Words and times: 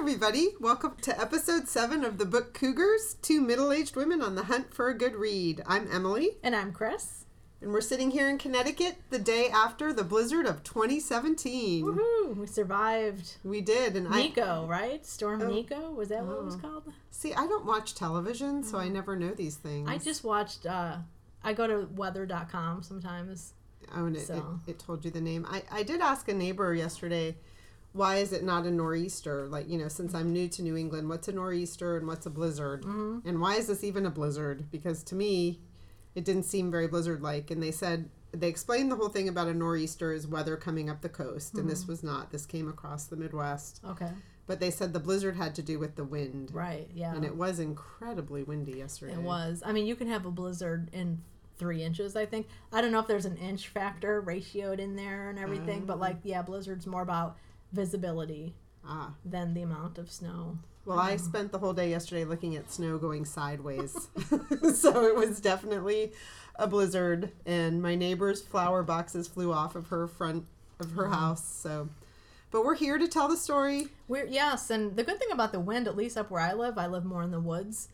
everybody. 0.00 0.48
Welcome 0.58 0.96
to 1.02 1.20
episode 1.20 1.68
seven 1.68 2.04
of 2.04 2.16
the 2.16 2.24
book 2.24 2.54
Cougars 2.54 3.16
Two 3.20 3.40
Middle 3.42 3.70
Aged 3.70 3.96
Women 3.96 4.22
on 4.22 4.34
the 4.34 4.44
Hunt 4.44 4.72
for 4.72 4.88
a 4.88 4.96
Good 4.96 5.14
Read. 5.14 5.62
I'm 5.66 5.88
Emily, 5.92 6.38
And 6.42 6.56
I'm 6.56 6.72
Chris. 6.72 7.26
and 7.60 7.70
we're 7.70 7.82
sitting 7.82 8.10
here 8.10 8.28
in 8.28 8.38
Connecticut 8.38 8.96
the 9.10 9.18
day 9.18 9.48
after 9.50 9.92
the 9.92 10.02
blizzard 10.02 10.46
of 10.46 10.64
2017. 10.64 11.84
Woohoo! 11.84 12.34
We 12.36 12.46
survived 12.46 13.36
We 13.44 13.60
did, 13.60 13.94
and 13.94 14.08
I 14.08 14.28
Niko, 14.28 14.66
right? 14.66 15.04
Storm 15.04 15.42
Oh. 15.42 15.50
Niko? 15.50 15.94
Was 15.94 16.08
that 16.08 16.24
what 16.24 16.38
it 16.38 16.44
was 16.44 16.54
Oh. 16.56 16.58
called? 16.58 16.92
see. 17.10 17.34
I 17.34 17.46
don't 17.46 17.66
watch 17.66 17.94
television, 17.94 18.64
so 18.64 18.78
I 18.78 18.88
never 18.88 19.16
know 19.16 19.32
these 19.34 19.56
things. 19.56 19.88
I 19.88 19.98
just 19.98 20.24
watched, 20.24 20.64
uh, 20.66 20.96
I 21.44 21.52
go 21.52 21.66
to 21.66 21.86
weather.com 21.94 22.82
sometimes. 22.82 23.52
oh, 23.94 24.06
and 24.06 24.16
it, 24.16 24.26
so. 24.26 24.60
it, 24.66 24.70
it 24.72 24.78
told 24.78 25.04
you 25.04 25.10
the 25.10 25.20
name. 25.20 25.46
I 25.48 25.62
I 25.70 25.82
did 25.82 26.00
ask 26.00 26.26
a 26.28 26.34
neighbor 26.34 26.74
yesterday. 26.74 27.36
Why 27.92 28.16
is 28.16 28.32
it 28.32 28.44
not 28.44 28.66
a 28.66 28.70
nor'easter? 28.70 29.48
Like, 29.48 29.68
you 29.68 29.76
know, 29.78 29.88
since 29.88 30.14
I'm 30.14 30.32
new 30.32 30.48
to 30.48 30.62
New 30.62 30.76
England, 30.76 31.08
what's 31.08 31.26
a 31.28 31.32
nor'easter 31.32 31.96
and 31.96 32.06
what's 32.06 32.26
a 32.26 32.30
blizzard? 32.30 32.82
Mm-hmm. 32.82 33.28
And 33.28 33.40
why 33.40 33.56
is 33.56 33.66
this 33.66 33.82
even 33.82 34.06
a 34.06 34.10
blizzard? 34.10 34.70
Because 34.70 35.02
to 35.04 35.14
me, 35.14 35.60
it 36.14 36.24
didn't 36.24 36.44
seem 36.44 36.70
very 36.70 36.86
blizzard 36.86 37.20
like. 37.22 37.50
And 37.50 37.62
they 37.62 37.72
said, 37.72 38.08
they 38.32 38.46
explained 38.48 38.92
the 38.92 38.96
whole 38.96 39.08
thing 39.08 39.28
about 39.28 39.48
a 39.48 39.54
nor'easter 39.54 40.12
is 40.12 40.26
weather 40.28 40.56
coming 40.56 40.88
up 40.88 41.00
the 41.00 41.08
coast. 41.08 41.54
And 41.54 41.62
Mm-hmm. 41.62 41.70
this 41.70 41.88
was 41.88 42.04
not. 42.04 42.30
This 42.30 42.46
came 42.46 42.68
across 42.68 43.06
the 43.06 43.16
Midwest. 43.16 43.80
Okay. 43.84 44.10
But 44.46 44.60
they 44.60 44.70
said 44.70 44.92
the 44.92 45.00
blizzard 45.00 45.36
had 45.36 45.54
to 45.56 45.62
do 45.62 45.78
with 45.78 45.96
the 45.96 46.04
wind. 46.04 46.50
Right, 46.52 46.88
yeah. 46.94 47.14
And 47.14 47.24
it 47.24 47.36
was 47.36 47.58
incredibly 47.58 48.42
windy 48.44 48.78
yesterday. 48.78 49.14
It 49.14 49.22
was. 49.22 49.62
I 49.64 49.72
mean, 49.72 49.86
you 49.86 49.94
can 49.96 50.08
have 50.08 50.26
a 50.26 50.30
blizzard 50.30 50.90
in 50.92 51.20
three 51.56 51.82
inches, 51.82 52.16
I 52.16 52.26
think. 52.26 52.48
I 52.72 52.80
don't 52.80 52.90
know 52.90 53.00
if 53.00 53.06
there's 53.06 53.26
an 53.26 53.36
inch 53.36 53.68
factor 53.68 54.22
ratioed 54.22 54.78
in 54.78 54.96
there 54.96 55.28
and 55.30 55.38
everything, 55.38 55.84
but 55.84 56.00
like, 56.00 56.16
yeah, 56.24 56.42
blizzard's 56.42 56.86
more 56.86 57.02
about 57.02 57.36
visibility 57.72 58.54
Ah. 58.84 59.14
than 59.24 59.54
the 59.54 59.62
amount 59.62 59.98
of 59.98 60.10
snow. 60.10 60.58
Well, 60.86 60.98
I 60.98 61.16
spent 61.16 61.52
the 61.52 61.58
whole 61.58 61.74
day 61.74 61.90
yesterday 61.90 62.24
looking 62.24 62.56
at 62.56 62.70
snow 62.72 62.96
going 62.98 63.24
sideways. 63.26 64.08
so 64.74 65.04
it 65.04 65.14
was 65.14 65.40
definitely 65.40 66.12
a 66.56 66.66
blizzard, 66.66 67.32
and 67.44 67.82
my 67.82 67.94
neighbor's 67.94 68.40
flower 68.42 68.82
boxes 68.82 69.28
flew 69.28 69.52
off 69.52 69.76
of 69.76 69.88
her 69.88 70.06
front 70.08 70.46
of 70.80 70.92
her 70.92 71.08
house. 71.08 71.44
So, 71.44 71.90
but 72.50 72.64
we're 72.64 72.74
here 72.74 72.96
to 72.98 73.06
tell 73.06 73.28
the 73.28 73.36
story. 73.36 73.88
We're 74.08 74.26
yes, 74.26 74.70
and 74.70 74.96
the 74.96 75.04
good 75.04 75.18
thing 75.18 75.30
about 75.30 75.52
the 75.52 75.60
wind, 75.60 75.86
at 75.86 75.96
least 75.96 76.16
up 76.16 76.30
where 76.30 76.40
I 76.40 76.54
live, 76.54 76.78
I 76.78 76.86
live 76.86 77.04
more 77.04 77.22
in 77.22 77.30
the 77.30 77.40
woods, 77.40 77.88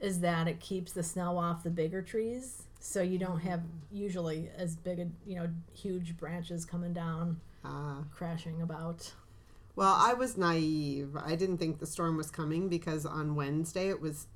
is 0.00 0.20
that 0.20 0.48
it 0.48 0.58
keeps 0.58 0.92
the 0.92 1.02
snow 1.02 1.36
off 1.38 1.62
the 1.62 1.70
bigger 1.70 2.00
trees. 2.02 2.62
So 2.80 3.02
you 3.02 3.18
don't 3.18 3.40
have 3.40 3.62
usually 3.92 4.50
as 4.56 4.74
big 4.74 4.98
a 4.98 5.06
you 5.26 5.36
know 5.36 5.48
huge 5.74 6.16
branches 6.16 6.64
coming 6.64 6.94
down, 6.94 7.40
Uh, 7.64 8.02
crashing 8.14 8.60
about. 8.60 9.12
well, 9.76 9.94
I 9.96 10.14
was 10.14 10.36
naive. 10.36 11.16
I 11.16 11.36
didn't 11.36 11.58
think 11.58 11.78
the 11.78 11.86
storm 11.86 12.16
was 12.16 12.30
coming 12.30 12.68
because 12.68 13.06
on 13.06 13.34
Wednesday 13.34 13.88
it 13.88 14.00
was 14.00 14.26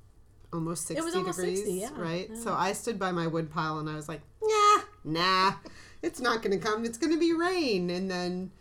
almost 0.53 0.87
60 0.87 1.03
was 1.03 1.15
almost 1.15 1.37
degrees, 1.39 1.59
60, 1.59 1.73
yeah, 1.73 1.89
right? 1.97 2.29
yeah. 2.29 2.39
So 2.39 2.53
I 2.53 2.73
stood 2.73 2.97
by 2.97 3.11
my 3.11 3.27
wood 3.27 3.51
pile 3.51 3.79
and 3.79 3.89
I 3.89 3.95
was 3.95 4.07
like, 4.07 4.21
nah, 4.41 4.81
nah, 5.03 5.53
it's 6.01 6.19
not 6.19 6.41
going 6.41 6.57
to 6.57 6.65
come. 6.65 6.85
It's 6.85 6.97
going 6.97 7.13
to 7.13 7.19
be 7.19 7.33
rain. 7.33 7.89
And 7.89 8.09
then 8.09 8.51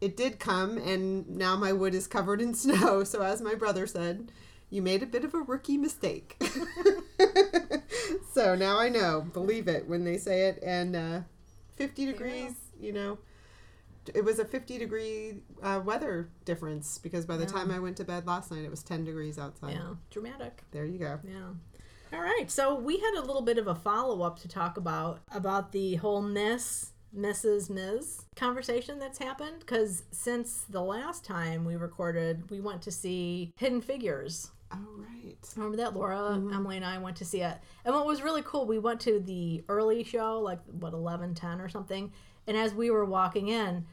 it 0.00 0.16
did 0.16 0.38
come, 0.38 0.78
and 0.78 1.28
now 1.28 1.56
my 1.56 1.72
wood 1.72 1.94
is 1.94 2.06
covered 2.06 2.40
in 2.40 2.54
snow. 2.64 3.04
So, 3.04 3.22
as 3.22 3.40
my 3.40 3.54
brother 3.54 3.86
said, 3.86 4.30
you 4.70 4.82
made 4.82 5.02
a 5.02 5.06
bit 5.06 5.24
of 5.24 5.34
a 5.34 5.38
rookie 5.38 5.78
mistake. 5.78 6.42
so 8.32 8.54
now 8.54 8.78
I 8.78 8.88
know, 8.88 9.26
believe 9.32 9.66
it 9.68 9.88
when 9.88 10.04
they 10.04 10.18
say 10.18 10.48
it. 10.48 10.62
And 10.62 10.94
uh, 10.94 11.20
50 11.76 12.06
degrees, 12.06 12.54
you 12.80 12.92
know, 12.92 13.18
it 14.14 14.24
was 14.24 14.38
a 14.38 14.44
50 14.44 14.78
degree 14.78 15.34
uh, 15.62 15.80
weather 15.84 16.28
difference 16.44 16.98
because 16.98 17.26
by 17.26 17.36
the 17.36 17.44
Yeah. 17.44 17.50
time 17.50 17.70
I 17.70 17.78
went 17.78 17.96
to 17.98 18.04
bed 18.04 18.26
last 18.26 18.50
night, 18.50 18.64
it 18.64 18.70
was 18.70 18.82
10 18.82 19.04
degrees 19.04 19.38
outside. 19.38 19.72
Yeah, 19.72 19.94
dramatic. 20.10 20.62
There 20.70 20.84
you 20.84 20.98
go. 20.98 21.18
Yeah. 21.24 21.50
All 22.12 22.20
right. 22.22 22.50
So 22.50 22.74
we 22.74 22.98
had 22.98 23.14
a 23.14 23.20
little 23.20 23.42
bit 23.42 23.58
of 23.58 23.66
a 23.66 23.74
follow 23.74 24.22
up 24.22 24.38
to 24.40 24.48
talk 24.48 24.76
about 24.76 25.20
about 25.32 25.72
the 25.72 25.96
whole 25.96 26.22
Miss 26.22 26.92
Mrs. 27.16 27.70
Ms. 27.70 28.22
conversation 28.36 28.98
that's 28.98 29.18
happened 29.18 29.60
because 29.60 30.02
since 30.10 30.64
the 30.68 30.82
last 30.82 31.24
time 31.24 31.64
we 31.64 31.74
recorded, 31.76 32.50
we 32.50 32.60
went 32.60 32.82
to 32.82 32.90
see 32.90 33.52
Hidden 33.56 33.80
Figures. 33.80 34.50
Oh, 34.70 34.76
right. 34.98 35.36
Remember 35.56 35.78
that, 35.78 35.96
Laura, 35.96 36.34
Emily, 36.34 36.76
and 36.76 36.84
I 36.84 36.98
went 36.98 37.16
to 37.16 37.24
see 37.24 37.40
it. 37.40 37.56
And 37.86 37.94
what 37.94 38.04
was 38.04 38.20
really 38.20 38.42
cool, 38.42 38.66
we 38.66 38.78
went 38.78 39.00
to 39.00 39.18
the 39.20 39.64
early 39.70 40.04
show, 40.04 40.38
like 40.40 40.60
what 40.66 40.92
eleven 40.92 41.34
ten 41.34 41.60
or 41.62 41.68
something. 41.70 42.12
And 42.46 42.54
as 42.56 42.74
we 42.74 42.90
were 42.90 43.06
walking 43.06 43.48
in, 43.48 43.86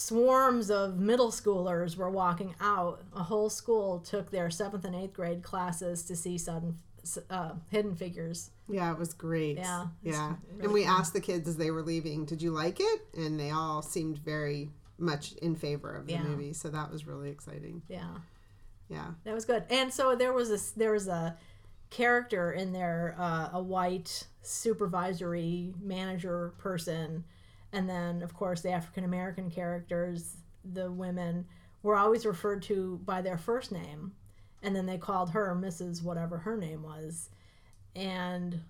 swarms 0.00 0.70
of 0.70 0.98
middle 0.98 1.30
schoolers 1.30 1.96
were 1.96 2.10
walking 2.10 2.54
out. 2.60 3.02
A 3.14 3.22
whole 3.22 3.48
school 3.48 3.98
took 4.00 4.30
their 4.30 4.50
seventh 4.50 4.84
and 4.84 4.94
eighth 4.94 5.14
grade 5.14 5.42
classes 5.42 6.02
to 6.04 6.14
see 6.14 6.36
sudden 6.36 6.76
uh, 7.30 7.52
Hidden 7.70 7.94
Figures. 7.94 8.50
Yeah, 8.68 8.92
it 8.92 8.98
was 8.98 9.14
great. 9.14 9.56
Yeah, 9.56 9.86
Yeah. 10.02 10.34
really 10.50 10.64
and 10.64 10.72
we 10.74 10.84
fun. 10.84 11.00
asked 11.00 11.14
the 11.14 11.20
kids 11.22 11.48
as 11.48 11.56
they 11.56 11.70
were 11.70 11.80
leaving, 11.80 12.26
did 12.26 12.42
you 12.42 12.50
like 12.50 12.78
it? 12.78 13.06
And 13.16 13.40
they 13.40 13.50
all 13.52 13.80
seemed 13.80 14.18
very 14.18 14.68
much 14.98 15.32
in 15.40 15.56
favor 15.56 15.94
of 15.96 16.04
the 16.06 16.12
Yeah. 16.12 16.24
movie. 16.24 16.52
So 16.52 16.68
that 16.68 16.90
was 16.92 17.06
really 17.06 17.30
exciting. 17.30 17.80
Yeah. 17.88 18.16
Yeah. 18.90 19.12
That 19.24 19.32
was 19.34 19.46
good. 19.46 19.64
And 19.70 19.90
so 19.94 20.14
there 20.14 20.34
was 20.34 20.50
a 20.50 20.78
there 20.78 20.92
was 20.92 21.08
a 21.08 21.38
character 21.88 22.52
in 22.52 22.72
there, 22.74 23.14
uh, 23.18 23.48
a 23.54 23.62
white 23.62 24.26
supervisory 24.42 25.72
manager 25.80 26.52
person, 26.58 27.24
and 27.72 27.88
then 27.88 28.22
of 28.22 28.34
course 28.34 28.60
the 28.60 28.70
African 28.70 29.04
American 29.04 29.50
characters, 29.50 30.36
the 30.64 30.90
women, 30.90 31.46
were 31.82 31.96
always 31.96 32.26
referred 32.26 32.62
to 32.62 33.00
by 33.04 33.22
their 33.22 33.38
first 33.38 33.72
name, 33.72 34.12
and 34.62 34.74
then 34.74 34.86
they 34.86 34.98
called 34.98 35.30
her 35.30 35.54
Mrs. 35.54 36.02
whatever 36.02 36.38
her 36.38 36.56
name 36.56 36.82
was, 36.82 37.30
and 37.94 38.60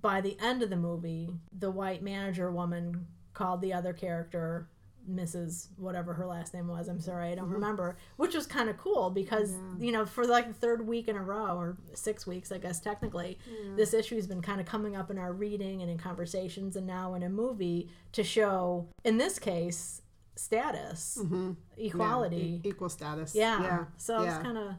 by 0.00 0.20
the 0.20 0.36
end 0.40 0.62
of 0.62 0.70
the 0.70 0.76
movie, 0.76 1.34
the 1.58 1.70
white 1.70 2.02
manager 2.02 2.50
woman 2.50 3.06
called 3.32 3.60
the 3.60 3.72
other 3.72 3.92
character 3.92 4.68
Mrs. 5.08 5.68
whatever 5.76 6.12
her 6.14 6.26
last 6.26 6.54
name 6.54 6.68
was. 6.68 6.88
I'm 6.88 7.00
sorry, 7.00 7.30
I 7.30 7.34
don't 7.34 7.46
mm-hmm. 7.46 7.54
remember. 7.54 7.96
Which 8.16 8.34
was 8.34 8.46
kind 8.46 8.68
of 8.68 8.76
cool 8.76 9.10
because 9.10 9.54
you 9.78 9.92
know 9.92 10.04
for 10.04 10.26
like 10.26 10.48
the 10.48 10.54
third 10.54 10.86
week 10.86 11.08
in 11.08 11.16
a 11.16 11.22
row 11.22 11.56
or 11.56 11.76
six 11.94 12.26
weeks, 12.26 12.52
I 12.52 12.58
guess 12.58 12.80
technically, 12.80 13.38
this 13.76 13.94
issue 13.94 14.16
has 14.16 14.26
been 14.26 14.42
kind 14.42 14.60
of 14.60 14.66
coming 14.66 14.96
up 14.96 15.10
in 15.10 15.18
our 15.18 15.32
reading 15.32 15.82
and 15.82 15.90
in 15.90 15.98
conversations, 15.98 16.76
and 16.76 16.86
now 16.86 17.14
in 17.14 17.22
a 17.22 17.28
movie 17.28 17.88
to 18.12 18.22
show, 18.22 18.88
in 19.04 19.18
this 19.18 19.38
case, 19.38 20.02
status, 20.38 21.18
mm-hmm. 21.20 21.52
equality. 21.76 22.60
E- 22.64 22.68
equal 22.68 22.88
status. 22.88 23.34
Yeah. 23.34 23.62
Yeah. 23.62 23.84
So 23.96 24.22
yeah. 24.22 24.36
it's 24.36 24.42
kind 24.42 24.58
of 24.58 24.74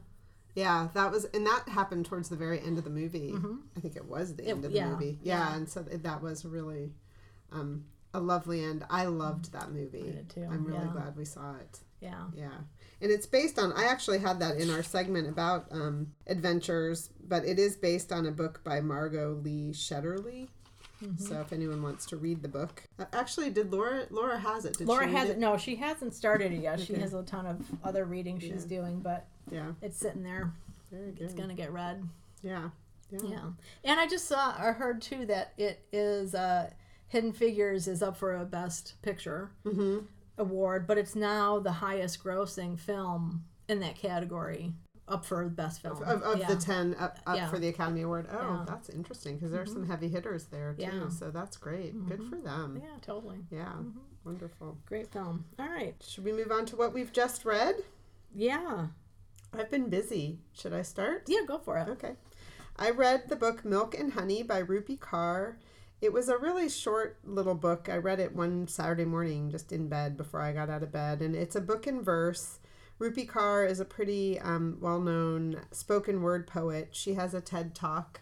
Yeah, 0.54 0.88
that 0.94 1.10
was, 1.10 1.26
and 1.26 1.46
that 1.46 1.68
happened 1.68 2.06
towards 2.06 2.28
the 2.28 2.36
very 2.36 2.60
end 2.60 2.78
of 2.78 2.84
the 2.84 2.90
movie. 2.90 3.32
Mm-hmm. 3.32 3.56
I 3.76 3.80
think 3.80 3.96
it 3.96 4.06
was 4.06 4.34
the 4.34 4.44
end 4.44 4.64
of 4.64 4.72
the 4.72 4.78
yeah, 4.78 4.88
movie. 4.88 5.18
Yeah, 5.22 5.38
yeah. 5.38 5.56
and 5.56 5.68
so 5.68 5.82
that 5.82 6.22
was 6.22 6.44
really 6.44 6.92
um, 7.52 7.84
a 8.14 8.20
lovely 8.20 8.62
end. 8.64 8.84
I 8.90 9.04
loved 9.04 9.52
that 9.52 9.70
movie. 9.72 10.00
I 10.08 10.10
did 10.12 10.30
too, 10.30 10.46
I'm 10.50 10.64
really 10.64 10.84
yeah. 10.84 10.92
glad 10.92 11.16
we 11.16 11.24
saw 11.24 11.54
it. 11.56 11.78
yeah. 12.00 12.24
Yeah. 12.34 12.50
And 13.02 13.10
it's 13.10 13.26
based 13.26 13.58
on, 13.58 13.72
I 13.72 13.84
actually 13.84 14.18
had 14.18 14.40
that 14.40 14.56
in 14.56 14.68
our 14.70 14.82
segment 14.82 15.26
about 15.28 15.66
um, 15.70 16.08
adventures, 16.26 17.08
but 17.26 17.44
it 17.46 17.58
is 17.58 17.76
based 17.76 18.12
on 18.12 18.26
a 18.26 18.30
book 18.30 18.62
by 18.62 18.80
Margot 18.82 19.40
Lee 19.42 19.70
Shetterly. 19.72 20.48
Mm-hmm. 21.02 21.16
So 21.24 21.40
if 21.40 21.50
anyone 21.54 21.82
wants 21.82 22.04
to 22.06 22.18
read 22.18 22.42
the 22.42 22.48
book, 22.48 22.82
Uh, 22.98 23.06
actually, 23.14 23.48
did 23.48 23.72
Laura? 23.72 24.04
Laura 24.10 24.38
has 24.38 24.66
it. 24.66 24.76
Did 24.76 24.86
Laura 24.86 25.06
has 25.08 25.30
it? 25.30 25.38
No, 25.38 25.56
she 25.56 25.76
hasn't 25.76 26.12
started 26.12 26.52
it 26.52 26.60
yet. 26.60 26.78
She 26.78 26.92
has 26.94 27.14
a 27.14 27.22
ton 27.22 27.46
of 27.46 27.64
other 27.82 28.04
reading 28.04 28.38
she's 28.38 28.64
doing, 28.64 29.00
but 29.00 29.26
Yeah. 29.50 29.72
it's 29.80 29.96
sitting 29.96 30.22
there. 30.22 30.52
Very 30.92 31.14
It's 31.18 31.32
gonna 31.32 31.54
get 31.54 31.72
read. 31.72 32.06
Yeah. 32.42 32.68
Yeah. 33.10 33.20
Yeah, 33.24 33.50
and 33.84 33.98
I 33.98 34.06
just 34.06 34.26
saw 34.28 34.54
or 34.62 34.74
heard 34.74 35.00
too 35.00 35.24
that 35.26 35.54
it 35.56 35.84
is 35.90 36.34
uh, 36.34 36.70
Hidden 37.10 37.32
Figures 37.32 37.86
is 37.86 38.02
up 38.02 38.16
for 38.16 38.34
a 38.34 38.44
Best 38.44 38.94
Picture 39.02 39.50
Mm-hmm. 39.64 39.98
award, 40.38 40.86
but 40.86 40.96
it's 40.98 41.14
now 41.14 41.58
the 41.58 41.72
highest 41.72 42.24
grossing 42.24 42.78
film 42.78 43.44
in 43.68 43.80
that 43.80 43.96
category, 43.96 44.72
up 45.08 45.24
for 45.24 45.48
Best 45.48 45.82
Film. 45.82 46.02
Of, 46.02 46.22
of 46.22 46.38
yeah. 46.38 46.46
the 46.48 46.56
10 46.56 46.96
up, 46.98 47.18
up 47.26 47.36
Yeah. 47.36 47.48
for 47.48 47.58
the 47.58 47.68
Academy 47.68 48.02
Award. 48.02 48.26
Oh, 48.30 48.34
Yeah. 48.34 48.40
Mm-hmm. 48.44 48.64
that's 48.64 48.88
interesting 48.88 49.34
because 49.36 49.50
there's 49.52 49.72
some 49.72 49.86
heavy 49.86 50.08
hitters 50.08 50.46
there 50.46 50.74
too. 50.78 51.10
So 51.10 51.30
that's 51.30 51.56
great. 51.56 51.92
Good 52.06 52.22
for 52.30 52.36
them. 52.36 52.80
yeah, 52.82 52.96
totally 53.02 53.38
Yeah. 53.50 53.74
Wonderful. 54.24 54.78
great 54.86 55.10
film. 55.12 55.44
All 55.58 55.68
right, 55.68 55.94
Should 56.06 56.24
we 56.24 56.32
move 56.32 56.50
on 56.52 56.64
to 56.66 56.76
what 56.76 56.92
we've 56.94 57.12
just 57.12 57.44
read? 57.44 57.74
yeah, 58.34 58.86
I've 59.52 59.70
been 59.70 59.88
busy. 59.90 60.38
Should 60.52 60.72
I 60.72 60.82
start? 60.82 61.24
yeah, 61.26 61.40
go 61.46 61.58
for 61.58 61.76
it. 61.78 61.88
Okay. 61.88 62.12
I 62.76 62.90
read 62.90 63.28
the 63.28 63.34
book 63.36 63.64
Milk 63.64 63.98
and 63.98 64.12
Honey 64.12 64.42
by 64.44 64.62
Rupi 64.62 64.96
Kaur. 64.98 65.56
It 66.00 66.12
was 66.12 66.28
a 66.28 66.38
really 66.38 66.68
short 66.68 67.18
little 67.24 67.54
book. 67.54 67.88
I 67.90 67.96
read 67.96 68.20
it 68.20 68.34
one 68.34 68.68
Saturday 68.68 69.04
morning 69.04 69.50
just 69.50 69.70
in 69.72 69.88
bed 69.88 70.16
before 70.16 70.40
I 70.40 70.52
got 70.52 70.70
out 70.70 70.82
of 70.82 70.92
bed. 70.92 71.20
And 71.20 71.36
it's 71.36 71.56
a 71.56 71.60
book 71.60 71.86
in 71.86 72.02
verse. 72.02 72.58
Rupi 72.98 73.26
Kaur 73.26 73.68
is 73.68 73.80
a 73.80 73.84
pretty 73.84 74.38
um, 74.40 74.78
well 74.80 75.00
known 75.00 75.60
spoken 75.70 76.22
word 76.22 76.46
poet. 76.46 76.88
She 76.92 77.14
has 77.14 77.34
a 77.34 77.40
TED 77.40 77.74
talk 77.74 78.20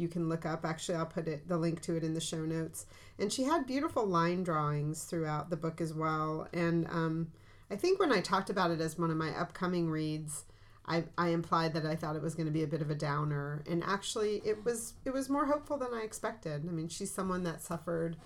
you 0.00 0.08
can 0.08 0.28
look 0.28 0.46
up. 0.46 0.64
Actually, 0.64 0.96
I'll 0.96 1.06
put 1.06 1.28
it 1.28 1.46
the 1.46 1.58
link 1.58 1.82
to 1.82 1.94
it 1.94 2.02
in 2.02 2.14
the 2.14 2.20
show 2.20 2.44
notes. 2.44 2.86
And 3.18 3.32
she 3.32 3.44
had 3.44 3.66
beautiful 3.66 4.06
line 4.06 4.42
drawings 4.42 5.04
throughout 5.04 5.50
the 5.50 5.56
book 5.56 5.80
as 5.80 5.92
well. 5.92 6.48
And 6.52 6.86
um, 6.86 7.32
I 7.70 7.76
think 7.76 8.00
when 8.00 8.12
I 8.12 8.20
talked 8.20 8.50
about 8.50 8.70
it 8.70 8.80
as 8.80 8.98
one 8.98 9.10
of 9.10 9.16
my 9.16 9.30
upcoming 9.30 9.90
reads, 9.90 10.44
I, 10.90 11.04
I 11.16 11.28
implied 11.28 11.74
that 11.74 11.86
I 11.86 11.94
thought 11.94 12.16
it 12.16 12.22
was 12.22 12.34
going 12.34 12.46
to 12.46 12.52
be 12.52 12.64
a 12.64 12.66
bit 12.66 12.82
of 12.82 12.90
a 12.90 12.96
downer, 12.96 13.62
and 13.70 13.84
actually, 13.84 14.42
it 14.44 14.64
was 14.64 14.94
it 15.04 15.12
was 15.12 15.28
more 15.28 15.46
hopeful 15.46 15.78
than 15.78 15.94
I 15.94 16.02
expected. 16.02 16.66
I 16.68 16.72
mean, 16.72 16.88
she's 16.88 17.12
someone 17.12 17.44
that 17.44 17.62
suffered 17.62 18.16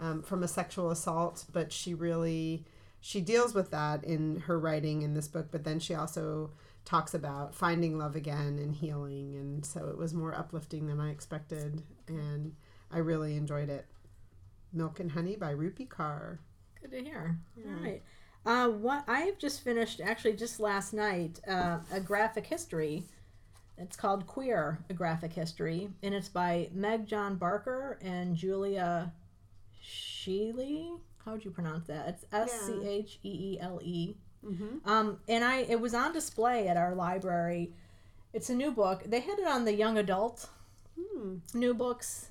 um, 0.00 0.22
from 0.22 0.42
a 0.42 0.48
sexual 0.48 0.90
assault, 0.90 1.44
but 1.52 1.70
she 1.70 1.92
really 1.92 2.64
she 3.00 3.20
deals 3.20 3.54
with 3.54 3.70
that 3.72 4.02
in 4.04 4.40
her 4.46 4.58
writing 4.58 5.02
in 5.02 5.12
this 5.12 5.28
book. 5.28 5.48
But 5.50 5.64
then 5.64 5.78
she 5.78 5.94
also 5.94 6.50
talks 6.86 7.12
about 7.12 7.54
finding 7.54 7.98
love 7.98 8.16
again 8.16 8.58
and 8.58 8.74
healing, 8.74 9.34
and 9.36 9.66
so 9.66 9.88
it 9.88 9.98
was 9.98 10.14
more 10.14 10.34
uplifting 10.34 10.86
than 10.86 11.00
I 11.00 11.10
expected, 11.10 11.82
and 12.08 12.54
I 12.90 12.98
really 12.98 13.36
enjoyed 13.36 13.68
it. 13.68 13.84
Milk 14.72 14.98
and 14.98 15.12
Honey 15.12 15.36
by 15.36 15.52
Rupi 15.52 15.86
Kaur. 15.86 16.38
Good 16.80 16.90
to 16.90 17.04
hear. 17.04 17.38
All 17.58 17.82
right. 17.82 18.02
Uh, 18.46 18.68
what 18.68 19.04
I've 19.08 19.38
just 19.38 19.62
finished, 19.62 20.00
actually, 20.02 20.34
just 20.34 20.60
last 20.60 20.92
night, 20.92 21.40
uh, 21.48 21.78
a 21.92 22.00
graphic 22.00 22.46
history. 22.46 23.04
It's 23.78 23.96
called 23.96 24.26
Queer: 24.26 24.78
A 24.88 24.92
Graphic 24.94 25.32
History, 25.32 25.88
and 26.02 26.14
it's 26.14 26.28
by 26.28 26.68
Meg 26.72 27.06
John 27.06 27.36
Barker 27.36 27.98
and 28.02 28.36
Julia 28.36 29.12
Scheele. 29.82 31.00
How 31.24 31.32
would 31.32 31.44
you 31.44 31.50
pronounce 31.50 31.86
that? 31.88 32.08
It's 32.08 32.24
S 32.32 32.52
C 32.66 32.86
H 32.86 33.18
E 33.24 33.28
E 33.54 33.58
L 33.60 33.80
E. 33.82 34.14
Um, 34.84 35.18
and 35.28 35.42
I, 35.42 35.58
it 35.60 35.80
was 35.80 35.94
on 35.94 36.12
display 36.12 36.68
at 36.68 36.76
our 36.76 36.94
library. 36.94 37.72
It's 38.32 38.50
a 38.50 38.54
new 38.54 38.70
book. 38.70 39.02
They 39.06 39.20
had 39.20 39.38
it 39.38 39.46
on 39.46 39.64
the 39.64 39.74
young 39.74 39.96
adult 39.98 40.48
Hmm. 40.96 41.36
new 41.54 41.74
books, 41.74 42.28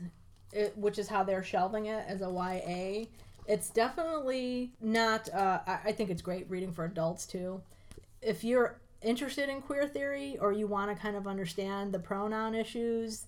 it, 0.54 0.77
which 0.77 0.98
is 0.98 1.10
how 1.10 1.24
they're 1.24 1.44
shelving 1.44 1.88
it 1.88 2.06
as 2.07 2.21
a 2.21 2.30
YA. 2.30 3.07
It's 3.47 3.69
definitely 3.69 4.71
not. 4.81 5.31
Uh, 5.33 5.59
I, 5.67 5.79
I 5.85 5.91
think 5.91 6.09
it's 6.09 6.21
great 6.21 6.49
reading 6.49 6.71
for 6.71 6.85
adults 6.85 7.25
too. 7.25 7.61
If 8.21 8.43
you're 8.43 8.79
interested 9.01 9.49
in 9.49 9.61
queer 9.61 9.87
theory 9.87 10.37
or 10.39 10.53
you 10.53 10.65
want 10.67 10.95
to 10.95 11.01
kind 11.01 11.15
of 11.15 11.27
understand 11.27 11.93
the 11.93 11.99
pronoun 11.99 12.55
issues 12.55 13.25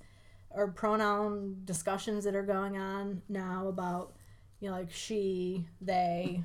or 0.52 0.70
pronoun 0.70 1.62
discussions 1.66 2.24
that 2.24 2.34
are 2.34 2.44
going 2.44 2.78
on 2.78 3.22
now 3.28 3.68
about, 3.68 4.14
you 4.62 4.70
know, 4.70 4.76
like 4.78 4.90
she, 4.92 5.66
they, 5.82 6.42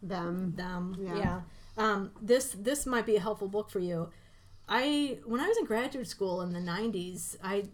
Them. 0.00 0.54
them. 0.56 0.96
Yeah. 0.98 1.16
Yeah. 1.18 1.40
Um, 1.76 2.10
this 2.20 2.54
this 2.58 2.86
might 2.86 3.06
be 3.06 3.16
a 3.16 3.20
helpful 3.20 3.48
book 3.48 3.70
for 3.70 3.78
you. 3.78 4.08
I 4.68 5.18
when 5.24 5.40
I 5.40 5.48
was 5.48 5.56
in 5.58 5.64
graduate 5.64 6.06
school 6.06 6.40
in 6.42 6.52
the 6.52 6.60
'90s, 6.60 7.36
I 7.42 7.64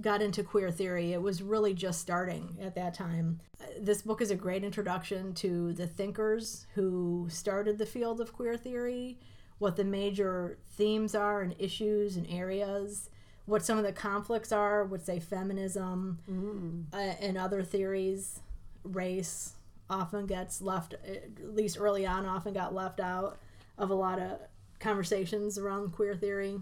got 0.00 0.22
into 0.22 0.42
queer 0.42 0.70
theory. 0.70 1.12
It 1.12 1.22
was 1.22 1.42
really 1.42 1.74
just 1.74 2.00
starting 2.00 2.56
at 2.60 2.74
that 2.74 2.94
time. 2.94 3.40
This 3.78 4.02
book 4.02 4.20
is 4.20 4.30
a 4.30 4.36
great 4.36 4.64
introduction 4.64 5.32
to 5.34 5.72
the 5.72 5.86
thinkers 5.86 6.66
who 6.74 7.28
started 7.30 7.78
the 7.78 7.86
field 7.86 8.20
of 8.20 8.32
queer 8.32 8.56
theory, 8.56 9.18
what 9.58 9.76
the 9.76 9.84
major 9.84 10.58
themes 10.70 11.14
are 11.14 11.42
and 11.42 11.54
issues 11.58 12.16
and 12.16 12.26
areas, 12.28 13.08
what 13.46 13.64
some 13.64 13.78
of 13.78 13.84
the 13.84 13.92
conflicts 13.92 14.52
are 14.52 14.84
with, 14.84 15.04
say, 15.04 15.20
feminism 15.20 16.18
uh, 16.92 17.14
and 17.20 17.38
other 17.38 17.62
theories, 17.62 18.40
race 18.82 19.52
often 19.88 20.26
gets 20.26 20.60
left, 20.60 20.94
at 20.94 21.54
least 21.54 21.78
early 21.78 22.06
on, 22.06 22.26
often 22.26 22.52
got 22.52 22.74
left 22.74 23.00
out 23.00 23.38
of 23.78 23.90
a 23.90 23.94
lot 23.94 24.18
of 24.18 24.38
conversations 24.80 25.58
around 25.58 25.92
queer 25.92 26.14
theory. 26.16 26.60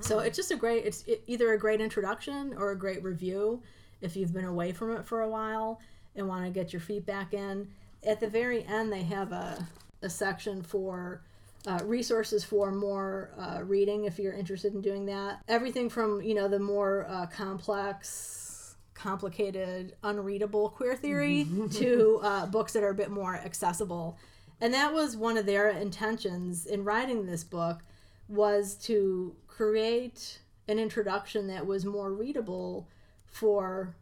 So 0.00 0.20
it's 0.20 0.36
just 0.36 0.50
a 0.50 0.56
great, 0.56 0.84
it's 0.84 1.04
either 1.26 1.52
a 1.52 1.58
great 1.58 1.80
introduction 1.80 2.54
or 2.56 2.70
a 2.70 2.78
great 2.78 3.02
review 3.02 3.62
if 4.00 4.16
you've 4.16 4.32
been 4.32 4.44
away 4.44 4.72
from 4.72 4.92
it 4.96 5.06
for 5.06 5.22
a 5.22 5.28
while 5.28 5.80
and 6.14 6.28
want 6.28 6.44
to 6.44 6.50
get 6.50 6.72
your 6.72 6.80
feet 6.80 7.06
back 7.06 7.34
in. 7.34 7.68
At 8.06 8.20
the 8.20 8.28
very 8.28 8.64
end, 8.64 8.92
they 8.92 9.02
have 9.02 9.32
a, 9.32 9.66
a 10.02 10.10
section 10.10 10.62
for 10.62 11.22
uh, 11.66 11.80
resources 11.84 12.42
for 12.44 12.72
more 12.72 13.30
uh, 13.38 13.62
reading 13.62 14.04
if 14.04 14.18
you're 14.18 14.32
interested 14.32 14.74
in 14.74 14.80
doing 14.80 15.06
that. 15.06 15.40
Everything 15.48 15.88
from, 15.88 16.20
you 16.20 16.34
know, 16.34 16.48
the 16.48 16.58
more 16.58 17.06
uh, 17.08 17.26
complex, 17.26 18.74
complicated, 18.94 19.94
unreadable 20.02 20.70
queer 20.70 20.96
theory 20.96 21.46
to 21.72 22.20
uh, 22.22 22.46
books 22.46 22.72
that 22.72 22.82
are 22.82 22.90
a 22.90 22.94
bit 22.94 23.10
more 23.10 23.34
accessible. 23.36 24.16
And 24.60 24.74
that 24.74 24.92
was 24.92 25.16
one 25.16 25.36
of 25.36 25.46
their 25.46 25.70
intentions 25.70 26.66
in 26.66 26.84
writing 26.84 27.26
this 27.26 27.42
book 27.42 27.80
was 28.28 28.74
to 28.76 29.34
create 29.56 30.38
an 30.68 30.78
introduction 30.78 31.46
that 31.48 31.66
was 31.66 31.84
more 31.84 32.12
readable 32.12 32.88
for 33.26 33.94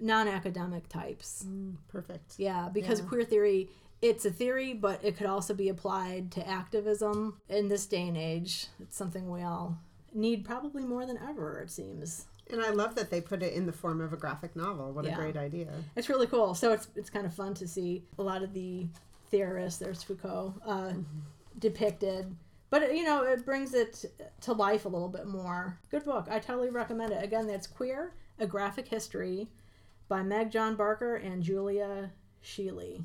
non-academic 0.00 0.88
types. 0.88 1.46
Perfect. 1.88 2.34
Yeah, 2.38 2.68
because 2.72 3.00
queer 3.00 3.24
theory 3.24 3.68
it's 4.02 4.24
a 4.24 4.30
theory, 4.30 4.74
but 4.74 4.98
it 5.04 5.16
could 5.16 5.28
also 5.28 5.54
be 5.54 5.68
applied 5.68 6.32
to 6.32 6.46
activism 6.46 7.40
in 7.48 7.68
this 7.68 7.86
day 7.86 8.08
and 8.08 8.16
age. 8.16 8.66
It's 8.80 8.96
something 8.96 9.30
we 9.30 9.42
all 9.42 9.78
need 10.12 10.44
probably 10.44 10.82
more 10.82 11.06
than 11.06 11.16
ever, 11.18 11.60
it 11.60 11.70
seems. 11.70 12.26
And 12.50 12.60
I 12.60 12.70
love 12.70 12.96
that 12.96 13.10
they 13.10 13.20
put 13.20 13.44
it 13.44 13.52
in 13.52 13.64
the 13.64 13.72
form 13.72 14.00
of 14.00 14.12
a 14.12 14.16
graphic 14.16 14.56
novel. 14.56 14.92
What 14.92 15.04
Yeah. 15.04 15.12
a 15.12 15.16
great 15.16 15.36
idea. 15.36 15.72
It's 15.94 16.08
really 16.08 16.26
cool. 16.26 16.54
So 16.54 16.72
it's 16.72 16.88
it's 16.96 17.10
kind 17.10 17.24
of 17.24 17.32
fun 17.32 17.54
to 17.54 17.68
see 17.68 18.04
a 18.18 18.22
lot 18.22 18.42
of 18.42 18.52
the 18.52 18.88
theorists, 19.30 19.78
there's 19.78 20.02
Foucault, 20.02 20.54
uh, 20.66 20.94
depicted. 21.60 22.36
But 22.72 22.96
you 22.96 23.04
know, 23.04 23.22
it 23.22 23.44
brings 23.44 23.74
it 23.74 24.02
to 24.40 24.52
life 24.54 24.86
a 24.86 24.88
little 24.88 25.10
bit 25.10 25.26
more. 25.26 25.78
Good 25.90 26.04
book. 26.06 26.26
I 26.30 26.38
totally 26.38 26.70
recommend 26.70 27.12
it. 27.12 27.22
Again, 27.22 27.46
that's 27.46 27.66
Queer: 27.66 28.14
A 28.38 28.46
Graphic 28.46 28.88
History 28.88 29.48
by 30.08 30.22
Meg 30.22 30.50
John 30.50 30.74
Barker 30.74 31.16
and 31.16 31.42
Julia 31.42 32.10
Scheele 32.42 33.04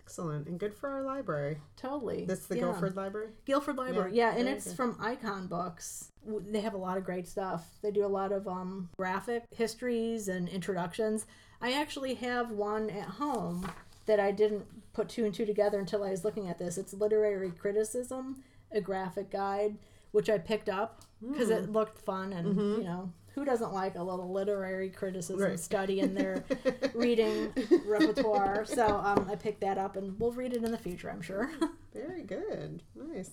Excellent. 0.00 0.48
And 0.48 0.58
good 0.58 0.74
for 0.74 0.88
our 0.88 1.02
library. 1.04 1.58
Totally. 1.76 2.24
This 2.24 2.40
is 2.40 2.46
the 2.48 2.56
Yeah. 2.56 2.62
Guilford 2.62 2.96
Library? 2.96 3.28
Guilford 3.44 3.76
Library, 3.76 4.12
Yeah, 4.12 4.32
yeah, 4.32 4.38
and 4.40 4.48
it's 4.48 4.66
good. 4.66 4.76
from 4.76 4.96
Icon 5.00 5.46
Books. 5.46 6.10
They 6.26 6.60
have 6.62 6.74
a 6.74 6.78
lot 6.78 6.98
of 6.98 7.04
great 7.04 7.28
stuff. 7.28 7.78
They 7.82 7.92
do 7.92 8.04
a 8.04 8.08
lot 8.08 8.32
of 8.32 8.48
um, 8.48 8.88
graphic 8.96 9.44
histories 9.54 10.26
and 10.28 10.48
introductions. 10.48 11.26
I 11.60 11.72
actually 11.72 12.14
have 12.14 12.50
one 12.50 12.90
at 12.90 13.08
home 13.08 13.68
that 14.06 14.18
I 14.20 14.30
didn't 14.32 14.66
put 14.92 15.08
two 15.08 15.24
and 15.24 15.32
two 15.34 15.46
together 15.46 15.78
until 15.78 16.02
I 16.04 16.10
was 16.10 16.24
looking 16.24 16.48
at 16.48 16.58
this. 16.58 16.76
It's 16.78 16.92
Literary 16.92 17.50
Criticism, 17.52 18.42
a 18.72 18.80
graphic 18.80 19.30
guide, 19.30 19.76
which 20.12 20.28
I 20.30 20.38
picked 20.38 20.68
up 20.68 21.02
because 21.20 21.48
Hmm. 21.48 21.54
it 21.54 21.72
looked 21.72 21.98
fun 21.98 22.32
and, 22.32 22.56
you 22.78 22.84
know, 22.84 23.12
who 23.34 23.44
doesn't 23.44 23.72
like 23.72 23.96
a 23.96 24.02
little 24.02 24.32
literary 24.32 24.88
criticism 24.90 25.36
Mm-hmm. 25.40 25.50
Right. 25.50 25.60
study 25.60 26.00
in 26.00 26.14
their 26.14 26.44
reading 26.94 27.52
repertoire? 27.86 28.64
So 28.68 28.86
um, 28.86 29.26
I 29.30 29.36
picked 29.36 29.60
that 29.60 29.78
up 29.78 29.96
and 29.96 30.18
we'll 30.18 30.32
read 30.32 30.52
it 30.54 30.64
in 30.64 30.70
the 30.72 30.78
future, 30.78 31.10
I'm 31.10 31.22
sure. 31.22 31.50
Very 31.94 32.22
good. 32.22 32.82
Nice. 32.94 33.30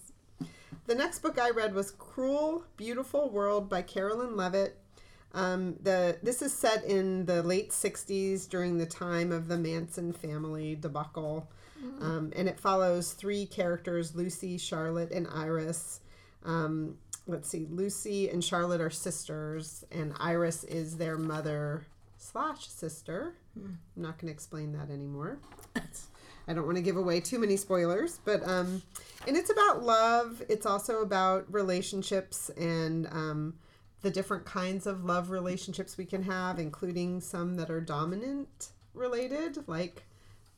The 0.87 0.95
next 0.95 1.19
book 1.19 1.39
I 1.39 1.49
read 1.51 1.73
was 1.73 1.91
Cruel, 1.91 2.65
Beautiful 2.75 3.29
World 3.29 3.69
by 3.69 3.81
Carolyn 3.81 4.35
Leavitt. 4.35 4.77
Um, 5.33 5.77
the 5.81 6.19
this 6.21 6.41
is 6.41 6.53
set 6.53 6.83
in 6.83 7.25
the 7.25 7.41
late 7.41 7.71
'60s 7.71 8.47
during 8.47 8.77
the 8.77 8.85
time 8.85 9.31
of 9.31 9.47
the 9.47 9.57
Manson 9.57 10.11
family 10.13 10.75
debacle, 10.75 11.49
um, 12.01 12.31
and 12.35 12.47
it 12.47 12.59
follows 12.59 13.13
three 13.13 13.45
characters: 13.45 14.15
Lucy, 14.15 14.57
Charlotte, 14.57 15.11
and 15.11 15.27
Iris. 15.33 15.99
Um, 16.43 16.97
let's 17.27 17.49
see, 17.49 17.67
Lucy 17.69 18.29
and 18.29 18.43
Charlotte 18.43 18.81
are 18.81 18.89
sisters, 18.89 19.85
and 19.91 20.13
Iris 20.19 20.63
is 20.65 20.97
their 20.97 21.17
mother 21.17 21.85
slash 22.17 22.67
sister. 22.67 23.35
I'm 23.55 23.77
not 23.95 24.17
going 24.17 24.27
to 24.27 24.33
explain 24.33 24.73
that 24.73 24.89
anymore. 24.89 25.39
I 26.47 26.53
don't 26.53 26.65
want 26.65 26.77
to 26.77 26.83
give 26.83 26.97
away 26.97 27.21
too 27.21 27.39
many 27.39 27.55
spoilers, 27.55 28.19
but 28.25 28.47
um, 28.47 28.81
and 29.27 29.37
it's 29.37 29.49
about 29.49 29.83
love. 29.83 30.41
It's 30.49 30.65
also 30.65 31.01
about 31.01 31.51
relationships 31.53 32.49
and 32.57 33.07
um, 33.07 33.53
the 34.01 34.11
different 34.11 34.45
kinds 34.45 34.85
of 34.85 35.05
love 35.05 35.29
relationships 35.29 35.97
we 35.97 36.05
can 36.05 36.23
have, 36.23 36.59
including 36.59 37.21
some 37.21 37.55
that 37.55 37.69
are 37.69 37.79
dominant 37.79 38.69
related, 38.93 39.67
like 39.67 40.03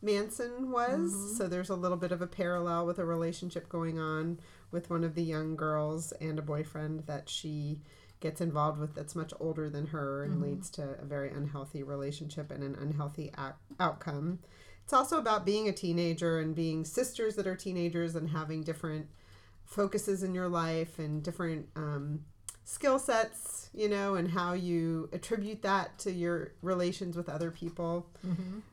Manson 0.02 0.72
was. 0.72 1.38
So 1.38 1.48
there's 1.48 1.70
a 1.70 1.76
little 1.76 1.98
bit 1.98 2.12
of 2.12 2.22
a 2.22 2.28
parallel 2.28 2.86
with 2.86 3.00
a 3.00 3.06
relationship 3.06 3.70
going 3.70 4.00
on 4.00 4.40
with 4.72 4.90
one 4.90 5.04
of 5.04 5.16
the 5.16 5.24
young 5.24 5.56
girls 5.56 6.12
and 6.14 6.38
a 6.38 6.44
boyfriend 6.44 7.06
that 7.08 7.30
she 7.30 7.80
gets 8.20 8.42
involved 8.42 8.80
with 8.80 8.96
that's 8.96 9.16
much 9.16 9.34
older 9.40 9.70
than 9.70 9.88
her 9.88 10.24
and 10.24 10.42
leads 10.42 10.70
to 10.72 10.96
a 11.02 11.06
very 11.06 11.30
unhealthy 11.32 11.84
relationship 11.84 12.50
and 12.52 12.64
an 12.64 12.76
unhealthy 12.76 13.32
ac- 13.38 13.54
outcome. 13.80 14.40
It's 14.84 14.94
also 14.94 15.18
about 15.18 15.46
being 15.46 15.68
a 15.68 15.74
teenager 15.74 16.40
and 16.40 16.56
being 16.56 16.86
sisters 16.86 17.36
that 17.36 17.48
are 17.48 17.56
teenagers 17.56 18.16
and 18.16 18.30
having 18.30 18.64
different 18.64 19.08
focuses 19.66 20.24
in 20.24 20.34
your 20.34 20.48
life 20.48 21.00
and 21.00 21.24
different 21.24 21.68
um, 21.76 22.22
skill 22.66 23.00
sets, 23.00 23.70
you 23.74 23.88
know, 23.88 24.16
and 24.16 24.30
how 24.30 24.54
you 24.54 25.08
attribute 25.14 25.62
that 25.62 25.98
to 26.00 26.12
your 26.12 26.52
relations 26.62 27.16
with 27.16 27.30
other 27.30 27.52
people. 27.52 28.08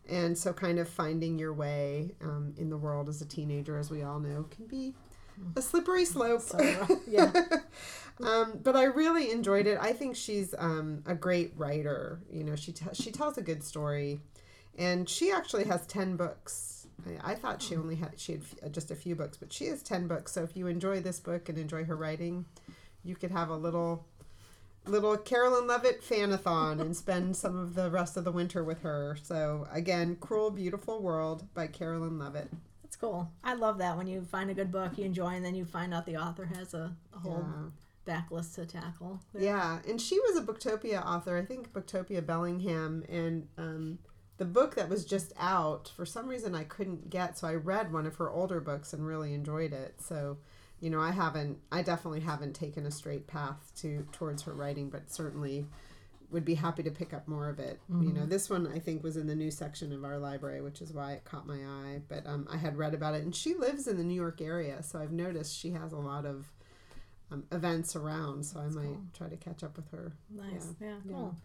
And 0.09 0.37
so, 0.37 0.53
kind 0.53 0.79
of 0.81 0.89
finding 0.89 1.39
your 1.39 1.53
way 1.53 2.13
um, 2.23 2.55
in 2.57 2.71
the 2.71 2.77
world 2.77 3.09
as 3.09 3.21
a 3.23 3.27
teenager, 3.27 3.79
as 3.79 3.91
we 3.91 4.03
all 4.03 4.19
know, 4.19 4.47
can 4.51 4.67
be 4.67 4.95
a 5.55 5.63
slippery 5.63 6.05
slope. 6.05 6.41
So, 6.41 6.59
yeah. 7.07 7.33
um, 8.25 8.59
but 8.63 8.75
I 8.75 8.85
really 8.85 9.31
enjoyed 9.31 9.67
it. 9.67 9.79
I 9.81 9.93
think 9.93 10.17
she's 10.17 10.55
um, 10.59 11.05
a 11.07 11.15
great 11.15 11.53
writer. 11.57 12.21
You 12.31 12.43
know, 12.43 12.57
she 12.57 12.73
t- 12.73 12.87
she 12.95 13.13
tells 13.13 13.39
a 13.39 13.43
good 13.43 13.63
story, 13.63 14.21
and 14.77 15.09
she 15.09 15.31
actually 15.31 15.65
has 15.65 15.87
ten 15.87 16.17
books 16.17 16.83
I, 17.07 17.33
I 17.33 17.35
thought 17.35 17.63
she 17.63 17.77
only 17.77 17.97
had 17.97 18.19
she 18.19 18.39
had 18.63 18.73
just 18.73 18.91
a 18.91 18.95
few 18.95 19.15
books, 19.15 19.37
but 19.37 19.53
she 19.53 19.67
has 19.67 19.83
ten 19.83 20.07
books. 20.07 20.33
So 20.33 20.43
if 20.43 20.57
you 20.57 20.67
enjoy 20.67 21.01
this 21.01 21.21
book 21.21 21.49
and 21.49 21.59
enjoy 21.59 21.85
her 21.85 21.97
writing, 21.97 22.45
you 23.05 23.17
could 23.17 23.31
have 23.31 23.49
a 23.49 23.57
little 23.57 24.07
little 24.85 25.17
Carolyn 25.17 25.69
Leavitt 25.69 26.03
fanathon 26.03 26.81
and 26.81 26.97
spend 26.97 27.37
some 27.37 27.57
of 27.57 27.75
the 27.75 27.89
rest 27.89 28.17
of 28.17 28.25
the 28.25 28.33
winter 28.33 28.65
with 28.65 28.83
her. 28.83 29.17
So 29.23 29.69
again, 29.71 30.17
Cruel 30.17 30.51
Beautiful 30.51 31.01
World 31.01 31.47
by 31.55 31.69
Carolyn 31.69 32.19
Leavitt. 32.19 32.51
That's 32.83 32.97
cool. 32.97 33.31
I 33.45 33.55
love 33.55 33.79
that 33.79 33.97
when 33.97 34.09
you 34.09 34.23
find 34.23 34.51
a 34.51 34.55
good 34.55 34.73
book 34.73 34.99
you 34.99 35.05
enjoy 35.05 35.35
and 35.35 35.45
then 35.45 35.55
you 35.55 35.65
find 35.65 35.95
out 35.95 36.05
the 36.05 36.17
author 36.17 36.47
has 36.47 36.75
a, 36.75 36.97
a 37.15 37.19
whole 37.19 37.47
backlist 38.07 38.55
to 38.57 38.67
tackle. 38.67 39.21
Yeah, 39.39 39.79
and 39.89 40.01
she 40.01 40.19
was 40.21 40.37
a 40.37 40.43
Booktopia 40.43 41.05
author. 41.05 41.37
I 41.37 41.45
think 41.45 41.73
Booktopia 41.73 42.25
Bellingham, 42.25 43.05
and 43.09 43.49
um, 43.57 43.99
the 44.39 44.45
book 44.45 44.75
that 44.75 44.89
was 44.89 45.05
just 45.05 45.33
out 45.39 45.93
for 45.95 46.05
some 46.05 46.27
reason 46.27 46.55
I 46.55 46.65
couldn't 46.65 47.11
get, 47.11 47.39
so 47.39 47.47
I 47.47 47.55
read 47.55 47.93
one 47.93 48.07
of 48.07 48.17
her 48.17 48.31
older 48.31 48.61
books 48.61 48.93
and 48.93 49.07
really 49.07 49.35
enjoyed 49.35 49.73
it. 49.73 50.01
So, 50.01 50.39
you 50.83 50.91
know, 50.91 51.01
I 51.01 51.13
haven't, 51.13 51.59
I 51.71 51.83
definitely 51.83 52.21
haven't 52.21 52.55
taken 52.55 52.87
a 52.87 52.91
straight 52.91 53.29
path 53.29 53.73
to 53.77 54.05
towards 54.11 54.43
her 54.43 54.53
writing, 54.53 54.91
but 54.91 55.13
certainly 55.13 55.65
would 56.33 56.45
be 56.45 56.55
happy 56.55 56.83
to 56.83 56.91
pick 56.91 57.15
up 57.15 57.29
more 57.29 57.49
of 57.49 57.61
it. 57.61 57.79
Mm-hmm. 57.89 58.09
You 58.09 58.13
know, 58.15 58.27
this 58.27 58.51
one 58.51 58.67
I 58.67 58.81
think 58.81 59.05
was 59.05 59.17
in 59.17 59.29
the 59.29 59.35
new 59.37 59.53
section 59.53 59.93
of 59.93 60.03
our 60.03 60.19
library, 60.19 60.61
which 60.61 60.81
is 60.81 60.93
why 60.93 61.13
it 61.13 61.25
caught 61.25 61.47
my 61.47 61.55
eye. 61.55 62.01
But 62.09 62.27
um, 62.27 62.49
I 62.51 62.57
had 62.57 62.77
read 62.77 62.95
about 62.95 63.15
it, 63.15 63.23
and 63.23 63.33
she 63.35 63.55
lives 63.55 63.87
in 63.87 63.97
the 63.97 64.03
New 64.03 64.21
York 64.21 64.41
area, 64.41 64.83
so 64.83 64.99
I've 64.99 65.13
noticed 65.13 65.57
she 65.57 65.71
has 65.71 65.93
a 65.93 65.99
lot 65.99 66.27
of 66.27 66.53
um, 67.31 67.45
events 67.53 67.95
around. 67.95 68.45
So 68.45 68.59
That's 68.59 68.77
I 68.77 68.81
might 68.81 68.87
cool. 68.89 69.05
try 69.17 69.29
to 69.29 69.37
catch 69.37 69.63
up 69.63 69.77
with 69.77 69.89
her. 69.93 70.15
Nice, 70.35 70.75
yeah, 70.81 70.89
yeah 70.89 71.13
cool. 71.13 71.37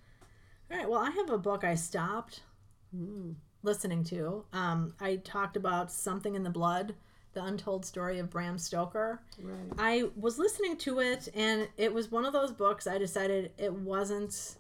Yeah. 0.72 0.75
All 0.75 0.77
right, 0.79 0.89
well, 0.89 1.00
I 1.00 1.12
have 1.12 1.29
a 1.29 1.38
book 1.38 1.63
I 1.63 1.75
stopped 1.75 2.41
mm. 2.96 3.36
listening 3.62 4.03
to. 4.06 4.46
Um, 4.51 4.96
I 5.00 5.17
talked 5.17 5.58
about 5.58 5.91
Something 5.91 6.34
in 6.34 6.41
the 6.41 6.50
Blood 6.50 6.96
the 7.38 7.44
untold 7.44 7.86
story 7.86 8.17
of 8.17 8.32
Bram 8.32 8.58
Stoker. 8.58 9.22
Right. 9.39 9.72
I 9.77 10.10
was 10.15 10.39
listening 10.39 10.75
to 10.77 11.00
it, 11.00 11.29
and 11.36 11.67
it 11.77 11.94
was 11.94 12.12
one 12.12 12.25
of 12.25 12.34
those 12.34 12.51
books 12.51 12.88
I 12.88 12.98
decided 12.98 13.51
it 13.60 13.72
wasn't 13.72 14.56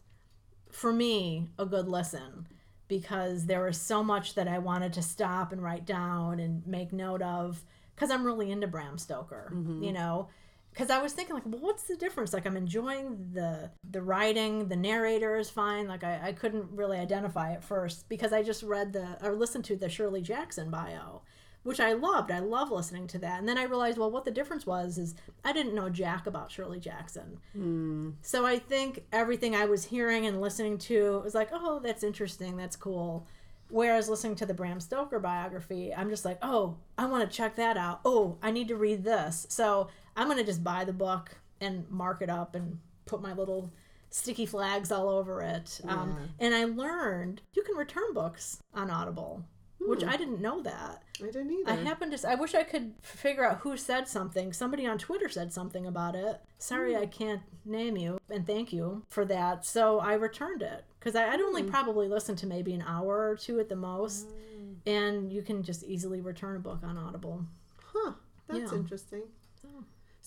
for 0.71 0.93
me 0.93 1.47
a 1.57 1.65
good 1.65 1.87
listen 1.87 2.47
because 2.87 3.47
there 3.47 3.63
was 3.63 3.81
so 3.81 4.03
much 4.03 4.35
that 4.35 4.47
I 4.47 4.59
wanted 4.59 4.93
to 4.93 5.01
stop 5.01 5.51
and 5.51 5.63
write 5.63 5.85
down 5.85 6.39
and 6.39 6.65
make 6.67 6.93
note 6.93 7.23
of 7.23 7.65
because 7.95 8.11
I'm 8.11 8.23
really 8.23 8.51
into 8.51 8.67
Bram 8.67 8.99
Stoker, 8.99 9.51
mm-hmm. 9.53 9.83
you 9.83 9.91
know. 9.91 10.29
Because 10.69 10.91
I 10.91 11.01
was 11.01 11.13
thinking, 11.13 11.33
like, 11.33 11.45
well, 11.47 11.59
what's 11.59 11.83
the 11.83 11.95
difference? 11.95 12.33
Like, 12.33 12.45
I'm 12.45 12.55
enjoying 12.55 13.31
the 13.33 13.71
the 13.89 14.03
writing, 14.03 14.67
the 14.67 14.75
narrator 14.75 15.37
is 15.37 15.49
fine. 15.49 15.87
Like, 15.87 16.03
I, 16.03 16.19
I 16.25 16.31
couldn't 16.33 16.67
really 16.71 16.99
identify 16.99 17.53
at 17.53 17.63
first 17.63 18.07
because 18.07 18.31
I 18.31 18.43
just 18.43 18.61
read 18.61 18.93
the 18.93 19.17
or 19.25 19.33
listened 19.33 19.65
to 19.65 19.75
the 19.75 19.89
Shirley 19.89 20.21
Jackson 20.21 20.69
bio, 20.69 21.23
which 21.67 21.81
I 21.81 21.91
loved. 21.91 22.31
I 22.31 22.39
love 22.39 22.71
listening 22.71 23.07
to 23.07 23.19
that. 23.19 23.39
And 23.39 23.49
then 23.49 23.57
I 23.57 23.63
realized, 23.63 23.97
well, 23.97 24.09
what 24.09 24.23
the 24.23 24.31
difference 24.31 24.65
was 24.65 24.97
is 24.97 25.15
I 25.43 25.51
didn't 25.51 25.75
know 25.75 25.89
jack 25.89 26.25
about 26.25 26.49
Shirley 26.49 26.79
Jackson. 26.79 27.39
Mm. 27.57 28.13
So 28.21 28.45
I 28.45 28.57
think 28.57 29.03
everything 29.11 29.53
I 29.53 29.65
was 29.65 29.83
hearing 29.83 30.27
and 30.27 30.39
listening 30.39 30.77
to 30.77 31.19
was 31.25 31.35
like, 31.35 31.49
oh, 31.51 31.81
that's 31.83 32.03
interesting. 32.03 32.55
That's 32.55 32.77
cool. 32.77 33.27
Whereas 33.69 34.07
listening 34.07 34.35
to 34.35 34.45
the 34.45 34.53
Bram 34.53 34.79
Stoker 34.79 35.19
biography, 35.19 35.93
I'm 35.93 36.09
just 36.09 36.23
like, 36.23 36.39
oh, 36.41 36.77
I 36.97 37.05
want 37.05 37.29
to 37.29 37.35
check 37.35 37.57
that 37.57 37.75
out. 37.75 37.99
Oh, 38.05 38.37
I 38.41 38.51
need 38.51 38.69
to 38.69 38.77
read 38.77 39.03
this. 39.03 39.45
So 39.49 39.89
I'm 40.15 40.27
going 40.27 40.37
to 40.37 40.45
just 40.45 40.63
buy 40.63 40.85
the 40.85 40.93
book 40.93 41.35
and 41.59 41.83
mark 41.89 42.21
it 42.21 42.29
up 42.29 42.55
and 42.55 42.79
put 43.05 43.21
my 43.21 43.33
little 43.33 43.73
sticky 44.09 44.45
flags 44.45 44.89
all 44.89 45.09
over 45.09 45.41
it. 45.41 45.81
Um, 45.83 45.89
yeah. 45.89 46.01
Um, 46.01 46.29
and 46.39 46.55
I 46.55 46.63
learned 46.63 47.41
you 47.51 47.63
can 47.63 47.75
return 47.75 48.13
books 48.13 48.63
on 48.73 48.89
Audible 48.89 49.43
which 49.79 50.03
hmm. 50.03 50.09
I 50.09 50.17
didn't 50.17 50.41
know 50.41 50.61
that. 50.61 51.03
I 51.21 51.25
didn't 51.25 51.51
either. 51.51 51.71
I 51.71 51.75
happened 51.75 52.17
to. 52.17 52.29
I 52.29 52.35
wish 52.35 52.55
I 52.55 52.63
could 52.63 52.93
figure 53.01 53.45
out 53.45 53.59
who 53.59 53.75
said 53.77 54.07
something. 54.07 54.53
Somebody 54.53 54.85
on 54.85 54.97
Twitter 54.97 55.29
said 55.29 55.53
something 55.53 55.85
about 55.85 56.15
it. 56.15 56.41
Sorry, 56.57 56.93
mm. 56.93 57.01
I 57.01 57.05
can't 57.05 57.41
name 57.65 57.97
you, 57.97 58.19
and 58.29 58.45
thank 58.45 58.73
you 58.73 59.03
for 59.09 59.25
that. 59.25 59.65
So 59.65 59.99
I 59.99 60.13
returned 60.13 60.61
it 60.61 60.85
because 60.99 61.15
I'd 61.15 61.41
only 61.41 61.63
mm. 61.63 61.69
probably 61.69 62.07
listened 62.07 62.37
to 62.39 62.47
maybe 62.47 62.73
an 62.73 62.83
hour 62.87 63.29
or 63.29 63.35
two 63.35 63.59
at 63.59 63.69
the 63.69 63.75
most, 63.75 64.27
mm. 64.27 64.75
and 64.85 65.31
you 65.31 65.41
can 65.41 65.63
just 65.63 65.83
easily 65.83 66.21
return 66.21 66.55
a 66.55 66.59
book 66.59 66.81
on 66.83 66.97
Audible. 66.97 67.45
Huh. 67.93 68.13
That's 68.47 68.71
yeah. 68.71 68.77
interesting. 68.77 69.23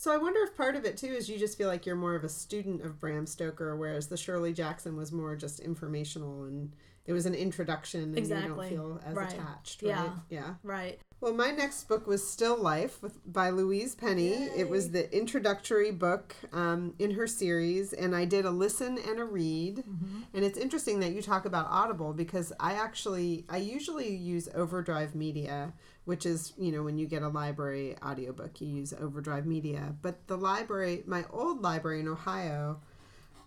So 0.00 0.10
I 0.10 0.16
wonder 0.16 0.40
if 0.44 0.56
part 0.56 0.76
of 0.76 0.86
it 0.86 0.96
too 0.96 1.08
is 1.08 1.28
you 1.28 1.38
just 1.38 1.58
feel 1.58 1.68
like 1.68 1.84
you're 1.84 1.94
more 1.94 2.14
of 2.14 2.24
a 2.24 2.28
student 2.30 2.80
of 2.80 2.98
Bram 2.98 3.26
Stoker, 3.26 3.76
whereas 3.76 4.06
the 4.06 4.16
Shirley 4.16 4.54
Jackson 4.54 4.96
was 4.96 5.12
more 5.12 5.36
just 5.36 5.60
informational 5.60 6.44
and 6.44 6.72
it 7.06 7.12
was 7.12 7.26
an 7.26 7.34
introduction 7.34 8.02
and 8.02 8.18
exactly. 8.18 8.70
you 8.70 8.76
don't 8.76 9.00
feel 9.00 9.00
as 9.04 9.16
right. 9.16 9.32
attached, 9.32 9.82
right? 9.82 9.88
Yeah. 9.88 10.10
Yeah. 10.28 10.54
Right. 10.62 11.00
Well, 11.20 11.34
my 11.34 11.50
next 11.50 11.84
book 11.84 12.06
was 12.06 12.26
Still 12.26 12.56
Life 12.56 13.02
with, 13.02 13.20
by 13.30 13.50
Louise 13.50 13.94
Penny. 13.94 14.30
Yay. 14.30 14.50
It 14.56 14.70
was 14.70 14.90
the 14.90 15.14
introductory 15.14 15.90
book 15.90 16.34
um, 16.50 16.94
in 16.98 17.10
her 17.10 17.26
series, 17.26 17.92
and 17.92 18.16
I 18.16 18.24
did 18.24 18.46
a 18.46 18.50
listen 18.50 18.96
and 18.96 19.18
a 19.18 19.24
read. 19.24 19.78
Mm-hmm. 19.78 20.20
And 20.32 20.44
it's 20.44 20.58
interesting 20.58 21.00
that 21.00 21.12
you 21.12 21.20
talk 21.20 21.44
about 21.44 21.66
Audible 21.68 22.14
because 22.14 22.54
I 22.58 22.72
actually, 22.72 23.44
I 23.50 23.58
usually 23.58 24.16
use 24.16 24.48
Overdrive 24.54 25.14
Media, 25.14 25.74
which 26.06 26.24
is, 26.24 26.54
you 26.56 26.72
know, 26.72 26.82
when 26.82 26.96
you 26.96 27.06
get 27.06 27.22
a 27.22 27.28
library 27.28 27.96
audiobook, 28.02 28.58
you 28.62 28.68
use 28.68 28.94
Overdrive 28.98 29.44
Media. 29.44 29.94
But 30.00 30.26
the 30.26 30.38
library, 30.38 31.02
my 31.06 31.26
old 31.30 31.60
library 31.60 32.00
in 32.00 32.08
Ohio, 32.08 32.80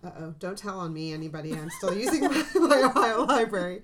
uh 0.04 0.12
oh, 0.20 0.36
don't 0.40 0.58
tell 0.58 0.80
on 0.80 0.94
me, 0.94 1.14
anybody. 1.14 1.54
I'm 1.54 1.70
still 1.70 1.94
using 1.98 2.24
my, 2.24 2.46
my 2.56 2.84
Ohio 2.84 3.24
library. 3.24 3.82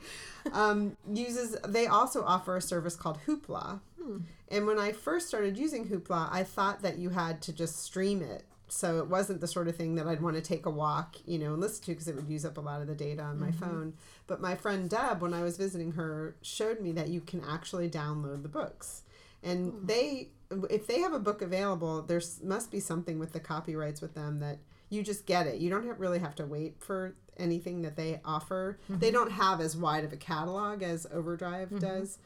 Um, 0.51 0.97
uses 1.11 1.55
they 1.67 1.87
also 1.87 2.23
offer 2.23 2.57
a 2.57 2.61
service 2.61 2.95
called 2.95 3.19
Hoopla. 3.25 3.79
Hmm. 4.01 4.17
And 4.49 4.65
when 4.65 4.79
I 4.79 4.91
first 4.91 5.27
started 5.27 5.57
using 5.57 5.87
Hoopla, 5.87 6.29
I 6.31 6.43
thought 6.43 6.81
that 6.81 6.97
you 6.97 7.09
had 7.09 7.41
to 7.43 7.53
just 7.53 7.81
stream 7.83 8.21
it. 8.21 8.43
So 8.71 8.99
it 8.99 9.07
wasn't 9.07 9.41
the 9.41 9.47
sort 9.47 9.67
of 9.67 9.75
thing 9.75 9.95
that 9.95 10.07
I'd 10.07 10.21
want 10.21 10.35
to 10.35 10.41
take 10.41 10.65
a 10.65 10.69
walk, 10.69 11.15
you 11.25 11.39
know, 11.39 11.53
and 11.53 11.61
listen 11.61 11.83
to 11.85 11.91
because 11.91 12.07
it 12.07 12.15
would 12.15 12.29
use 12.29 12.45
up 12.45 12.57
a 12.57 12.61
lot 12.61 12.81
of 12.81 12.87
the 12.87 12.95
data 12.95 13.23
on 13.23 13.39
my 13.39 13.47
mm-hmm. 13.47 13.65
phone. 13.65 13.93
But 14.27 14.41
my 14.41 14.55
friend 14.55 14.89
Deb, 14.89 15.21
when 15.21 15.33
I 15.33 15.41
was 15.41 15.57
visiting 15.57 15.93
her, 15.93 16.35
showed 16.41 16.79
me 16.79 16.91
that 16.91 17.09
you 17.09 17.21
can 17.21 17.41
actually 17.43 17.89
download 17.89 18.43
the 18.43 18.49
books. 18.49 19.03
And 19.41 19.71
hmm. 19.71 19.85
they, 19.85 20.29
if 20.69 20.85
they 20.85 20.99
have 20.99 21.13
a 21.13 21.19
book 21.19 21.41
available, 21.41 22.01
there 22.01 22.21
must 22.43 22.71
be 22.71 22.79
something 22.79 23.17
with 23.17 23.33
the 23.33 23.39
copyrights 23.39 24.01
with 24.01 24.13
them 24.13 24.39
that 24.39 24.59
you 24.89 25.03
just 25.03 25.25
get 25.25 25.47
it. 25.47 25.59
You 25.59 25.69
don't 25.69 25.85
have, 25.85 25.99
really 25.99 26.19
have 26.19 26.35
to 26.35 26.45
wait 26.45 26.75
for 26.79 27.15
anything 27.37 27.81
that 27.83 27.95
they 27.95 28.21
offer. 28.25 28.79
Mm-hmm. 28.83 28.99
They 28.99 29.11
don't 29.11 29.31
have 29.31 29.61
as 29.61 29.77
wide 29.77 30.03
of 30.03 30.13
a 30.13 30.17
catalog 30.17 30.83
as 30.83 31.07
Overdrive 31.11 31.69
mm-hmm. 31.69 31.79
does. 31.79 32.17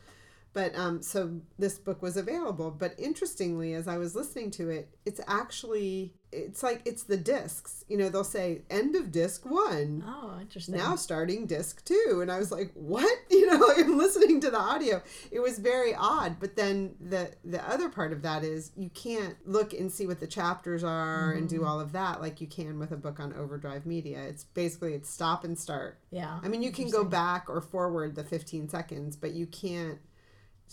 But 0.53 0.75
um, 0.75 1.01
so 1.01 1.41
this 1.57 1.79
book 1.79 2.01
was 2.01 2.15
available. 2.15 2.69
But 2.69 2.93
interestingly, 2.99 3.73
as 3.73 3.87
I 3.87 3.97
was 3.97 4.15
listening 4.15 4.51
to 4.51 4.69
it, 4.69 4.89
it's 5.05 5.19
actually 5.27 6.13
it's 6.31 6.63
like 6.63 6.81
it's 6.85 7.03
the 7.03 7.17
discs. 7.17 7.83
You 7.87 7.97
know, 7.97 8.09
they'll 8.09 8.23
say 8.23 8.61
end 8.69 8.95
of 8.95 9.11
disc 9.11 9.45
one. 9.45 10.03
Oh, 10.05 10.37
interesting. 10.39 10.75
Now 10.75 10.95
starting 10.95 11.47
disc 11.47 11.83
two, 11.85 12.19
and 12.21 12.31
I 12.31 12.37
was 12.37 12.51
like, 12.51 12.71
what? 12.73 13.11
You 13.33 13.47
know, 13.47 13.73
I'm 13.75 13.97
listening 13.97 14.39
to 14.41 14.51
the 14.51 14.59
audio. 14.59 15.01
It 15.29 15.39
was 15.39 15.57
very 15.57 15.93
odd. 15.93 16.37
But 16.39 16.55
then 16.55 16.95
the 17.01 17.31
the 17.43 17.67
other 17.67 17.89
part 17.89 18.13
of 18.13 18.21
that 18.21 18.43
is 18.43 18.71
you 18.77 18.89
can't 18.91 19.35
look 19.45 19.73
and 19.73 19.91
see 19.91 20.05
what 20.05 20.19
the 20.19 20.27
chapters 20.27 20.83
are 20.83 21.29
mm-hmm. 21.29 21.39
and 21.39 21.49
do 21.49 21.57
mm-hmm. 21.57 21.67
all 21.67 21.79
of 21.79 21.91
that 21.93 22.21
like 22.21 22.39
you 22.39 22.47
can 22.47 22.79
with 22.79 22.91
a 22.91 22.95
book 22.95 23.19
on 23.19 23.33
Overdrive 23.33 23.85
Media. 23.85 24.21
It's 24.21 24.43
basically 24.43 24.93
it's 24.93 25.09
stop 25.09 25.43
and 25.43 25.57
start. 25.57 25.97
Yeah. 26.11 26.39
I 26.41 26.47
mean, 26.47 26.61
you 26.61 26.71
can 26.71 26.89
go 26.89 27.03
back 27.03 27.49
or 27.49 27.59
forward 27.59 28.15
the 28.15 28.23
15 28.23 28.69
seconds, 28.69 29.15
but 29.15 29.33
you 29.33 29.47
can't 29.47 29.99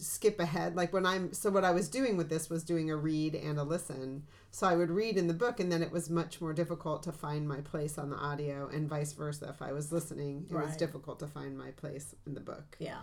skip 0.00 0.40
ahead. 0.40 0.76
Like 0.76 0.92
when 0.92 1.06
i'm 1.06 1.32
so 1.32 1.50
what 1.50 1.64
i 1.64 1.70
was 1.70 1.88
doing 1.88 2.16
with 2.16 2.28
this 2.28 2.48
was 2.50 2.64
doing 2.64 2.90
a 2.90 2.96
read 2.96 3.34
and 3.34 3.58
a 3.58 3.62
listen. 3.62 4.24
So 4.50 4.66
i 4.66 4.76
would 4.76 4.90
read 4.90 5.16
in 5.16 5.26
the 5.26 5.34
book 5.34 5.60
and 5.60 5.70
then 5.70 5.82
it 5.82 5.92
was 5.92 6.10
much 6.10 6.40
more 6.40 6.52
difficult 6.52 7.02
to 7.04 7.12
find 7.12 7.48
my 7.48 7.60
place 7.60 7.98
on 7.98 8.10
the 8.10 8.16
audio 8.16 8.68
and 8.72 8.88
vice 8.88 9.12
versa. 9.12 9.48
If 9.50 9.62
i 9.62 9.72
was 9.72 9.92
listening 9.92 10.46
it 10.50 10.54
right. 10.54 10.66
was 10.66 10.76
difficult 10.76 11.18
to 11.20 11.26
find 11.26 11.56
my 11.56 11.70
place 11.72 12.14
in 12.26 12.34
the 12.34 12.40
book. 12.40 12.76
Yeah. 12.78 13.00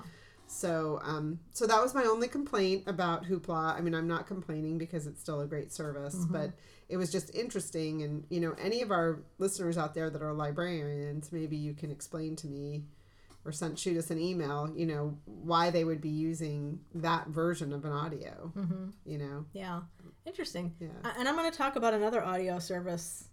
So 0.48 1.00
um 1.04 1.40
so 1.52 1.68
that 1.68 1.82
was 1.82 1.94
my 1.94 2.04
only 2.04 2.28
complaint 2.28 2.84
about 2.88 3.26
hoopla. 3.26 3.78
I 3.78 3.82
mean 3.82 3.94
i'm 3.94 4.08
not 4.08 4.28
complaining 4.28 4.78
because 4.78 5.08
it's 5.08 5.22
still 5.22 5.42
a 5.42 5.48
great 5.48 5.72
service 5.72 6.16
mm-hmm. 6.16 6.34
but 6.34 6.52
it 6.90 6.98
was 6.98 7.12
just 7.12 7.36
interesting. 7.36 8.02
And 8.04 8.26
you 8.30 8.40
know 8.40 8.56
any 8.60 8.82
of 8.82 8.92
our 8.92 9.20
listeners 9.38 9.78
out 9.78 9.94
there 9.94 10.10
that 10.10 10.22
are 10.22 10.34
librarians 10.34 11.32
maybe 11.32 11.58
you 11.58 11.74
can 11.74 11.92
explain 11.92 12.36
to 12.38 12.48
me 12.48 12.84
or 13.48 13.52
sent 13.54 13.80
shoot 13.80 13.98
us 13.98 14.12
an 14.12 14.20
email 14.20 14.72
you 14.76 14.86
know 14.86 15.18
why 15.26 15.70
they 15.70 15.84
would 15.86 16.02
be 16.02 16.10
using 16.10 16.80
that 16.94 17.28
version 17.28 17.72
of 17.72 17.86
an 17.86 17.92
audio 17.92 18.52
mm-hmm. 18.56 18.90
you 19.06 19.18
know? 19.18 19.46
Yeah. 19.54 19.82
Interesting. 20.26 20.76
Yeah. 20.80 20.90
And 21.18 21.28
i'm 21.28 21.36
going 21.36 21.50
to 21.50 21.58
talk 21.58 21.78
about 21.78 21.94
another 21.94 22.24
audio 22.24 22.60
service 22.60 23.30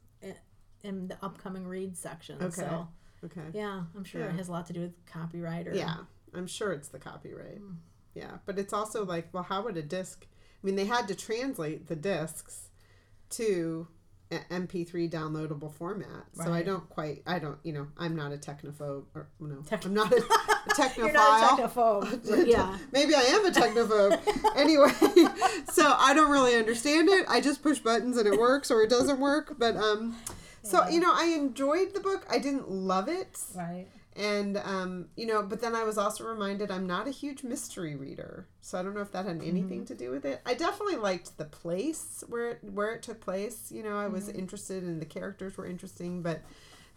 in, 0.83 1.09
the 1.09 1.17
upcoming 1.23 1.67
read 1.67 1.97
section 1.97 2.37
okay. 2.43 2.51
so, 2.51 2.89
okay. 3.25 3.41
Yeah 3.53 3.83
i'm 3.97 4.05
sure 4.05 4.21
yeah. 4.21 4.29
it 4.29 4.37
has 4.37 4.49
a 4.49 4.53
lot 4.53 4.67
to 4.67 4.73
do 4.73 4.81
with 4.81 5.07
copyright 5.07 5.67
or 5.67 5.75
yeah 5.75 5.97
i'm 6.35 6.47
sure 6.47 6.73
it's 6.73 6.89
the 6.89 6.99
copyright. 6.99 7.61
Mm. 7.61 7.77
yeah 8.15 8.39
but 8.47 8.59
it's 8.59 8.73
also 8.73 9.05
like 9.05 9.29
well 9.33 9.43
how 9.43 9.63
would 9.63 9.77
a 9.77 9.83
disc 9.83 10.27
i 10.63 10.67
mean 10.67 10.77
they 10.77 10.85
had 10.85 11.09
to 11.09 11.15
translate 11.15 11.89
the 11.89 11.97
discs 11.97 12.69
to 13.31 13.89
MP3 14.31 15.11
downloadable 15.11 15.73
format. 15.73 16.25
So 16.35 16.53
I 16.53 16.63
don't 16.63 16.89
quite. 16.89 17.23
I 17.27 17.39
don't. 17.39 17.59
You 17.63 17.73
know, 17.73 17.87
I'm 17.99 18.17
not 18.17 18.33
a 18.33 18.37
technophobe. 18.37 19.05
Or 19.15 19.29
no, 19.41 19.57
Tech- 19.63 19.85
I'm 19.85 19.95
not 19.95 20.13
a, 20.13 20.17
a 20.17 20.21
technophile. 20.71 20.97
You're 20.97 21.13
not 21.13 21.59
a 21.61 21.63
technophobe. 21.63 22.47
yeah. 22.47 22.77
Maybe 22.93 23.15
I 23.15 23.21
am 23.23 23.47
a 23.47 23.51
technophobe. 23.51 24.57
anyway, 24.57 24.91
so 25.73 25.95
I 25.99 26.13
don't 26.15 26.31
really 26.31 26.55
understand 26.57 27.09
it. 27.09 27.27
I 27.29 27.41
just 27.41 27.63
push 27.63 27.79
buttons 27.79 28.17
and 28.17 28.27
it 28.27 28.39
works 28.39 28.71
or 28.71 28.83
it 28.83 28.91
doesn't 28.91 29.21
work. 29.21 29.55
But 29.59 29.77
um, 29.77 30.17
so 30.63 30.83
Yeah. 30.85 30.91
you 30.91 31.01
know, 31.01 31.13
I 31.15 31.27
enjoyed 31.27 31.95
the 31.95 32.01
book. 32.01 32.25
I 32.29 32.39
didn't 32.39 32.71
love 32.71 33.09
it, 33.09 33.39
Right. 33.55 33.87
And 34.17 34.57
um, 34.59 35.09
you 35.17 35.27
know, 35.27 35.43
but 35.43 35.61
then 35.61 35.75
I 35.75 35.85
was 35.85 35.99
also 35.99 36.25
reminded 36.25 36.71
I'm 36.71 36.87
not 36.87 37.09
a 37.09 37.11
huge 37.11 37.43
mystery 37.43 37.97
reader, 37.97 38.47
so 38.61 38.79
I 38.79 38.83
don't 38.83 38.95
know 38.95 39.01
if 39.01 39.13
that 39.13 39.27
had 39.27 39.43
anything 39.43 39.81
Mm-hmm. 39.81 39.85
to 39.87 39.95
do 39.95 40.11
with 40.11 40.25
it. 40.25 40.41
I 40.47 40.55
definitely 40.55 40.97
liked 40.97 41.37
the 41.39 41.45
place 41.47 42.23
where 42.29 42.53
it, 42.53 42.59
where 42.65 42.93
it 42.93 43.03
took 43.03 43.21
place. 43.21 43.71
You 43.73 43.83
know, 43.83 43.99
I 43.99 44.09
was 44.09 44.29
Mm-hmm. 44.29 44.39
interested 44.39 44.83
and 44.83 45.01
the 45.01 45.07
characters 45.07 45.57
were 45.57 45.67
interesting, 45.67 46.23
but. 46.23 46.43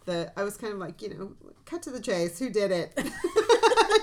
The, 0.06 0.32
I 0.36 0.42
was 0.42 0.56
kind 0.56 0.72
of 0.72 0.78
like, 0.78 1.02
you 1.02 1.10
know, 1.10 1.32
cut 1.66 1.82
to 1.82 1.90
the 1.90 2.00
chase. 2.00 2.38
Who 2.38 2.48
did 2.50 2.70
it? 2.70 2.92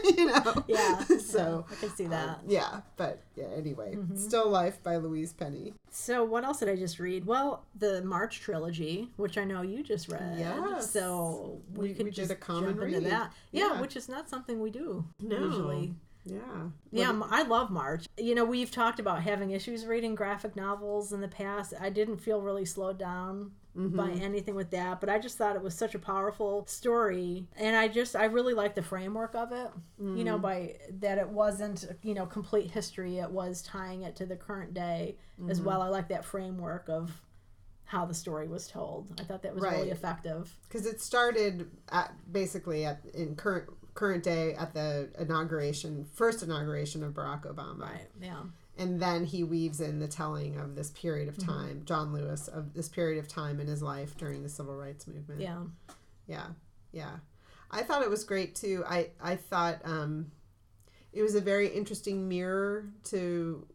you 0.18 0.26
know. 0.28 0.64
Yeah. 0.68 1.04
So 1.26 1.66
yeah, 1.70 1.76
I 1.76 1.80
can 1.82 1.90
see 1.96 2.06
that. 2.08 2.30
um, 2.30 2.36
yeah, 2.48 2.82
but 2.96 3.22
yeah. 3.36 3.46
Anyway, 3.58 3.96
Mm-hmm. 3.96 4.16
Still 4.16 4.48
Life 4.50 4.82
by 4.84 4.96
Louise 4.98 5.34
Penny. 5.34 5.74
So 5.90 6.24
what 6.24 6.46
else 6.46 6.60
did 6.60 6.70
I 6.70 6.76
just 6.78 6.98
read? 7.00 7.26
Well, 7.26 7.66
the 7.78 8.02
March 8.04 8.40
trilogy, 8.40 9.10
which 9.18 9.38
I 9.38 9.44
know 9.44 9.62
you 9.64 9.84
just 9.84 10.08
read. 10.08 10.38
Yeah. 10.40 10.80
So 10.80 11.62
we, 11.74 11.90
We- 11.90 11.94
could 11.94 12.06
we 12.06 12.12
did 12.12 12.16
just 12.16 12.32
a 12.32 12.36
common 12.36 12.76
jump 12.78 12.84
into 12.84 13.02
that. 13.10 13.34
Yeah, 13.52 13.74
Yeah. 13.74 13.82
which 13.82 13.96
is 13.98 14.08
not 14.08 14.30
something 14.30 14.62
we 14.62 14.70
do 14.70 15.04
No. 15.20 15.38
usually. 15.38 15.96
Yeah. 16.26 16.40
Yeah, 16.92 17.22
I 17.30 17.44
love 17.44 17.70
March. 17.70 18.06
You 18.18 18.34
know, 18.36 18.46
we've 18.46 18.72
talked 18.72 19.00
about 19.00 19.22
having 19.24 19.52
issues 19.52 19.86
reading 19.86 20.16
graphic 20.16 20.56
novels 20.56 21.12
in 21.14 21.22
the 21.22 21.28
past. 21.28 21.74
I 21.80 21.90
didn't 21.90 22.18
feel 22.18 22.42
really 22.42 22.66
slowed 22.66 22.98
down 22.98 23.52
by 23.76 24.08
mm-hmm. 24.08 24.24
anything 24.24 24.56
with 24.56 24.72
that, 24.72 25.02
but 25.02 25.10
I 25.10 25.20
just 25.20 25.38
thought 25.38 25.56
it 25.56 25.62
was 25.62 25.74
such 25.74 25.96
a 25.96 26.00
powerful 26.00 26.66
story, 26.66 27.46
and 27.58 27.76
I 27.76 27.90
just 27.90 28.16
I 28.16 28.26
really 28.26 28.54
like 28.54 28.74
the 28.74 28.82
framework 28.82 29.36
of 29.36 29.52
it. 29.52 29.70
You 30.00 30.24
know, 30.24 30.38
mm. 30.38 30.42
by 30.42 30.76
that 31.02 31.18
it 31.18 31.28
wasn't 31.28 31.86
you 32.02 32.14
know 32.14 32.26
complete 32.26 32.72
history; 32.72 33.18
it 33.18 33.30
was 33.30 33.62
tying 33.62 34.04
it 34.04 34.16
to 34.18 34.26
the 34.26 34.38
current 34.38 34.74
day 34.74 35.18
as 35.50 35.58
mm-hmm. 35.58 35.68
well. 35.68 35.82
I 35.82 35.90
like 35.90 36.08
that 36.08 36.24
framework 36.24 36.88
of 36.88 37.12
how 37.86 38.06
the 38.06 38.14
story 38.14 38.48
was 38.48 38.68
told. 38.68 39.10
I 39.20 39.24
thought 39.24 39.44
that 39.44 39.54
was 39.54 39.64
really 39.64 39.92
effective. 39.92 40.58
Because 40.68 40.86
it 40.86 41.02
started 41.02 41.70
at 41.92 42.14
basically 42.32 42.86
at 42.86 43.02
in 43.14 43.36
current 43.36 43.70
current 43.94 44.24
day 44.24 44.54
at 44.56 44.74
the 44.74 45.10
inauguration, 45.20 46.06
first 46.14 46.44
inauguration 46.44 47.04
of 47.04 47.14
Barack 47.14 47.46
Obama, 47.46 47.82
Right? 47.82 48.08
Yeah. 48.22 48.44
And 48.78 49.00
then 49.02 49.24
he 49.26 49.44
weaves 49.44 49.80
in 49.82 50.00
the 50.00 50.08
telling 50.08 50.58
of 50.58 50.76
this 50.76 50.92
period 50.92 51.30
Mm-hmm. 51.30 51.42
of 51.42 51.48
time, 51.48 51.82
John 51.86 52.14
Lewis 52.14 52.48
of 52.48 52.74
this 52.74 52.90
period 52.90 53.20
of 53.20 53.28
time 53.28 53.60
in 53.60 53.68
his 53.68 53.82
life 53.82 54.18
during 54.18 54.44
the 54.44 54.50
civil 54.50 54.76
rights 54.76 55.08
movement. 55.08 55.42
Yeah. 55.42 55.64
yeah 56.28 56.48
yeah 56.92 57.18
i 57.72 57.82
thought 57.84 58.02
it 58.04 58.10
was 58.10 58.24
great 58.24 58.56
too 58.56 58.84
i 58.88 59.10
i 59.22 59.36
thought 59.36 59.82
um 59.84 60.32
it 61.12 61.22
was 61.24 61.36
a 61.36 61.42
very 61.42 61.68
interesting 61.68 62.28
mirror 62.30 62.86
to 63.04 63.68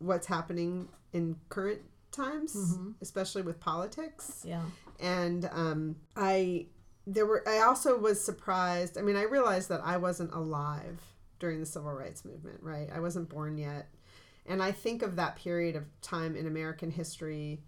what's 0.00 0.26
happening 0.26 0.88
in 1.12 1.34
current 1.48 1.80
times 2.12 2.54
Mhm. 2.54 2.94
especially 3.00 3.42
with 3.42 3.58
politics 3.60 4.42
Yeah. 4.46 4.64
and 5.00 5.48
um 5.52 5.96
i 6.16 6.66
there 7.06 7.24
were 7.26 7.42
i 7.48 7.60
also 7.60 7.96
was 7.98 8.22
surprised 8.22 8.98
i 8.98 9.02
mean 9.02 9.16
i 9.16 9.22
realized 9.22 9.68
that 9.70 9.80
i 9.82 9.96
wasn't 9.96 10.32
alive 10.34 11.00
during 11.38 11.60
the 11.60 11.66
civil 11.66 11.92
rights 11.92 12.24
movement 12.24 12.58
right 12.62 12.88
i 12.94 13.00
wasn't 13.00 13.28
born 13.30 13.56
yet 13.56 13.88
and 14.48 14.62
i 14.62 14.72
think 14.72 15.02
of 15.02 15.16
that 15.16 15.36
period 15.36 15.76
of 15.76 15.84
time 16.02 16.34
in 16.36 16.46
american 16.46 16.90
history 16.90 17.60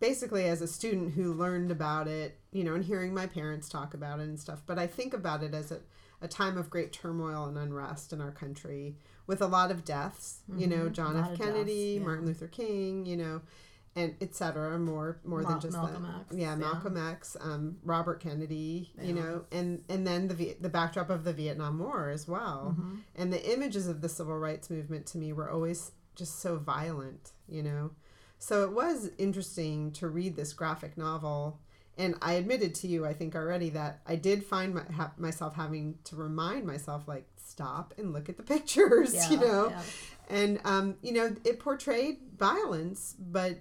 basically 0.00 0.44
as 0.44 0.60
a 0.62 0.66
student 0.68 1.14
who 1.14 1.32
learned 1.32 1.70
about 1.70 2.06
it 2.06 2.38
you 2.52 2.62
know 2.64 2.74
and 2.74 2.84
hearing 2.84 3.12
my 3.14 3.26
parents 3.26 3.68
talk 3.68 3.94
about 3.94 4.20
it 4.20 4.24
and 4.24 4.38
stuff 4.38 4.62
but 4.66 4.78
i 4.78 4.86
think 4.86 5.12
about 5.12 5.42
it 5.42 5.54
as 5.54 5.72
a, 5.72 5.80
a 6.22 6.28
time 6.28 6.56
of 6.56 6.70
great 6.70 6.92
turmoil 6.92 7.44
and 7.46 7.58
unrest 7.58 8.12
in 8.12 8.20
our 8.20 8.30
country 8.32 8.96
with 9.26 9.42
a 9.42 9.46
lot 9.46 9.70
of 9.70 9.84
deaths 9.84 10.40
you 10.56 10.66
know 10.66 10.86
Mhm. 10.86 10.92
john 10.92 11.16
f 11.16 11.36
kennedy 11.38 11.94
deaths, 11.94 12.00
yeah. 12.00 12.04
martin 12.06 12.26
luther 12.26 12.46
king 12.48 13.06
you 13.06 13.16
know 13.16 13.40
and 13.96 14.14
etc 14.20 14.78
more 14.78 15.18
more 15.24 15.42
than 15.42 15.58
just 15.58 15.72
Malcolm 15.76 16.02
that 16.04 16.20
X, 16.20 16.34
yeah 16.36 16.50
yeah. 16.50 16.54
malcolm 16.54 16.96
x 16.96 17.36
um, 17.40 17.78
robert 17.82 18.20
kennedy 18.20 18.92
you 19.02 19.12
know 19.14 19.44
and 19.50 19.82
and 19.88 20.06
then 20.06 20.28
the 20.28 20.34
Viet- 20.34 20.62
the 20.62 20.68
backdrop 20.68 21.10
of 21.10 21.24
the 21.24 21.32
vietnam 21.32 21.78
war 21.80 22.08
as 22.08 22.28
well 22.28 22.76
Mhm. 22.78 22.98
and 23.16 23.32
the 23.32 23.52
images 23.52 23.88
of 23.88 24.00
the 24.00 24.08
civil 24.08 24.38
rights 24.38 24.70
movement 24.70 25.06
to 25.06 25.18
me 25.18 25.32
were 25.32 25.50
always 25.50 25.90
just 26.18 26.40
so 26.40 26.56
violent 26.58 27.32
you 27.48 27.62
know 27.62 27.90
so 28.38 28.62
it 28.64 28.72
was 28.72 29.10
interesting 29.18 29.90
to 29.92 30.08
read 30.08 30.36
this 30.36 30.52
graphic 30.52 30.98
novel 30.98 31.58
and 31.96 32.14
i 32.20 32.32
admitted 32.34 32.74
to 32.74 32.86
you 32.88 33.06
i 33.06 33.12
think 33.14 33.34
already 33.34 33.70
that 33.70 34.00
i 34.06 34.14
did 34.16 34.44
find 34.44 34.74
my, 34.74 34.82
ha- 34.94 35.12
myself 35.16 35.54
having 35.54 35.96
to 36.04 36.16
remind 36.16 36.66
myself 36.66 37.06
like 37.08 37.26
stop 37.36 37.94
and 37.98 38.12
look 38.12 38.28
at 38.28 38.36
the 38.36 38.42
pictures 38.54 39.14
Yeah. 39.14 39.30
you 39.30 39.36
know 39.38 39.68
yeah. 39.70 39.82
and 40.28 40.60
um, 40.64 40.96
you 41.02 41.12
know 41.12 41.34
it 41.44 41.58
portrayed 41.60 42.18
violence 42.36 43.14
but 43.18 43.58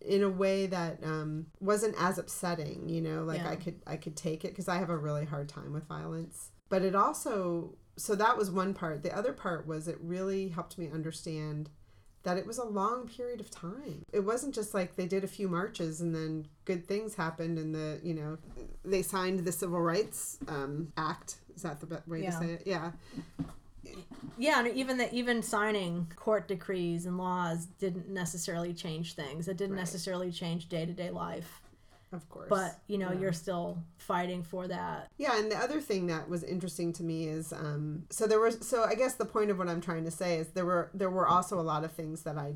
in 0.00 0.22
a 0.22 0.28
way 0.30 0.66
that 0.66 0.98
um, 1.04 1.46
wasn't 1.60 1.94
as 1.98 2.18
upsetting 2.18 2.88
you 2.88 3.00
know 3.02 3.22
like 3.22 3.40
Yeah. 3.42 3.50
i 3.50 3.56
could 3.56 3.80
i 3.86 3.96
could 3.96 4.16
take 4.16 4.44
it 4.44 4.48
because 4.48 4.68
i 4.68 4.76
have 4.78 4.90
a 4.90 4.96
really 4.96 5.26
hard 5.26 5.48
time 5.48 5.72
with 5.72 5.86
violence 5.86 6.50
but 6.70 6.82
it 6.82 6.94
also 6.94 7.76
so 7.96 8.14
that 8.14 8.36
was 8.38 8.50
one 8.50 8.72
part 8.74 9.02
the 9.02 9.14
other 9.16 9.32
part 9.32 9.66
was 9.66 9.88
it 9.88 9.98
really 10.00 10.48
helped 10.48 10.78
me 10.78 10.88
understand 10.90 11.68
that 12.22 12.36
it 12.36 12.46
was 12.46 12.58
a 12.58 12.64
long 12.64 13.08
period 13.08 13.40
of 13.40 13.50
time 13.50 14.04
it 14.12 14.20
wasn't 14.20 14.54
just 14.54 14.74
like 14.74 14.96
they 14.96 15.06
did 15.06 15.24
a 15.24 15.28
few 15.28 15.48
marches 15.48 16.00
and 16.00 16.14
then 16.14 16.46
good 16.64 16.86
things 16.86 17.14
happened 17.14 17.58
and 17.58 17.74
the 17.74 17.98
you 18.02 18.14
know 18.14 18.36
they 18.84 19.02
signed 19.02 19.38
the 19.40 19.52
civil 19.52 19.80
rights 19.80 20.38
um, 20.48 20.92
act 20.96 21.36
is 21.56 21.62
that 21.62 21.80
the 21.80 22.02
way 22.06 22.22
Yeah. 22.22 22.30
to 22.30 22.36
say 22.36 22.50
it 22.52 22.62
yeah 22.66 22.92
Yeah, 24.38 24.60
and 24.60 24.68
even 24.76 24.98
that 24.98 25.12
even 25.12 25.42
signing 25.42 26.06
court 26.16 26.46
decrees 26.48 27.06
and 27.06 27.16
laws 27.18 27.66
didn't 27.78 28.08
necessarily 28.08 28.72
change 28.74 29.14
things. 29.14 29.48
It 29.48 29.56
didn't 29.56 29.74
Right. 29.76 29.80
necessarily 29.80 30.30
change 30.30 30.68
day 30.68 30.84
to 30.86 30.92
day 30.92 31.10
life. 31.10 31.59
Of 32.12 32.28
course 32.28 32.48
But 32.48 32.78
you 32.86 32.98
know, 32.98 33.12
Yeah. 33.12 33.20
you're 33.20 33.32
still 33.32 33.78
fighting 33.98 34.42
for 34.42 34.66
that. 34.68 35.10
Yeah, 35.16 35.38
and 35.38 35.50
the 35.50 35.56
other 35.56 35.80
thing 35.80 36.06
that 36.08 36.28
was 36.28 36.42
interesting 36.42 36.92
to 36.94 37.02
me 37.04 37.28
is 37.28 37.52
um, 37.52 38.04
so 38.10 38.26
there 38.26 38.40
was 38.40 38.66
so 38.66 38.84
I 38.84 38.94
guess 38.94 39.14
the 39.14 39.24
point 39.24 39.50
of 39.50 39.58
what 39.58 39.68
I'm 39.68 39.80
trying 39.80 40.04
to 40.04 40.10
say 40.10 40.38
is 40.38 40.48
there 40.48 40.66
were 40.66 40.90
there 40.94 41.10
were 41.10 41.28
also 41.28 41.58
a 41.60 41.62
lot 41.62 41.84
of 41.84 41.92
things 41.92 42.22
that 42.22 42.36
I 42.38 42.54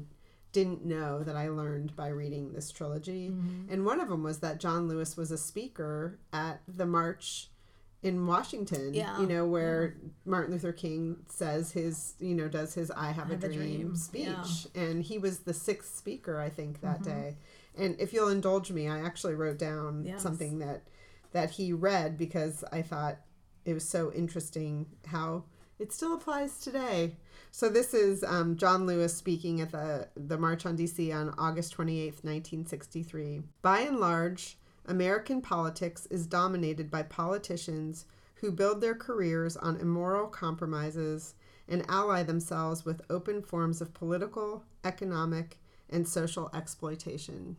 didn't 0.53 0.85
know 0.85 1.23
that 1.25 1.35
I 1.37 1.49
learned 1.49 1.97
by 1.97 2.09
reading 2.09 2.53
this 2.53 2.71
trilogy, 2.71 3.29
Mm-hmm. 3.31 3.73
and 3.73 3.85
one 3.85 4.01
of 4.01 4.09
them 4.09 4.23
was 4.23 4.39
that 4.41 4.61
John 4.61 4.87
Lewis 4.89 5.17
was 5.17 5.31
a 5.33 5.39
speaker 5.39 6.19
at 6.33 6.61
the 6.69 6.87
march 6.87 7.49
in 8.05 8.27
Washington. 8.27 8.93
Yeah, 8.95 9.19
you 9.21 9.27
know 9.27 9.47
where 9.47 9.97
Martin 10.25 10.53
Luther 10.53 10.73
King 10.73 11.17
says 11.29 11.73
his 11.73 12.15
you 12.21 12.35
know 12.35 12.49
does 12.49 12.75
his 12.75 12.91
"I 12.91 13.11
Have, 13.13 13.31
a, 13.31 13.35
Have 13.35 13.45
a 13.45 13.49
dream, 13.49 13.59
Dream, 13.81 13.97
speech, 13.97 14.27
yeah. 14.75 14.83
and 14.83 15.03
he 15.03 15.19
was 15.19 15.41
the 15.41 15.55
sixth 15.55 15.97
speaker 15.97 16.39
I 16.41 16.51
think 16.51 16.81
that 16.83 17.01
Mm-hmm. 17.01 17.11
day. 17.11 17.37
And 17.77 17.97
if 18.01 18.13
you'll 18.13 18.29
indulge 18.29 18.71
me, 18.71 18.89
I 18.89 19.01
actually 19.01 19.35
wrote 19.35 19.59
down 19.59 20.05
Yes. 20.05 20.23
something 20.23 20.59
that 20.61 20.83
that 21.33 21.51
he 21.51 21.73
read 21.73 22.17
because 22.17 22.63
I 22.71 22.83
thought 22.83 23.17
it 23.65 23.75
was 23.75 23.89
so 23.89 24.13
interesting 24.13 24.87
how 25.07 25.45
it 25.81 25.93
still 25.93 26.15
applies 26.15 26.59
today. 26.61 27.17
So 27.51 27.69
this 27.69 27.93
is 27.95 28.23
um, 28.23 28.57
John 28.57 28.87
Lewis 28.87 29.15
speaking 29.17 29.61
at 29.61 29.73
the 29.73 30.09
the 30.17 30.39
March 30.39 30.65
on 30.67 30.77
DC 30.77 31.13
on 31.15 31.35
August 31.39 31.73
twenty 31.73 32.01
eighth, 32.01 32.23
nineteen 32.25 32.65
sixty 32.67 33.03
three. 33.03 33.43
By 33.63 33.81
and 33.81 33.99
large, 33.99 34.57
American 34.87 35.41
politics 35.41 36.07
is 36.07 36.27
dominated 36.27 36.91
by 36.91 37.03
politicians 37.05 38.07
who 38.37 38.53
build 38.53 38.81
their 38.81 38.95
careers 38.95 39.57
on 39.57 39.77
immoral 39.79 40.27
compromises 40.27 41.35
and 41.69 41.85
ally 41.89 42.23
themselves 42.23 42.85
with 42.85 43.01
open 43.09 43.41
forms 43.41 43.81
of 43.81 43.95
political, 43.95 44.63
economic, 44.85 45.57
and 45.91 46.07
social 46.09 46.51
exploitation. 46.55 47.57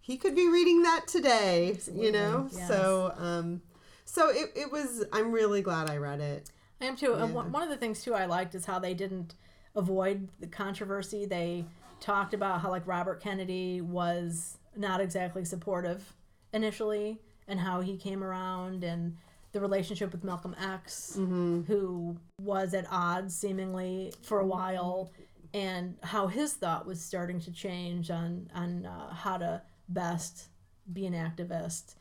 He 0.00 0.16
could 0.16 0.34
be 0.36 0.48
reading 0.48 0.82
that 0.82 1.06
today, 1.08 1.78
you 1.92 2.12
know. 2.12 2.48
Yes. 2.52 2.68
So, 2.68 3.14
um, 3.16 3.62
so 4.04 4.28
it, 4.28 4.50
it 4.54 4.70
was. 4.70 5.04
I'm 5.12 5.32
really 5.32 5.62
glad 5.62 5.88
I 5.88 5.96
read 5.96 6.20
it. 6.20 6.50
I 6.80 6.86
am 6.86 6.96
too. 6.96 7.14
And 7.14 7.28
Yeah. 7.30 7.34
one 7.34 7.52
one 7.52 7.62
of 7.62 7.70
the 7.70 7.76
things 7.76 8.02
too 8.02 8.14
I 8.14 8.26
liked 8.26 8.54
is 8.54 8.66
how 8.66 8.78
they 8.78 8.92
didn't 8.94 9.34
avoid 9.74 10.28
the 10.40 10.46
controversy. 10.46 11.24
They 11.24 11.64
talked 12.00 12.34
about 12.34 12.60
how 12.60 12.70
like 12.70 12.86
Robert 12.86 13.20
Kennedy 13.20 13.80
was 13.80 14.58
not 14.76 15.00
exactly 15.00 15.44
supportive 15.44 16.12
initially, 16.52 17.18
and 17.48 17.58
how 17.60 17.80
he 17.80 17.96
came 17.96 18.22
around 18.22 18.84
and 18.84 19.16
the 19.52 19.60
relationship 19.60 20.10
with 20.12 20.22
Malcolm 20.24 20.54
X, 20.60 21.14
who 21.16 22.16
was 22.40 22.74
at 22.74 22.86
odds 22.90 23.34
seemingly 23.36 24.12
for 24.22 24.40
a 24.40 24.46
while, 24.46 25.12
and 25.54 25.96
how 26.02 26.26
his 26.26 26.52
thought 26.52 26.84
was 26.84 27.00
starting 27.00 27.40
to 27.40 27.50
change 27.52 28.10
on 28.10 28.50
on 28.54 28.84
uh, 28.84 29.14
how 29.14 29.38
to 29.38 29.62
best 29.88 30.48
be 30.92 31.06
an 31.06 31.14
activist 31.14 31.94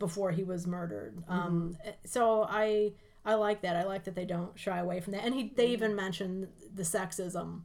before 0.00 0.32
he 0.32 0.42
was 0.42 0.66
murdered. 0.66 1.22
Um, 1.28 1.76
so 2.04 2.44
I 2.48 2.92
I 3.24 3.34
like 3.34 3.62
that. 3.62 3.76
I 3.76 3.84
like 3.84 4.04
that 4.04 4.14
they 4.14 4.24
don't 4.24 4.56
shy 4.58 4.78
away 4.78 5.00
from 5.00 5.12
that. 5.12 5.24
And 5.24 5.34
he 5.34 5.52
they 5.56 5.68
even 5.68 5.94
mentioned 5.94 6.48
the 6.74 6.82
sexism 6.82 7.62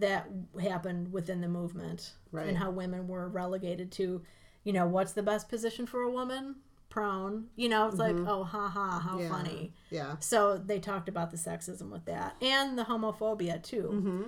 that 0.00 0.28
happened 0.60 1.12
within 1.12 1.40
the 1.40 1.48
movement 1.48 2.12
Right. 2.32 2.48
and 2.48 2.56
how 2.56 2.70
women 2.70 3.06
were 3.08 3.28
relegated 3.28 3.90
to 3.92 4.22
you 4.62 4.72
know, 4.74 4.86
what's 4.86 5.12
the 5.12 5.22
best 5.22 5.48
position 5.48 5.86
for 5.86 6.02
a 6.02 6.10
woman? 6.10 6.56
Prone. 6.90 7.46
You 7.56 7.68
know, 7.70 7.88
it's 7.88 7.96
like, 7.96 8.14
oh, 8.26 8.44
ha 8.44 8.68
ha, 8.68 9.00
how 9.00 9.12
Mm-hmm. 9.12 9.20
Yeah. 9.20 9.28
funny. 9.30 9.72
Yeah. 9.90 10.16
So 10.20 10.58
they 10.58 10.78
talked 10.80 11.08
about 11.08 11.30
the 11.30 11.38
sexism 11.38 11.88
with 11.90 12.04
that 12.04 12.36
and 12.42 12.76
the 12.78 12.84
homophobia 12.84 13.62
too, 13.62 13.88
Mm-hmm. 13.92 14.22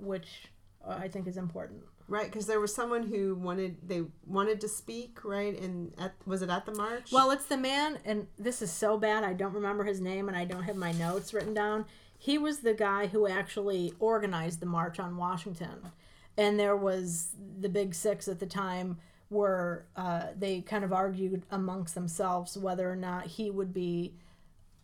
Which 0.00 0.48
uh, 0.86 0.96
I 0.98 1.08
think 1.08 1.26
is 1.26 1.36
important. 1.36 1.82
Right, 2.08 2.26
because 2.26 2.46
there 2.46 2.60
was 2.60 2.72
someone 2.72 3.02
who 3.02 3.34
wanted 3.34 3.88
they 3.88 4.04
wanted 4.24 4.60
to 4.60 4.68
speak, 4.68 5.24
right? 5.24 5.58
And 5.60 5.92
at 5.98 6.14
was 6.24 6.40
it 6.40 6.50
at 6.50 6.64
the 6.64 6.72
march? 6.72 7.10
Well, 7.10 7.32
it's 7.32 7.46
the 7.46 7.56
man, 7.56 7.98
and 8.04 8.28
this 8.38 8.62
is 8.62 8.70
so 8.70 8.96
bad. 8.96 9.24
I 9.24 9.32
don't 9.32 9.52
remember 9.52 9.82
his 9.82 10.00
name, 10.00 10.28
and 10.28 10.36
I 10.36 10.44
don't 10.44 10.62
have 10.62 10.76
my 10.76 10.92
notes 10.92 11.34
written 11.34 11.52
down. 11.52 11.84
He 12.16 12.38
was 12.38 12.60
the 12.60 12.74
guy 12.74 13.08
who 13.08 13.26
actually 13.26 13.92
organized 13.98 14.60
the 14.60 14.66
march 14.66 15.00
on 15.00 15.16
Washington, 15.16 15.90
and 16.38 16.60
there 16.60 16.76
was 16.76 17.30
the 17.60 17.68
Big 17.68 17.92
Six 17.92 18.28
at 18.28 18.38
the 18.38 18.46
time, 18.46 18.98
where 19.28 19.86
uh, 19.96 20.28
they 20.38 20.60
kind 20.60 20.84
of 20.84 20.92
argued 20.92 21.42
amongst 21.50 21.96
themselves 21.96 22.56
whether 22.56 22.88
or 22.88 22.96
not 22.96 23.26
he 23.26 23.50
would 23.50 23.74
be 23.74 24.14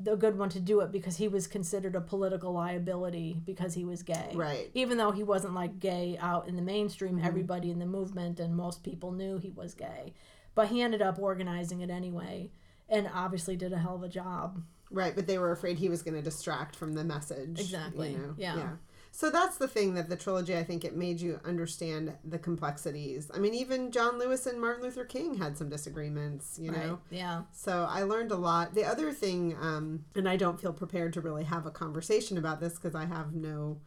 the 0.02 0.16
good 0.16 0.38
one 0.38 0.48
to 0.50 0.60
do 0.60 0.80
it 0.80 0.90
because 0.90 1.16
he 1.16 1.28
was 1.28 1.46
considered 1.46 1.94
a 1.94 2.00
political 2.00 2.52
liability 2.52 3.40
because 3.44 3.74
he 3.74 3.84
was 3.84 4.02
gay. 4.02 4.30
Right. 4.34 4.70
Even 4.74 4.98
though 4.98 5.12
he 5.12 5.22
wasn't 5.22 5.54
like 5.54 5.78
gay 5.78 6.18
out 6.20 6.48
in 6.48 6.56
the 6.56 6.62
mainstream, 6.62 7.16
mm-hmm. 7.16 7.26
everybody 7.26 7.70
in 7.70 7.78
the 7.78 7.86
movement 7.86 8.40
and 8.40 8.56
most 8.56 8.82
people 8.82 9.12
knew 9.12 9.38
he 9.38 9.50
was 9.50 9.74
gay. 9.74 10.14
But 10.54 10.68
he 10.68 10.82
ended 10.82 11.02
up 11.02 11.18
organizing 11.18 11.80
it 11.80 11.90
anyway 11.90 12.50
and 12.88 13.08
obviously 13.12 13.56
did 13.56 13.72
a 13.72 13.78
hell 13.78 13.96
of 13.96 14.02
a 14.02 14.08
job. 14.08 14.62
Right, 14.90 15.14
but 15.14 15.26
they 15.26 15.38
were 15.38 15.52
afraid 15.52 15.78
he 15.78 15.88
was 15.88 16.02
going 16.02 16.14
to 16.14 16.22
distract 16.22 16.76
from 16.76 16.92
the 16.92 17.02
message. 17.02 17.58
Exactly, 17.58 18.12
You 18.12 18.18
know? 18.18 18.34
yeah. 18.36 18.70
So 19.14 19.28
that's 19.28 19.58
the 19.58 19.68
thing 19.68 19.92
that 19.94 20.08
the 20.08 20.16
trilogy, 20.16 20.56
I 20.56 20.64
think, 20.64 20.86
it 20.86 20.96
made 20.96 21.20
you 21.20 21.38
understand 21.44 22.14
the 22.24 22.38
complexities. 22.38 23.30
I 23.32 23.38
mean, 23.38 23.52
even 23.52 23.92
John 23.92 24.18
Lewis 24.18 24.46
and 24.46 24.58
Martin 24.58 24.82
Luther 24.82 25.04
King 25.04 25.34
had 25.34 25.58
some 25.58 25.68
disagreements, 25.68 26.58
you 26.58 26.70
know? 26.70 26.78
Right. 26.78 26.98
Yeah. 27.10 27.42
So 27.52 27.86
I 27.90 28.04
learned 28.04 28.32
a 28.32 28.36
lot. 28.36 28.74
The 28.74 28.86
other 28.86 29.12
thing, 29.12 29.54
um, 29.60 30.06
and 30.16 30.26
I 30.26 30.36
don't 30.36 30.58
feel 30.58 30.72
prepared 30.72 31.12
to 31.12 31.20
really 31.20 31.44
have 31.44 31.66
a 31.66 31.70
conversation 31.70 32.38
about 32.38 32.58
this 32.60 32.76
because 32.76 32.94
I 32.94 33.04
have 33.04 33.34
no, 33.34 33.82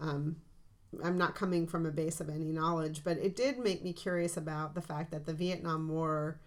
um, 0.00 0.36
I'm 1.04 1.18
not 1.18 1.34
coming 1.34 1.66
from 1.66 1.84
a 1.84 1.90
base 1.90 2.18
of 2.18 2.30
any 2.30 2.50
knowledge, 2.50 3.04
but 3.04 3.18
it 3.18 3.36
did 3.36 3.58
make 3.58 3.84
me 3.84 3.92
curious 3.92 4.38
about 4.38 4.74
the 4.74 4.80
fact 4.80 5.10
that 5.10 5.26
the 5.26 5.34
Vietnam 5.34 5.86
War 5.88 6.40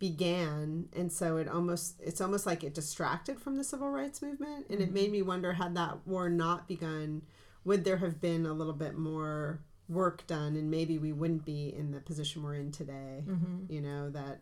began 0.00 0.88
and 0.94 1.12
so 1.12 1.38
it 1.38 1.48
almost 1.48 2.00
it's 2.00 2.20
almost 2.20 2.46
like 2.46 2.62
it 2.62 2.72
distracted 2.72 3.40
from 3.40 3.56
the 3.56 3.64
civil 3.64 3.90
rights 3.90 4.22
movement 4.22 4.64
and 4.70 4.80
it 4.80 4.92
made 4.92 5.10
me 5.10 5.22
wonder 5.22 5.54
had 5.54 5.74
that 5.74 6.06
war 6.06 6.28
not 6.28 6.68
begun 6.68 7.20
would 7.64 7.84
there 7.84 7.98
have 7.98 8.20
been 8.20 8.46
a 8.46 8.52
little 8.52 8.72
bit 8.72 8.96
more 8.96 9.60
work 9.88 10.26
done 10.26 10.54
and 10.56 10.70
maybe 10.70 10.98
we 10.98 11.12
wouldn't 11.12 11.44
be 11.44 11.74
in 11.74 11.90
the 11.92 12.00
position 12.00 12.42
we're 12.42 12.54
in 12.54 12.70
today 12.70 13.22
you 13.68 13.80
know 13.80 14.10
that 14.10 14.40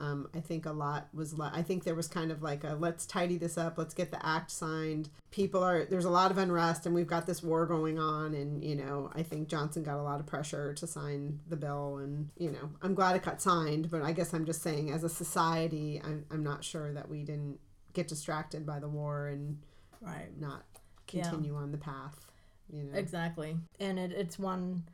um, 0.00 0.28
I 0.32 0.38
think 0.38 0.64
a 0.64 0.70
lot 0.70 1.08
was. 1.12 1.36
Le- 1.36 1.50
I 1.52 1.60
think 1.62 1.82
there 1.82 1.96
was 1.96 2.06
kind 2.06 2.30
of 2.30 2.40
like 2.40 2.62
a 2.62 2.76
let's 2.78 3.04
tidy 3.04 3.36
this 3.36 3.58
up. 3.58 3.76
Let's 3.76 3.94
get 3.94 4.12
the 4.12 4.24
act 4.24 4.52
signed. 4.52 5.08
People 5.32 5.60
are 5.64 5.86
there's 5.86 6.04
a 6.04 6.08
lot 6.10 6.30
of 6.30 6.38
unrest, 6.38 6.86
and 6.86 6.94
we've 6.94 7.08
got 7.08 7.26
this 7.26 7.42
war 7.42 7.66
going 7.66 7.98
on. 7.98 8.32
And 8.32 8.62
you 8.62 8.76
know, 8.76 9.10
I 9.16 9.24
think 9.24 9.48
Johnson 9.48 9.82
got 9.82 9.98
a 9.98 10.02
lot 10.04 10.20
of 10.20 10.26
pressure 10.26 10.72
to 10.74 10.86
sign 10.86 11.40
the 11.48 11.56
bill. 11.56 11.96
And 11.96 12.28
you 12.38 12.52
know, 12.52 12.70
I'm 12.80 12.94
glad 12.94 13.16
it 13.16 13.24
got 13.24 13.42
signed. 13.42 13.90
But 13.90 14.02
I 14.02 14.12
guess 14.12 14.32
I'm 14.32 14.44
just 14.46 14.62
saying, 14.62 14.92
as 14.92 15.02
a 15.02 15.08
society, 15.08 16.00
I'm 16.04 16.24
I'm 16.30 16.44
not 16.44 16.62
sure 16.62 16.92
that 16.92 17.08
we 17.08 17.24
didn't 17.24 17.58
get 17.92 18.06
distracted 18.06 18.64
by 18.64 18.78
the 18.78 18.88
war 18.88 19.26
and 19.26 19.58
Right. 20.00 20.30
not 20.40 20.62
continue 21.08 21.56
on 21.56 21.72
the 21.72 21.78
path. 21.78 22.27
You 22.70 22.82
know, 22.84 22.98
Exactly. 22.98 23.56
And 23.80 23.98
it, 23.98 24.12
it's 24.12 24.38
one 24.38 24.84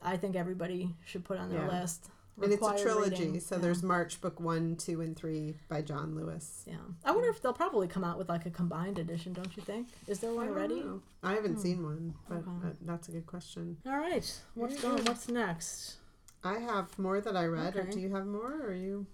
I 0.00 0.16
think 0.16 0.34
everybody 0.34 0.94
should 1.04 1.24
put 1.24 1.38
on 1.38 1.48
their 1.50 1.60
Yeah. 1.66 1.80
list. 1.82 2.10
and 2.42 2.50
it's 2.52 2.66
a 2.66 2.78
trilogy. 2.82 3.10
reading. 3.26 3.40
So 3.40 3.56
Yeah. 3.56 3.62
there's 3.62 3.82
March 3.82 4.20
Book 4.20 4.40
One, 4.40 4.74
Two, 4.76 5.00
and 5.02 5.14
Three 5.14 5.54
by 5.68 5.82
John 5.82 6.14
Lewis. 6.16 6.64
Yeah. 6.66 6.76
I 7.04 7.12
wonder 7.12 7.28
if 7.28 7.40
they'll 7.42 7.52
probably 7.52 7.86
come 7.86 8.02
out 8.04 8.16
with 8.18 8.28
like 8.30 8.46
a 8.46 8.50
combined 8.50 8.98
edition, 8.98 9.32
don't 9.34 9.54
you 9.56 9.62
think? 9.62 9.88
Is 10.08 10.20
there 10.20 10.32
one 10.32 10.46
I 10.46 10.50
already? 10.50 10.80
know. 10.80 11.02
I 11.22 11.34
haven't 11.34 11.58
seen 11.58 11.82
one, 11.84 12.14
but 12.28 12.38
Okay. 12.38 12.68
uh, 12.68 12.70
that's 12.80 13.08
a 13.08 13.12
good 13.12 13.26
question. 13.26 13.76
All 13.86 13.98
right. 13.98 14.42
What's 14.54 14.80
going 14.80 15.04
what's 15.04 15.28
next? 15.28 15.98
I 16.42 16.58
have 16.58 16.98
more 16.98 17.20
that 17.20 17.36
I 17.36 17.44
read, 17.46 17.76
or 17.76 17.84
do 17.84 18.00
you 18.00 18.12
have 18.14 18.26
more? 18.26 18.62
Or 18.62 18.68
are 18.70 18.74
you 18.74 19.06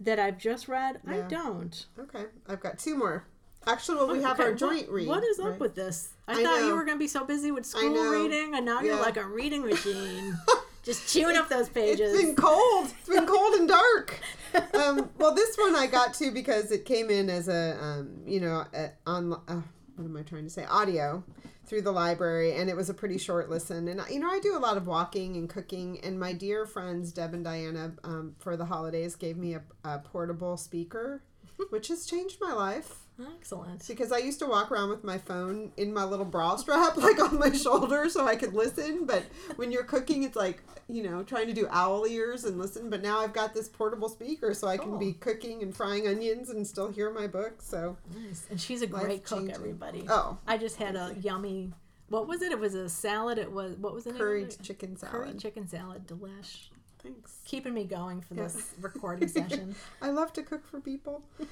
That 0.00 0.18
I've 0.18 0.38
just 0.38 0.66
read? 0.66 1.00
I 1.06 1.20
don't. 1.20 1.86
okay? 1.98 2.24
I've 2.48 2.60
got 2.60 2.78
two 2.78 2.96
more. 2.96 3.26
Actually, 3.66 3.96
well, 3.98 4.08
we 4.10 4.22
have 4.22 4.32
Okay, 4.38 4.42
our 4.44 4.50
what- 4.50 4.58
joint 4.58 4.88
read. 4.88 5.08
What 5.08 5.22
is 5.24 5.38
up 5.38 5.46
right? 5.50 5.60
with 5.60 5.74
this? 5.74 6.14
I, 6.26 6.40
I 6.40 6.42
thought 6.42 6.66
you 6.66 6.74
were 6.74 6.84
going 6.84 6.96
to 6.96 7.02
be 7.02 7.08
so 7.08 7.24
busy 7.24 7.50
with 7.50 7.64
school 7.64 8.10
reading, 8.10 8.54
and 8.54 8.64
now 8.66 8.80
you're 8.80 9.00
like 9.00 9.16
a 9.16 9.24
reading 9.26 9.64
machine, 9.64 10.36
just 10.82 11.12
chewing 11.12 11.36
up 11.36 11.48
those 11.48 11.68
pages. 11.68 12.12
It's 12.14 12.24
been 12.24 12.34
cold. 12.36 12.88
It's 12.98 13.08
been 13.08 13.26
cold 13.36 13.54
and 13.54 13.68
dark. 13.68 14.18
Um, 14.74 15.08
well, 15.16 15.34
this 15.34 15.56
one 15.56 15.74
I 15.74 15.86
got 15.86 16.12
to 16.14 16.30
because 16.30 16.70
it 16.72 16.84
came 16.84 17.08
in 17.08 17.30
as 17.30 17.48
a, 17.48 17.78
um, 17.82 18.20
you 18.26 18.38
know, 18.38 18.66
a, 18.74 18.90
on. 19.06 19.32
Uh, 19.48 19.62
what 19.96 20.04
am 20.04 20.14
I 20.16 20.22
trying 20.22 20.44
to 20.44 20.50
say? 20.50 20.66
Audio 20.66 21.24
through 21.64 21.80
the 21.80 21.92
library, 21.92 22.56
and 22.56 22.68
it 22.68 22.76
was 22.76 22.90
a 22.90 22.94
pretty 22.94 23.16
short 23.16 23.48
listen. 23.48 23.88
And 23.88 24.02
you 24.10 24.20
know, 24.20 24.28
I 24.28 24.40
do 24.40 24.54
a 24.54 24.58
lot 24.58 24.76
of 24.76 24.86
walking 24.86 25.36
and 25.36 25.48
cooking, 25.48 26.00
and 26.02 26.20
my 26.20 26.34
dear 26.34 26.66
friends 26.66 27.12
Deb 27.12 27.32
and 27.32 27.42
Diana, 27.44 27.92
um, 28.04 28.34
for 28.40 28.58
the 28.58 28.66
holidays, 28.66 29.14
gave 29.16 29.38
me 29.38 29.54
a, 29.54 29.62
a 29.84 30.00
portable 30.00 30.58
speaker, 30.58 31.22
which 31.70 31.88
has 31.88 32.04
changed 32.04 32.36
my 32.38 32.52
life. 32.52 33.01
Excellent. 33.36 33.86
because 33.86 34.12
I 34.12 34.18
used 34.18 34.38
to 34.40 34.46
walk 34.46 34.70
around 34.70 34.90
with 34.90 35.04
my 35.04 35.18
phone 35.18 35.72
in 35.76 35.92
my 35.92 36.04
little 36.04 36.24
bra 36.24 36.56
strap, 36.56 36.96
like 36.98 37.20
on 37.20 37.38
my 37.38 37.52
shoulder, 37.52 38.08
so 38.08 38.26
I 38.26 38.36
could 38.36 38.54
listen. 38.54 39.06
But 39.06 39.24
when 39.56 39.72
you're 39.72 39.84
cooking, 39.84 40.22
it's 40.22 40.36
like 40.36 40.62
you 40.88 41.02
know 41.02 41.22
trying 41.22 41.46
to 41.46 41.52
do 41.52 41.66
owl 41.70 42.06
ears 42.06 42.44
and 42.44 42.58
listen. 42.58 42.90
But 42.90 43.02
now 43.02 43.20
I've 43.20 43.32
got 43.32 43.54
this 43.54 43.68
portable 43.68 44.08
speaker, 44.08 44.54
so 44.54 44.68
I 44.68 44.76
can 44.76 44.98
be 44.98 45.10
oh. 45.10 45.16
cooking 45.20 45.62
and 45.62 45.76
frying 45.76 46.08
onions 46.08 46.50
and 46.50 46.66
still 46.66 46.90
hear 46.90 47.10
my 47.12 47.26
book. 47.26 47.62
So 47.62 47.96
Nice. 48.14 48.46
And 48.50 48.60
she's 48.60 48.82
a 48.82 48.86
great 48.86 49.24
cook, 49.24 49.38
Life-changing. 49.38 49.54
everybody. 49.54 50.06
oh, 50.08 50.38
I 50.46 50.58
just 50.58 50.76
had 50.76 50.96
a 50.96 51.14
yummy. 51.20 51.72
What 52.08 52.28
was 52.28 52.42
it? 52.42 52.52
It 52.52 52.58
was 52.58 52.74
a 52.74 52.88
salad. 52.88 53.38
It 53.38 53.50
was 53.50 53.76
what 53.76 53.94
was 53.94 54.06
it? 54.06 54.16
curried 54.16 54.54
chicken 54.62 54.96
salad. 54.96 55.12
Curry 55.14 55.34
chicken 55.34 55.66
salad. 55.66 56.06
Delish. 56.06 56.68
Thanks. 57.02 57.38
Keeping 57.44 57.74
me 57.74 57.84
going 57.84 58.20
for 58.20 58.34
Yeah. 58.34 58.44
this 58.44 58.72
recording 58.80 59.28
session. 59.28 59.74
I 60.00 60.10
love 60.10 60.32
to 60.34 60.42
cook 60.42 60.66
for 60.66 60.80
people. 60.80 61.22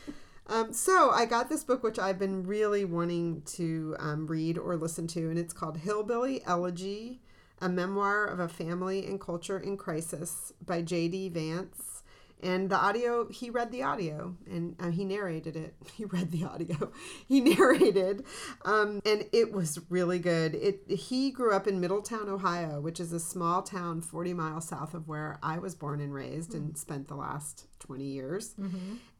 Um, 0.46 0.72
so 0.72 1.10
I 1.10 1.26
got 1.26 1.48
this 1.48 1.62
book, 1.64 1.82
which 1.82 1.98
I've 1.98 2.18
been 2.18 2.44
really 2.46 2.84
wanting 2.84 3.42
to 3.42 3.96
um, 3.98 4.26
read 4.26 4.58
or 4.58 4.76
listen 4.76 5.06
to, 5.08 5.30
and 5.30 5.38
it's 5.38 5.52
called 5.52 5.78
Hillbilly 5.78 6.42
Elegy: 6.44 7.20
A 7.60 7.68
Memoir 7.68 8.26
of 8.26 8.40
a 8.40 8.48
Family 8.48 9.06
and 9.06 9.20
Culture 9.20 9.58
in 9.58 9.76
Crisis 9.76 10.52
by 10.64 10.82
J.D. 10.82 11.28
Vance. 11.30 12.02
And 12.42 12.70
the 12.70 12.76
audio, 12.76 13.28
he 13.28 13.50
read 13.50 13.70
the 13.70 13.82
audio 13.82 14.34
and 14.50 14.74
uh, 14.80 14.90
he 14.90 15.04
narrated 15.04 15.56
it. 15.56 15.74
He 15.94 16.06
read 16.06 16.30
the 16.30 16.44
audio. 16.44 16.90
He 17.28 17.40
narrated, 17.40 18.24
um, 18.64 19.02
and 19.04 19.26
it 19.32 19.52
was 19.52 19.78
really 19.90 20.18
good. 20.18 20.54
It 20.54 20.80
he 20.88 21.30
grew 21.30 21.52
up 21.52 21.66
in 21.68 21.78
Middletown, 21.80 22.28
Ohio, 22.30 22.80
which 22.80 22.98
is 22.98 23.12
a 23.12 23.20
small 23.20 23.62
town 23.62 24.00
40 24.00 24.32
miles 24.34 24.66
south 24.66 24.94
of 24.94 25.06
where 25.06 25.38
I 25.42 25.58
was 25.58 25.74
born 25.74 26.00
and 26.00 26.12
raised, 26.14 26.54
and 26.54 26.76
spent 26.78 27.08
the 27.08 27.14
last 27.14 27.66
20 27.80 28.04
years. 28.04 28.54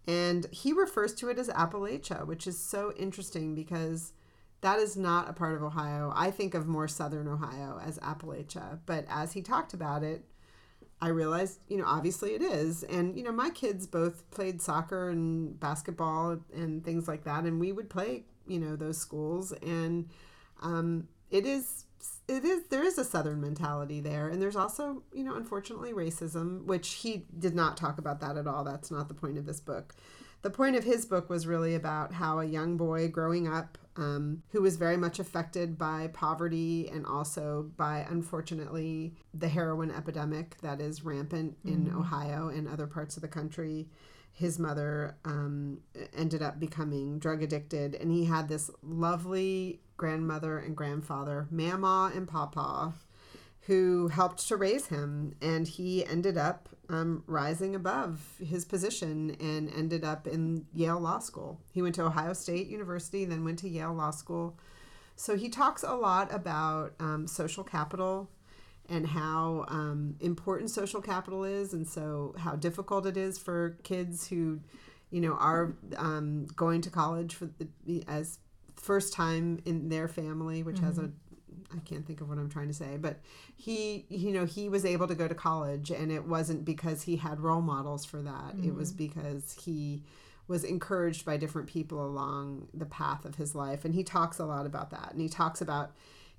And 0.06 0.46
he 0.50 0.72
refers 0.72 1.14
to 1.14 1.28
it 1.28 1.38
as 1.38 1.48
Appalachia, 1.48 2.26
which 2.26 2.46
is 2.46 2.58
so 2.58 2.92
interesting 2.96 3.54
because 3.54 4.12
that 4.60 4.78
is 4.78 4.96
not 4.96 5.28
a 5.28 5.32
part 5.32 5.54
of 5.54 5.62
Ohio. 5.62 6.12
I 6.14 6.30
think 6.30 6.54
of 6.54 6.66
more 6.66 6.88
southern 6.88 7.28
Ohio 7.28 7.80
as 7.84 7.98
Appalachia. 7.98 8.80
But 8.86 9.06
as 9.08 9.32
he 9.32 9.42
talked 9.42 9.72
about 9.72 10.02
it, 10.02 10.24
I 11.02 11.08
realized, 11.08 11.60
you 11.68 11.78
know, 11.78 11.86
obviously 11.86 12.34
it 12.34 12.42
is. 12.42 12.82
And, 12.82 13.16
you 13.16 13.22
know, 13.22 13.32
my 13.32 13.50
kids 13.50 13.86
both 13.86 14.30
played 14.30 14.60
soccer 14.60 15.08
and 15.08 15.58
basketball 15.58 16.40
and 16.54 16.84
things 16.84 17.08
like 17.08 17.24
that. 17.24 17.44
And 17.44 17.58
we 17.58 17.72
would 17.72 17.88
play, 17.88 18.24
you 18.46 18.58
know, 18.58 18.76
those 18.76 18.98
schools. 18.98 19.52
And 19.62 20.10
um, 20.60 21.08
it 21.30 21.46
is, 21.46 21.84
it 22.28 22.44
is, 22.44 22.68
there 22.68 22.84
is 22.84 22.98
a 22.98 23.04
Southern 23.04 23.40
mentality 23.40 24.00
there. 24.00 24.28
And 24.28 24.40
there's 24.40 24.56
also, 24.56 25.02
you 25.12 25.24
know, 25.24 25.34
unfortunately 25.34 25.92
racism, 25.92 26.64
which 26.64 26.94
he 26.94 27.26
did 27.38 27.54
not 27.54 27.76
talk 27.76 27.98
about 27.98 28.20
that 28.20 28.36
at 28.36 28.46
all. 28.46 28.64
That's 28.64 28.90
not 28.90 29.08
the 29.08 29.14
point 29.14 29.38
of 29.38 29.46
this 29.46 29.60
book. 29.60 29.94
The 30.42 30.50
point 30.50 30.76
of 30.76 30.84
his 30.84 31.04
book 31.04 31.28
was 31.28 31.46
really 31.46 31.74
about 31.74 32.14
how 32.14 32.38
a 32.38 32.44
young 32.46 32.78
boy 32.78 33.08
growing 33.08 33.46
up 33.46 33.76
um, 33.96 34.42
who 34.52 34.62
was 34.62 34.76
very 34.76 34.96
much 34.96 35.18
affected 35.18 35.76
by 35.76 36.08
poverty 36.14 36.88
and 36.88 37.04
also 37.04 37.70
by, 37.76 38.06
unfortunately, 38.08 39.14
the 39.34 39.48
heroin 39.48 39.90
epidemic 39.90 40.56
that 40.62 40.80
is 40.80 41.04
rampant 41.04 41.58
in 41.64 41.92
Ohio 41.94 42.48
and 42.48 42.66
other 42.66 42.86
parts 42.86 43.16
of 43.16 43.22
the 43.22 43.28
country. 43.28 43.88
His 44.32 44.58
mother 44.58 45.16
um, 45.24 45.80
ended 46.16 46.42
up 46.42 46.58
becoming 46.58 47.18
drug 47.18 47.42
addicted, 47.42 47.94
and 47.94 48.10
he 48.10 48.24
had 48.24 48.48
this 48.48 48.70
lovely 48.82 49.80
grandmother 49.96 50.58
and 50.58 50.76
grandfather, 50.76 51.46
Mamaw 51.52 52.16
and 52.16 52.26
Papaw, 52.26 52.92
who 53.62 54.08
helped 54.08 54.48
to 54.48 54.56
raise 54.56 54.86
him. 54.86 55.34
And 55.42 55.68
he 55.68 56.06
ended 56.06 56.38
up 56.38 56.70
um, 56.88 57.22
rising 57.26 57.74
above 57.74 58.36
his 58.44 58.64
position 58.64 59.36
and 59.38 59.70
ended 59.74 60.04
up 60.04 60.26
in 60.26 60.64
Yale 60.72 60.98
Law 60.98 61.18
School. 61.18 61.60
He 61.72 61.82
went 61.82 61.94
to 61.96 62.04
Ohio 62.04 62.32
State 62.32 62.68
University, 62.68 63.24
then 63.24 63.44
went 63.44 63.58
to 63.60 63.68
Yale 63.68 63.94
Law 63.94 64.10
School. 64.10 64.56
So 65.16 65.36
he 65.36 65.50
talks 65.50 65.82
a 65.82 65.92
lot 65.92 66.32
about 66.32 66.94
um, 66.98 67.26
social 67.26 67.62
capital 67.62 68.30
and 68.90 69.07
how 69.07 69.64
um, 69.68 70.16
important 70.20 70.70
social 70.70 71.00
capital 71.00 71.44
is, 71.44 71.72
and 71.72 71.88
so 71.88 72.35
how 72.38 72.57
difficult 72.57 73.07
it 73.07 73.16
is 73.16 73.38
for 73.38 73.79
kids 73.85 74.29
who, 74.29 74.61
you 75.11 75.20
know, 75.20 75.35
are 75.35 75.74
um, 75.96 76.46
going 76.57 76.83
to 76.83 76.90
college 76.90 77.35
for 77.35 77.48
the, 77.87 78.05
as 78.07 78.38
first 78.76 79.12
time 79.12 79.61
in 79.64 79.88
their 79.88 80.09
family, 80.09 80.62
which 80.62 80.81
has 80.81 80.98
a 80.98 81.11
I 81.72 81.79
can't 81.85 82.05
think 82.05 82.20
of 82.20 82.29
what 82.29 82.38
I'm 82.38 82.50
trying 82.50 82.68
to 82.68 82.74
say, 82.74 82.96
but 82.96 83.20
he, 83.57 84.05
you 84.09 84.33
know, 84.33 84.44
he 84.44 84.68
was 84.68 84.85
able 84.85 85.07
to 85.07 85.14
go 85.14 85.29
to 85.29 85.35
college, 85.35 85.90
and 85.90 86.11
it 86.11 86.26
wasn't 86.26 86.64
because 86.64 87.03
he 87.03 87.16
had 87.16 87.40
role 87.40 87.61
models 87.61 88.05
for 88.05 88.20
that. 88.22 88.55
It 88.64 88.74
was 88.74 88.92
because 88.92 89.57
he 89.64 90.03
was 90.48 90.64
encouraged 90.64 91.24
by 91.24 91.37
different 91.37 91.68
people 91.68 92.05
along 92.05 92.66
the 92.74 92.87
path 92.87 93.24
of 93.24 93.37
his 93.37 93.55
life, 93.55 93.85
and 93.85 93.94
he 93.94 94.03
talks 94.03 94.40
a 94.40 94.44
lot 94.44 94.66
about 94.66 94.90
that. 94.90 95.12
And 95.12 95.20
he 95.20 95.29
talks 95.29 95.61
about 95.61 95.92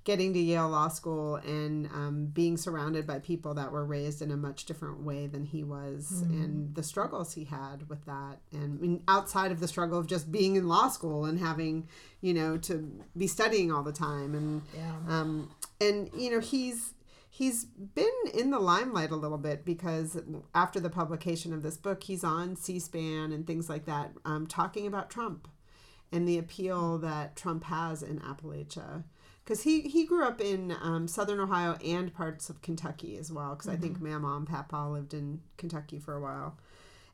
getting 0.04 0.32
to 0.32 0.38
Yale 0.40 0.68
Law 0.68 0.88
School 0.88 1.36
and 1.36 1.86
um, 1.86 2.26
being 2.26 2.56
surrounded 2.56 3.06
by 3.06 3.18
people 3.20 3.54
that 3.54 3.70
were 3.70 3.84
raised 3.84 4.20
in 4.20 4.30
a 4.30 4.36
much 4.36 4.64
different 4.64 5.02
way 5.02 5.26
than 5.26 5.44
he 5.44 5.62
was, 5.62 6.22
and 6.22 6.74
the 6.74 6.82
struggles 6.82 7.34
he 7.34 7.44
had 7.44 7.88
with 7.88 8.04
that. 8.06 8.38
And 8.52 8.78
I 8.78 8.82
mean, 8.82 9.02
outside 9.06 9.52
of 9.52 9.60
the 9.60 9.68
struggle 9.68 9.98
of 9.98 10.06
just 10.06 10.32
being 10.32 10.56
in 10.56 10.66
law 10.66 10.88
school 10.88 11.24
and 11.24 11.38
having, 11.38 11.86
you 12.20 12.34
know, 12.34 12.56
to 12.58 13.00
be 13.16 13.26
studying 13.26 13.70
all 13.70 13.82
the 13.82 13.92
time, 13.92 14.34
and 14.34 14.62
Yeah. 14.74 14.94
um, 15.08 15.50
and 15.80 16.10
you 16.16 16.30
know 16.30 16.40
he's 16.40 16.94
he's 17.30 17.64
been 17.64 18.10
in 18.34 18.50
the 18.50 18.58
limelight 18.58 19.10
a 19.10 19.16
little 19.16 19.38
bit 19.38 19.64
because 19.64 20.18
after 20.54 20.78
the 20.78 20.90
publication 20.90 21.52
of 21.54 21.62
this 21.62 21.76
book, 21.78 22.02
he's 22.04 22.22
on 22.22 22.56
C-SPAN 22.56 23.32
and 23.32 23.46
things 23.46 23.70
like 23.70 23.86
that, 23.86 24.12
um, 24.26 24.46
talking 24.46 24.86
about 24.86 25.08
Trump 25.08 25.48
and 26.12 26.28
the 26.28 26.36
appeal 26.36 26.98
that 26.98 27.34
Trump 27.34 27.64
has 27.64 28.02
in 28.02 28.18
Appalachia. 28.20 29.04
Because 29.44 29.62
he, 29.62 29.82
he 29.82 30.04
grew 30.06 30.24
up 30.24 30.40
in 30.40 30.74
um, 30.80 31.08
southern 31.08 31.40
Ohio 31.40 31.76
and 31.84 32.14
parts 32.14 32.48
of 32.48 32.62
Kentucky 32.62 33.16
as 33.18 33.32
well. 33.32 33.54
Because 33.54 33.68
I 33.68 33.76
think 33.76 34.00
my 34.00 34.16
mom 34.18 34.38
and 34.38 34.46
papa 34.46 34.88
lived 34.88 35.14
in 35.14 35.40
Kentucky 35.56 35.98
for 35.98 36.14
a 36.14 36.20
while. 36.20 36.58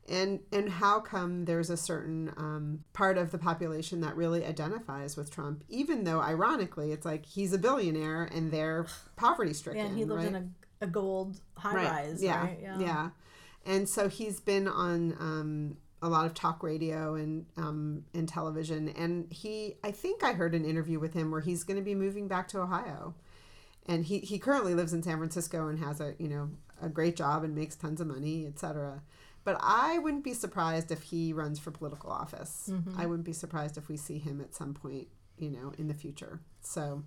And, 0.07 0.39
and 0.51 0.69
how 0.69 0.99
come 0.99 1.45
there's 1.45 1.69
a 1.69 1.77
certain 1.77 2.31
um, 2.37 2.83
part 2.93 3.17
of 3.17 3.31
the 3.31 3.37
population 3.37 4.01
that 4.01 4.15
really 4.15 4.43
identifies 4.45 5.15
with 5.15 5.31
Trump, 5.31 5.63
even 5.69 6.03
though 6.03 6.19
ironically 6.19 6.91
it's 6.91 7.05
like 7.05 7.25
he's 7.25 7.53
a 7.53 7.59
billionaire 7.59 8.23
and 8.23 8.51
they're 8.51 8.87
poverty 9.15 9.53
stricken. 9.53 9.85
and 9.85 9.97
he 9.97 10.05
lived 10.05 10.23
right? 10.23 10.27
in 10.27 10.35
a, 10.35 10.85
a 10.85 10.87
gold 10.87 11.39
high 11.57 11.75
rise. 11.75 12.23
Yeah, 12.23 12.41
Right? 12.41 12.59
yeah, 12.61 13.09
And 13.65 13.87
so 13.87 14.09
he's 14.09 14.39
been 14.39 14.67
on 14.67 15.15
um, 15.19 15.77
a 16.01 16.09
lot 16.09 16.25
of 16.25 16.33
talk 16.33 16.63
radio 16.63 17.15
and 17.15 17.45
um, 17.57 18.03
and 18.13 18.27
television. 18.27 18.89
And 18.89 19.31
he, 19.31 19.75
I 19.83 19.91
think 19.91 20.23
I 20.23 20.33
heard 20.33 20.55
an 20.55 20.65
interview 20.65 20.99
with 20.99 21.13
him 21.13 21.31
where 21.31 21.41
he's 21.41 21.63
going 21.63 21.77
to 21.77 21.83
be 21.83 21.95
moving 21.95 22.27
back 22.27 22.47
to 22.49 22.59
Ohio. 22.59 23.15
And 23.85 24.05
he, 24.05 24.19
he 24.19 24.37
currently 24.37 24.75
lives 24.75 24.93
in 24.93 25.01
San 25.01 25.17
Francisco 25.17 25.67
and 25.67 25.79
has 25.79 25.99
a 25.99 26.13
you 26.19 26.27
know 26.27 26.49
a 26.81 26.89
great 26.89 27.15
job 27.15 27.43
and 27.43 27.55
makes 27.55 27.75
tons 27.75 27.99
of 28.01 28.07
money, 28.07 28.45
etc. 28.45 29.01
But 29.43 29.57
I 29.61 29.99
wouldn't 29.99 30.23
be 30.23 30.33
surprised 30.33 30.91
if 30.91 31.01
he 31.01 31.33
runs 31.33 31.59
for 31.59 31.71
political 31.71 32.11
office. 32.11 32.69
I 32.97 33.05
wouldn't 33.05 33.25
be 33.25 33.33
surprised 33.33 33.77
if 33.77 33.87
we 33.87 33.97
see 33.97 34.19
him 34.19 34.41
at 34.41 34.53
some 34.53 34.73
point, 34.73 35.07
you 35.37 35.49
know, 35.49 35.73
in 35.77 35.87
the 35.87 35.93
future. 35.93 36.39
So 36.61 37.03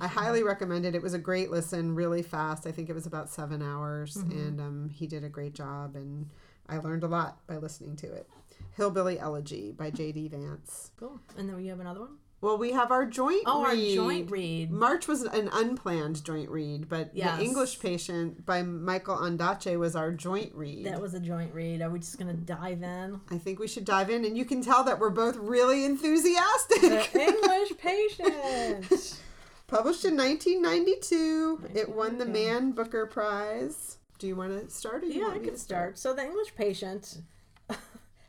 I 0.00 0.08
highly 0.08 0.42
recommend 0.42 0.84
it. 0.86 0.94
It 0.94 1.02
was 1.02 1.14
a 1.14 1.18
great 1.18 1.50
listen, 1.50 1.94
really 1.94 2.22
fast. 2.22 2.66
I 2.66 2.72
think 2.72 2.88
it 2.88 2.94
was 2.94 3.06
about 3.06 3.28
seven 3.30 3.62
hours, 3.62 4.16
and 4.16 4.60
um, 4.60 4.90
he 4.92 5.06
did 5.06 5.22
a 5.22 5.28
great 5.28 5.54
job, 5.54 5.94
and 5.96 6.28
I 6.68 6.78
learned 6.78 7.04
a 7.04 7.08
lot 7.08 7.38
by 7.46 7.56
listening 7.56 7.96
to 7.96 8.12
it. 8.12 8.28
Hillbilly 8.76 9.18
Elegy 9.18 9.72
by 9.72 9.90
J.D. 9.90 10.28
Vance. 10.28 10.90
Cool. 10.98 11.20
And 11.38 11.48
then 11.48 11.56
we 11.56 11.66
have 11.68 11.80
another 11.80 12.00
one. 12.00 12.16
Well, 12.42 12.58
we 12.58 12.72
have 12.72 12.90
our 12.90 13.06
joint 13.06 13.44
Oh, 13.46 13.64
our 13.64 13.72
read. 13.72 13.94
joint 13.94 14.30
read. 14.30 14.70
March 14.70 15.08
was 15.08 15.22
an 15.22 15.48
unplanned 15.52 16.22
joint 16.22 16.50
read, 16.50 16.86
but 16.86 17.10
Yes. 17.14 17.38
The 17.38 17.44
English 17.44 17.80
Patient 17.80 18.44
by 18.44 18.62
Michael 18.62 19.16
Ondaatje 19.16 19.78
was 19.78 19.96
our 19.96 20.12
joint 20.12 20.54
read. 20.54 20.84
That 20.84 21.00
was 21.00 21.14
a 21.14 21.20
joint 21.20 21.54
read. 21.54 21.80
Are 21.80 21.88
we 21.88 21.98
just 21.98 22.18
gonna 22.18 22.34
dive 22.34 22.82
in? 22.82 23.20
I 23.30 23.38
think 23.38 23.58
we 23.58 23.66
should 23.66 23.86
dive 23.86 24.10
in, 24.10 24.26
and 24.26 24.36
you 24.36 24.44
can 24.44 24.60
tell 24.60 24.84
that 24.84 24.98
we're 24.98 25.08
both 25.10 25.36
really 25.36 25.84
enthusiastic. 25.86 26.82
The 26.82 27.20
English 27.20 27.78
patient. 27.78 29.18
Published 29.66 30.04
in 30.04 30.16
1992, 30.16 31.70
it 31.74 31.88
won 31.88 32.18
the 32.18 32.26
1992. 32.26 32.32
Man 32.32 32.72
Booker 32.72 33.06
Prize. 33.06 33.96
Do 34.18 34.26
you 34.26 34.36
want 34.36 34.52
to 34.58 34.70
start? 34.74 35.02
Or 35.02 35.06
you 35.06 35.20
Yeah, 35.20 35.28
want 35.28 35.40
I 35.42 35.44
could 35.44 35.54
to 35.54 35.60
start. 35.60 35.98
So 35.98 36.14
the 36.14 36.22
English 36.22 36.54
patient, 36.54 37.18
I 37.70 37.74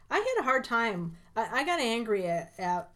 had 0.10 0.36
a 0.39 0.43
hard 0.43 0.63
time. 0.63 1.15
I, 1.36 1.62
I 1.62 1.65
got 1.65 1.80
angry 1.80 2.28
at, 2.28 2.54
at 2.58 2.89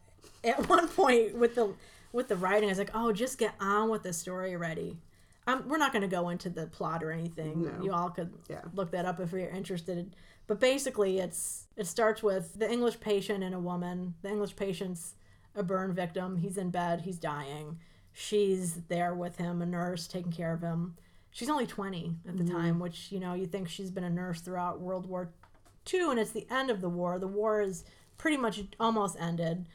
at 0.44 0.68
one 0.70 0.88
point 0.88 1.36
with 1.36 1.56
the 1.56 1.74
with 2.12 2.28
the 2.28 2.36
writing. 2.36 2.70
I 2.70 2.72
was 2.72 2.78
like, 2.80 2.92
oh, 2.94 3.12
just 3.14 3.38
get 3.38 3.54
on 3.60 3.90
with 3.90 4.04
the 4.04 4.14
story 4.14 4.54
already. 4.54 4.98
Um, 5.48 5.64
we're 5.68 5.78
not 5.78 5.92
going 5.92 6.04
to 6.04 6.08
go 6.08 6.30
into 6.30 6.50
the 6.50 6.68
plot 6.68 7.04
or 7.04 7.12
anything. 7.12 7.64
No. 7.64 7.84
You 7.84 7.94
all 7.94 8.10
could 8.10 8.32
Yeah. 8.50 8.62
look 8.76 8.92
that 8.92 9.06
up 9.06 9.20
if 9.20 9.32
you're 9.32 9.50
interested. 9.50 10.14
But 10.48 10.60
basically, 10.60 11.20
it's 11.20 11.66
it 11.78 11.88
starts 11.88 12.22
with 12.22 12.60
the 12.60 12.70
English 12.70 13.00
patient 13.00 13.44
and 13.44 13.56
a 13.56 13.60
woman. 13.60 14.16
The 14.22 14.30
English 14.30 14.56
patient's 14.56 15.16
a 15.56 15.64
burn 15.64 15.94
victim. 15.94 16.38
He's 16.38 16.58
in 16.58 16.70
bed. 16.72 17.02
He's 17.02 17.18
dying. 17.18 17.78
She's 18.14 18.76
there 18.90 19.14
with 19.16 19.38
him, 19.38 19.62
a 19.62 19.66
nurse 19.66 20.06
taking 20.08 20.32
care 20.32 20.54
of 20.54 20.62
him. 20.62 20.96
She's 21.32 21.50
only 21.50 21.66
20 21.66 22.16
at 22.28 22.38
the 22.38 22.44
mm. 22.44 22.52
time, 22.52 22.80
which, 22.80 23.12
you 23.12 23.20
know, 23.20 23.34
you 23.34 23.46
think 23.46 23.70
she's 23.70 23.90
been 23.90 24.04
a 24.04 24.10
nurse 24.10 24.42
throughout 24.42 24.82
World 24.82 25.06
War 25.06 25.32
II, 25.92 26.12
and 26.12 26.20
it's 26.20 26.32
the 26.32 26.46
end 26.52 26.70
of 26.70 26.82
the 26.82 26.90
war. 26.90 27.18
The 27.20 27.28
war 27.28 27.62
is 27.62 27.86
pretty 28.18 28.38
much 28.38 28.62
almost 28.80 29.18
ended. 29.20 29.66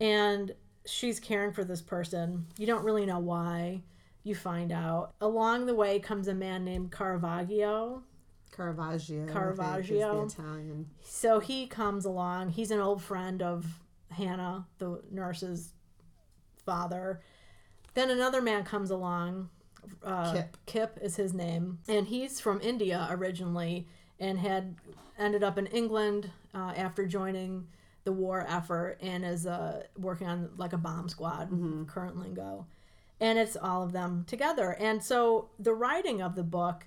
And 0.00 0.54
she's 0.86 1.20
caring 1.20 1.52
for 1.52 1.64
this 1.64 1.82
person. 1.82 2.46
You 2.58 2.66
don't 2.66 2.84
really 2.84 3.06
know 3.06 3.18
why. 3.18 3.82
You 4.22 4.34
find 4.34 4.72
out. 4.72 5.14
Along 5.20 5.66
the 5.66 5.74
way 5.74 5.98
comes 5.98 6.28
a 6.28 6.34
man 6.34 6.64
named 6.64 6.90
Caravaggio. 6.90 8.02
Caravaggio. 8.50 9.26
Caravaggio. 9.26 10.20
the 10.20 10.26
Italian. 10.26 10.86
So 11.02 11.40
he 11.40 11.66
comes 11.66 12.04
along. 12.04 12.50
He's 12.50 12.70
an 12.70 12.80
old 12.80 13.02
friend 13.02 13.42
of 13.42 13.66
Hannah, 14.10 14.66
the 14.78 15.02
nurse's 15.10 15.72
father. 16.64 17.20
Then 17.94 18.10
another 18.10 18.40
man 18.40 18.64
comes 18.64 18.90
along. 18.90 19.50
Uh, 20.02 20.32
Kip. 20.32 20.56
Kip 20.66 20.98
is 21.02 21.16
his 21.16 21.34
name, 21.34 21.78
and 21.88 22.06
he's 22.06 22.40
from 22.40 22.60
India 22.60 23.06
originally, 23.10 23.86
and 24.18 24.38
had 24.38 24.76
ended 25.18 25.42
up 25.42 25.58
in 25.58 25.66
England 25.66 26.30
uh, 26.54 26.72
after 26.76 27.06
joining 27.06 27.66
the 28.04 28.12
war 28.12 28.44
effort, 28.48 28.98
and 29.00 29.24
is 29.24 29.46
uh, 29.46 29.82
working 29.98 30.26
on 30.26 30.50
like 30.56 30.72
a 30.72 30.78
bomb 30.78 31.08
squad, 31.08 31.48
current 31.88 32.18
lingo, 32.18 32.66
and 33.20 33.38
it's 33.38 33.56
all 33.56 33.82
of 33.82 33.92
them 33.92 34.24
together. 34.26 34.76
And 34.78 35.02
so 35.02 35.48
the 35.58 35.74
writing 35.74 36.20
of 36.20 36.34
the 36.34 36.42
book 36.42 36.84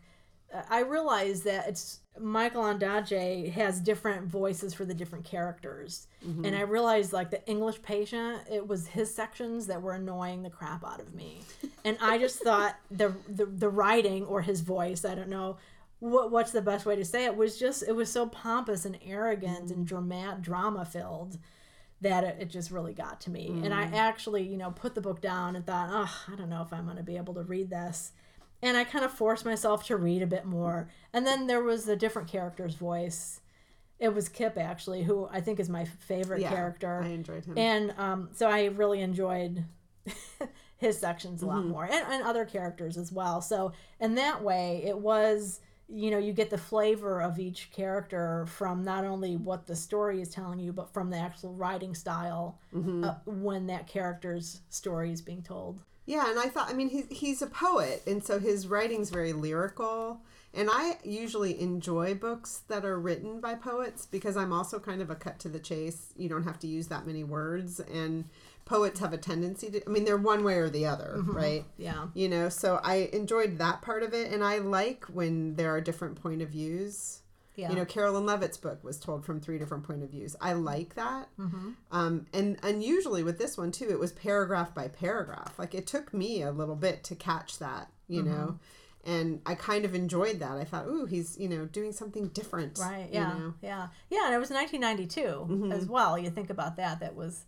I 0.69 0.81
realize 0.81 1.41
that 1.43 1.67
it's 1.67 1.99
Michael 2.21 2.63
Ondaatje 2.63 3.51
has 3.51 3.79
different 3.79 4.27
voices 4.27 4.73
for 4.73 4.85
the 4.85 4.93
different 4.93 5.25
characters, 5.25 6.07
mm-hmm. 6.25 6.45
and 6.45 6.55
I 6.55 6.61
realized 6.61 7.13
like 7.13 7.31
the 7.31 7.45
English 7.47 7.81
patient, 7.81 8.41
it 8.51 8.67
was 8.67 8.87
his 8.87 9.13
sections 9.13 9.67
that 9.67 9.81
were 9.81 9.93
annoying 9.93 10.43
the 10.43 10.49
crap 10.49 10.85
out 10.85 10.99
of 10.99 11.13
me, 11.13 11.41
and 11.85 11.97
I 12.01 12.17
just 12.17 12.39
thought 12.39 12.75
the 12.91 13.13
the, 13.27 13.45
the 13.45 13.69
writing 13.69 14.25
or 14.25 14.41
his 14.41 14.61
voice, 14.61 15.05
I 15.05 15.15
don't 15.15 15.29
know. 15.29 15.57
What, 15.99 16.29
what's 16.29 16.51
the 16.51 16.61
best 16.61 16.85
way 16.85 16.95
to 16.95 17.03
say 17.03 17.25
it 17.25 17.35
was 17.35 17.57
just 17.57 17.81
it 17.81 17.95
was 17.95 18.11
so 18.11 18.27
pompous 18.27 18.85
and 18.85 18.99
arrogant 19.03 19.71
and 19.71 19.85
mm-hmm. 19.87 20.05
drama 20.05 20.37
drama 20.39 20.85
filled 20.85 21.39
that 22.01 22.23
it, 22.23 22.37
it 22.41 22.49
just 22.51 22.69
really 22.69 22.93
got 22.93 23.19
to 23.21 23.31
me. 23.31 23.47
And 23.63 23.73
i 23.73 23.85
mm-hmm. 23.85 23.95
actually 23.95 24.43
you 24.43 24.57
know 24.57 24.69
put 24.69 24.93
the 24.93 25.01
book 25.01 25.21
down 25.21 25.55
and 25.55 25.65
thought 25.65 25.89
oh 25.91 26.31
i 26.31 26.35
don't 26.35 26.49
know 26.49 26.61
if 26.61 26.71
i'm 26.71 26.85
going 26.85 26.97
to 26.97 27.03
be 27.03 27.17
able 27.17 27.33
to 27.33 27.41
read 27.41 27.71
this 27.71 28.11
and 28.61 28.75
I 28.77 28.83
kind 28.83 29.05
of 29.05 29.11
forced 29.11 29.45
myself 29.45 29.85
to 29.87 29.97
read 29.97 30.21
a 30.21 30.27
bit 30.27 30.45
more. 30.45 30.89
And 31.13 31.25
then 31.25 31.47
there 31.47 31.61
was 31.63 31.85
the 31.85 31.95
different 31.95 32.27
character's 32.27 32.75
voice. 32.75 33.41
It 33.99 34.13
was 34.13 34.29
Kip 34.29 34.57
actually, 34.57 35.03
who 35.03 35.27
I 35.31 35.41
think 35.41 35.59
is 35.59 35.69
my 35.69 35.85
favorite 35.85 36.41
Yeah, 36.41 36.49
character. 36.49 37.01
I 37.03 37.07
enjoyed 37.09 37.45
him. 37.45 37.57
and 37.57 37.93
um, 37.97 38.29
so 38.33 38.47
I 38.47 38.65
really 38.65 39.01
enjoyed 39.01 39.65
his 40.77 40.99
sections 40.99 41.41
a 41.41 41.45
lot 41.47 41.65
more, 41.65 41.85
and, 41.85 41.93
and 42.13 42.23
other 42.23 42.45
characters 42.45 42.97
as 42.97 43.11
well. 43.11 43.41
So 43.41 43.71
in 43.99 44.15
that 44.15 44.43
way, 44.43 44.83
it 44.85 44.97
was 44.97 45.59
you 45.89 46.11
know 46.11 46.17
you 46.17 46.33
get 46.33 46.49
the 46.49 46.57
flavor 46.57 47.21
of 47.21 47.39
each 47.39 47.71
character 47.71 48.45
from 48.47 48.83
not 48.83 49.05
only 49.05 49.37
what 49.37 49.65
the 49.65 49.75
story 49.75 50.21
is 50.21 50.29
telling 50.29 50.59
you, 50.59 50.71
but 50.73 50.93
from 50.93 51.09
the 51.09 51.17
actual 51.17 51.53
writing 51.53 51.95
style 51.95 52.59
uh, 52.75 53.15
when 53.25 53.67
that 53.67 53.87
character's 53.87 54.61
story 54.69 55.11
is 55.11 55.21
being 55.21 55.41
told. 55.41 55.79
Yeah, 56.07 56.29
and 56.29 56.39
I 56.39 56.47
thought, 56.47 56.69
I 56.69 56.73
mean, 56.73 56.89
he's, 56.89 57.05
he's 57.11 57.41
a 57.41 57.47
poet, 57.47 58.01
and 58.07 58.23
so 58.23 58.39
his 58.39 58.65
writing's 58.65 59.09
very 59.09 59.33
lyrical. 59.33 60.21
And 60.53 60.69
I 60.71 60.97
usually 61.03 61.59
enjoy 61.59 62.15
books 62.15 62.61
that 62.69 62.85
are 62.85 62.97
written 62.97 63.41
by 63.41 63.53
poets 63.53 64.05
because 64.07 64.37
I'm 64.37 64.53
also 64.53 64.79
kind 64.79 65.01
of 65.01 65.09
a 65.11 65.15
cut 65.15 65.37
to 65.39 65.49
the 65.49 65.59
chase. 65.59 66.13
You 66.15 66.29
don't 66.29 66.45
have 66.45 66.57
to 66.59 66.67
use 66.67 66.87
that 66.87 67.05
many 67.05 67.25
words, 67.25 67.81
and 67.81 68.25
poets 68.63 69.01
have 69.01 69.11
a 69.13 69.17
tendency 69.17 69.69
to, 69.69 69.85
I 69.85 69.89
mean, 69.89 70.05
they're 70.05 70.17
one 70.17 70.45
way 70.45 70.55
or 70.55 70.69
the 70.69 70.85
other, 70.85 71.15
mm-hmm. 71.17 71.31
right? 71.31 71.65
Yeah. 71.77 72.07
You 72.13 72.29
know, 72.29 72.49
so 72.49 72.79
I 72.81 73.09
enjoyed 73.11 73.57
that 73.57 73.81
part 73.81 74.01
of 74.01 74.13
it, 74.13 74.31
and 74.31 74.43
I 74.43 74.59
like 74.59 75.05
when 75.05 75.55
there 75.55 75.75
are 75.75 75.81
different 75.81 76.21
point 76.21 76.41
of 76.41 76.49
views. 76.49 77.21
Yeah. 77.57 77.69
You 77.71 77.75
know, 77.75 77.85
Carolyn 77.85 78.25
Leavitt's 78.25 78.57
book 78.57 78.83
was 78.83 78.97
told 78.99 79.25
from 79.25 79.41
three 79.41 79.57
different 79.57 79.83
point 79.83 80.03
of 80.03 80.09
views. 80.11 80.35
I 80.39 80.53
like 80.53 80.95
that. 80.95 81.27
Mm-hmm. 81.39 81.71
Um, 81.91 82.25
and 82.31 82.57
unusually 82.63 83.23
with 83.23 83.37
this 83.39 83.57
one 83.57 83.71
too, 83.73 83.89
it 83.89 83.99
was 83.99 84.13
paragraph 84.13 84.73
by 84.73 84.87
paragraph. 84.87 85.57
Like 85.57 85.73
it 85.75 85.87
took 85.87 86.13
me 86.13 86.43
a 86.43 86.51
little 86.51 86.75
bit 86.75 87.03
to 87.05 87.15
catch 87.15 87.57
that, 87.59 87.89
you 88.07 88.21
Mm-hmm. 88.23 88.31
know. 88.31 88.59
and 89.05 89.41
I 89.45 89.55
kind 89.55 89.85
of 89.85 89.95
enjoyed 89.95 90.39
that. 90.39 90.51
I 90.57 90.65
thought, 90.65 90.85
ooh, 90.87 91.05
he's 91.05 91.37
you 91.39 91.49
know 91.49 91.65
doing 91.65 91.93
something 91.93 92.27
different, 92.29 92.77
Right. 92.77 93.07
you 93.07 93.15
Yeah. 93.19 93.33
know? 93.33 93.53
Yeah. 93.61 93.87
Yeah. 94.09 94.25
And 94.27 94.35
it 94.35 94.39
was 94.39 94.51
1992 94.51 95.71
as 95.73 95.87
well. 95.87 96.17
You 96.17 96.29
think 96.29 96.49
about 96.49 96.75
that. 96.77 96.99
That 96.99 97.15
was 97.15 97.45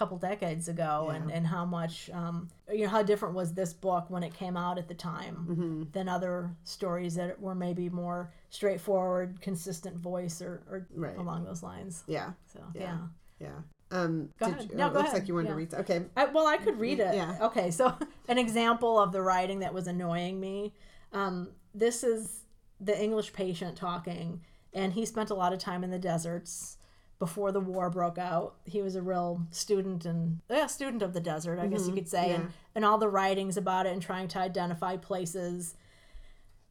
couple 0.00 0.16
decades 0.16 0.66
ago, 0.68 1.10
and 1.14 1.30
and 1.30 1.46
how 1.46 1.66
much 1.66 2.08
um, 2.14 2.48
you 2.72 2.84
know 2.84 2.88
how 2.88 3.02
different 3.02 3.34
was 3.34 3.52
this 3.52 3.74
book 3.74 4.06
when 4.08 4.22
it 4.22 4.32
came 4.32 4.56
out 4.56 4.78
at 4.78 4.88
the 4.88 4.94
time 4.94 5.86
than 5.92 6.08
other 6.08 6.50
stories 6.64 7.14
that 7.16 7.38
were 7.38 7.54
maybe 7.54 7.90
more 7.90 8.32
straightforward, 8.48 9.38
consistent 9.42 9.94
voice 9.98 10.40
or, 10.40 10.62
or 10.70 10.86
Right. 10.94 11.18
along 11.18 11.44
those 11.44 11.62
lines. 11.62 12.02
Yeah, 12.06 12.30
So 12.50 12.60
Yeah. 12.74 12.80
yeah. 12.80 12.98
yeah. 13.46 13.58
Um, 13.98 14.30
Go 14.38 14.46
did 14.46 14.54
ahead. 14.54 14.70
You, 14.70 14.76
No, 14.78 14.84
oh, 14.84 14.86
it 14.86 14.92
go 14.92 14.98
looks 15.00 15.08
ahead. 15.10 15.20
like 15.20 15.28
you 15.28 15.34
wanted 15.34 15.48
Yeah. 15.48 15.52
to 15.52 15.56
read. 15.58 15.74
Okay, 15.74 16.02
I, 16.16 16.24
well, 16.26 16.46
I 16.46 16.56
could 16.56 16.80
read 16.80 16.98
it. 17.00 17.14
Yeah. 17.14 17.36
Okay, 17.42 17.70
so 17.70 17.92
an 18.28 18.38
example 18.38 18.98
of 18.98 19.12
the 19.12 19.20
writing 19.20 19.58
that 19.60 19.74
was 19.74 19.86
annoying 19.86 20.40
me. 20.40 20.72
Um, 21.12 21.50
this 21.74 22.02
is 22.02 22.44
the 22.80 22.98
English 22.98 23.34
patient 23.34 23.76
talking, 23.76 24.40
and 24.72 24.94
he 24.94 25.04
spent 25.04 25.28
a 25.28 25.34
lot 25.34 25.52
of 25.52 25.58
time 25.58 25.84
in 25.84 25.90
the 25.90 25.98
deserts 25.98 26.78
before 27.20 27.52
the 27.52 27.60
war 27.60 27.90
broke 27.90 28.18
out. 28.18 28.56
He 28.64 28.82
was 28.82 28.96
a 28.96 29.02
real 29.02 29.46
student 29.50 30.04
and 30.04 30.40
yeah, 30.50 30.66
student 30.66 31.02
of 31.02 31.12
the 31.12 31.20
desert, 31.20 31.60
I 31.60 31.68
guess 31.68 31.86
you 31.86 31.94
could 31.94 32.08
say, 32.08 32.32
and, 32.32 32.52
and 32.74 32.84
all 32.84 32.98
the 32.98 33.10
writings 33.10 33.56
about 33.56 33.86
it 33.86 33.92
and 33.92 34.02
trying 34.02 34.26
to 34.28 34.38
identify 34.38 34.96
places. 34.96 35.76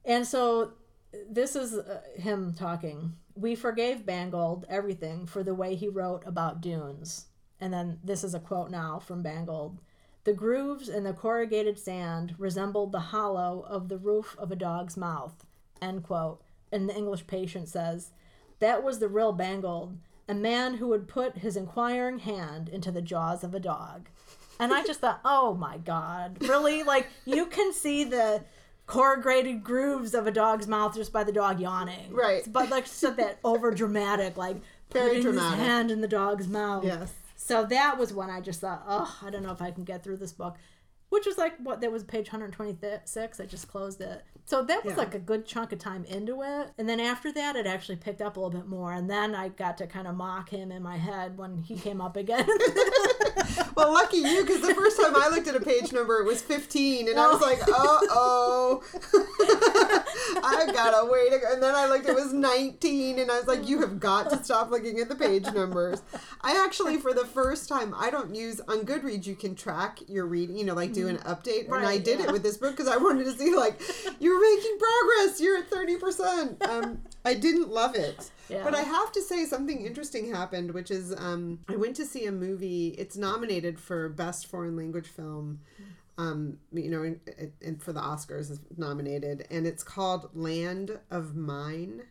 And 0.04 0.28
so 0.28 0.74
this 1.30 1.56
is 1.56 1.76
uh, 1.76 2.02
him 2.18 2.54
talking. 2.54 3.14
We 3.36 3.56
forgave 3.56 4.08
Bagnold 4.08 4.66
everything 4.68 5.28
for 5.28 5.44
the 5.44 5.54
way 5.54 5.76
he 5.76 5.88
wrote 5.88 6.24
about 6.26 6.62
dunes. 6.62 7.28
And 7.62 7.72
then 7.72 8.00
this 8.04 8.24
is 8.24 8.34
a 8.34 8.40
quote 8.40 8.72
now 8.72 9.00
from 9.00 9.24
Bagnold. 9.24 9.78
The 10.24 10.34
grooves 10.34 10.90
in 10.90 11.04
the 11.04 11.14
corrugated 11.14 11.78
sand 11.78 12.36
resembled 12.40 12.92
the 12.92 13.00
hollow 13.00 13.66
of 13.68 13.88
the 13.88 13.98
roof 13.98 14.36
of 14.40 14.52
a 14.52 14.56
dog's 14.56 14.98
mouth. 14.98 15.46
End 15.80 16.04
quote. 16.04 16.42
And 16.72 16.90
the 16.90 16.96
English 16.96 17.28
patient 17.28 17.70
says, 17.70 18.12
That 18.60 18.84
was 18.84 19.00
the 19.00 19.08
real 19.08 19.34
Bagnold, 19.34 19.98
a 20.30 20.34
man 20.34 20.76
who 20.76 20.88
would 20.88 21.08
put 21.08 21.40
his 21.40 21.58
inquiring 21.58 22.20
hand 22.20 22.70
into 22.70 22.92
the 22.92 23.02
jaws 23.02 23.44
of 23.44 23.54
a 23.54 23.60
dog. 23.60 24.08
And 24.60 24.74
I 24.74 24.84
just 24.84 25.00
thought, 25.02 25.20
oh 25.26 25.54
my 25.56 25.78
God, 25.78 26.38
really? 26.42 26.84
Like, 26.84 27.08
you 27.26 27.46
can 27.48 27.74
see 27.74 28.04
the 28.04 28.44
corrugated 28.86 29.64
grooves 29.64 30.14
of 30.14 30.28
a 30.28 30.32
dog's 30.32 30.68
mouth 30.68 30.96
just 30.96 31.14
by 31.14 31.24
the 31.24 31.32
dog 31.32 31.60
yawning. 31.60 32.12
Right. 32.12 32.42
But 32.52 32.70
like 32.70 32.86
said 32.88 33.18
that 33.18 33.40
over 33.44 33.72
dramatic, 33.72 34.36
like 34.38 34.58
Very 34.92 35.08
putting 35.10 35.22
dramatic. 35.24 35.60
his 35.60 35.68
hand 35.68 35.92
in 35.92 36.02
the 36.02 36.08
dog's 36.08 36.48
mouth. 36.48 36.84
yes, 36.84 37.14
So 37.36 37.66
that 37.66 37.98
was 37.98 38.14
when 38.14 38.30
I 38.30 38.42
just 38.42 38.62
thought, 38.62 38.84
oh, 38.88 39.18
I 39.24 39.30
don't 39.30 39.44
know 39.44 39.52
if 39.52 39.62
I 39.62 39.72
can 39.72 39.84
get 39.84 40.04
through 40.04 40.18
this 40.18 40.34
book. 40.34 40.58
Which 41.10 41.26
was 41.26 41.38
like 41.40 41.54
what 41.58 41.82
that 41.82 41.92
was 41.92 42.04
page 42.04 42.28
126. 42.32 43.40
I 43.40 43.46
just 43.46 43.68
closed 43.68 44.02
it. 44.02 44.24
So 44.50 44.64
that 44.64 44.84
was 44.84 44.94
Yeah. 44.96 45.02
like 45.02 45.14
a 45.14 45.20
good 45.20 45.46
chunk 45.46 45.74
of 45.74 45.78
time 45.78 46.06
into 46.06 46.42
it. 46.42 46.72
And 46.80 46.90
then 46.90 47.00
after 47.00 47.32
that 47.34 47.56
it 47.56 47.68
actually 47.68 47.98
picked 47.98 48.20
up 48.20 48.36
a 48.36 48.40
little 48.40 48.60
bit 48.60 48.68
more. 48.68 48.92
And 48.92 49.08
then 49.08 49.36
I 49.36 49.50
got 49.50 49.78
to 49.78 49.86
kind 49.86 50.08
of 50.08 50.16
mock 50.16 50.50
him 50.50 50.72
in 50.72 50.82
my 50.82 50.98
head 50.98 51.38
when 51.38 51.60
he 51.60 51.76
came 51.76 52.02
up 52.02 52.18
again. 52.18 52.48
well, 53.76 53.94
lucky 53.94 54.18
you, 54.18 54.44
because 54.44 54.62
the 54.62 54.74
first 54.74 55.00
time 55.00 55.14
I 55.16 55.30
looked 55.30 55.48
at 55.48 55.56
a 55.56 55.62
page 55.62 55.94
number, 55.94 56.18
it 56.18 56.26
was 56.26 56.42
15, 56.42 57.10
and 57.10 57.20
I 57.20 57.28
was 57.28 57.40
like, 57.42 57.62
uh 57.68 57.68
oh. 57.70 58.82
I 60.44 60.72
gotta 60.74 61.08
wait. 61.12 61.32
And 61.32 61.62
then 61.62 61.76
I 61.76 61.86
looked, 61.88 62.10
it 62.10 62.16
was 62.16 62.34
19, 62.34 63.20
and 63.20 63.30
I 63.30 63.38
was 63.38 63.48
like, 63.48 63.70
you 63.70 63.82
have 63.82 64.00
got 64.00 64.32
to 64.32 64.44
stop 64.44 64.72
looking 64.72 65.00
at 65.00 65.10
the 65.10 65.16
page 65.16 65.46
numbers. 65.54 66.02
I 66.42 66.64
actually, 66.66 66.98
for 66.98 67.14
the 67.14 67.26
first 67.26 67.70
time, 67.70 67.94
I 67.96 68.10
don't 68.10 68.34
use, 68.34 68.62
on 68.68 68.80
Goodreads, 68.80 69.28
you 69.28 69.36
can 69.36 69.54
track 69.54 70.00
your 70.08 70.26
reading, 70.26 70.58
you 70.58 70.66
know, 70.66 70.74
like 70.74 70.92
do 70.92 71.08
an 71.08 71.18
update. 71.20 71.72
and 71.72 71.86
I 71.86 72.00
did 72.00 72.20
yeah. 72.20 72.26
it 72.26 72.32
with 72.32 72.42
this 72.42 72.58
book 72.58 72.76
because 72.76 72.92
I 72.92 72.98
wanted 72.98 73.26
to 73.26 73.34
see, 73.34 73.56
like, 73.56 73.80
you're 74.40 74.56
making 74.56 74.78
progress. 74.78 75.42
You're 75.42 75.58
at 75.58 75.70
30%. 75.70 76.58
Um, 76.70 77.02
I 77.26 77.34
didn't 77.34 77.70
love 77.70 77.96
it. 77.96 78.30
Yeah. 78.48 78.64
But 78.64 78.76
I 78.76 78.82
have 78.82 79.12
to 79.14 79.22
say 79.22 79.46
something 79.46 79.86
interesting 79.86 80.32
happened, 80.34 80.72
which 80.72 80.92
is 80.92 81.14
um, 81.18 81.60
I 81.68 81.76
went 81.76 81.96
to 81.98 82.06
see 82.06 82.26
a 82.26 82.32
movie. 82.32 82.90
It's 82.90 83.18
nominated 83.18 83.80
for 83.80 84.08
best 84.10 84.48
foreign 84.48 84.76
language 84.76 85.08
film. 85.08 85.60
Um, 86.18 86.58
you 86.72 86.90
know, 86.90 87.04
and, 87.04 87.20
and 87.62 87.82
for 87.82 87.92
the 87.92 88.02
Oscars 88.02 88.52
is 88.52 88.60
nominated, 88.78 89.48
and 89.50 89.66
it's 89.66 89.84
called 89.84 90.30
Land 90.34 91.00
of 91.10 91.36
Mine. 91.36 92.04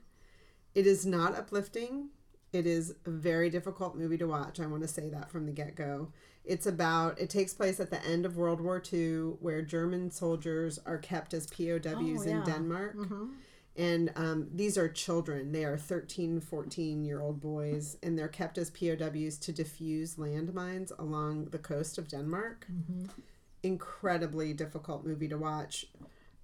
It 0.74 0.86
is 0.86 1.06
not 1.06 1.36
uplifting. 1.36 2.08
It 2.52 2.66
is 2.66 2.94
a 3.04 3.10
very 3.10 3.50
difficult 3.50 3.96
movie 3.96 4.18
to 4.18 4.26
watch. 4.26 4.60
I 4.60 4.66
want 4.66 4.82
to 4.82 4.88
say 4.88 5.08
that 5.10 5.30
from 5.30 5.46
the 5.46 5.52
get 5.52 5.76
go. 5.76 6.08
It's 6.48 6.66
about, 6.66 7.20
it 7.20 7.28
takes 7.30 7.52
place 7.52 7.78
at 7.78 7.90
the 7.90 8.02
end 8.04 8.24
of 8.26 8.36
World 8.38 8.60
War 8.60 8.82
II, 8.92 9.34
where 9.40 9.60
German 9.62 10.10
soldiers 10.10 10.78
are 10.86 10.98
kept 10.98 11.34
as 11.34 11.46
POWs 11.46 11.86
Oh, 11.94 12.22
in 12.22 12.36
yeah. 12.38 12.44
Denmark. 12.44 12.96
And 13.76 14.10
um, 14.16 14.48
these 14.52 14.76
are 14.76 14.88
children. 14.88 15.52
They 15.52 15.64
are 15.64 15.76
13, 15.76 16.40
14 16.40 17.04
year 17.04 17.20
old 17.20 17.40
boys, 17.40 17.96
and 18.02 18.18
they're 18.18 18.26
kept 18.26 18.58
as 18.58 18.70
POWs 18.70 19.36
to 19.38 19.52
defuse 19.52 20.16
landmines 20.16 20.90
along 20.98 21.50
the 21.50 21.58
coast 21.58 21.98
of 21.98 22.08
Denmark. 22.08 22.66
Incredibly 23.62 24.52
difficult 24.52 25.04
movie 25.06 25.28
to 25.28 25.36
watch. 25.36 25.86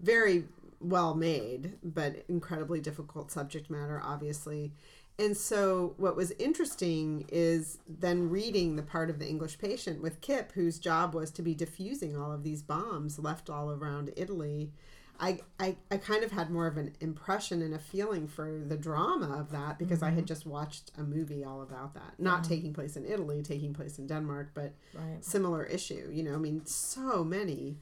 Very 0.00 0.44
well 0.80 1.14
made, 1.14 1.72
but 1.82 2.24
incredibly 2.28 2.80
difficult 2.80 3.32
subject 3.32 3.70
matter, 3.70 4.00
obviously. 4.04 4.72
And 5.18 5.36
so, 5.36 5.94
what 5.96 6.16
was 6.16 6.32
interesting 6.32 7.24
is 7.28 7.78
then 7.88 8.30
reading 8.30 8.74
the 8.74 8.82
part 8.82 9.10
of 9.10 9.20
the 9.20 9.28
English 9.28 9.58
patient 9.58 10.02
with 10.02 10.20
Kip, 10.20 10.52
whose 10.52 10.78
job 10.78 11.14
was 11.14 11.30
to 11.32 11.42
be 11.42 11.54
diffusing 11.54 12.16
all 12.16 12.32
of 12.32 12.42
these 12.42 12.62
bombs 12.62 13.18
left 13.18 13.48
all 13.48 13.70
around 13.70 14.10
Italy. 14.16 14.72
I, 15.20 15.38
I, 15.60 15.76
I 15.92 15.98
kind 15.98 16.24
of 16.24 16.32
had 16.32 16.50
more 16.50 16.66
of 16.66 16.76
an 16.76 16.96
impression 17.00 17.62
and 17.62 17.72
a 17.72 17.78
feeling 17.78 18.26
for 18.26 18.62
the 18.66 18.76
drama 18.76 19.38
of 19.38 19.52
that 19.52 19.78
because 19.78 20.02
I 20.02 20.06
had 20.06 20.18
mm-hmm. 20.18 20.26
just 20.26 20.44
watched 20.44 20.90
a 20.98 21.04
movie 21.04 21.44
all 21.44 21.62
about 21.62 21.94
that. 21.94 22.18
Not 22.18 22.42
taking 22.42 22.72
place 22.72 22.96
in 22.96 23.04
Italy, 23.06 23.40
taking 23.40 23.72
place 23.72 24.00
in 24.00 24.08
Denmark, 24.08 24.50
but 24.54 24.72
right. 24.92 25.24
similar 25.24 25.62
issue. 25.62 26.10
You 26.12 26.24
know, 26.24 26.34
I 26.34 26.38
mean, 26.38 26.66
so 26.66 27.22
many 27.22 27.76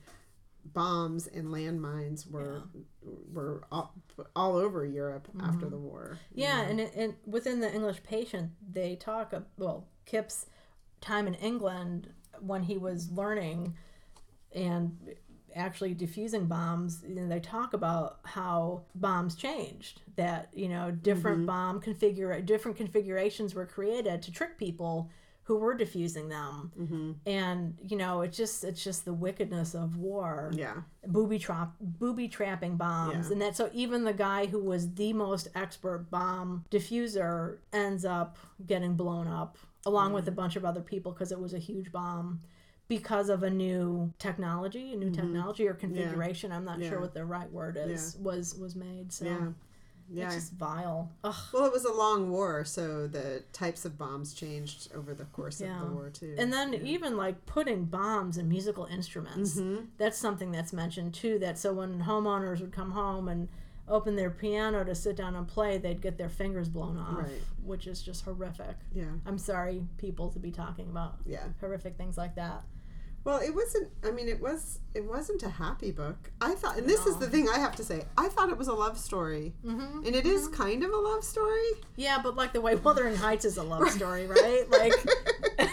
bombs 0.64 1.26
and 1.26 1.48
landmines 1.48 2.30
were 2.30 2.62
were 3.32 3.64
all, 3.70 3.94
all 4.36 4.56
over 4.56 4.84
Europe 4.84 5.28
after 5.40 5.66
mm-hmm. 5.66 5.70
the 5.70 5.78
war. 5.78 6.18
Yeah, 6.34 6.60
and, 6.62 6.80
and 6.80 7.14
within 7.26 7.60
the 7.60 7.72
English 7.72 8.02
patient, 8.02 8.52
they 8.70 8.96
talk, 8.96 9.34
well, 9.56 9.88
Kip's 10.06 10.46
time 11.00 11.26
in 11.26 11.34
England 11.34 12.10
when 12.40 12.62
he 12.62 12.78
was 12.78 13.10
learning 13.10 13.74
and 14.54 14.96
actually 15.54 15.94
diffusing 15.94 16.46
bombs, 16.46 17.02
you 17.06 17.14
know, 17.16 17.28
they 17.28 17.40
talk 17.40 17.74
about 17.74 18.20
how 18.24 18.82
bombs 18.94 19.34
changed. 19.34 20.00
That, 20.16 20.48
you 20.54 20.68
know, 20.68 20.90
different 20.90 21.38
mm-hmm. 21.38 21.46
bomb 21.46 21.80
configure 21.80 22.44
different 22.44 22.76
configurations 22.76 23.54
were 23.54 23.66
created 23.66 24.22
to 24.22 24.32
trick 24.32 24.58
people 24.58 25.10
who 25.44 25.56
were 25.58 25.74
diffusing 25.74 26.28
them. 26.28 27.18
And, 27.26 27.76
you 27.82 27.96
know, 27.96 28.20
it's 28.22 28.36
just 28.36 28.62
it's 28.64 28.82
just 28.82 29.04
the 29.04 29.12
wickedness 29.12 29.74
of 29.74 29.96
war. 29.96 30.50
Yeah, 30.54 30.74
booby 31.06 31.38
trap 31.38 31.72
booby 31.80 32.28
trapping 32.28 32.76
bombs. 32.76 33.26
Yeah. 33.26 33.32
and 33.32 33.42
that 33.42 33.56
so 33.56 33.68
even 33.72 34.04
the 34.04 34.12
guy 34.12 34.46
who 34.46 34.60
was 34.62 34.94
the 34.94 35.12
most 35.12 35.48
expert 35.54 36.10
bomb 36.10 36.64
diffuser 36.70 37.56
ends 37.72 38.04
up 38.04 38.36
getting 38.66 38.94
blown 38.94 39.26
up 39.26 39.58
along 39.84 40.12
with 40.12 40.28
a 40.28 40.32
bunch 40.32 40.54
of 40.56 40.64
other 40.64 40.80
people 40.80 41.10
because 41.12 41.32
it 41.32 41.40
was 41.40 41.54
a 41.54 41.58
huge 41.58 41.90
bomb 41.90 42.40
because 42.88 43.28
of 43.28 43.42
a 43.42 43.50
new 43.50 44.12
technology 44.18 44.92
a 44.92 44.96
new 44.96 45.10
technology 45.10 45.66
or 45.66 45.74
configuration. 45.74 46.52
I'm 46.52 46.64
not 46.64 46.74
Mm-hmm. 46.74 46.82
Yeah. 46.84 46.88
sure 46.90 47.00
what 47.00 47.14
the 47.14 47.24
right 47.24 47.50
word 47.50 47.76
is 47.76 48.16
was 48.20 48.54
was 48.54 48.76
made 48.76 49.12
so 49.12 49.54
yeah, 50.10 50.20
yeah. 50.22 50.26
it's 50.26 50.34
just 50.36 50.52
vile 50.54 51.10
Ugh. 51.24 51.34
Well, 51.52 51.64
it 51.66 51.72
was 51.72 51.84
a 51.84 51.92
long 51.92 52.30
war, 52.30 52.64
so 52.64 53.06
the 53.06 53.42
types 53.52 53.84
of 53.84 53.96
bombs 53.98 54.34
changed 54.34 54.88
over 54.94 55.14
the 55.14 55.24
course 55.26 55.60
Yeah. 55.60 55.80
of 55.82 55.88
the 55.88 55.94
war 55.94 56.10
too. 56.10 56.34
And 56.38 56.52
then 56.52 56.74
even 56.74 57.16
like 57.16 57.44
putting 57.46 57.84
bombs 57.86 58.38
in 58.38 58.48
musical 58.48 58.86
instruments. 58.86 59.56
Mm-hmm. 59.56 59.84
That's 59.98 60.18
something 60.18 60.50
that's 60.52 60.72
mentioned 60.72 61.14
too. 61.14 61.38
That 61.38 61.58
so 61.58 61.72
when 61.72 62.02
homeowners 62.02 62.60
would 62.60 62.72
come 62.72 62.90
home 62.92 63.28
and 63.28 63.48
open 63.88 64.14
their 64.16 64.30
piano 64.30 64.84
to 64.84 64.94
sit 64.94 65.16
down 65.16 65.34
and 65.34 65.46
play, 65.46 65.76
they'd 65.76 66.00
get 66.00 66.16
their 66.16 66.28
fingers 66.28 66.68
blown 66.68 66.96
off, 66.96 67.18
Right. 67.18 67.42
which 67.64 67.86
is 67.86 68.00
just 68.00 68.24
horrific. 68.24 68.76
yeah, 68.92 69.06
I'm 69.26 69.38
sorry, 69.38 69.84
people, 69.98 70.30
to 70.30 70.38
be 70.38 70.52
talking 70.52 70.88
about 70.88 71.16
yeah. 71.26 71.44
horrific 71.60 71.96
things 71.96 72.16
like 72.16 72.36
that. 72.36 72.62
Well, 73.24 73.38
it 73.38 73.54
wasn't. 73.54 73.88
I 74.04 74.10
mean, 74.10 74.28
it 74.28 74.40
was. 74.40 74.80
It 74.94 75.04
wasn't 75.04 75.42
a 75.44 75.48
happy 75.48 75.92
book. 75.92 76.30
I 76.40 76.54
thought, 76.54 76.76
and 76.76 76.88
this 76.88 77.06
is 77.06 77.16
the 77.18 77.28
thing 77.28 77.48
I 77.48 77.58
have 77.58 77.76
to 77.76 77.84
say. 77.84 78.04
I 78.18 78.28
thought 78.28 78.48
it 78.50 78.58
was 78.58 78.68
a 78.68 78.72
love 78.74 78.98
story, 78.98 79.54
Mm-hmm. 79.64 80.04
and 80.06 80.14
it 80.16 80.26
is 80.26 80.48
kind 80.48 80.82
of 80.82 80.90
a 80.90 80.96
love 80.96 81.22
story. 81.24 81.70
Yeah, 81.96 82.18
but 82.22 82.34
like 82.34 82.52
the 82.52 82.60
way 82.60 82.74
Wuthering 82.74 83.14
Heights 83.16 83.44
is 83.44 83.56
a 83.58 83.62
love 83.62 83.88
story, 83.90 84.26
right? 84.26 84.64
Like, 84.70 84.92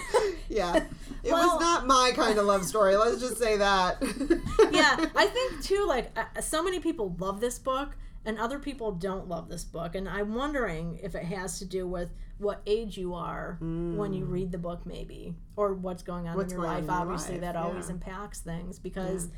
Yeah, 0.50 0.76
it 1.24 1.32
Well- 1.32 1.48
was 1.56 1.60
not 1.62 1.88
my 1.88 2.12
kind 2.16 2.38
of 2.40 2.46
love 2.46 2.66
story. 2.66 2.96
Let's 2.96 3.20
just 3.20 3.38
say 3.38 3.58
that. 3.58 3.98
yeah, 4.72 5.06
I 5.16 5.26
think 5.34 5.64
too. 5.64 5.86
Like, 5.88 6.18
uh, 6.18 6.42
so 6.42 6.64
many 6.64 6.80
people 6.80 7.16
love 7.20 7.40
this 7.40 7.58
book, 7.60 7.96
and 8.26 8.38
other 8.40 8.60
people 8.60 8.92
don't 8.92 9.28
love 9.28 9.50
this 9.50 9.64
book, 9.64 9.96
and 9.96 10.08
I'm 10.10 10.36
wondering 10.36 11.00
if 11.02 11.16
it 11.16 11.24
has 11.24 11.60
to 11.60 11.66
do 11.66 11.88
with 11.88 12.12
what 12.38 12.62
age 12.66 12.98
you 12.98 13.14
are 13.14 13.58
when 13.60 14.14
you 14.14 14.26
read 14.26 14.52
the 14.52 14.58
book, 14.58 14.86
maybe, 14.86 15.36
or 15.58 15.74
what's 15.74 16.04
going 16.04 16.28
on 16.28 16.38
What's 16.38 16.54
in 16.54 16.60
your 16.60 16.68
life. 16.68 16.80
in 16.80 16.86
your 16.86 16.94
Obviously, 16.96 17.34
life, 17.34 17.42
that 17.42 17.56
always 17.56 17.90
impacts 17.90 18.40
things 18.40 18.80
because. 18.80 19.30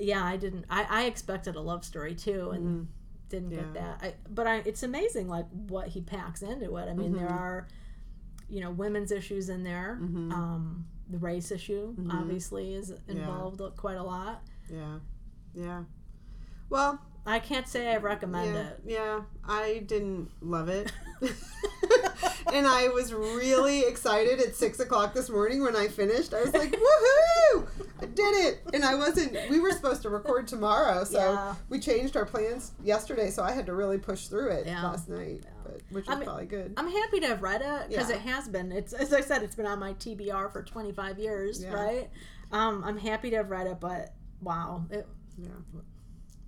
yeah, 0.00 0.24
I 0.24 0.36
didn't. 0.36 0.64
I, 0.70 0.86
I 0.88 1.04
expected 1.06 1.56
a 1.56 1.60
love 1.60 1.84
story 1.84 2.14
too, 2.14 2.50
and 2.50 2.86
didn't 3.28 3.50
get 3.50 3.58
Mm-hmm. 3.64 3.72
That. 3.74 3.98
I, 4.00 4.14
but 4.30 4.46
I, 4.46 4.56
it's 4.64 4.82
amazing 4.84 5.28
like 5.28 5.46
what 5.50 5.88
he 5.88 6.00
packs 6.00 6.40
into 6.42 6.76
it. 6.76 6.88
I 6.88 6.94
mean, 6.94 7.12
there 7.12 7.26
Mhm. 7.26 7.32
are, 7.32 7.68
you 8.48 8.60
know, 8.60 8.70
women's 8.70 9.10
issues 9.10 9.48
in 9.48 9.64
there. 9.64 9.98
Mhm. 10.00 10.32
Um, 10.32 10.86
the 11.10 11.18
race 11.18 11.50
issue 11.50 11.94
Mhm. 11.96 12.12
obviously 12.14 12.74
is 12.74 12.92
involved 13.08 13.60
quite 13.76 13.96
a 13.96 14.02
lot. 14.04 14.42
Yeah. 14.72 15.00
Yeah. 15.54 15.84
Well, 16.70 17.00
I 17.28 17.38
can't 17.40 17.68
say 17.68 17.92
I 17.92 17.98
recommend 17.98 18.54
yeah, 18.54 18.60
it. 18.60 18.80
yeah, 18.86 19.20
I 19.46 19.82
didn't 19.86 20.30
love 20.40 20.70
it. 20.70 20.90
and 22.54 22.66
I 22.66 22.88
was 22.88 23.12
really 23.12 23.82
excited 23.82 24.40
at 24.40 24.54
six 24.54 24.80
o'clock 24.80 25.12
this 25.12 25.28
morning 25.28 25.62
when 25.62 25.76
I 25.76 25.88
finished. 25.88 26.32
I 26.32 26.40
was 26.40 26.54
like, 26.54 26.72
woohoo! 26.72 27.68
I 28.00 28.06
did 28.06 28.46
it! 28.46 28.62
And 28.72 28.82
I 28.82 28.94
wasn't, 28.94 29.36
we 29.50 29.60
were 29.60 29.72
supposed 29.72 30.00
to 30.02 30.08
record 30.10 30.48
tomorrow, 30.48 31.04
so 31.04 31.18
Yeah. 31.18 31.54
we 31.68 31.78
changed 31.78 32.16
our 32.16 32.24
plans 32.24 32.72
yesterday, 32.82 33.30
so 33.30 33.42
I 33.42 33.52
had 33.52 33.66
to 33.66 33.74
really 33.74 33.98
push 33.98 34.28
through 34.28 34.50
it 34.52 34.66
Yeah. 34.66 34.82
last 34.84 35.10
night, 35.10 35.44
but, 35.64 35.82
which 35.90 36.06
was 36.06 36.14
I 36.16 36.20
mean, 36.20 36.24
probably 36.24 36.46
good. 36.46 36.72
I'm 36.78 36.90
happy 36.90 37.20
to 37.20 37.26
have 37.26 37.42
read 37.42 37.60
it 37.60 37.90
because 37.90 38.08
it 38.08 38.20
has 38.20 38.48
been. 38.48 38.72
It's 38.72 38.94
as 38.94 39.12
I 39.12 39.20
said, 39.20 39.42
it's 39.42 39.54
been 39.54 39.66
on 39.66 39.78
my 39.78 39.92
TBR 39.94 40.50
for 40.50 40.62
25 40.62 41.18
years, 41.18 41.66
right? 41.66 42.08
Um, 42.52 42.82
I'm 42.86 42.96
happy 42.96 43.28
to 43.30 43.36
have 43.36 43.50
read 43.50 43.66
it, 43.66 43.80
but 43.80 44.14
wow, 44.40 44.86
it, 44.90 45.06
yeah. 45.36 45.48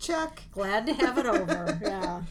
Check. 0.01 0.43
glad 0.53 0.87
to 0.87 0.95
have 0.95 1.19
it 1.19 1.27
over. 1.27 1.79
yeah. 1.83 2.23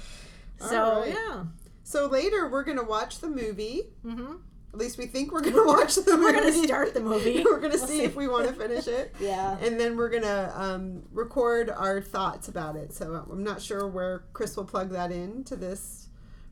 So 0.59 1.01
right. 1.01 1.09
yeah. 1.13 1.43
So 1.83 2.07
later 2.07 2.47
we're 2.49 2.63
going 2.63 2.77
to 2.77 2.83
watch 2.83 3.19
the 3.19 3.29
movie. 3.29 3.83
hmm 4.03 4.35
At 4.73 4.79
least 4.79 4.97
we 4.97 5.05
think 5.05 5.31
we're 5.31 5.41
going 5.41 5.53
to 5.63 5.65
watch 5.65 5.95
the 5.95 6.01
movie. 6.17 6.23
We're 6.23 6.33
gonna 6.33 6.51
start 6.67 6.93
the 6.93 6.99
movie. 6.99 7.43
we're 7.45 7.59
going 7.59 7.71
to 7.71 7.77
We'll 7.77 7.87
see, 7.87 7.99
see. 7.99 8.03
if 8.03 8.15
we 8.15 8.27
want 8.27 8.47
to 8.47 8.53
finish 8.53 8.87
it. 8.87 9.15
Yeah. 9.19 9.57
and 9.61 9.79
then 9.79 9.95
we're 9.97 10.09
gonna 10.09 10.51
um, 10.55 11.03
record 11.11 11.69
our 11.69 12.01
thoughts 12.01 12.47
about 12.47 12.75
it. 12.75 12.93
So 12.93 13.25
I'm 13.31 13.43
not 13.43 13.61
sure 13.61 13.87
where 13.87 14.23
Chris 14.33 14.55
will 14.57 14.65
plug 14.65 14.89
that 14.91 15.11
in 15.11 15.43
to 15.45 15.55
this 15.55 16.07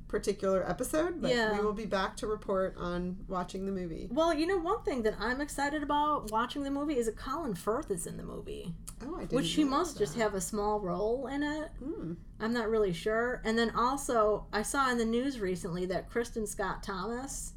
particular 0.07 0.67
episode, 0.69 1.21
but 1.21 1.31
Yeah. 1.31 1.51
we 1.57 1.59
will 1.65 1.73
be 1.73 1.85
back 1.85 2.15
to 2.17 2.27
report 2.27 2.75
on 2.77 3.17
watching 3.27 3.65
the 3.65 3.73
movie. 3.73 4.07
Well, 4.09 4.33
you 4.33 4.47
know, 4.47 4.57
one 4.57 4.81
thing 4.83 5.03
that 5.03 5.15
I'm 5.19 5.41
excited 5.41 5.83
about 5.83 6.31
watching 6.31 6.63
the 6.63 6.71
movie 6.71 6.97
is 6.97 7.07
that 7.07 7.17
Colin 7.17 7.55
Firth 7.55 7.91
is 7.91 8.07
in 8.07 8.15
the 8.15 8.23
movie, 8.23 8.73
Oh, 9.05 9.15
I 9.15 9.21
didn't. 9.21 9.33
which 9.33 9.45
she 9.45 9.63
must 9.63 9.97
just 9.97 10.15
have 10.15 10.33
a 10.33 10.41
small 10.41 10.79
role 10.79 11.27
in 11.27 11.43
it. 11.43 11.69
Hmm. 11.83 12.13
I'm 12.39 12.53
not 12.53 12.69
really 12.69 12.93
sure. 12.93 13.41
And 13.45 13.57
then 13.57 13.71
also, 13.71 14.45
I 14.51 14.61
saw 14.63 14.89
in 14.91 14.97
the 14.97 15.05
news 15.05 15.39
recently 15.39 15.85
that 15.87 16.09
Kristin 16.09 16.47
Scott 16.47 16.81
Thomas, 16.83 17.53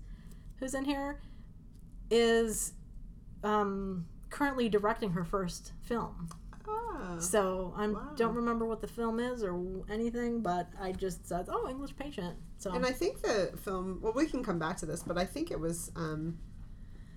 who's 0.56 0.74
in 0.74 0.84
here, 0.84 1.20
is 2.10 2.72
um, 3.44 4.06
currently 4.30 4.68
directing 4.68 5.10
her 5.12 5.24
first 5.24 5.72
film. 5.82 6.28
Ah, 6.68 7.16
So 7.18 7.72
I 7.76 7.88
Wow. 7.88 8.12
don't 8.16 8.34
remember 8.34 8.66
what 8.66 8.80
the 8.80 8.86
film 8.86 9.18
is 9.20 9.42
or 9.42 9.58
anything, 9.88 10.40
but 10.42 10.68
I 10.80 10.92
just 10.92 11.26
said, 11.26 11.46
"Oh, 11.48 11.68
English 11.68 11.96
Patient." 11.96 12.36
So 12.58 12.72
and 12.72 12.84
I 12.84 12.92
think 12.92 13.22
the 13.22 13.52
film. 13.62 13.98
Well, 14.02 14.12
we 14.12 14.26
can 14.26 14.42
come 14.44 14.58
back 14.58 14.76
to 14.78 14.86
this, 14.86 15.02
but 15.02 15.16
I 15.16 15.24
think 15.24 15.50
it 15.50 15.58
was 15.58 15.90
um, 15.96 16.38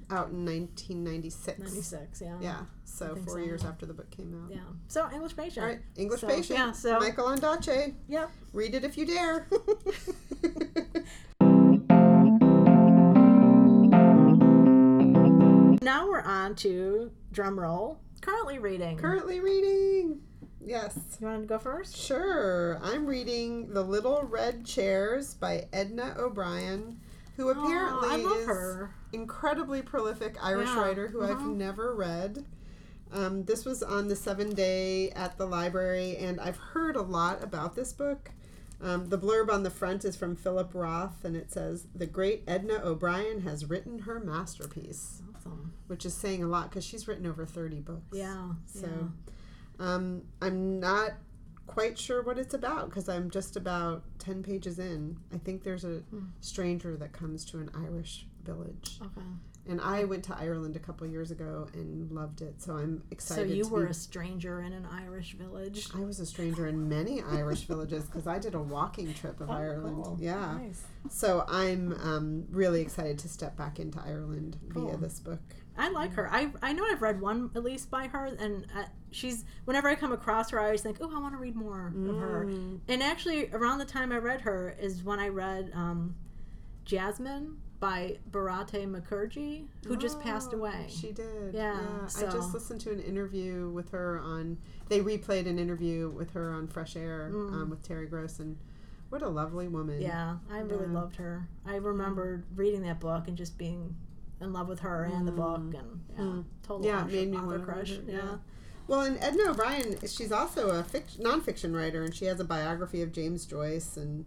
out 0.09 0.29
in 0.29 0.45
1996. 0.45 1.59
96, 1.59 2.21
yeah. 2.21 2.37
Yeah, 2.41 2.57
so 2.83 3.15
four 3.15 3.39
so, 3.39 3.45
years 3.45 3.63
after 3.63 3.85
the 3.85 3.93
book 3.93 4.09
came 4.11 4.33
out. 4.43 4.51
Yeah. 4.51 4.59
So 4.87 5.09
English 5.13 5.35
Patient. 5.35 5.63
All 5.63 5.71
right, 5.71 5.81
English 5.95 6.21
So, 6.21 6.27
Patient. 6.27 6.59
yeah, 6.59 6.71
so- 6.71 6.99
Michael 6.99 7.25
Ondaatje. 7.25 7.93
Yep. 8.07 8.29
Read 8.53 8.75
it 8.75 8.83
if 8.83 8.97
you 8.97 9.05
dare. 9.05 9.47
Now 15.83 16.07
we're 16.07 16.21
on 16.21 16.55
to 16.55 17.11
drum 17.33 17.59
roll. 17.59 17.99
Currently 18.21 18.57
reading. 18.57 18.97
Currently 18.97 19.41
reading. 19.41 20.21
Yes. 20.61 20.97
you 21.19 21.27
wanted 21.27 21.41
to 21.41 21.47
go 21.47 21.59
first? 21.59 21.97
Sure. 21.97 22.79
I'm 22.81 23.05
reading 23.05 23.73
The 23.73 23.83
Little 23.83 24.23
Red 24.23 24.65
Chairs 24.65 25.33
by 25.33 25.67
Edna 25.73 26.15
O'Brien, 26.17 27.01
who 27.35 27.49
apparently 27.49 28.21
is 28.23 28.45
her. 28.45 28.93
incredibly 29.11 29.81
prolific 29.81 30.35
Irish 30.41 30.69
Yeah, 30.69 30.81
writer 30.81 31.07
who 31.07 31.23
I've 31.23 31.31
uh-huh. 31.37 31.47
never 31.47 31.93
read. 31.95 32.45
Um, 33.11 33.45
this 33.45 33.63
was 33.65 33.83
on 33.83 34.07
the 34.07 34.15
seven 34.15 34.55
day 34.55 35.09
at 35.11 35.37
the 35.37 35.45
library, 35.45 36.17
and 36.17 36.39
I've 36.39 36.57
heard 36.57 36.95
a 36.95 37.01
lot 37.01 37.43
about 37.43 37.75
this 37.75 37.93
book. 37.93 38.31
Um, 38.81 39.09
the 39.09 39.17
blurb 39.17 39.49
on 39.51 39.63
the 39.63 39.69
front 39.69 40.03
is 40.03 40.15
from 40.15 40.35
Philip 40.35 40.71
Roth, 40.73 41.23
and 41.23 41.35
it 41.35 41.51
says, 41.51 41.87
The 41.95 42.05
great 42.07 42.43
Edna 42.47 42.81
O'Brien 42.83 43.41
has 43.41 43.69
written 43.69 43.99
her 43.99 44.19
masterpiece, 44.19 45.21
Awesome. 45.37 45.73
which 45.87 46.05
is 46.05 46.13
saying 46.13 46.43
a 46.43 46.47
lot 46.47 46.69
because 46.69 46.83
she's 46.83 47.07
written 47.07 47.25
over 47.25 47.45
30 47.45 47.79
books. 47.81 48.01
Yeah. 48.11 48.49
So 48.65 48.87
yeah. 49.79 49.85
um, 49.93 50.23
I'm 50.41 50.79
not 50.79 51.11
quite 51.67 51.97
sure 51.97 52.21
what 52.21 52.37
it's 52.37 52.53
about 52.53 52.89
because 52.89 53.07
I'm 53.09 53.29
just 53.29 53.55
about 53.55 54.03
10 54.19 54.43
pages 54.43 54.79
in. 54.79 55.17
I 55.33 55.37
think 55.37 55.63
there's 55.63 55.83
a 55.85 55.99
Hmm. 56.09 56.25
stranger 56.41 56.95
that 56.97 57.13
comes 57.13 57.45
to 57.45 57.59
an 57.59 57.69
Irish 57.73 58.27
village. 58.43 58.99
Okay. 59.01 59.25
And 59.65 59.79
I 59.79 60.03
went 60.03 60.25
to 60.25 60.35
Ireland 60.37 60.75
a 60.75 60.79
couple 60.79 61.07
years 61.07 61.31
ago 61.31 61.69
and 61.73 62.11
loved 62.11 62.41
it. 62.41 62.61
So 62.61 62.75
I'm 62.75 63.01
excited. 63.11 63.47
So 63.49 63.55
you 63.55 63.63
to 63.63 63.69
were 63.69 63.85
be- 63.85 63.91
a 63.91 63.93
stranger 63.93 64.59
in 64.61 64.73
an 64.73 64.85
Irish 64.85 65.35
village. 65.37 65.87
I 65.95 66.01
was 66.01 66.19
a 66.19 66.25
stranger 66.25 66.67
in 66.67 66.89
many 66.89 67.21
Irish 67.21 67.61
villages 67.61 68.03
because 68.03 68.27
I 68.27 68.39
did 68.39 68.55
a 68.55 68.61
walking 68.61 69.13
trip 69.13 69.39
of 69.39 69.49
Oh, 69.49 69.53
Ireland. 69.53 70.03
cool. 70.03 70.17
Yeah. 70.19 70.57
Nice. 70.57 70.83
So 71.09 71.45
I'm 71.47 71.93
um, 71.93 72.45
really 72.51 72.81
excited 72.81 73.17
to 73.19 73.29
step 73.29 73.55
back 73.55 73.79
into 73.79 74.01
Ireland 74.01 74.57
via 74.67 74.97
this 74.97 75.21
book. 75.21 75.39
I 75.77 75.89
like 75.89 76.13
her. 76.13 76.29
I 76.31 76.51
I 76.61 76.73
know 76.73 76.85
I've 76.85 77.01
read 77.01 77.19
one 77.19 77.49
at 77.55 77.63
least 77.63 77.89
by 77.89 78.07
her, 78.07 78.25
and 78.25 78.65
uh, 78.77 78.83
she's 79.11 79.43
whenever 79.65 79.87
I 79.89 79.95
come 79.95 80.11
across 80.11 80.51
her, 80.51 80.59
I 80.59 80.65
always 80.65 80.81
think, 80.81 80.97
oh, 81.01 81.11
I 81.15 81.19
want 81.19 81.33
to 81.33 81.39
read 81.39 81.55
more 81.55 81.87
of 81.87 82.17
her. 82.19 82.45
Mm. 82.47 82.79
And 82.87 83.01
actually, 83.01 83.49
around 83.51 83.79
the 83.79 83.85
time 83.85 84.11
I 84.11 84.17
read 84.17 84.41
her 84.41 84.75
is 84.79 85.03
when 85.03 85.19
I 85.19 85.29
read 85.29 85.71
um, 85.73 86.15
Jasmine 86.85 87.57
by 87.79 88.17
Bharati 88.31 88.85
Mukherjee, 88.85 89.65
who 89.87 89.97
just 89.97 90.21
passed 90.21 90.51
Oh, 90.53 90.57
away. 90.57 90.85
She 90.87 91.11
did. 91.11 91.53
Yeah, 91.53 91.79
I 92.03 92.07
so- 92.07 92.29
just 92.31 92.53
listened 92.53 92.79
to 92.81 92.91
an 92.91 92.99
interview 93.01 93.69
with 93.69 93.89
her 93.91 94.19
on. 94.19 94.57
They 94.89 94.99
replayed 95.01 95.47
an 95.47 95.59
interview 95.59 96.09
with 96.09 96.31
her 96.31 96.51
on 96.51 96.67
Fresh 96.67 96.95
Air 96.95 97.29
Mm. 97.33 97.53
um, 97.53 97.69
with 97.69 97.81
Terry 97.83 98.05
Gross, 98.05 98.39
and 98.39 98.57
what 99.09 99.21
a 99.21 99.27
lovely 99.29 99.67
woman. 99.67 100.01
Yeah, 100.01 100.37
I 100.49 100.59
really 100.59 100.85
Yeah. 100.85 100.93
loved 100.93 101.15
her. 101.17 101.47
I 101.65 101.75
remember 101.77 102.43
reading 102.55 102.83
that 102.83 102.99
book 102.99 103.27
and 103.27 103.35
just 103.37 103.57
being 103.57 103.95
in 104.43 104.53
love 104.53 104.67
with 104.67 104.79
her 104.81 105.05
and 105.05 105.27
the 105.27 105.31
book, 105.31 105.59
and 105.73 106.01
yeah, 106.11 106.23
Mm. 106.23 106.43
total 106.63 106.85
Yeah, 106.85 107.03
made 107.05 107.31
me 107.31 107.37
author 107.37 107.59
crush. 107.59 107.91
yeah. 107.91 108.15
yeah. 108.15 108.37
Well, 108.87 109.01
and 109.01 109.17
Edna 109.19 109.51
O'Brien, 109.51 109.97
she's 110.07 110.31
also 110.31 110.69
a 110.69 110.83
fic- 110.83 111.17
nonfiction 111.19 111.73
writer, 111.75 112.03
and 112.03 112.13
she 112.13 112.25
has 112.25 112.39
a 112.39 112.43
biography 112.43 113.01
of 113.01 113.11
James 113.13 113.45
Joyce 113.45 113.95
and 113.97 114.25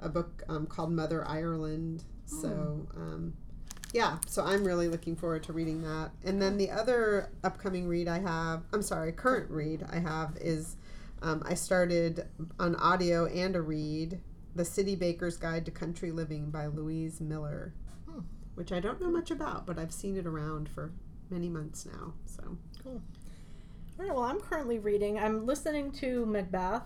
a 0.00 0.08
book 0.08 0.44
um, 0.48 0.66
called 0.66 0.92
Mother 0.92 1.26
Ireland. 1.26 2.04
So, 2.24 2.86
um, 2.96 3.34
yeah, 3.92 4.18
so 4.26 4.44
I'm 4.44 4.64
really 4.64 4.88
looking 4.88 5.16
forward 5.16 5.42
to 5.44 5.52
reading 5.52 5.82
that. 5.82 6.10
And 6.24 6.40
then 6.40 6.56
the 6.56 6.70
other 6.70 7.30
upcoming 7.42 7.88
read 7.88 8.06
I 8.08 8.18
have, 8.20 8.62
I'm 8.72 8.82
sorry, 8.82 9.10
current 9.12 9.50
read 9.50 9.84
I 9.90 9.98
have 9.98 10.36
is 10.40 10.76
um, 11.22 11.42
I 11.44 11.54
started 11.54 12.26
on 12.60 12.76
audio 12.76 13.26
and 13.26 13.56
a 13.56 13.62
read, 13.62 14.20
The 14.54 14.64
City 14.64 14.94
Baker's 14.94 15.36
Guide 15.36 15.64
to 15.64 15.70
Country 15.72 16.12
Living 16.12 16.50
by 16.50 16.66
Louise 16.66 17.20
Miller, 17.20 17.72
Hmm. 17.74 17.85
Which 18.56 18.72
I 18.72 18.80
don't 18.80 19.00
know 19.00 19.10
much 19.10 19.30
about, 19.30 19.64
but 19.66 19.78
I've 19.78 19.92
seen 19.92 20.16
it 20.16 20.26
around 20.26 20.68
for 20.68 20.90
many 21.30 21.48
months 21.48 21.86
now. 21.86 22.12
So. 22.24 22.56
cool. 22.82 23.00
All 23.98 24.04
right, 24.04 24.14
well, 24.14 24.24
I'm 24.24 24.40
currently 24.40 24.78
reading. 24.78 25.18
I'm 25.18 25.46
listening 25.46 25.90
to 25.92 26.26
Macbeth. 26.26 26.82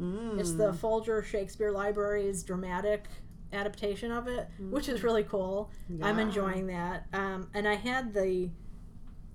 It's 0.00 0.50
Mm. 0.52 0.56
the 0.58 0.72
Folger 0.72 1.22
Shakespeare 1.22 1.70
Library's 1.72 2.42
dramatic 2.44 3.06
adaptation 3.52 4.10
of 4.12 4.28
it, 4.28 4.48
which 4.70 4.88
is 4.88 5.02
really 5.02 5.24
cool. 5.24 5.70
I'm 6.02 6.18
enjoying 6.20 6.66
that. 6.68 7.06
Um, 7.12 7.48
and 7.54 7.66
I 7.68 7.74
had 7.74 8.12
the 8.14 8.50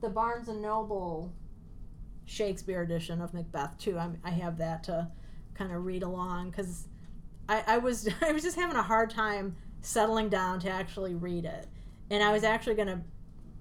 the 0.02 0.10
Barnes 0.10 0.48
and 0.50 0.62
Noble 0.62 1.34
Shakespeare 2.26 2.82
edition 2.82 3.22
of 3.22 3.34
Macbeth 3.34 3.78
too. 3.78 3.98
I'm, 3.98 4.18
I 4.24 4.32
have 4.32 4.58
that 4.58 4.84
to 4.86 5.10
kind 5.54 5.72
of 5.72 5.86
read 5.86 6.04
along 6.04 6.50
because 6.52 6.88
I, 7.50 7.64
I 7.68 7.78
was 7.78 8.08
I 8.22 8.32
was 8.32 8.44
just 8.44 8.56
having 8.58 8.76
a 8.78 8.84
hard 8.84 9.10
time 9.10 9.56
settling 9.82 10.30
down 10.30 10.60
to 10.62 10.70
actually 10.70 11.16
read 11.16 11.44
it, 11.46 11.68
and 12.10 12.24
I 12.24 12.32
was 12.32 12.44
actually 12.44 12.76
gonna 12.76 13.04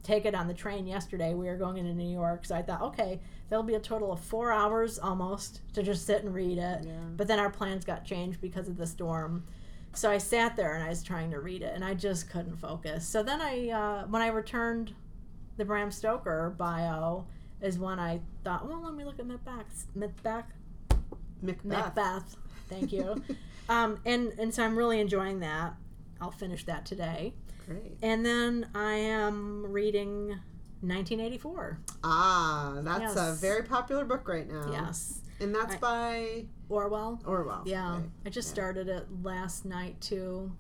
take 0.03 0.25
it 0.25 0.35
on 0.35 0.49
the 0.49 0.55
train 0.55 0.87
yesterday. 0.87 1.35
We 1.35 1.47
were 1.47 1.57
going 1.57 1.77
into 1.77 1.95
New 1.95 2.11
York, 2.11 2.45
so 2.45 2.55
I 2.55 2.63
thought, 2.63 2.83
okay, 2.83 3.21
there'll 3.49 3.63
be 3.63 3.75
a 3.75 3.81
total 3.81 4.13
of 4.13 4.21
four 4.21 4.53
hours 4.53 4.99
almost 4.99 5.61
to 5.75 5.83
just 5.83 6.07
sit 6.07 6.25
and 6.25 6.35
read 6.35 6.59
it. 6.59 6.85
Yeah. 6.85 6.93
But 7.17 7.29
then 7.29 7.39
our 7.39 7.51
plans 7.51 7.85
got 7.85 8.05
changed 8.05 8.41
because 8.41 8.69
of 8.69 8.77
the 8.77 8.87
storm. 8.87 9.45
So 9.95 10.11
I 10.11 10.19
sat 10.19 10.57
there 10.57 10.75
and 10.75 10.83
I 10.83 10.89
was 10.89 11.03
trying 11.03 11.31
to 11.33 11.41
read 11.41 11.63
it, 11.63 11.75
and 11.75 11.85
I 11.85 11.95
just 11.95 12.31
couldn't 12.31 12.57
focus. 12.57 13.07
So 13.07 13.23
then 13.23 13.41
I, 13.41 13.69
uh, 13.69 14.07
when 14.07 14.23
I 14.23 14.29
returned 14.29 14.95
the 15.57 15.65
Bram 15.65 15.91
Stoker 15.91 16.55
bio, 16.57 17.27
is 17.61 17.79
when 17.79 17.99
I 18.01 18.21
thought, 18.43 18.69
well, 18.69 18.83
let 18.83 18.95
me 18.95 19.05
look 19.05 19.19
at 19.21 19.27
Macbeth. 19.27 19.87
Macbeth. 19.95 20.47
Macbeth. 21.41 21.65
Macbeth. 21.65 22.37
Thank 22.69 22.93
you. 22.93 23.23
um, 23.69 23.99
and 24.05 24.33
and 24.39 24.53
so 24.53 24.65
I'm 24.65 24.77
really 24.77 25.01
enjoying 25.01 25.41
that. 25.41 25.75
I'll 26.21 26.31
finish 26.33 26.65
that 26.65 26.85
today. 26.85 27.35
And 28.03 28.25
then 28.25 28.67
I 28.75 28.95
am 28.95 29.65
reading 29.67 30.39
1984. 30.81 31.79
Ah, 32.05 32.79
that's 32.83 33.17
a 33.17 33.35
very 33.41 33.63
popular 33.63 34.05
book 34.05 34.29
right 34.29 34.49
now. 34.49 34.69
Yes. 34.71 35.21
And 35.41 35.55
that's 35.55 35.75
I- 35.75 35.79
by 35.79 36.45
Orwell. 36.69 37.21
Orwell. 37.27 37.63
Yeah. 37.67 37.95
right. 37.97 38.11
I 38.27 38.31
just 38.31 38.49
Yeah. 38.49 38.55
started 38.55 38.89
it 38.89 39.07
last 39.23 39.65
night 39.65 40.01
too. 40.01 40.53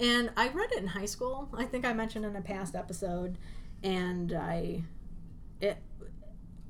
And 0.00 0.30
I 0.36 0.48
read 0.48 0.70
it 0.72 0.78
in 0.78 0.86
high 0.88 1.06
school. 1.06 1.48
I 1.52 1.64
think 1.64 1.84
I 1.84 1.92
mentioned 1.92 2.24
in 2.24 2.36
a 2.36 2.40
past 2.42 2.74
episode. 2.76 3.38
And 3.82 4.32
I 4.32 4.84
it 5.60 5.78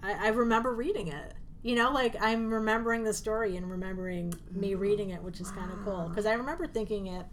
I, 0.03 0.26
I 0.26 0.28
remember 0.28 0.74
reading 0.74 1.09
it. 1.09 1.34
You 1.62 1.74
know, 1.74 1.90
like 1.90 2.16
I'm 2.20 2.51
remembering 2.53 3.03
the 3.05 3.12
story 3.12 3.57
and 3.57 3.68
remembering 3.70 4.32
me 4.53 4.74
reading 4.74 5.11
it, 5.11 5.22
which 5.22 5.40
is 5.40 5.51
kind 5.51 5.70
of 5.72 5.82
cool. 5.84 6.09
Because 6.09 6.24
I 6.24 6.34
remember 6.34 6.66
thinking 6.66 7.09
it 7.09 7.26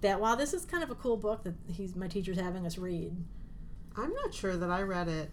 that 0.00 0.20
while 0.20 0.36
this 0.36 0.54
is 0.54 0.64
kind 0.64 0.82
of 0.82 0.90
a 0.90 0.94
cool 0.94 1.16
book 1.16 1.44
that 1.44 1.54
he's 1.66 1.94
my 1.94 2.08
teacher's 2.08 2.38
having 2.38 2.66
us 2.66 2.78
read. 2.78 3.16
I'm 3.96 4.12
not 4.14 4.32
sure 4.32 4.56
that 4.56 4.70
I 4.70 4.82
read 4.82 5.08
it. 5.08 5.30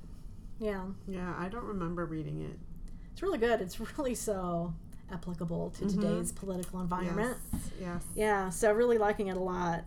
Yeah. 0.59 0.85
Yeah, 1.07 1.33
I 1.37 1.47
don't 1.47 1.65
remember 1.65 2.05
reading 2.05 2.41
it. 2.41 2.57
It's 3.11 3.21
really 3.21 3.37
good. 3.37 3.61
It's 3.61 3.79
really 3.97 4.15
so 4.15 4.73
applicable 5.11 5.69
to 5.71 5.85
mm-hmm. 5.85 6.01
today's 6.01 6.31
political 6.31 6.81
environment. 6.81 7.37
Yes. 7.53 7.61
Yes. 7.79 8.03
Yeah, 8.15 8.49
so 8.49 8.71
really 8.73 8.97
liking 8.97 9.27
it 9.27 9.37
a 9.37 9.39
lot. 9.39 9.85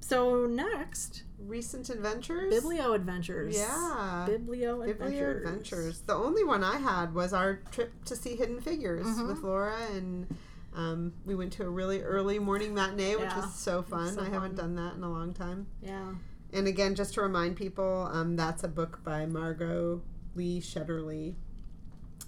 So 0.00 0.46
next, 0.46 1.24
Recent 1.46 1.90
adventures. 1.90 2.52
Biblio 2.54 2.94
Adventures. 2.94 3.54
Yeah. 3.56 4.26
Biblio 4.28 4.88
Adventures. 4.88 5.12
Biblio 5.12 5.36
Adventures. 5.36 6.00
The 6.00 6.14
only 6.14 6.44
one 6.44 6.64
I 6.64 6.78
had 6.78 7.14
was 7.14 7.32
our 7.32 7.56
trip 7.70 8.04
to 8.06 8.16
see 8.16 8.36
Hidden 8.36 8.60
Figures 8.60 9.06
Mhm. 9.06 9.28
with 9.28 9.38
Laura, 9.42 9.76
and 9.92 10.26
um, 10.74 11.12
we 11.24 11.34
went 11.34 11.52
to 11.54 11.64
a 11.64 11.68
really 11.68 12.02
early 12.02 12.38
morning 12.38 12.74
matinee, 12.74 13.14
which 13.16 13.24
Yeah. 13.26 13.40
was 13.42 13.54
so 13.54 13.82
fun. 13.82 14.14
so 14.14 14.20
I 14.22 14.24
haven't 14.24 14.56
fun. 14.56 14.74
done 14.74 14.74
that 14.76 14.94
in 14.96 15.02
a 15.04 15.10
long 15.10 15.32
time. 15.34 15.66
Yeah. 15.82 16.14
And 16.52 16.66
again, 16.66 16.94
just 16.94 17.14
to 17.14 17.22
remind 17.22 17.56
people, 17.56 18.08
um, 18.12 18.36
that's 18.36 18.64
a 18.64 18.68
book 18.68 19.00
by 19.04 19.26
Margot 19.26 20.02
Lee 20.34 20.60
Shetterly. 20.60 21.34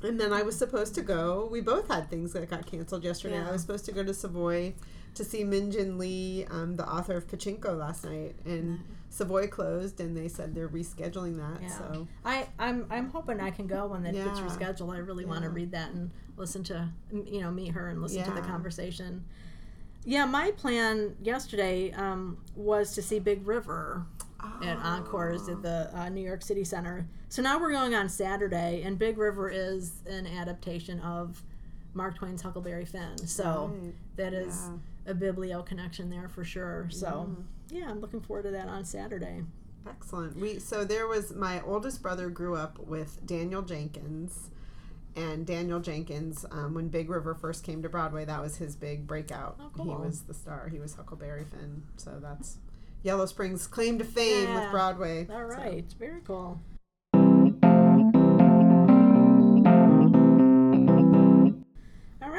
And 0.03 0.21
then 0.21 0.33
I 0.33 0.43
was 0.43 0.57
supposed 0.57 0.95
to 0.97 1.03
go. 1.03 1.49
We 1.51 1.61
both 1.61 1.89
had 1.89 2.11
things 2.11 2.35
that 2.35 2.49
got 2.51 2.67
canceled 2.67 3.03
yesterday. 3.03 3.37
Yeah. 3.37 3.49
I 3.49 3.53
was 3.53 3.63
supposed 3.63 3.85
to 3.87 3.93
go 3.93 4.05
to 4.05 4.13
Savoy 4.13 4.75
to 5.15 5.25
see 5.25 5.43
Min 5.43 5.71
Jin 5.73 5.97
Lee, 5.97 6.45
um, 6.51 6.77
the 6.77 6.87
author 6.87 7.17
of 7.17 7.27
Pachinko, 7.27 7.77
last 7.79 8.05
night, 8.05 8.37
and 8.45 8.81
Savoy 9.17 9.47
closed, 9.47 9.99
and 10.01 10.15
they 10.17 10.29
said 10.29 10.55
they're 10.55 10.69
rescheduling 10.69 11.39
that. 11.39 11.63
Yeah. 11.63 11.69
So 11.69 12.07
I, 12.25 12.47
I'm 12.59 12.87
I'm 12.91 13.09
hoping 13.11 13.41
I 13.41 13.51
can 13.51 13.67
go 13.67 13.87
when 13.87 14.03
that 14.03 14.13
gets 14.13 14.41
rescheduled. 14.41 14.95
I 14.95 14.99
really 14.99 15.25
want 15.25 15.43
to 15.45 15.51
read 15.51 15.71
that 15.73 15.91
and 15.93 16.11
listen 16.37 16.63
to 16.65 16.89
you 17.11 17.41
know 17.41 17.51
meet 17.51 17.73
her 17.73 17.89
and 17.89 18.03
listen 18.03 18.25
to 18.25 18.31
the 18.33 18.43
conversation. 18.43 19.25
Yeah, 20.05 20.25
my 20.27 20.51
plan 20.53 21.17
yesterday 21.23 21.93
um, 21.93 22.37
was 22.55 22.95
to 22.95 23.03
see 23.03 23.19
Big 23.19 23.47
River 23.47 24.05
at 24.63 24.77
Encores 24.79 25.49
at 25.49 25.63
the 25.63 25.91
uh, 25.99 26.09
New 26.11 26.21
York 26.21 26.43
City 26.43 26.63
Center. 26.63 27.09
So 27.29 27.43
now 27.43 27.59
we're 27.59 27.73
going 27.73 27.95
on 27.95 28.09
Saturday, 28.09 28.83
and 28.85 28.99
Big 28.99 29.19
River 29.19 29.49
is 29.51 29.93
an 30.07 30.27
adaptation 30.27 31.01
of 31.01 31.43
Mark 31.95 32.17
Twain's 32.17 32.43
Huckleberry 32.43 32.85
Finn. 32.85 33.17
So 33.27 33.73
Right. 33.83 33.95
that 34.17 34.33
is 34.35 34.69
a 35.07 35.15
biblio 35.15 35.65
connection 35.65 36.11
there 36.11 36.29
for 36.29 36.45
sure. 36.45 36.87
So 36.91 37.29
yeah, 37.71 37.89
I'm 37.89 38.01
looking 38.01 38.21
forward 38.21 38.45
to 38.45 38.51
that 38.53 38.69
on 38.69 38.85
Saturday. 38.85 39.43
Excellent. 39.89 40.37
We 40.37 40.59
so 40.59 40.85
there 40.85 41.07
was 41.07 41.35
my 41.35 41.61
oldest 41.63 42.03
brother 42.03 42.29
grew 42.29 42.57
up 42.57 42.79
with 42.81 43.25
Daniel 43.25 43.63
Jenkins, 43.63 44.51
and 45.15 45.47
Daniel 45.47 45.81
Jenkins, 45.81 46.45
um, 46.51 46.75
when 46.75 46.89
Big 46.89 47.09
River 47.09 47.35
first 47.35 47.63
came 47.65 47.83
to 47.83 47.89
Broadway, 47.89 48.25
that 48.25 48.43
was 48.43 48.57
his 48.57 48.75
big 48.77 49.07
breakout. 49.07 49.59
Oh, 49.79 49.83
He 49.83 49.89
was 49.89 50.23
the 50.23 50.35
star. 50.35 50.69
He 50.69 50.79
was 50.79 50.95
Huckleberry 50.95 51.45
Finn. 51.45 51.85
So 51.97 52.19
that's 52.21 52.59
Yellow 53.03 53.27
Springs' 53.27 53.67
claim 53.67 53.99
to 53.99 54.05
fame 54.05 54.49
Yeah. 54.49 54.61
with 54.63 54.71
Broadway. 54.73 55.27
All 55.31 55.45
right, 55.45 55.89
So, 55.91 55.97
very 55.99 56.21
cool. 56.23 56.61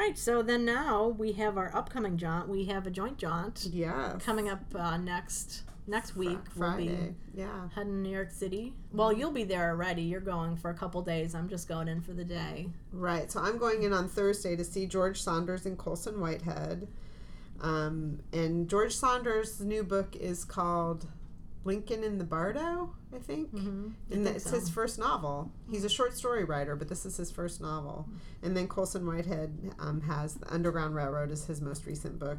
Right, 0.08 0.18
so 0.18 0.42
then 0.42 0.64
now 0.64 1.08
we 1.08 1.32
have 1.32 1.56
our 1.56 1.74
upcoming 1.74 2.16
jaunt. 2.16 2.48
We 2.48 2.64
have 2.66 2.86
a 2.86 2.90
joint 2.90 3.18
jaunt 3.18 3.68
yeah. 3.72 4.18
coming 4.24 4.48
up 4.48 4.60
uh, 4.74 4.96
next 4.96 5.62
next 5.86 6.16
week. 6.16 6.38
Friday. 6.56 6.88
We'll 6.88 6.96
be 6.96 7.14
Yeah. 7.34 7.68
heading 7.74 7.92
to 7.94 7.98
New 7.98 8.10
York 8.10 8.30
City. 8.30 8.74
Well, 8.92 9.10
you'll 9.12 9.30
be 9.30 9.44
there 9.44 9.70
already. 9.70 10.02
You're 10.02 10.20
going 10.20 10.56
for 10.56 10.70
a 10.70 10.74
couple 10.74 11.00
days. 11.00 11.34
I'm 11.34 11.48
just 11.48 11.66
going 11.66 11.88
in 11.88 12.02
for 12.02 12.12
the 12.12 12.24
day. 12.24 12.68
Right. 12.92 13.32
So 13.32 13.40
I'm 13.40 13.56
going 13.56 13.82
in 13.84 13.94
on 13.94 14.06
Thursday 14.08 14.54
to 14.54 14.64
see 14.64 14.86
George 14.86 15.22
Saunders 15.22 15.64
and 15.64 15.78
Colson 15.78 16.20
Whitehead. 16.20 16.88
Um, 17.62 18.20
and 18.32 18.68
George 18.68 18.94
Saunders' 18.94 19.60
new 19.60 19.82
book 19.82 20.14
is 20.14 20.44
called 20.44 21.06
Lincoln 21.64 22.04
in 22.04 22.18
the 22.18 22.24
Bardo, 22.24 22.94
I 23.14 23.18
think. 23.18 23.54
Mm-hmm. 23.54 23.88
And 24.10 24.28
it's 24.28 24.50
his 24.50 24.68
first 24.68 24.98
novel. 24.98 25.50
He's 25.70 25.84
a 25.84 25.88
short 25.88 26.16
story 26.16 26.44
writer, 26.44 26.76
but 26.76 26.88
this 26.88 27.06
is 27.06 27.16
his 27.16 27.30
first 27.30 27.60
novel. 27.60 28.08
And 28.42 28.56
then 28.56 28.68
Colson 28.68 29.06
Whitehead 29.06 29.72
um, 29.78 30.02
has 30.02 30.34
The 30.34 30.52
Underground 30.52 30.94
Railroad 30.94 31.30
is 31.30 31.46
his 31.46 31.60
most 31.60 31.86
recent 31.86 32.18
book. 32.18 32.38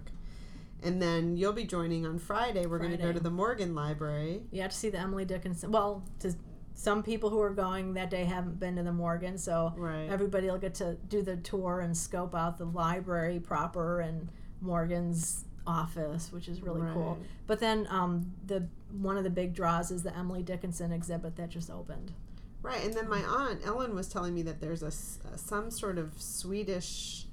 And 0.82 1.01
then 1.01 1.36
you'll 1.36 1.53
be 1.53 1.65
joining 1.65 2.05
on 2.05 2.20
Friday. 2.20 2.65
We're 2.65 2.80
going 2.80 2.91
to 2.91 2.97
go 2.97 3.11
to 3.11 3.20
the 3.20 3.30
Morgan 3.32 3.76
Library. 3.76 4.43
You 4.51 4.61
have 4.61 4.72
to 4.72 4.78
see 4.78 4.89
the 4.89 4.99
Emily 4.99 5.26
Dickinson. 5.26 5.72
Well, 5.72 6.03
to 6.20 6.34
some 6.76 7.03
people 7.03 7.30
who 7.30 7.41
are 7.41 7.49
going 7.49 7.93
that 7.95 8.09
day 8.09 8.24
haven't 8.24 8.57
been 8.59 8.78
to 8.78 8.84
the 8.84 8.93
Morgan, 8.93 9.38
so 9.38 9.74
Right. 9.76 10.07
everybody 10.09 10.47
will 10.47 10.57
get 10.57 10.76
to 10.76 10.95
do 11.09 11.22
the 11.22 11.36
tour 11.36 11.82
and 11.82 11.97
scope 11.97 12.34
out 12.34 12.57
the 12.57 12.65
library 12.65 13.41
proper 13.41 13.99
and 13.99 14.30
Morgan's 14.61 15.43
office, 15.67 16.32
which 16.32 16.47
is 16.47 16.61
really 16.61 16.82
cool. 16.93 17.17
But 17.47 17.59
then 17.59 17.86
um, 17.89 18.32
the 18.45 18.65
one 18.91 19.17
of 19.17 19.23
the 19.23 19.29
big 19.29 19.53
draws 19.53 19.91
is 19.91 20.03
the 20.03 20.15
Emily 20.17 20.43
Dickinson 20.43 20.91
exhibit 20.91 21.35
that 21.37 21.49
just 21.49 21.69
opened. 21.69 22.13
Right, 22.61 22.83
and 22.83 22.93
then 22.93 23.07
my 23.09 23.19
aunt 23.21 23.61
Ellen 23.65 23.95
was 23.95 24.07
telling 24.09 24.33
me 24.33 24.41
that 24.43 24.59
there's 24.59 24.83
a, 24.83 24.87
uh, 24.87 25.37
some 25.37 25.71
sort 25.71 25.97
of 25.97 26.21
Swedish 26.21 27.25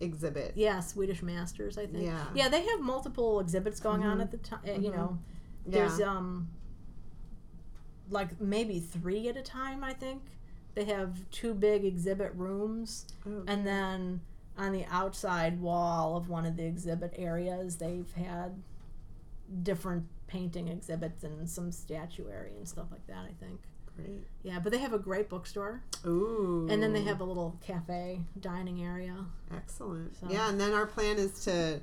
exhibit. 0.00 0.52
Yeah, 0.56 0.80
Swedish 0.80 1.22
Masters, 1.22 1.78
I 1.78 1.86
think. 1.86 2.04
Yeah. 2.06 2.24
Yeah, 2.34 2.48
they 2.48 2.64
have 2.66 2.80
multiple 2.80 3.38
exhibits 3.38 3.78
going 3.78 4.02
on 4.02 4.18
Mhm. 4.18 4.22
at 4.22 4.30
the 4.32 4.38
time. 4.38 4.60
You 4.82 4.90
Mhm. 4.90 4.96
know, 4.96 5.18
Yeah, 5.66 5.70
there's 5.72 6.00
um 6.00 6.48
like 8.10 8.40
maybe 8.40 8.80
three 8.80 9.28
at 9.28 9.36
a 9.36 9.42
time. 9.42 9.82
I 9.84 9.92
think 9.94 10.22
they 10.74 10.84
have 10.84 11.28
two 11.30 11.54
big 11.54 11.84
exhibit 11.84 12.32
rooms, 12.34 13.06
Oh, 13.26 13.44
and 13.46 13.66
then 13.66 14.20
on 14.58 14.72
the 14.72 14.84
outside 14.86 15.60
wall 15.60 16.16
of 16.16 16.28
one 16.28 16.44
of 16.44 16.56
the 16.56 16.64
exhibit 16.64 17.14
areas, 17.16 17.76
they've 17.76 18.12
had 18.12 18.62
different 19.62 20.06
painting 20.26 20.68
exhibits 20.68 21.22
and 21.24 21.48
some 21.48 21.70
statuary 21.72 22.52
and 22.56 22.68
stuff 22.68 22.86
like 22.90 23.06
that. 23.06 23.24
I 23.28 23.32
think. 23.44 23.60
great. 23.96 24.26
Yeah, 24.42 24.58
but 24.58 24.72
they 24.72 24.78
have 24.78 24.92
a 24.92 24.98
great 24.98 25.28
bookstore, 25.28 25.82
Ooh, 26.04 26.66
and 26.68 26.82
then 26.82 26.92
they 26.92 27.02
have 27.02 27.20
a 27.20 27.24
little 27.24 27.56
cafe 27.60 28.20
dining 28.40 28.82
area. 28.82 29.24
excellent. 29.54 30.16
So- 30.18 30.26
Yeah, 30.30 30.48
and 30.48 30.60
then 30.60 30.72
our 30.72 30.86
plan 30.86 31.16
is 31.18 31.44
to 31.44 31.80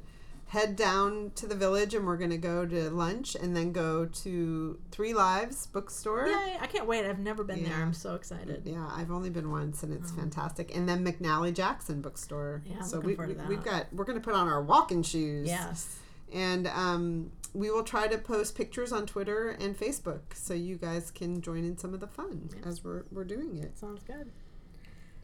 head 0.48 0.76
down 0.76 1.32
to 1.36 1.48
the 1.48 1.56
village, 1.56 1.94
and 1.96 2.06
we're 2.06 2.18
going 2.18 2.30
to 2.32 2.38
go 2.38 2.66
to 2.66 2.90
lunch, 2.90 3.36
and 3.36 3.56
then 3.56 3.72
go 3.72 4.06
to 4.08 4.78
Three 4.92 5.14
Lives 5.14 5.68
Bookstore. 5.68 6.28
Yay! 6.28 6.58
I 6.60 6.68
can't 6.68 6.86
wait. 6.86 7.06
I've 7.06 7.20
never 7.20 7.46
been 7.46 7.64
there. 7.64 7.76
I'm 7.78 7.94
so 7.94 8.16
excited. 8.16 8.64
Yeah, 8.66 8.86
I've 8.94 9.12
only 9.12 9.30
been 9.30 9.50
once, 9.50 9.82
and 9.82 9.94
it's 9.94 10.12
Oh. 10.12 10.16
fantastic. 10.20 10.76
And 10.76 10.90
then 10.90 11.06
McNally 11.06 11.54
Jackson 11.54 12.02
Bookstore. 12.02 12.62
Yeah, 12.66 12.80
I'm 12.80 12.84
so 12.84 12.98
looking 12.98 13.08
we, 13.12 13.16
forward 13.16 13.38
to 13.38 13.44
we, 13.48 13.56
we've 13.56 13.64
got 13.64 13.88
we're 13.94 14.04
going 14.04 14.20
to 14.20 14.24
put 14.24 14.34
on 14.34 14.50
our 14.50 14.62
walking 14.62 15.02
shoes. 15.04 15.48
Yes. 15.48 15.98
And 16.34 16.68
um, 16.68 17.32
we 17.54 17.70
will 17.70 17.84
try 17.84 18.08
to 18.08 18.18
post 18.18 18.56
pictures 18.56 18.92
on 18.92 19.06
Twitter 19.06 19.50
and 19.50 19.78
Facebook 19.78 20.22
so 20.34 20.54
you 20.54 20.78
guys 20.78 21.12
can 21.12 21.42
join 21.42 21.66
in 21.66 21.78
some 21.78 21.94
of 21.94 22.00
the 22.00 22.08
fun 22.08 22.50
Yeah. 22.56 22.68
as 22.70 22.84
we're, 22.84 23.04
we're 23.12 23.26
doing 23.26 23.58
it. 23.58 23.78
Sounds 23.78 24.04
good. 24.04 24.32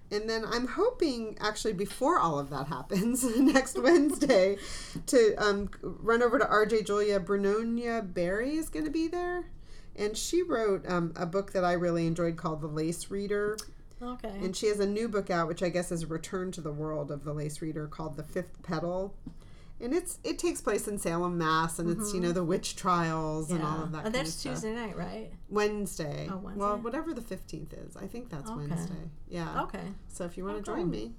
And 0.10 0.30
then 0.30 0.46
I'm 0.46 0.68
hoping, 0.68 1.38
actually, 1.40 1.74
before 1.74 2.18
all 2.18 2.40
of 2.40 2.50
that 2.50 2.68
happens, 2.68 3.24
next 3.38 3.78
Wednesday, 3.82 4.58
to 5.08 5.36
um, 5.38 5.70
run 5.82 6.24
over 6.24 6.40
to 6.40 6.46
RJ 6.46 6.86
Julia. 6.88 7.20
Brunonia 7.20 8.02
Barry 8.14 8.56
is 8.56 8.70
going 8.70 8.86
to 8.86 8.92
be 8.92 9.08
there. 9.08 9.46
And 9.98 10.16
she 10.16 10.44
wrote 10.44 10.88
um, 10.88 11.14
a 11.18 11.26
book 11.26 11.52
that 11.54 11.66
I 11.66 11.74
really 11.74 12.06
enjoyed 12.08 12.38
called 12.38 12.62
The 12.62 12.68
Lace 12.68 13.10
Reader. 13.12 13.58
Okay. 14.02 14.30
And 14.30 14.56
she 14.56 14.68
has 14.68 14.80
a 14.80 14.86
new 14.86 15.10
book 15.10 15.30
out, 15.30 15.48
which 15.48 15.64
I 15.64 15.70
guess 15.70 15.92
is 15.92 16.04
a 16.04 16.08
return 16.08 16.52
to 16.54 16.62
the 16.62 16.72
world 16.72 17.10
of 17.12 17.24
the 17.24 17.34
lace 17.34 17.62
reader 17.64 17.88
called 17.88 18.16
The 18.16 18.24
Fifth 18.24 18.62
Petal. 18.62 19.14
And 19.80 19.94
it's 19.94 20.18
it 20.24 20.40
takes 20.40 20.60
place 20.60 20.88
in 20.88 20.98
Salem, 20.98 21.38
Mass, 21.38 21.78
and 21.78 21.90
it's 21.90 22.12
you 22.14 22.20
know 22.20 22.32
the 22.32 22.44
witch 22.44 22.76
trials 22.76 23.52
and 23.52 23.62
all 23.64 23.84
of 23.84 23.92
that. 23.92 24.04
Kind 24.04 24.16
that's 24.16 24.30
of 24.30 24.36
stuff. 24.36 24.54
Tuesday 24.54 24.74
night, 24.74 24.98
right? 24.98 25.32
Wednesday. 25.50 26.28
Oh, 26.32 26.38
Wednesday. 26.38 26.60
Well, 26.60 26.78
whatever 26.78 27.14
the 27.14 27.22
fifteenth 27.22 27.74
is, 27.74 27.96
I 27.96 28.08
think 28.08 28.30
that's 28.30 28.50
Okay. 28.50 28.68
Wednesday. 28.68 29.10
Yeah. 29.30 29.62
Okay. 29.64 29.84
So 30.08 30.26
if 30.26 30.36
you 30.36 30.46
want 30.46 30.56
Oh, 30.56 30.60
to 30.62 30.66
join 30.66 30.90
me, 30.90 31.14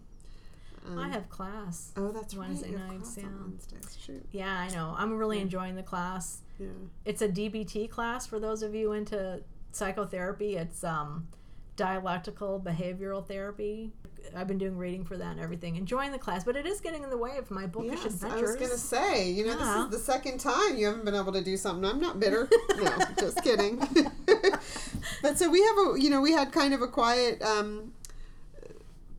um, 0.88 0.98
I 0.98 1.08
have 1.08 1.28
class. 1.28 1.92
Oh, 1.96 2.10
that's 2.10 2.34
Wednesday 2.34 2.74
right. 2.74 2.88
nights, 2.94 3.16
yeah. 3.16 3.24
Wednesdays. 3.40 3.96
Shoot. 4.00 4.26
Yeah, 4.32 4.52
I 4.58 4.68
know. 4.74 4.92
I'm 4.98 5.16
really 5.16 5.36
Yeah. 5.36 5.42
enjoying 5.44 5.76
the 5.76 5.82
class. 5.84 6.40
Yeah. 6.58 6.66
It's 7.04 7.22
a 7.22 7.28
DBT 7.28 7.86
class 7.88 8.26
for 8.26 8.40
those 8.40 8.64
of 8.64 8.74
you 8.74 8.90
into 8.92 9.40
psychotherapy. 9.70 10.56
It's 10.56 10.82
um 10.82 11.28
dialectical 11.76 12.60
behavioral 12.60 13.24
therapy. 13.24 13.92
I've 14.36 14.46
been 14.48 14.58
doing 14.58 14.76
reading 14.76 15.04
for 15.04 15.16
that 15.16 15.32
and 15.32 15.40
everything, 15.40 15.76
enjoying 15.76 16.12
the 16.12 16.18
class, 16.18 16.44
but 16.44 16.56
it 16.56 16.66
is 16.66 16.80
getting 16.80 17.02
in 17.02 17.10
the 17.10 17.16
way 17.18 17.36
of 17.38 17.50
my 17.50 17.66
bookish 17.66 18.00
Yes, 18.04 18.22
I 18.22 18.28
adventures. 18.28 18.42
was 18.42 18.56
gonna 18.56 18.78
say, 18.78 19.30
you 19.30 19.46
know, 19.46 19.58
Yeah. 19.58 19.86
this 19.90 20.00
is 20.00 20.06
the 20.06 20.12
second 20.12 20.38
time 20.38 20.76
you 20.76 20.86
haven't 20.86 21.04
been 21.04 21.14
able 21.14 21.32
to 21.32 21.42
do 21.42 21.56
something. 21.56 21.84
I'm 21.88 22.00
not 22.00 22.18
bitter. 22.20 22.48
no, 22.76 22.96
just 23.18 23.42
kidding. 23.42 23.78
but 25.22 25.38
so 25.38 25.48
we 25.50 25.62
have 25.62 25.76
a, 25.78 26.00
you 26.00 26.10
know, 26.10 26.20
we 26.20 26.32
had 26.32 26.52
kind 26.52 26.74
of 26.74 26.82
a 26.82 26.88
quiet 26.88 27.42
um, 27.42 27.92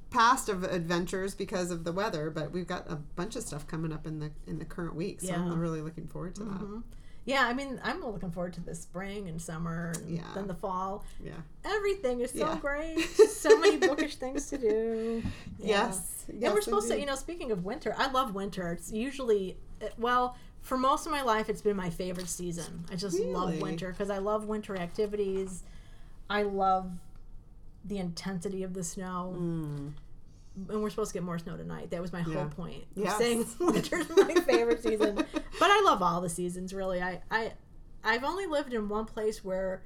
past 0.10 0.50
of 0.50 0.64
adventures 0.64 1.36
because 1.36 1.70
of 1.72 1.84
the 1.84 1.92
weather, 1.92 2.30
but 2.30 2.52
we've 2.52 2.68
got 2.68 2.90
a 2.90 2.96
bunch 2.96 3.36
of 3.36 3.44
stuff 3.44 3.68
coming 3.68 3.92
up 3.94 4.08
in 4.08 4.20
the 4.20 4.32
in 4.48 4.58
the 4.60 4.66
current 4.66 4.96
week. 4.96 5.22
So 5.22 5.28
Yeah. 5.28 5.42
I'm 5.42 5.60
really 5.60 5.82
looking 5.82 6.08
forward 6.08 6.36
to 6.36 6.44
that. 6.46 6.84
Yeah, 7.30 7.46
I 7.46 7.54
mean, 7.54 7.80
I'm 7.84 8.04
looking 8.04 8.32
forward 8.32 8.54
to 8.54 8.62
the 8.62 8.74
spring 8.74 9.28
and 9.30 9.40
summer 9.40 9.92
and 9.98 10.18
Yeah. 10.18 10.24
then 10.34 10.48
the 10.48 10.56
fall. 10.56 11.06
Yeah. 11.24 11.34
Everything 11.64 12.22
is 12.22 12.32
so 12.32 12.40
Yeah. 12.40 12.58
great. 12.60 13.00
so 13.30 13.56
many 13.60 13.78
bookish 13.78 14.16
things 14.16 14.50
to 14.50 14.58
do. 14.58 15.22
Yeah. 15.60 15.90
Yes. 15.90 16.26
and 16.28 16.42
we're 16.54 16.62
supposed 16.62 16.88
to, 16.88 17.00
you 17.00 17.06
know, 17.06 17.14
speaking 17.16 17.52
of 17.52 17.64
winter, 17.66 17.94
I 17.98 18.10
love 18.10 18.34
winter. 18.34 18.72
It's 18.72 18.92
usually, 18.92 19.58
well, 20.00 20.36
for 20.62 20.76
most 20.78 21.06
of 21.06 21.12
my 21.12 21.22
life, 21.22 21.50
it's 21.50 21.62
been 21.62 21.78
my 21.78 21.92
favorite 21.92 22.30
season. 22.30 22.86
I 22.92 22.96
just 22.96 23.20
love 23.20 23.62
winter 23.62 23.92
because 23.92 24.10
I 24.10 24.18
love 24.18 24.48
winter 24.48 24.76
activities. 24.76 25.64
I 26.32 26.42
love 26.44 26.92
the 27.86 28.00
intensity 28.00 28.64
of 28.64 28.74
the 28.74 28.84
snow. 28.84 29.36
Mm. 29.38 29.92
And 30.70 30.82
we're 30.84 30.90
supposed 30.90 31.12
to 31.12 31.14
get 31.14 31.24
more 31.24 31.40
snow 31.40 31.56
tonight. 31.58 31.92
That 31.92 32.02
was 32.02 32.12
my 32.12 32.20
Yeah. 32.20 32.34
whole 32.34 32.48
point. 32.50 32.84
Yes. 32.96 33.18
Saying 33.18 33.46
winter's 33.60 34.10
my 34.10 34.34
favorite 34.46 34.84
season. 34.84 35.16
But 35.16 35.70
I 35.72 35.82
love 35.86 36.02
all 36.02 36.22
the 36.22 36.30
seasons, 36.30 36.74
really. 36.74 37.02
I, 37.02 37.22
I, 37.32 37.54
I've 38.04 38.24
only 38.24 38.46
lived 38.46 38.74
in 38.74 38.90
one 38.90 39.06
place 39.06 39.44
where 39.44 39.84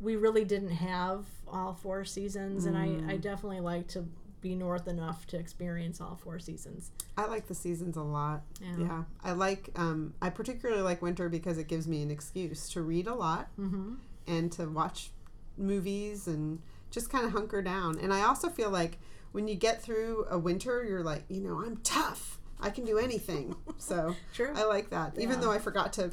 we 0.00 0.16
really 0.16 0.44
didn't 0.44 0.70
have 0.70 1.24
all 1.48 1.74
four 1.74 2.04
seasons, 2.04 2.64
and 2.66 2.76
I, 2.76 2.84
I 2.84 3.16
Mm. 3.16 3.20
definitely 3.20 3.60
like 3.60 3.86
to 3.88 4.06
be 4.40 4.54
north 4.54 4.88
enough 4.88 5.26
to 5.26 5.38
experience 5.38 6.00
all 6.00 6.16
four 6.16 6.38
seasons. 6.38 6.90
I 7.18 7.26
like 7.26 7.46
the 7.46 7.54
seasons 7.54 7.96
a 7.98 8.02
lot. 8.02 8.40
Yeah. 8.62 8.76
Yeah. 8.78 9.02
I 9.22 9.32
like 9.32 9.68
um 9.76 10.14
I 10.22 10.30
particularly 10.30 10.80
like 10.80 11.02
winter 11.02 11.28
because 11.28 11.58
it 11.58 11.68
gives 11.68 11.86
me 11.86 12.02
an 12.02 12.10
excuse 12.10 12.70
to 12.70 12.80
read 12.80 13.06
a 13.06 13.14
lot 13.14 13.48
Mm-hmm. 13.60 13.96
and 14.26 14.50
to 14.52 14.64
watch 14.70 15.10
movies 15.58 16.26
and 16.26 16.60
just 16.90 17.10
kind 17.10 17.26
of 17.26 17.32
hunker 17.32 17.60
down. 17.60 17.98
And 17.98 18.14
I 18.14 18.22
also 18.22 18.48
feel 18.48 18.70
like 18.70 18.98
when 19.32 19.48
you 19.48 19.54
get 19.54 19.82
through 19.82 20.26
a 20.28 20.38
winter, 20.38 20.84
you're 20.84 21.02
like, 21.02 21.24
you 21.28 21.40
know, 21.40 21.62
I'm 21.64 21.78
tough. 21.78 22.38
I 22.60 22.70
can 22.70 22.84
do 22.84 22.98
anything. 22.98 23.56
So 23.78 24.14
True. 24.34 24.52
I 24.54 24.64
like 24.64 24.90
that. 24.90 25.18
Even 25.18 25.40
though 25.40 25.50
I 25.50 25.58
forgot 25.58 25.94
to 25.94 26.10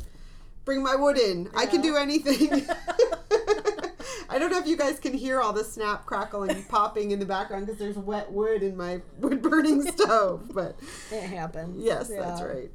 bring 0.64 0.82
my 0.82 0.96
wood 0.96 1.18
in, 1.18 1.50
I 1.54 1.66
can 1.66 1.82
do 1.82 1.98
anything. 1.98 2.50
I 4.30 4.40
don't 4.40 4.50
know 4.50 4.58
if 4.58 4.66
you 4.66 4.78
guys 4.78 5.00
can 5.00 5.14
hear 5.14 5.42
all 5.42 5.52
the 5.52 5.66
snap, 5.66 6.06
crackling, 6.06 6.64
popping 6.64 7.12
in 7.12 7.20
the 7.20 7.26
background 7.26 7.66
because 7.66 7.78
there's 7.78 7.98
wet 7.98 8.32
wood 8.32 8.64
in 8.64 8.78
my 8.78 9.02
wood 9.20 9.42
burning 9.42 9.82
stove. 9.84 10.50
But 10.54 10.80
it 11.12 11.24
happens. 11.24 11.84
yes, 11.84 12.08
that's 12.08 12.42
right. 12.42 12.72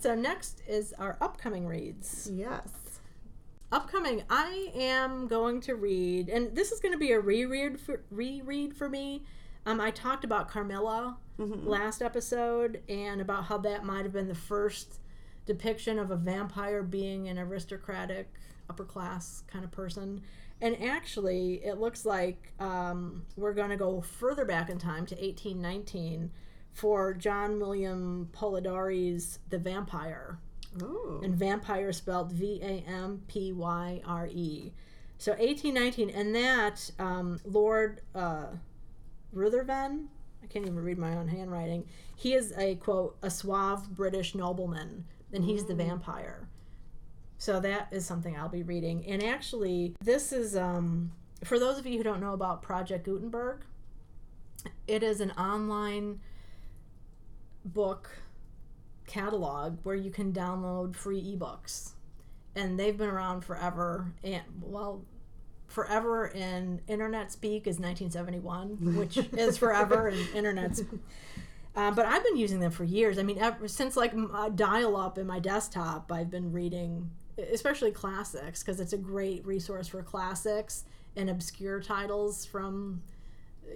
So 0.00 0.14
next 0.16 0.62
is 0.66 0.92
our 0.94 1.16
upcoming 1.20 1.66
reads. 1.66 2.28
Yes. 2.32 2.79
Upcoming, 3.72 4.24
I 4.28 4.72
am 4.74 5.28
going 5.28 5.60
to 5.62 5.76
read, 5.76 6.28
and 6.28 6.56
this 6.56 6.72
is 6.72 6.80
going 6.80 6.92
to 6.92 6.98
be 6.98 7.12
a 7.12 7.20
reread 7.20 7.78
for, 7.78 8.02
reread 8.10 8.74
for 8.74 8.88
me. 8.88 9.22
Um, 9.64 9.80
I 9.80 9.92
talked 9.92 10.24
about 10.24 10.48
Carmilla 10.48 11.18
Mhm. 11.38 11.66
last 11.66 12.02
episode 12.02 12.82
and 12.88 13.20
about 13.20 13.44
how 13.44 13.58
that 13.58 13.84
might 13.84 14.02
have 14.02 14.12
been 14.12 14.26
the 14.28 14.34
first 14.34 14.98
depiction 15.46 15.98
of 16.00 16.10
a 16.10 16.16
vampire 16.16 16.82
being 16.82 17.28
an 17.28 17.38
aristocratic, 17.38 18.32
upper 18.68 18.84
class 18.84 19.44
kind 19.46 19.64
of 19.64 19.70
person. 19.70 20.22
And 20.60 20.82
actually, 20.82 21.64
it 21.64 21.78
looks 21.78 22.04
like 22.04 22.52
um, 22.58 23.24
we're 23.36 23.54
going 23.54 23.70
to 23.70 23.76
go 23.76 24.00
further 24.00 24.44
back 24.44 24.68
in 24.68 24.78
time 24.78 25.06
to 25.06 25.14
1819 25.14 26.30
for 26.72 27.14
John 27.14 27.58
William 27.60 28.28
Polidori's 28.32 29.38
The 29.48 29.58
Vampire 29.58 30.38
Oh. 30.80 31.20
and 31.22 31.34
vampire 31.34 31.92
spelled 31.92 32.32
V 32.32 32.60
A 32.62 32.84
M 32.88 33.22
P 33.26 33.52
Y 33.52 34.00
R 34.04 34.28
E. 34.28 34.72
So 35.18 35.32
1819, 35.32 36.10
and 36.10 36.34
that 36.34 36.90
um, 36.98 37.40
Lord 37.44 38.00
uh, 38.14 38.46
Rutherven, 39.34 40.06
I 40.42 40.46
can't 40.46 40.64
even 40.64 40.78
read 40.78 40.96
my 40.96 41.16
own 41.16 41.28
handwriting. 41.28 41.86
He 42.16 42.34
is 42.34 42.54
a 42.56 42.76
quote 42.76 43.16
a 43.22 43.30
suave 43.30 43.90
British 43.90 44.34
nobleman, 44.34 45.04
and 45.32 45.44
he's 45.44 45.64
the 45.64 45.74
vampire. 45.74 46.48
So 47.38 47.58
that 47.60 47.88
is 47.90 48.06
something 48.06 48.36
I'll 48.36 48.48
be 48.48 48.62
reading. 48.62 49.04
And 49.06 49.24
actually, 49.24 49.94
this 50.02 50.32
is 50.32 50.56
um, 50.56 51.12
for 51.44 51.58
those 51.58 51.78
of 51.78 51.86
you 51.86 51.96
who 51.98 52.04
don't 52.04 52.20
know 52.20 52.32
about 52.32 52.62
Project 52.62 53.04
Gutenberg. 53.04 53.62
It 54.86 55.02
is 55.02 55.20
an 55.20 55.30
online 55.32 56.20
book 57.64 58.10
catalog 59.10 59.78
where 59.82 59.96
you 59.96 60.10
can 60.10 60.32
download 60.32 60.94
free 60.94 61.20
ebooks. 61.36 61.92
And 62.54 62.78
they've 62.78 62.96
been 62.96 63.08
around 63.08 63.44
forever 63.44 64.12
and 64.24 64.42
well 64.62 65.02
forever 65.66 66.26
in 66.26 66.80
internet 66.88 67.30
speak 67.30 67.68
is 67.68 67.78
1971 67.78 68.96
which 68.96 69.16
is 69.34 69.56
forever 69.56 70.08
in 70.08 70.18
internet 70.34 70.74
sp- 70.74 70.98
um, 71.76 71.94
but 71.94 72.06
i've 72.06 72.24
been 72.24 72.36
using 72.36 72.58
them 72.58 72.72
for 72.72 72.82
years. 72.82 73.20
I 73.20 73.22
mean 73.22 73.38
ever 73.38 73.68
since 73.68 73.96
like 73.96 74.12
uh, 74.34 74.48
dial 74.48 74.96
up 74.96 75.16
in 75.16 75.28
my 75.28 75.38
desktop 75.38 76.10
i've 76.10 76.28
been 76.28 76.50
reading 76.50 77.08
especially 77.52 77.92
classics 77.92 78.64
because 78.64 78.80
it's 78.80 78.92
a 78.92 78.98
great 78.98 79.46
resource 79.46 79.86
for 79.86 80.02
classics 80.02 80.84
and 81.16 81.30
obscure 81.30 81.80
titles 81.80 82.44
from 82.44 83.00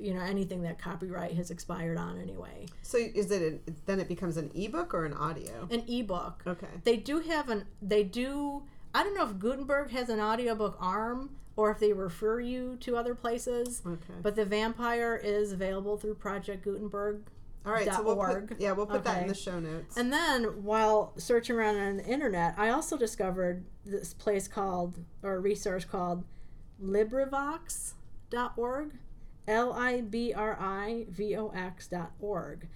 you 0.01 0.15
know 0.15 0.21
anything 0.21 0.63
that 0.63 0.79
copyright 0.79 1.35
has 1.35 1.51
expired 1.51 1.99
on 1.99 2.19
anyway 2.21 2.67
So 2.83 2.99
is 2.99 3.31
it 3.31 3.63
a, 3.67 3.73
then 3.87 4.01
it 4.01 4.09
becomes 4.09 4.37
an 4.37 4.51
ebook 4.55 4.95
or 4.95 5.05
an 5.05 5.13
audio? 5.15 5.67
an 5.71 5.83
ebook 5.89 6.43
Okay. 6.47 6.67
they 6.85 6.97
do 6.97 7.21
have 7.21 7.49
an 7.49 7.65
they 7.83 8.03
do 8.05 8.63
i 8.95 9.03
don't 9.03 9.15
know 9.15 9.27
if 9.29 9.39
gutenberg 9.39 9.91
has 9.91 10.09
an 10.09 10.21
audiobook 10.21 10.77
arm 10.81 11.31
or 11.57 11.71
if 11.71 11.79
they 11.79 11.93
refer 11.93 12.41
you 12.41 12.77
to 12.81 12.97
other 12.97 13.15
places 13.15 13.83
Okay. 13.87 14.15
but 14.23 14.37
the 14.37 14.45
vampire 14.45 15.17
is 15.23 15.53
available 15.53 15.97
through 15.97 16.15
project 16.17 16.65
gutenberg 16.65 17.23
All 17.67 17.73
right. 17.73 17.87
So 17.91 18.03
we'll 18.03 18.19
org. 18.19 18.49
put 18.49 18.61
yeah 18.61 18.73
we'll 18.73 18.87
put 18.87 19.05
that 19.05 19.23
in 19.23 19.29
the 19.29 19.35
show 19.35 19.59
notes. 19.61 19.97
and 19.97 20.13
then 20.13 20.65
while 20.65 21.13
searching 21.17 21.57
around 21.57 21.77
on 21.79 21.97
the 21.99 22.05
internet 22.07 22.55
i 22.59 22.71
also 22.71 22.97
discovered 22.97 23.65
this 23.87 24.13
place 24.15 24.49
called 24.49 24.99
or 25.23 25.35
a 25.37 25.41
resource 25.41 25.85
called 25.85 26.25
librivox.org 26.83 28.91
l-i-b-r-i-v-o-x 29.47 30.37
dot 31.89 32.13
org. 32.21 32.69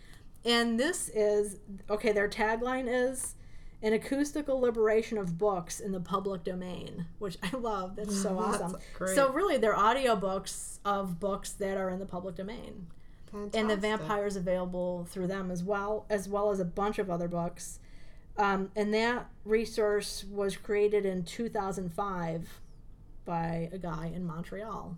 And 0.44 0.78
this 0.78 1.08
is 1.08 1.58
okay 1.90 2.12
their 2.12 2.28
tagline 2.28 2.86
is 2.88 3.34
an 3.82 3.92
acoustical 3.92 4.60
liberation 4.60 5.18
of 5.18 5.38
books 5.38 5.78
in 5.78 5.92
the 5.92 6.00
public 6.00 6.42
domain 6.44 7.06
which 7.18 7.36
i 7.42 7.50
love. 7.56 7.96
That's 7.96 8.20
so 8.20 8.38
awesome. 8.42 8.76
so 9.14 9.32
really 9.32 9.56
they're 9.56 9.74
audiobooks 9.74 10.78
of 10.84 11.18
books 11.20 11.52
that 11.52 11.76
are 11.76 11.90
in 11.90 11.98
the 11.98 12.06
public 12.06 12.36
domain. 12.36 12.86
And 13.32 13.52
the 13.52 13.58
Fantastic. 13.58 13.80
vampire 13.80 14.26
is 14.26 14.36
available 14.36 15.06
through 15.10 15.26
them 15.26 15.50
as 15.50 15.62
well 15.62 16.06
as 16.08 16.28
well 16.28 16.50
as 16.50 16.60
a 16.60 16.64
bunch 16.64 16.98
of 16.98 17.10
other 17.10 17.28
books. 17.28 17.78
Um, 18.38 18.70
and 18.76 18.94
that 18.94 19.28
resource 19.44 20.24
was 20.30 20.56
created 20.56 21.04
in 21.04 21.24
2005 21.24 22.60
by 23.24 23.68
a 23.72 23.78
guy 23.78 24.12
in 24.14 24.24
montreal 24.24 24.96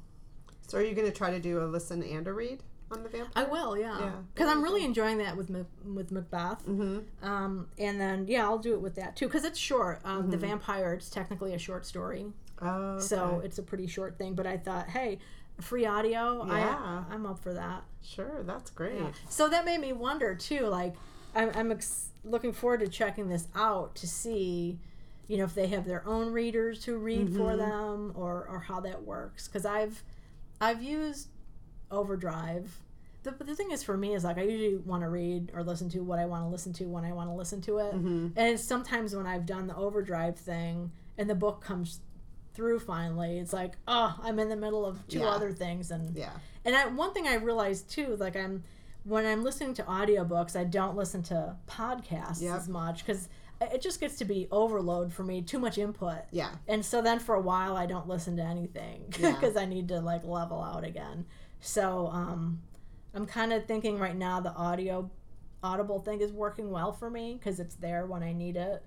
So 0.71 0.79
are 0.79 0.83
you 0.83 0.95
going 0.95 1.07
to 1.11 1.17
try 1.17 1.31
to 1.31 1.41
do 1.41 1.63
a 1.63 1.67
listen 1.67 2.03
and 2.03 2.27
a 2.29 2.33
read 2.33 2.63
on 2.93 3.03
the 3.05 3.09
vampire? 3.09 3.31
i 3.37 3.45
will 3.49 3.77
yeah 3.79 3.99
Yeah, 4.01 4.11
because 4.35 4.49
i'm 4.49 4.63
really 4.65 4.85
enjoying 4.85 5.19
that 5.19 5.37
with 5.37 5.49
with 5.85 6.11
macbeth 6.11 6.67
Mm-hmm. 6.67 7.25
um, 7.25 7.69
and 7.79 8.01
then 8.01 8.27
yeah 8.29 8.43
i'll 8.45 8.59
do 8.59 8.73
it 8.75 8.81
with 8.81 8.97
that 8.97 9.15
too 9.15 9.27
because 9.27 9.45
it's 9.45 9.59
short 9.61 10.01
um, 10.05 10.29
the 10.31 10.37
vampire 10.37 10.95
it's 10.95 11.09
technically 11.09 11.55
a 11.55 11.59
short 11.59 11.87
story 11.87 12.27
Oh. 12.63 12.99
so 12.99 13.41
it's 13.45 13.59
a 13.59 13.63
pretty 13.63 13.87
short 13.87 14.19
thing 14.19 14.35
but 14.35 14.45
i 14.47 14.57
thought 14.57 14.89
hey 14.89 15.19
free 15.61 15.87
audio 15.87 16.45
Yeah. 16.47 16.77
I, 17.09 17.15
i'm 17.15 17.27
up 17.27 17.39
for 17.39 17.53
that 17.55 17.85
sure, 18.03 18.43
that's 18.45 18.71
great. 18.71 18.99
Yeah. 18.99 19.11
So 19.29 19.49
that 19.51 19.65
made 19.67 19.79
me 19.81 19.93
wonder 19.93 20.35
too. 20.35 20.67
Like, 20.67 20.95
I'm, 21.35 21.51
I'm 21.55 21.71
ex- 21.71 22.09
looking 22.25 22.53
forward 22.55 22.81
to 22.81 22.89
checking 22.89 23.29
this 23.29 23.47
out 23.55 23.95
to 23.97 24.09
see, 24.09 24.79
you 25.29 25.37
know, 25.37 25.45
if 25.45 25.55
they 25.55 25.67
have 25.67 25.85
their 25.85 26.03
own 26.09 26.33
readers 26.33 26.83
who 26.87 26.97
read 26.97 27.29
for 27.37 27.53
Mhm. 27.53 27.59
them 27.59 28.13
or 28.17 28.47
or 28.49 28.59
how 28.61 28.81
that 28.81 29.03
works. 29.05 29.47
Because 29.49 29.67
I've 29.67 30.03
I've 30.61 30.83
used 30.83 31.29
Overdrive. 31.91 32.71
The, 33.23 33.33
the 33.33 33.55
thing 33.55 33.71
is 33.73 33.83
for 33.83 33.97
me 33.97 34.15
is 34.15 34.25
like 34.25 34.39
I 34.39 34.43
usually 34.43 34.77
want 34.77 35.03
to 35.03 35.09
read 35.09 35.51
or 35.55 35.63
listen 35.63 35.89
to 35.91 36.01
what 36.01 36.19
I 36.19 36.25
want 36.27 36.45
to 36.45 36.49
listen 36.49 36.73
to 36.75 36.85
when 36.87 37.05
I 37.05 37.13
want 37.13 37.29
to 37.29 37.35
listen 37.35 37.61
to 37.63 37.79
it. 37.79 37.95
Mm-hmm. 37.95 38.29
And 38.37 38.59
sometimes 38.59 39.15
when 39.15 39.27
I've 39.27 39.45
done 39.45 39.67
the 39.67 39.77
overdrive 39.77 40.37
thing 40.39 40.91
and 41.19 41.29
the 41.29 41.35
book 41.35 41.61
comes 41.63 42.01
through 42.55 42.79
finally, 42.81 43.39
it's 43.39 43.53
like, 43.53 43.75
oh, 43.87 44.19
I'm 44.23 44.39
in 44.39 44.49
the 44.49 44.57
middle 44.57 44.87
of 44.87 45.07
two 45.09 45.19
Yeah. 45.21 45.29
other 45.31 45.53
things 45.53 45.91
and 45.91 46.17
Yeah. 46.17 46.31
and 46.65 46.75
I, 46.75 46.87
one 46.87 47.13
thing 47.13 47.27
I 47.27 47.35
realized 47.35 47.91
too, 47.91 48.17
like 48.17 48.37
I'm 48.37 48.63
when 49.05 49.27
I'm 49.27 49.43
listening 49.43 49.75
to 49.75 49.83
audiobooks, 49.85 50.55
I 50.57 50.65
don't 50.65 50.97
listen 50.97 51.23
to 51.25 51.57
podcasts 51.69 52.41
Yep. 52.43 52.55
as 52.57 52.69
much 52.69 53.05
because 53.05 53.29
it 53.61 53.83
just 53.83 54.01
gets 54.01 54.17
to 54.17 54.25
be 54.25 54.49
overload 54.51 55.13
for 55.13 55.23
me, 55.23 55.43
too 55.43 55.59
much 55.59 55.77
input. 55.79 56.21
Yeah. 56.31 56.51
And 56.67 56.85
so 56.85 57.03
then 57.03 57.19
for 57.19 57.35
a 57.35 57.41
while 57.41 57.77
I 57.77 57.87
don't 57.87 58.09
listen 58.09 58.37
to 58.39 58.43
anything 58.43 59.13
Yeah. 59.19 59.33
because 59.33 59.57
I 59.57 59.67
need 59.67 59.89
to 59.89 60.01
like 60.01 60.25
level 60.25 60.63
out 60.63 60.85
again. 60.85 61.27
So 61.61 62.09
um 62.13 62.63
I'm 63.15 63.27
kind 63.27 63.53
of 63.53 63.67
thinking 63.67 63.99
right 63.99 64.17
now 64.17 64.41
the 64.41 64.53
audio 64.55 65.11
audible 65.63 65.99
thing 66.01 66.21
is 66.21 66.33
working 66.33 66.71
well 66.71 66.93
for 66.93 67.11
me 67.11 67.35
because 67.39 67.61
it's 67.61 67.75
there 67.75 68.07
when 68.07 68.23
I 68.23 68.33
need 68.33 68.57
it 68.57 68.83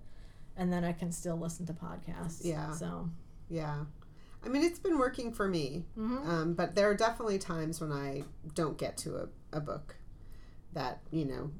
and 0.58 0.72
then 0.74 0.84
I 0.84 0.92
can 0.94 1.12
still 1.12 1.38
listen 1.38 1.66
to 1.68 1.74
podcasts. 1.74 2.42
Yeah. 2.44 2.72
So 2.74 3.10
Yeah. 3.50 3.86
I 4.46 4.50
mean, 4.50 4.62
it's 4.64 4.80
been 4.80 4.98
working 4.98 5.32
for 5.32 5.48
me, 5.48 5.86
Mhm. 5.98 6.28
um, 6.28 6.54
but 6.54 6.76
there 6.76 6.90
are 6.90 6.96
definitely 6.96 7.38
times 7.40 7.80
when 7.80 7.94
I 7.94 8.24
don't 8.56 8.78
get 8.78 8.98
to 8.98 9.16
a, 9.18 9.30
a 9.54 9.62
book 9.62 9.96
that, 10.74 11.00
you 11.12 11.24
know, 11.24 11.52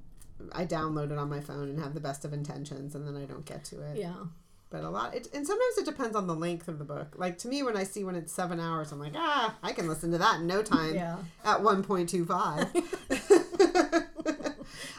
I 0.52 0.66
download 0.66 1.12
it 1.12 1.18
on 1.18 1.30
my 1.30 1.40
phone 1.40 1.70
and 1.70 1.80
have 1.80 1.94
the 1.94 2.00
best 2.00 2.26
of 2.26 2.34
intentions 2.34 2.96
and 2.96 3.08
then 3.08 3.16
I 3.16 3.26
don't 3.26 3.46
get 3.46 3.64
to 3.66 3.82
it. 3.82 3.98
yeah. 3.98 4.16
But 4.70 4.84
a 4.84 4.90
lot, 4.90 5.14
it, 5.14 5.28
and 5.36 5.46
sometimes 5.46 5.78
it 5.78 5.86
depends 5.86 6.16
on 6.16 6.26
the 6.26 6.34
length 6.34 6.68
of 6.68 6.80
the 6.80 6.84
book. 6.84 7.14
Like 7.16 7.38
to 7.40 7.48
me, 7.48 7.62
when 7.62 7.78
I 7.78 7.84
see 7.84 8.04
when 8.04 8.16
it's 8.16 8.34
seven 8.34 8.60
hours, 8.60 8.92
I'm 8.92 9.00
like, 9.00 9.14
ah, 9.16 9.56
I 9.62 9.72
can 9.72 9.88
listen 9.88 10.10
to 10.14 10.18
that 10.18 10.40
in 10.40 10.48
no 10.48 10.64
time 10.64 10.96
Yeah. 10.96 11.18
at 11.46 11.60
1.25. 11.60 13.44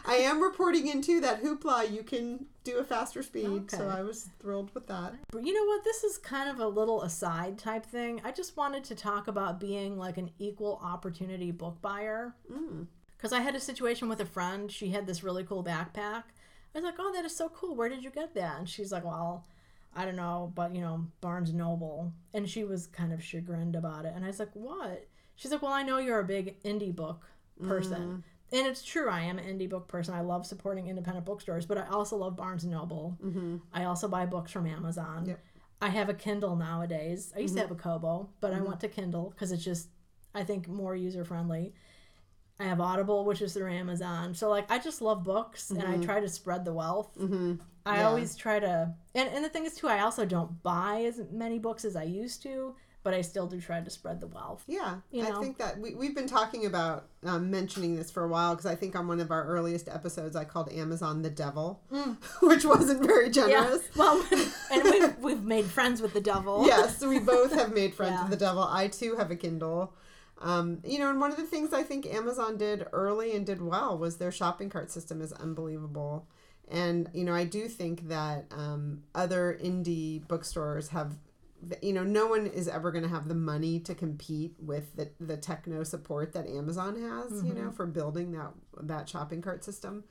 I 0.07 0.17
am 0.17 0.43
reporting 0.43 0.87
into 0.87 1.21
that 1.23 1.43
hoopla. 1.43 1.91
You 1.93 2.03
can 2.03 2.47
do 2.63 2.77
a 2.79 2.85
faster 2.85 3.23
speed, 3.23 3.71
so 3.71 3.89
I 3.89 4.03
was 4.03 4.29
thrilled 4.41 4.71
with 4.75 4.87
that. 4.87 5.15
But 5.33 5.45
you 5.45 5.53
know 5.55 5.65
what? 5.65 5.83
This 5.83 6.05
is 6.05 6.19
kind 6.19 6.49
of 6.51 6.61
a 6.61 6.69
little 6.69 7.03
aside 7.03 7.59
type 7.59 7.85
thing. 7.87 8.21
I 8.23 8.31
just 8.31 8.57
wanted 8.57 8.85
to 8.85 8.95
talk 8.95 9.27
about 9.29 9.59
being 9.59 9.99
like 9.99 10.19
an 10.19 10.31
equal 10.39 10.79
opportunity 10.85 11.51
book 11.51 11.81
buyer. 11.83 12.35
Mm. 12.53 12.87
Because 13.25 13.39
I 13.39 13.41
had 13.41 13.55
a 13.55 13.61
situation 13.61 14.11
with 14.11 14.21
a 14.21 14.27
friend. 14.27 14.71
She 14.71 14.91
had 14.91 15.07
this 15.07 15.25
really 15.25 15.45
cool 15.45 15.65
backpack. 15.65 16.25
I 16.75 16.75
was 16.75 16.85
like, 16.85 16.97
oh, 16.99 17.11
that 17.15 17.25
is 17.25 17.35
so 17.35 17.49
cool. 17.49 17.75
Where 17.75 17.89
did 17.89 18.05
you 18.05 18.11
get 18.11 18.35
that? 18.35 18.59
And 18.59 18.69
she's 18.69 18.93
like, 18.93 19.03
well, 19.03 19.47
I 19.97 20.05
don't 20.05 20.17
know, 20.17 20.53
but 20.55 20.75
you 20.75 20.83
know, 20.83 21.07
Barnes 21.23 21.55
Noble. 21.55 22.13
And 22.35 22.47
she 22.47 22.65
was 22.65 22.87
kind 22.87 23.15
of 23.15 23.25
chagrined 23.25 23.77
about 23.77 24.05
it. 24.05 24.13
And 24.15 24.27
I 24.27 24.27
was 24.27 24.39
like, 24.39 24.51
what? 24.53 25.07
She's 25.37 25.51
like, 25.51 25.63
well, 25.63 25.73
I 25.73 25.83
know 25.83 25.97
you're 25.97 26.21
a 26.21 26.25
big 26.25 26.63
indie 26.65 26.95
book 26.95 27.25
person. 27.67 28.23
Mm. 28.53 28.59
And 28.59 28.67
it's 28.67 28.83
true, 28.83 29.09
I 29.09 29.23
am 29.23 29.39
an 29.39 29.47
indie 29.47 29.71
book 29.71 29.89
person. 29.89 30.13
I 30.13 30.21
love 30.21 30.45
supporting 30.45 30.89
independent 30.89 31.25
bookstores, 31.25 31.65
but 31.65 31.79
I 31.79 31.87
also 31.87 32.19
love 32.19 32.37
Barnes 32.37 32.67
Noble. 32.67 33.17
Mm-hmm. 33.25 33.57
I 33.73 33.85
also 33.85 34.07
buy 34.07 34.27
books 34.27 34.53
from 34.53 34.67
Amazon. 34.67 35.25
Yep. 35.29 35.41
I 35.81 35.89
have 35.89 36.11
a 36.11 36.15
Kindle 36.15 36.57
nowadays. 36.57 37.33
I 37.35 37.39
used 37.39 37.55
to 37.55 37.63
mm-hmm. 37.63 37.71
have 37.71 37.79
a 37.79 37.83
Kobo, 37.83 38.29
but 38.43 38.53
I 38.53 38.57
mm-hmm. 38.57 38.67
went 38.67 38.81
to 38.81 38.89
Kindle 38.89 39.31
because 39.31 39.51
it's 39.51 39.65
just, 39.65 39.89
I 40.35 40.45
think, 40.45 40.69
more 40.69 40.95
user 40.95 41.25
friendly. 41.25 41.73
I 42.61 42.65
have 42.65 42.81
Audible, 42.81 43.25
which 43.25 43.43
is 43.43 43.53
through 43.55 43.73
Amazon. 43.73 44.35
So, 44.35 44.49
like, 44.49 44.71
I 44.71 44.79
just 44.79 45.03
love 45.03 45.25
books 45.25 45.71
and 45.71 45.83
I 45.83 45.97
try 45.99 46.21
to 46.21 46.29
spread 46.29 46.65
the 46.65 46.73
wealth. 46.73 47.11
Mm-hmm. 47.19 47.55
I 47.85 47.99
Yeah. 47.99 48.07
always 48.09 48.37
try 48.37 48.61
to, 48.61 48.95
and, 49.15 49.29
and 49.29 49.45
the 49.45 49.49
thing 49.49 49.65
is, 49.67 49.75
too, 49.75 49.89
I 49.89 50.01
also 50.01 50.25
don't 50.25 50.63
buy 50.63 51.03
as 51.07 51.21
many 51.33 51.59
books 51.59 51.85
as 51.85 51.97
I 51.97 52.05
used 52.05 52.43
to, 52.45 52.75
but 53.03 53.13
I 53.13 53.21
still 53.23 53.47
do 53.49 53.61
try 53.61 53.81
to 53.81 53.91
spread 53.91 54.21
the 54.21 54.29
wealth. 54.29 54.63
Yeah, 54.69 54.99
You 55.11 55.27
I 55.27 55.39
think 55.41 55.59
that 55.59 55.79
we, 55.79 55.95
we've 55.95 56.15
been 56.15 56.29
talking 56.29 56.65
about 56.65 57.09
um, 57.25 57.51
mentioning 57.51 57.97
this 57.97 58.11
for 58.11 58.25
a 58.25 58.29
while 58.29 58.55
because 58.55 58.65
I 58.67 58.77
think 58.77 58.95
on 58.97 59.09
one 59.09 59.21
of 59.21 59.31
our 59.33 59.45
earliest 59.45 59.89
episodes 59.89 60.35
I 60.37 60.45
called 60.45 60.73
Amazon 60.73 61.21
the 61.23 61.29
devil, 61.31 61.83
which 62.41 62.65
wasn't 62.65 63.05
very 63.05 63.29
Mm. 63.31 63.37
Yeah. 63.37 63.63
generous. 63.65 63.83
Well, 63.97 64.25
and 64.73 64.83
we've, 64.85 65.19
we've 65.19 65.43
made 65.45 65.65
friends 65.67 66.01
with 66.01 66.15
the 66.15 66.21
devil. 66.21 66.65
yes, 66.67 67.03
we 67.05 67.19
both 67.19 67.53
have 67.53 67.75
made 67.75 67.95
friends 67.95 68.13
Yeah. 68.15 68.23
with 68.23 68.31
the 68.31 68.37
devil. 68.45 68.63
I 68.63 68.87
too 68.89 69.17
have 69.17 69.31
a 69.33 69.37
Kindle. 69.37 69.93
Um, 70.45 70.81
you 70.85 70.99
know, 70.99 71.09
and 71.09 71.19
one 71.19 71.31
of 71.31 71.39
the 71.39 71.47
things 71.47 71.73
I 71.73 71.83
think 71.83 72.07
Amazon 72.07 72.59
did 72.59 72.87
early 72.93 73.35
and 73.35 73.47
did 73.47 73.63
well 73.63 73.97
was 73.97 74.19
their 74.19 74.31
shopping 74.31 74.69
cart 74.69 74.91
system 74.91 75.23
is 75.23 75.33
unbelievable. 75.33 76.29
And, 76.69 77.09
you 77.15 77.25
know, 77.25 77.35
I 77.35 77.45
do 77.45 77.67
think 77.67 78.09
that 78.09 78.45
um, 78.51 79.05
other 79.15 79.59
indie 79.63 80.27
bookstores 80.29 80.89
have, 80.89 81.17
you 81.81 81.95
know, 81.95 82.05
no 82.05 82.27
one 82.27 82.47
is 82.47 82.69
ever 82.69 82.93
going 82.93 83.05
to 83.05 83.09
have 83.09 83.27
the 83.27 83.35
money 83.35 83.81
to 83.81 83.95
compete 83.95 84.55
with 84.59 84.95
the, 84.97 85.09
the 85.19 85.39
techno 85.39 85.83
support 85.83 86.35
that 86.35 86.47
Amazon 86.47 87.01
has, 87.01 87.43
you 87.43 87.55
know, 87.55 87.71
for 87.71 87.87
building 87.87 88.33
that, 88.33 88.53
that 88.83 89.09
shopping 89.09 89.41
cart 89.41 89.65
system. 89.65 90.05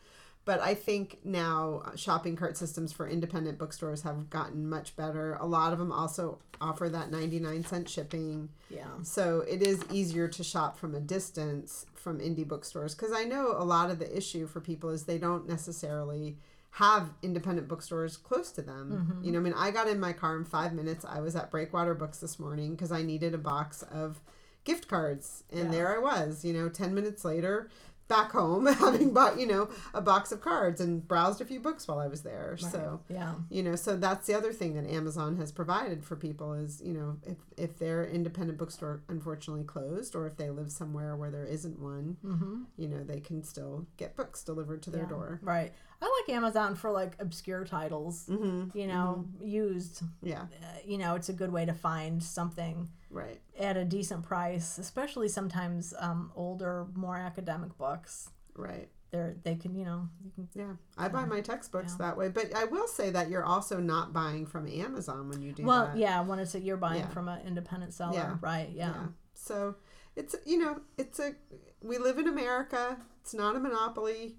But 0.45 0.59
I 0.59 0.73
think 0.75 1.19
now 1.23 1.83
uh, 1.85 1.95
shopping 1.95 2.35
cart 2.35 2.57
systems 2.57 2.91
for 2.91 3.07
independent 3.07 3.57
bookstores 3.57 4.01
have 4.01 4.29
gotten 4.29 4.67
much 4.69 4.95
better. 4.97 5.35
A 5.35 5.45
lot 5.45 5.71
of 5.71 5.79
them 5.79 5.91
also 5.91 6.39
offer 6.59 6.89
that 6.89 7.11
99 7.11 7.63
cent 7.63 7.87
shipping. 7.89 8.49
Yeah. 8.69 8.87
So 9.03 9.39
it 9.47 9.61
is 9.61 9.83
easier 9.91 10.27
to 10.27 10.43
shop 10.43 10.77
from 10.77 10.95
a 10.95 10.99
distance 10.99 11.85
from 11.95 12.19
indie 12.19 12.45
bookstores 12.47 12.93
because 12.93 13.13
I 13.13 13.23
know 13.23 13.53
a 13.57 13.63
lot 13.63 13.89
of 13.89 13.99
the 13.99 14.15
issue 14.17 14.45
for 14.45 14.59
people 14.59 14.89
is 14.89 15.03
they 15.05 15.17
don't 15.17 15.47
necessarily 15.47 16.37
have 16.71 17.09
independent 17.21 17.67
bookstores 17.67 18.17
close 18.17 18.51
to 18.51 18.61
them. 18.61 19.19
You 19.23 19.31
know, 19.31 19.37
I 19.39 19.41
mean, 19.43 19.53
I 19.55 19.69
got 19.71 19.87
in 19.87 19.99
my 19.99 20.11
car 20.11 20.35
in 20.35 20.43
five 20.43 20.73
minutes. 20.73 21.05
I 21.07 21.21
was 21.21 21.35
at 21.35 21.51
Breakwater 21.51 21.93
Books 21.93 22.17
this 22.17 22.39
morning 22.39 22.71
because 22.71 22.91
I 22.91 23.03
needed 23.03 23.33
a 23.35 23.37
box 23.37 23.83
of 23.83 24.19
gift 24.63 24.87
cards, 24.87 25.43
and 25.51 25.65
Yeah. 25.65 25.71
there 25.71 25.95
I 25.95 25.99
was. 25.99 26.43
You 26.43 26.51
know, 26.53 26.69
ten 26.69 26.95
minutes 26.95 27.23
later, 27.23 27.69
back 28.07 28.31
home 28.31 28.65
having 28.85 29.13
bought 29.13 29.39
you 29.39 29.47
know 29.47 29.69
a 29.93 30.01
box 30.01 30.31
of 30.31 30.41
cards 30.41 30.81
and 30.81 31.07
browsed 31.07 31.39
a 31.41 31.45
few 31.45 31.59
books 31.59 31.87
while 31.87 31.99
I 31.99 32.07
was 32.07 32.21
there. 32.23 32.57
So 32.57 32.99
Yeah. 33.09 33.35
you 33.49 33.63
know 33.63 33.75
so 33.75 33.95
that's 33.95 34.27
the 34.27 34.33
other 34.35 34.51
thing 34.53 34.73
that 34.75 34.89
amazon 34.89 35.37
has 35.37 35.51
provided 35.51 36.03
for 36.03 36.15
people 36.15 36.53
is 36.53 36.81
you 36.83 36.93
know 36.93 37.17
if 37.25 37.37
if 37.57 37.79
their 37.79 38.05
independent 38.05 38.57
bookstore 38.59 39.01
unfortunately 39.07 39.63
closed 39.63 40.15
or 40.15 40.27
if 40.27 40.35
they 40.37 40.49
live 40.49 40.71
somewhere 40.71 41.15
where 41.15 41.31
there 41.31 41.45
isn't 41.45 41.79
one 41.79 42.17
Mm-hmm. 42.25 42.63
you 42.77 42.87
know 42.87 43.03
they 43.03 43.19
can 43.19 43.41
still 43.43 43.87
get 43.97 44.15
books 44.15 44.43
delivered 44.43 44.81
to 44.83 44.89
their 44.89 45.03
Yeah, 45.03 45.09
door 45.09 45.39
Right. 45.41 45.71
I 46.01 46.21
like 46.27 46.35
Amazon 46.35 46.75
for 46.75 46.91
like 46.91 47.15
obscure 47.19 47.63
titles. 47.63 48.25
mm-hmm. 48.27 48.77
You 48.77 48.87
know, 48.87 49.25
used. 49.41 50.01
yeah 50.21 50.41
Uh, 50.61 50.65
you 50.85 50.97
know, 50.97 51.15
it's 51.15 51.29
a 51.29 51.33
good 51.33 51.51
way 51.53 51.65
to 51.65 51.73
find 51.73 52.21
something 52.21 52.89
right 53.13 53.39
at 53.59 53.77
a 53.77 53.85
decent 53.85 54.23
price, 54.23 54.77
especially 54.77 55.27
sometimes 55.29 55.93
um, 55.99 56.31
older, 56.35 56.87
more 56.95 57.15
academic 57.17 57.77
books. 57.77 58.29
right 58.55 58.89
They're 59.11 59.35
they 59.43 59.55
can 59.55 59.75
you 59.75 59.85
know 59.85 60.09
you 60.25 60.31
can 60.35 60.47
yeah 60.55 60.73
i 60.97 61.07
buy 61.07 61.25
my 61.25 61.41
textbooks 61.41 61.93
Yeah. 61.99 62.05
that 62.07 62.17
way 62.17 62.29
but 62.29 62.53
i 62.55 62.65
will 62.65 62.87
say 62.87 63.09
that 63.11 63.29
you're 63.29 63.45
also 63.45 63.79
not 63.79 64.11
buying 64.13 64.45
from 64.47 64.67
amazon 64.67 65.29
when 65.29 65.41
you 65.41 65.51
do 65.53 65.63
well 65.63 65.87
that 65.87 65.97
yeah 65.97 66.21
when 66.21 66.39
it's 66.39 66.55
a, 66.55 66.59
you're 66.59 66.77
buying 66.77 67.01
Yeah. 67.01 67.07
from 67.09 67.27
an 67.29 67.39
independent 67.45 67.93
seller 67.93 68.13
Yeah. 68.15 68.37
right 68.41 68.69
yeah. 68.73 68.93
so 69.33 69.75
it's 70.15 70.35
you 70.45 70.57
know 70.59 70.81
it's 70.97 71.19
a 71.19 71.33
we 71.81 71.97
live 71.99 72.17
in 72.19 72.27
america 72.27 72.97
it's 73.21 73.33
not 73.33 73.55
a 73.55 73.59
monopoly 73.59 74.35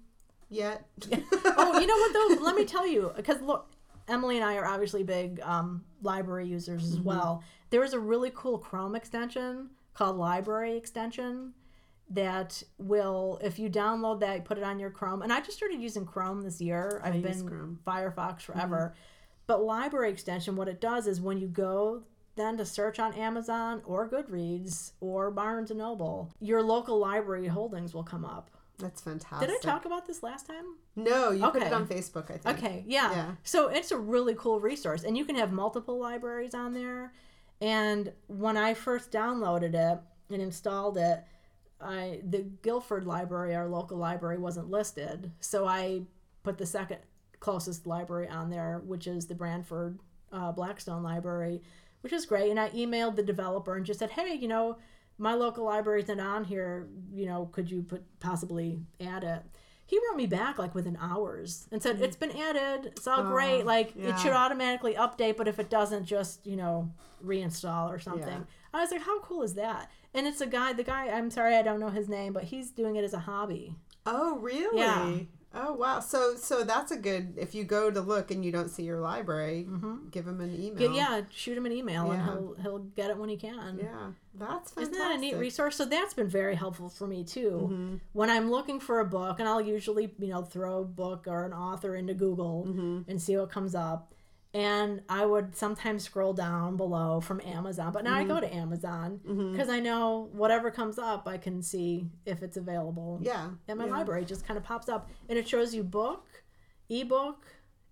yet 0.49 0.85
oh 1.11 1.79
you 1.79 1.87
know 1.87 1.97
what 1.97 2.13
though 2.13 2.43
let 2.43 2.55
me 2.55 2.65
tell 2.65 2.87
you 2.87 3.11
because 3.15 3.41
look 3.41 3.71
Emily 4.07 4.35
and 4.37 4.45
I 4.45 4.55
are 4.55 4.65
obviously 4.65 5.03
big 5.03 5.39
um, 5.41 5.83
library 6.01 6.47
users 6.47 6.83
as 6.91 6.99
well. 6.99 7.43
There 7.69 7.83
is 7.83 7.93
a 7.93 7.99
really 7.99 8.31
cool 8.35 8.57
Chrome 8.57 8.95
extension 8.95 9.69
called 9.93 10.17
Library 10.17 10.77
Extension 10.77 11.53
that 12.09 12.61
will, 12.77 13.39
if 13.43 13.57
you 13.57 13.69
download 13.69 14.19
that, 14.19 14.45
put 14.45 14.57
it 14.57 14.63
on 14.63 14.79
your 14.79 14.91
Chrome. 14.91 15.23
And 15.23 15.33
I 15.33 15.41
just 15.41 15.57
started 15.57 15.81
using 15.81 16.05
Chrome 16.05 16.43
this 16.43 16.61
year. 16.61 17.01
I've 17.03 17.21
been 17.21 17.47
Chrome. 17.47 17.79
Firefox 17.85 18.41
forever. 18.43 18.93
But 19.47 19.63
Library 19.63 20.11
Extension, 20.11 20.55
what 20.55 20.67
it 20.67 20.79
does 20.81 21.07
is 21.07 21.19
when 21.19 21.39
you 21.39 21.47
go 21.47 22.03
then 22.35 22.57
to 22.57 22.65
search 22.65 22.99
on 22.99 23.13
Amazon 23.13 23.81
or 23.85 24.09
Goodreads 24.09 24.91
or 24.99 25.31
Barnes 25.31 25.71
and 25.71 25.79
Noble, 25.79 26.31
your 26.39 26.61
local 26.61 26.99
library 26.99 27.47
holdings 27.47 27.93
will 27.93 28.03
come 28.03 28.25
up. 28.25 28.51
That's 28.77 29.01
fantastic. 29.01 29.47
Did 29.47 29.57
I 29.57 29.59
talk 29.61 29.85
about 29.85 30.05
this 30.05 30.21
last 30.21 30.47
time? 30.47 30.65
No, 30.95 31.31
you 31.31 31.49
put 31.49 31.61
it 31.61 31.71
on 31.71 31.87
Facebook, 31.87 32.29
I 32.29 32.37
think. 32.37 32.57
Okay, 32.57 32.83
yeah. 32.87 33.11
Yeah. 33.11 33.31
So 33.43 33.69
it's 33.69 33.91
a 33.91 33.97
really 33.97 34.35
cool 34.35 34.59
resource, 34.59 35.03
and 35.03 35.17
you 35.17 35.25
can 35.25 35.35
have 35.35 35.51
multiple 35.51 35.99
libraries 35.99 36.53
on 36.53 36.73
there. 36.73 37.13
And 37.61 38.11
when 38.27 38.57
I 38.57 38.73
first 38.73 39.11
downloaded 39.11 39.73
it 39.75 39.99
and 40.29 40.41
installed 40.41 40.97
it, 40.97 41.23
I 41.79 42.19
the 42.27 42.43
Guilford 42.61 43.05
Library, 43.05 43.55
our 43.55 43.67
local 43.67 43.97
library, 43.97 44.37
wasn't 44.37 44.69
listed, 44.69 45.31
so 45.39 45.65
I 45.67 46.01
put 46.43 46.57
the 46.57 46.65
second 46.65 46.99
closest 47.39 47.85
library 47.85 48.27
on 48.27 48.49
there, 48.49 48.81
which 48.85 49.07
is 49.07 49.27
the 49.27 49.35
Branford 49.35 49.99
uh, 50.31 50.51
Blackstone 50.51 51.03
Library, 51.03 51.61
which 52.01 52.13
is 52.13 52.25
great. 52.25 52.49
And 52.49 52.59
I 52.59 52.69
emailed 52.69 53.15
the 53.15 53.23
developer 53.23 53.75
and 53.75 53.85
just 53.85 53.99
said, 53.99 54.11
hey, 54.11 54.33
you 54.33 54.47
know, 54.47 54.77
my 55.17 55.33
local 55.33 55.65
library 55.65 56.01
isn't 56.03 56.19
on 56.19 56.43
here. 56.43 56.87
You 57.13 57.25
know, 57.27 57.49
could 57.51 57.69
you 57.69 57.83
put 57.83 58.03
possibly 58.19 58.79
add 58.99 59.23
it? 59.23 59.41
He 59.87 59.99
wrote 59.99 60.17
me 60.17 60.25
back 60.25 60.57
like 60.57 60.73
within 60.73 60.97
hours 60.99 61.67
and 61.71 61.81
said 61.81 62.01
it's 62.01 62.15
been 62.15 62.35
added. 62.35 62.87
It's 62.97 63.07
all 63.07 63.23
great. 63.23 63.61
Oh, 63.61 63.65
Like 63.65 63.93
yeah. 63.95 64.09
it 64.09 64.19
should 64.19 64.33
automatically 64.33 64.95
update, 64.95 65.37
but 65.37 65.47
if 65.47 65.59
it 65.59 65.69
doesn't, 65.69 66.05
just 66.05 66.45
you 66.45 66.55
know 66.55 66.91
reinstall 67.23 67.89
or 67.89 67.99
something. 67.99 68.27
Yeah. 68.27 68.39
I 68.73 68.81
was 68.81 68.91
like, 68.91 69.03
how 69.03 69.19
cool 69.21 69.43
is 69.43 69.53
that? 69.53 69.89
And 70.13 70.25
it's 70.27 70.41
a 70.41 70.47
guy. 70.47 70.73
The 70.73 70.83
guy. 70.83 71.09
I'm 71.09 71.29
sorry, 71.29 71.55
I 71.55 71.61
don't 71.61 71.79
know 71.79 71.89
his 71.89 72.09
name, 72.09 72.33
but 72.33 72.45
he's 72.45 72.71
doing 72.71 72.95
it 72.95 73.03
as 73.03 73.13
a 73.13 73.19
hobby. 73.19 73.75
Oh, 74.07 74.37
really? 74.39 74.79
Yeah. 74.79 75.17
Oh 75.57 75.73
wow! 75.73 76.01
So 76.01 76.35
so 76.35 76.63
that's 76.63 76.91
a 76.91 76.97
good. 76.97 77.35
If 77.37 77.55
you 77.55 77.63
go 77.63 77.89
to 77.89 78.01
look 78.01 78.29
and 78.29 78.43
you 78.43 78.51
don't 78.51 78.69
see 78.69 78.83
your 78.83 78.99
library, 78.99 79.65
Mm-hmm. 79.69 80.09
give 80.11 80.27
him 80.27 80.41
an 80.41 80.51
Yeah, 80.53 80.67
email. 80.71 80.91
yeah, 80.93 81.21
shoot 81.29 81.57
him 81.57 81.65
an 81.65 81.71
email 81.71 82.11
and 82.11 82.21
he'll 82.23 82.55
he'll 82.61 82.79
get 82.79 83.09
it 83.09 83.17
when 83.17 83.29
he 83.29 83.37
can. 83.37 83.79
yeah. 83.81 84.11
That's 84.37 84.71
fantastic. 84.71 84.81
Isn't 84.81 84.97
that 84.97 85.15
a 85.15 85.17
neat 85.17 85.37
resource? 85.37 85.77
So 85.77 85.85
that's 85.85 86.13
been 86.13 86.27
very 86.27 86.55
helpful 86.55 86.89
for 86.89 87.07
me 87.07 87.23
too. 87.23 87.69
Mhm. 87.71 87.99
When 88.11 88.29
I'm 88.29 88.51
looking 88.51 88.81
for 88.81 88.99
a 88.99 89.05
book, 89.05 89.39
and 89.39 89.47
I'll 89.47 89.61
usually, 89.61 90.13
you 90.19 90.27
know, 90.27 90.41
throw 90.43 90.79
a 90.81 90.85
book 90.85 91.25
or 91.25 91.45
an 91.45 91.53
author 91.53 91.95
into 91.95 92.13
Google 92.13 92.65
Mhm. 92.67 93.05
and 93.07 93.21
see 93.21 93.37
what 93.37 93.49
comes 93.49 93.75
up. 93.75 94.11
And 94.55 95.01
I 95.09 95.25
would 95.25 95.53
sometimes 95.53 96.05
scroll 96.05 96.31
down 96.31 96.77
below 96.77 97.19
from 97.19 97.41
Amazon, 97.41 97.91
but 97.91 98.05
now 98.05 98.13
I 98.15 98.19
mm-hmm. 98.19 98.29
go 98.29 98.39
to 98.39 98.55
Amazon 98.55 99.19
mm-hmm. 99.27 99.51
because 99.51 99.67
I 99.67 99.81
know 99.81 100.29
whatever 100.31 100.71
comes 100.71 100.97
up, 100.97 101.27
I 101.27 101.37
can 101.37 101.61
see 101.61 102.07
if 102.25 102.41
it's 102.41 102.55
available. 102.55 103.19
Yeah. 103.21 103.49
And 103.67 103.77
my 103.77 103.87
yeah. 103.87 103.91
library 103.91 104.23
just 104.23 104.47
kind 104.47 104.57
of 104.57 104.63
pops 104.63 104.87
up, 104.87 105.09
and 105.27 105.37
it 105.37 105.45
shows 105.45 105.75
you 105.75 105.83
book, 105.83 106.25
ebook, 106.89 107.45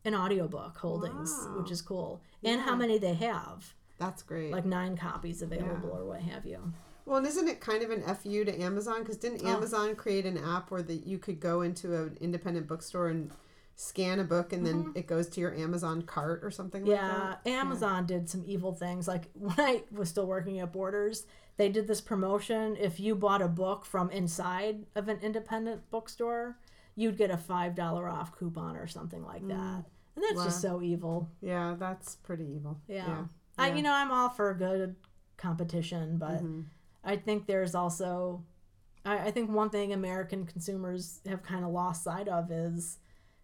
and 0.06 0.16
audiobook 0.16 0.78
holdings, 0.78 1.36
Wow. 1.50 1.60
which 1.60 1.70
is 1.70 1.82
cool, 1.82 2.22
and 2.46 2.62
how 2.62 2.76
many 2.78 2.98
they 2.98 3.16
have, 3.16 3.74
That's 3.98 4.24
great. 4.24 4.54
like 4.54 4.66
nine 4.66 4.96
copies 4.96 5.42
available 5.42 5.90
Yeah. 5.90 6.00
or 6.00 6.06
what 6.06 6.22
have 6.22 6.46
you. 6.46 6.72
well, 7.06 7.18
and 7.18 7.28
isn't 7.28 7.50
it 7.50 7.60
kind 7.60 7.84
of 7.84 7.92
an 7.92 8.04
fu 8.16 8.46
to 8.46 8.62
Amazon? 8.62 9.00
Because 9.00 9.18
didn't 9.18 9.42
Oh. 9.44 9.50
Amazon 9.50 9.98
create 9.98 10.26
an 10.26 10.38
app 10.38 10.72
where 10.72 10.82
that 10.82 11.06
you 11.06 11.18
could 11.18 11.42
go 11.42 11.60
into 11.60 11.94
an 11.94 12.18
independent 12.22 12.68
bookstore 12.68 13.10
and 13.10 13.32
scan 13.76 14.20
a 14.20 14.24
book, 14.24 14.54
and 14.54 14.66
then 14.66 14.92
it 14.96 15.08
goes 15.08 15.28
to 15.30 15.42
your 15.42 15.54
Amazon 15.56 16.02
cart 16.04 16.42
or 16.44 16.52
something 16.52 16.86
like 16.86 17.00
that. 17.00 17.42
Yeah. 17.46 17.60
Amazon 17.60 18.06
did 18.06 18.30
some 18.30 18.44
evil 18.46 18.74
things. 18.74 19.08
Like 19.08 19.30
when 19.34 19.56
I 19.58 19.84
was 19.92 20.10
still 20.10 20.28
working 20.28 20.60
at 20.60 20.72
Borders, 20.72 21.26
they 21.58 21.70
did 21.70 21.88
this 21.88 22.02
promotion. 22.02 22.76
If 22.80 23.00
you 23.00 23.16
bought 23.16 23.42
a 23.42 23.48
book 23.48 23.86
from 23.86 24.10
inside 24.12 24.86
of 24.96 25.08
an 25.08 25.20
independent 25.22 25.90
bookstore, 25.90 26.58
you'd 26.96 27.18
get 27.18 27.32
a 27.32 27.38
five 27.38 27.76
dollar 27.76 28.08
off 28.08 28.36
coupon 28.38 28.76
or 28.78 28.88
something 28.88 29.24
like 29.24 29.48
that. 29.48 29.84
And 30.16 30.24
that's 30.30 30.44
just 30.46 30.62
so 30.62 30.82
evil. 30.82 31.30
Yeah, 31.42 31.76
that's 31.78 32.18
pretty 32.18 32.46
evil. 32.56 32.80
Yeah. 32.88 33.08
Yeah. 33.08 33.24
I 33.58 33.68
Yeah. 33.70 33.76
you 33.76 33.82
know, 33.82 33.94
I'm 33.94 34.12
all 34.12 34.30
for 34.30 34.54
good 34.54 34.96
competition, 35.38 36.18
but 36.18 36.44
Mhm. 36.44 36.66
I 37.04 37.18
think 37.18 37.48
there's 37.48 37.76
also 37.76 38.44
I, 39.06 39.18
I 39.28 39.32
think 39.32 39.50
one 39.52 39.70
thing 39.70 39.92
American 39.92 40.46
consumers 40.46 41.20
have 41.26 41.44
kind 41.44 41.66
of 41.66 41.72
lost 41.72 42.04
sight 42.06 42.30
of 42.30 42.50
is 42.52 43.00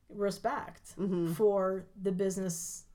respect 0.10 0.96
Mhm. 0.98 1.34
for 1.36 1.86
the 2.02 2.12
business 2.12 2.86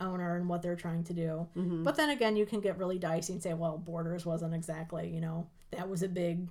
owner 0.00 0.36
and 0.36 0.48
what 0.48 0.60
they're 0.60 0.76
trying 0.76 1.04
to 1.04 1.12
do. 1.14 1.46
Mhm. 1.56 1.84
But 1.84 1.96
then 1.96 2.10
again, 2.10 2.36
you 2.36 2.44
can 2.46 2.60
get 2.60 2.76
really 2.78 2.98
dicey 2.98 3.32
and 3.32 3.42
say, 3.42 3.54
well, 3.54 3.78
Borders 3.78 4.26
wasn't 4.26 4.52
exactly, 4.54 5.08
you 5.08 5.20
know, 5.20 5.46
that 5.70 5.88
was 5.88 6.02
a 6.02 6.08
big 6.08 6.48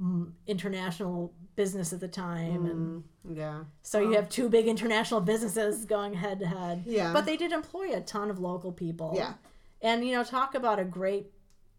mm, 0.00 0.32
international 0.48 1.32
business 1.54 1.92
at 1.92 2.00
the 2.00 2.08
time. 2.08 2.66
And 2.66 3.04
Mm, 3.24 3.36
yeah. 3.36 3.64
so 3.82 4.00
you 4.00 4.12
have 4.12 4.28
two 4.28 4.48
big 4.48 4.66
international 4.66 5.20
businesses 5.20 5.84
going 5.84 6.14
head 6.14 6.40
to 6.40 6.46
head. 6.46 6.82
Yeah. 6.86 7.12
But 7.12 7.24
they 7.24 7.36
did 7.36 7.52
employ 7.52 7.94
a 7.94 8.00
ton 8.00 8.28
of 8.28 8.40
local 8.40 8.72
people. 8.72 9.12
Yeah. 9.14 9.34
And, 9.80 10.04
you 10.04 10.12
know, 10.12 10.24
talk 10.24 10.56
about 10.56 10.80
a 10.80 10.84
great 10.84 11.30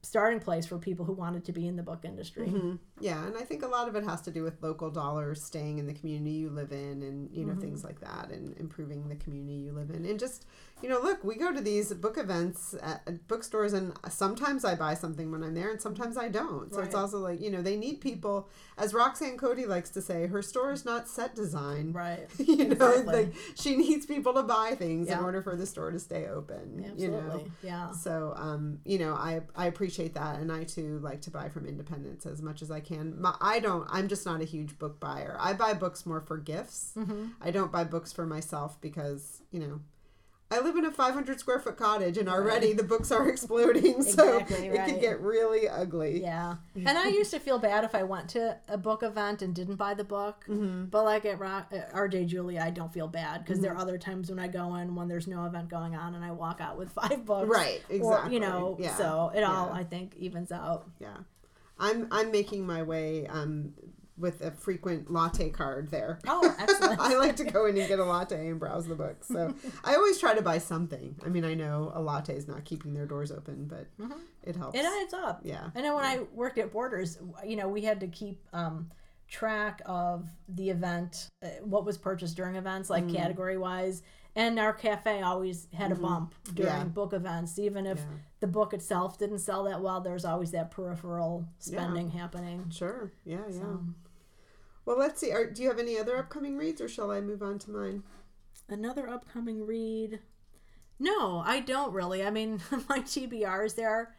starting 0.04 0.40
place 0.40 0.66
for 0.66 0.78
people 0.78 1.04
who 1.06 1.12
wanted 1.14 1.44
to 1.46 1.52
be 1.52 1.68
in 1.68 1.76
the 1.76 1.84
book 1.84 2.06
industry. 2.06 2.48
Mhm. 2.48 2.80
Yeah, 3.00 3.26
and 3.26 3.36
I 3.36 3.42
think 3.42 3.64
a 3.64 3.68
lot 3.68 3.88
of 3.88 3.96
it 3.96 4.04
has 4.04 4.22
to 4.22 4.32
do 4.32 4.44
with 4.44 4.62
local 4.62 4.90
dollars 4.92 5.44
staying 5.44 5.80
in 5.80 5.88
the 5.88 5.94
community 5.94 6.36
you 6.36 6.50
live 6.50 6.72
in 6.72 7.02
and, 7.04 7.30
you 7.32 7.44
know, 7.44 7.54
Mm-hmm. 7.54 7.62
things 7.62 7.84
like 7.84 8.00
that 8.02 8.30
and 8.32 8.56
improving 8.60 9.10
the 9.10 9.16
community 9.16 9.54
you 9.58 9.74
live 9.74 9.90
in. 9.90 10.06
And 10.06 10.20
just, 10.20 10.46
you 10.82 10.90
know, 10.90 11.00
look, 11.00 11.24
we 11.24 11.36
go 11.36 11.54
to 11.54 11.62
these 11.62 11.94
book 11.94 12.18
events 12.18 12.76
at, 12.82 13.28
bookstores 13.28 13.74
and 13.74 13.94
sometimes 14.10 14.64
I 14.66 14.76
buy 14.76 14.94
something 14.96 15.32
when 15.32 15.44
I'm 15.44 15.54
there 15.54 15.70
and 15.72 15.82
sometimes 15.82 16.18
I 16.18 16.30
don't. 16.30 16.74
So 16.74 16.82
it's 16.82 16.96
also 16.96 17.18
like, 17.20 17.42
you 17.42 17.50
know, 17.52 17.62
they 17.62 17.76
need 17.78 18.00
people, 18.02 18.48
as 18.78 18.94
Roxanne 18.94 19.38
Coady 19.38 19.66
likes 19.66 19.90
to 19.92 20.02
say, 20.02 20.28
her 20.28 20.42
store 20.42 20.72
is 20.72 20.84
not 20.86 21.08
set 21.08 21.36
design. 21.36 21.92
Right. 21.94 22.28
you 22.38 22.58
know, 22.58 22.92
Exactly. 22.92 23.06
like 23.26 23.34
she 23.56 23.76
needs 23.76 24.06
people 24.06 24.34
to 24.34 24.44
buy 24.44 24.76
things 24.78 25.10
in 25.10 25.20
order 25.20 25.42
for 25.42 25.56
the 25.56 25.66
store 25.66 25.92
to 25.92 26.00
stay 26.00 26.28
open. 26.28 26.84
Absolutely. 26.92 27.02
You 27.04 27.12
know? 27.12 27.46
Yeah. 27.64 27.92
So, 27.92 28.34
um, 28.36 28.80
you 28.86 29.00
know, 29.00 29.14
I, 29.14 29.42
I 29.56 29.68
appreciate 29.68 30.14
that, 30.16 30.40
and 30.40 30.52
I 30.52 30.64
too 30.64 31.00
like 31.00 31.22
to 31.22 31.32
buy 31.32 31.50
from 31.50 31.66
independents 31.66 32.26
as 32.26 32.42
much 32.42 32.62
as 32.62 32.72
I 32.72 32.80
can. 32.84 33.20
My, 33.20 33.36
I 33.42 33.60
don't. 33.60 33.88
I'm 33.90 34.08
just 34.08 34.26
not 34.26 34.42
a 34.42 34.46
huge 34.46 34.78
book 34.78 35.00
buyer. 35.00 35.36
I 35.40 35.54
buy 35.54 35.74
books 35.74 36.06
more 36.06 36.22
for 36.22 36.38
gifts. 36.38 36.92
Mm-hmm. 36.98 37.28
I 37.42 37.50
don't 37.52 37.72
buy 37.72 37.84
books 37.84 38.14
for 38.14 38.26
myself 38.26 38.80
because 38.82 39.42
you 39.52 39.60
know. 39.60 39.80
I 40.52 40.60
live 40.60 40.76
in 40.76 40.86
a 40.86 40.92
500 40.92 41.40
square 41.40 41.60
foot 41.60 41.78
cottage, 41.78 42.16
and 42.16 42.30
already 42.30 42.74
the 42.74 42.84
books 42.84 43.12
are 43.12 43.28
exploding, 43.34 44.04
so 44.04 44.38
Exactly, 44.38 44.68
it 44.68 44.78
right. 44.78 44.88
can 44.88 45.00
get 45.00 45.20
really 45.20 45.68
ugly. 45.68 46.22
Yeah. 46.22 46.58
And 46.76 46.96
I 46.96 47.08
used 47.08 47.32
to 47.32 47.40
feel 47.40 47.58
bad 47.58 47.84
if 47.84 47.96
I 47.96 48.04
went 48.04 48.30
to 48.32 48.60
a 48.68 48.78
book 48.78 49.02
event 49.02 49.42
and 49.42 49.56
didn't 49.56 49.78
buy 49.78 49.96
the 49.96 50.04
book. 50.04 50.46
Mm-hmm. 50.48 50.86
But 50.92 51.06
like 51.06 51.26
at 51.26 51.40
Ro- 51.40 51.64
at 51.72 51.92
RJ 51.94 52.28
Julia, 52.28 52.62
I 52.64 52.70
don't 52.70 52.94
feel 52.94 53.08
bad 53.08 53.44
because 53.44 53.62
there 53.62 53.72
are 53.74 53.78
other 53.78 53.98
times 53.98 54.30
when 54.30 54.38
I 54.38 54.48
go 54.48 54.76
in 54.76 54.94
when 54.94 55.08
there's 55.08 55.26
no 55.28 55.44
event 55.46 55.70
going 55.70 55.96
on 55.96 56.14
and 56.14 56.24
I 56.24 56.30
walk 56.32 56.62
out 56.62 56.78
with 56.78 56.92
five 57.02 57.26
books. 57.26 57.50
Right, 57.50 57.82
Or, 57.90 57.96
exactly. 57.96 58.34
you 58.36 58.40
know, 58.40 58.78
Yeah, 58.80 58.96
so 58.96 59.32
it 59.34 59.42
all, 59.42 59.70
yeah. 59.74 59.80
I 59.80 59.84
think, 59.86 60.16
evens 60.18 60.52
out. 60.52 60.88
Yeah, 61.00 61.18
I'm 61.80 62.08
I'm 62.12 62.32
making 62.32 62.66
my 62.66 62.84
way 62.84 63.28
um, 63.28 63.74
with 64.18 64.42
a 64.42 64.52
frequent 64.52 65.12
latte 65.12 65.50
card 65.50 65.90
there. 65.90 66.20
Oh, 66.28 66.56
excellent. 66.60 67.00
I 67.00 67.18
like 67.18 67.36
to 67.38 67.44
go 67.46 67.66
in 67.66 67.76
and 67.78 67.88
get 67.88 67.98
a 68.00 68.06
latte 68.06 68.48
and 68.48 68.60
browse 68.60 68.86
the 68.86 68.94
books. 68.96 69.28
So 69.28 69.54
I 69.84 69.96
always 69.96 70.20
try 70.20 70.36
to 70.36 70.42
buy 70.42 70.60
something. 70.60 71.16
I 71.26 71.30
mean, 71.30 71.44
I 71.44 71.56
know 71.56 71.92
a 71.96 72.02
latte 72.02 72.36
is 72.36 72.48
not 72.48 72.64
keeping 72.64 72.94
their 72.94 73.08
doors 73.08 73.32
open, 73.32 73.66
but 73.66 73.88
Mhm. 74.00 74.20
it 74.44 74.56
helps. 74.56 74.78
It 74.78 74.86
adds 74.86 75.14
up. 75.14 75.42
yeah. 75.44 75.70
I 75.76 75.82
know 75.82 75.96
when 75.96 76.06
I 76.06 76.20
worked 76.32 76.60
at 76.60 76.72
Borders, 76.72 77.18
you 77.46 77.56
know, 77.56 77.68
we 77.68 77.82
had 77.82 78.00
to 78.02 78.08
keep 78.08 78.40
um, 78.54 78.92
track 79.28 79.82
of 79.88 80.30
the 80.48 80.70
event, 80.70 81.30
uh, 81.42 81.48
what 81.64 81.84
was 81.86 81.98
purchased 81.98 82.36
during 82.38 82.56
events, 82.56 82.90
like 82.92 83.06
Mm. 83.06 83.16
category 83.16 83.58
wise. 83.58 84.04
And 84.36 84.58
our 84.60 84.74
cafe 84.74 85.22
always 85.22 85.68
had 85.74 85.92
a 85.92 85.96
bump 85.96 86.34
during 86.54 86.72
Mm-hmm. 86.72 86.80
Yeah. 86.82 86.86
book 86.86 87.14
events, 87.14 87.60
even 87.60 87.86
if 87.86 88.00
Yeah. 88.00 88.06
the 88.40 88.48
book 88.48 88.74
itself 88.74 89.20
didn't 89.20 89.40
sell 89.40 89.64
that 89.66 89.82
well. 89.82 90.02
There's 90.02 90.26
always 90.26 90.50
that 90.52 90.72
peripheral 90.72 91.46
spending 91.60 92.10
happening. 92.10 92.70
Sure. 92.72 93.12
Yeah. 93.26 93.42
Yeah. 93.48 93.60
So, 93.60 93.86
Well, 94.86 94.98
let's 94.98 95.20
see. 95.22 95.32
Are, 95.32 95.46
do 95.46 95.62
you 95.62 95.70
have 95.70 95.78
any 95.80 96.00
other 96.00 96.18
upcoming 96.18 96.58
reads, 96.58 96.82
or 96.82 96.88
shall 96.90 97.12
I 97.12 97.22
move 97.22 97.42
on 97.44 97.60
to 97.60 97.72
mine? 97.72 98.04
another 98.70 99.08
upcoming 99.08 99.66
read. 99.68 100.20
No, 101.00 101.44
I 101.46 101.60
don't 101.60 101.94
really. 101.94 102.26
I 102.26 102.30
mean, 102.32 102.60
my 102.90 103.00
TBR 103.02 103.66
is 103.66 103.74
there, 103.76 104.16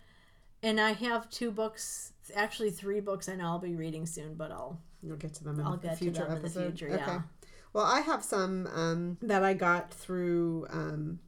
and 0.62 0.80
I 0.80 0.92
have 0.92 1.28
two 1.30 1.50
books. 1.50 2.12
Actually, 2.36 2.70
three 2.70 3.00
books 3.00 3.28
I 3.28 3.34
know 3.34 3.46
I'll 3.46 3.58
be 3.58 3.74
reading 3.74 4.06
soon, 4.06 4.34
but 4.34 4.52
I'll 4.52 4.80
You'll 5.02 5.16
get 5.16 5.34
to 5.34 5.44
them 5.44 5.58
in 5.60 5.66
I'll 5.66 5.76
to 5.78 5.96
future 5.96 6.24
them 6.26 6.36
in 6.36 6.42
the 6.42 6.50
future, 6.50 6.88
yeah. 6.88 7.22
Well, 7.74 7.84
I 7.84 8.00
have 8.00 8.24
some 8.24 8.66
um, 8.68 9.18
that 9.20 9.42
I 9.42 9.52
got 9.52 9.92
through 9.92 10.66
um, 10.70 11.18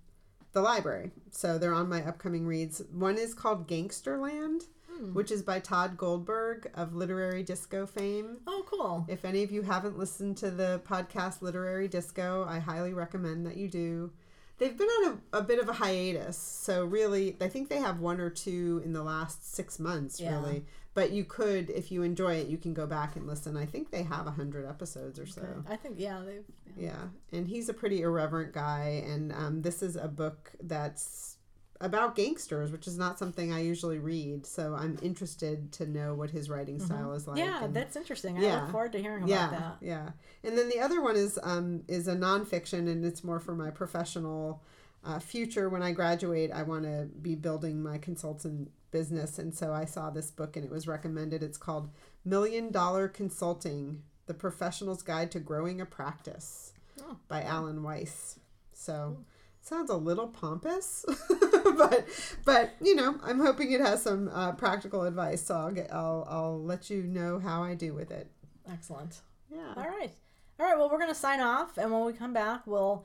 the 0.52 0.62
library, 0.62 1.10
so 1.32 1.58
they're 1.58 1.74
on 1.74 1.88
my 1.88 2.02
upcoming 2.06 2.46
reads. 2.46 2.80
One 2.92 3.18
is 3.18 3.34
called 3.34 3.68
Gangsterland, 3.68 4.62
Hmm. 4.88 5.12
which 5.12 5.30
is 5.32 5.42
by 5.42 5.58
Tod 5.60 5.96
Goldberg 5.98 6.70
of 6.74 6.94
Literary 6.94 7.42
Disco 7.42 7.84
fame. 7.84 8.38
Oh, 8.46 8.64
cool. 8.66 9.04
If 9.08 9.24
any 9.26 9.42
of 9.42 9.50
you 9.50 9.60
haven't 9.62 9.98
listened 9.98 10.36
to 10.38 10.50
the 10.50 10.80
podcast 10.88 11.42
Literary 11.42 11.88
Disco, 11.88 12.46
I 12.48 12.60
highly 12.60 12.94
recommend 12.94 13.44
that 13.46 13.56
you 13.58 13.68
do. 13.68 14.12
They've 14.58 14.78
been 14.78 14.88
on 14.88 15.20
a, 15.34 15.38
a 15.38 15.42
bit 15.42 15.58
of 15.58 15.68
a 15.68 15.74
hiatus, 15.74 16.38
so 16.38 16.84
really, 16.86 17.36
I 17.42 17.48
think 17.48 17.68
they 17.68 17.76
have 17.78 17.98
one 18.00 18.20
or 18.20 18.30
two 18.30 18.80
in 18.86 18.94
the 18.94 19.02
last 19.02 19.52
six 19.54 19.78
months, 19.78 20.18
Yeah. 20.20 20.36
really. 20.40 20.64
But 20.96 21.10
you 21.10 21.24
could, 21.24 21.68
if 21.68 21.92
you 21.92 22.02
enjoy 22.02 22.36
it, 22.36 22.46
you 22.46 22.56
can 22.56 22.72
go 22.72 22.86
back 22.86 23.16
and 23.16 23.26
listen. 23.26 23.54
I 23.54 23.66
think 23.66 23.90
they 23.90 24.02
have 24.02 24.26
a 24.26 24.30
hundred 24.30 24.66
episodes 24.66 25.18
or 25.18 25.26
so. 25.26 25.62
I 25.68 25.76
think 25.76 25.96
yeah, 25.98 26.22
they. 26.24 26.38
Yeah. 26.74 26.90
Yeah, 26.90 27.38
and 27.38 27.46
he's 27.46 27.68
a 27.68 27.74
pretty 27.74 28.00
irreverent 28.00 28.54
guy, 28.54 29.04
and 29.06 29.30
um, 29.30 29.60
this 29.60 29.82
is 29.82 29.96
a 29.96 30.08
book 30.08 30.52
that's 30.62 31.36
about 31.82 32.16
gangsters, 32.16 32.72
which 32.72 32.86
is 32.86 32.96
not 32.96 33.18
something 33.18 33.52
I 33.52 33.60
usually 33.60 33.98
read. 33.98 34.46
So 34.46 34.74
I'm 34.74 34.98
interested 35.02 35.70
to 35.72 35.86
know 35.86 36.14
what 36.14 36.30
his 36.30 36.48
writing 36.48 36.80
style 36.80 37.12
is 37.12 37.26
like. 37.26 37.38
Mm-hmm. 37.38 37.46
yeah, 37.46 37.64
and- 37.64 37.76
that's 37.76 37.94
interesting. 37.96 38.38
yeah. 38.38 38.56
I 38.56 38.60
look 38.62 38.70
forward 38.70 38.92
to 38.92 38.98
hearing 38.98 39.24
about 39.24 39.28
yeah, 39.28 39.50
that. 39.50 39.76
yeah. 39.82 40.10
And 40.44 40.56
then 40.56 40.70
the 40.70 40.80
other 40.80 41.02
one 41.02 41.16
is 41.16 41.38
um, 41.42 41.82
is 41.88 42.08
a 42.08 42.16
nonfiction, 42.16 42.90
and 42.90 43.04
it's 43.04 43.22
more 43.22 43.38
for 43.38 43.54
my 43.54 43.68
professional 43.70 44.62
uh, 45.04 45.18
future. 45.18 45.68
When 45.68 45.82
I 45.82 45.92
graduate, 45.92 46.50
I 46.52 46.62
want 46.62 46.84
to 46.84 47.06
be 47.20 47.34
building 47.34 47.82
my 47.82 47.98
consultant 47.98 48.70
business, 48.98 49.38
and 49.38 49.54
so 49.54 49.72
I 49.72 49.84
saw 49.84 50.10
this 50.10 50.30
book, 50.30 50.56
and 50.56 50.64
it 50.64 50.70
was 50.70 50.86
recommended. 50.88 51.42
It's 51.42 51.58
called 51.58 51.90
Million 52.24 52.70
Dollar 52.70 53.08
Consulting: 53.08 54.02
The 54.26 54.34
Professional's 54.34 55.02
Guide 55.02 55.30
to 55.32 55.40
Growing 55.40 55.80
a 55.80 55.86
Practice 55.86 56.72
Oh, 57.02 57.16
by 57.28 57.42
Alan 57.42 57.82
Weiss. 57.82 58.38
So. 58.72 59.18
It 59.60 59.66
sounds 59.68 59.90
a 59.90 59.96
little 59.96 60.28
pompous, 60.28 61.04
but 61.76 62.06
but 62.44 62.74
you 62.80 62.94
know 62.94 63.18
I'm 63.24 63.40
hoping 63.40 63.72
it 63.72 63.80
has 63.80 64.00
some 64.00 64.28
uh, 64.32 64.52
practical 64.52 65.02
advice. 65.02 65.42
So 65.42 65.56
I'll 65.56 65.72
get 65.72 65.92
I'll 65.92 66.24
I'll 66.30 66.62
let 66.62 66.88
you 66.88 67.02
know 67.02 67.40
how 67.40 67.64
I 67.64 67.74
do 67.74 67.92
with 67.92 68.12
it. 68.12 68.30
excellent. 68.70 69.22
Yeah. 69.50 69.74
All 69.76 69.88
right, 69.88 70.12
all 70.60 70.66
right. 70.66 70.78
Well, 70.78 70.88
we're 70.88 71.00
gonna 71.00 71.16
sign 71.16 71.40
off, 71.40 71.78
and 71.78 71.90
when 71.90 72.04
we 72.04 72.12
come 72.12 72.32
back, 72.32 72.64
we'll 72.64 73.04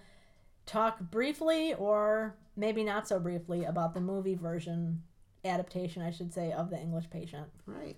talk 0.67 0.99
briefly, 0.99 1.73
or 1.73 2.35
maybe 2.55 2.83
not 2.83 3.07
so 3.07 3.19
briefly, 3.19 3.63
about 3.63 3.95
the 3.95 4.01
movie 4.01 4.35
version 4.35 5.01
adaptation, 5.45 6.01
I 6.01 6.11
should 6.11 6.33
say, 6.33 6.51
of 6.51 6.69
The 6.69 6.77
English 6.79 7.09
Patient. 7.09 7.47
Right. 7.65 7.97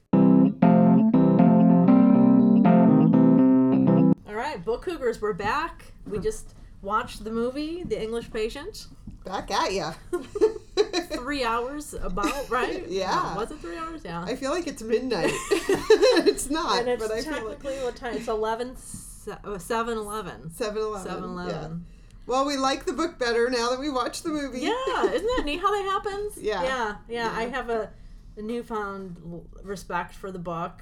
All 4.27 4.35
right, 4.35 4.63
Book 4.63 4.83
Cougars, 4.83 5.21
we're 5.21 5.33
back. 5.33 5.91
We 6.07 6.19
just 6.19 6.55
watched 6.81 7.23
the 7.23 7.31
movie, 7.31 7.83
The 7.83 8.01
English 8.01 8.31
Patient. 8.31 8.87
Back 9.25 9.51
at 9.51 9.73
ya. 9.73 9.93
Three 11.11 11.43
hours 11.43 11.93
about, 11.93 12.49
right? 12.49 12.85
Yeah. 12.89 13.33
No, 13.35 13.41
was 13.41 13.51
it 13.51 13.59
three 13.59 13.77
hours? 13.77 14.01
Yeah. 14.03 14.21
I 14.23 14.35
feel 14.35 14.51
like 14.51 14.67
it's 14.67 14.81
midnight. 14.81 15.31
it's 16.27 16.49
not, 16.49 16.79
and 16.79 16.89
it's 16.89 17.07
but 17.07 17.13
I 17.15 17.21
feel 17.21 17.31
like 17.31 17.41
technically 17.59 17.75
what 17.83 17.95
time? 17.95 18.15
It's 18.15 18.27
11, 18.27 18.75
se- 18.75 19.37
oh, 19.45 19.57
7 19.57 19.97
11. 19.97 20.51
7 20.51 20.77
Eleven. 20.81 21.07
7 21.11 21.23
11. 21.23 21.85
Well, 22.26 22.45
we 22.45 22.55
like 22.57 22.86
the 22.86 22.93
book 22.93 23.19
better 23.19 23.49
now 23.49 23.69
that 23.69 23.80
we 23.80 23.89
watched 23.89 24.24
the 24.24 24.30
movie. 24.30 24.61
Yeah, 24.61 24.71
isn't 25.11 25.28
that 25.38 25.43
neat 25.45 25.59
how 25.59 25.71
that 25.71 25.84
happens? 25.91 26.38
Yeah. 26.41 26.63
Yeah, 26.63 26.95
yeah. 27.09 27.34
I 27.36 27.43
have 27.45 27.69
a, 27.69 27.89
a 28.38 28.41
newfound 28.41 29.17
respect 29.63 30.13
for 30.15 30.32
the 30.32 30.39
book. 30.39 30.82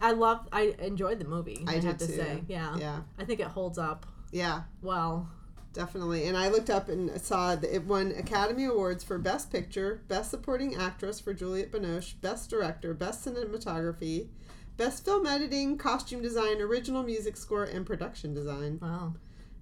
I 0.00 0.12
love, 0.12 0.46
I 0.52 0.74
enjoyed 0.78 1.18
the 1.18 1.24
movie, 1.26 1.64
I, 1.66 1.72
I 1.76 1.80
have 1.80 1.98
to 1.98 2.06
too. 2.06 2.12
say. 2.14 2.42
Yeah. 2.48 2.76
Yeah. 2.78 3.00
I 3.18 3.24
think 3.24 3.40
it 3.40 3.48
holds 3.48 3.78
up 3.78 4.06
Yeah. 4.30 4.62
well. 4.82 5.28
Definitely. 5.74 6.26
And 6.26 6.36
I 6.36 6.48
looked 6.48 6.70
up 6.70 6.88
and 6.88 7.20
saw 7.20 7.54
that 7.54 7.74
it 7.74 7.84
won 7.84 8.12
Academy 8.12 8.64
Awards 8.64 9.04
for 9.04 9.18
Best 9.18 9.52
Picture, 9.52 10.00
Best 10.08 10.30
Supporting 10.30 10.74
Actress 10.74 11.20
for 11.20 11.34
Juliette 11.34 11.70
Binoche, 11.70 12.14
Best 12.20 12.48
Director, 12.50 12.94
Best 12.94 13.24
Cinematography, 13.24 14.28
Best 14.76 15.04
Film 15.04 15.26
Editing, 15.26 15.76
Costume 15.76 16.22
Design, 16.22 16.60
Original 16.60 17.02
Music 17.02 17.36
Score, 17.36 17.64
and 17.64 17.84
Production 17.84 18.34
Design. 18.34 18.78
Wow. 18.80 19.14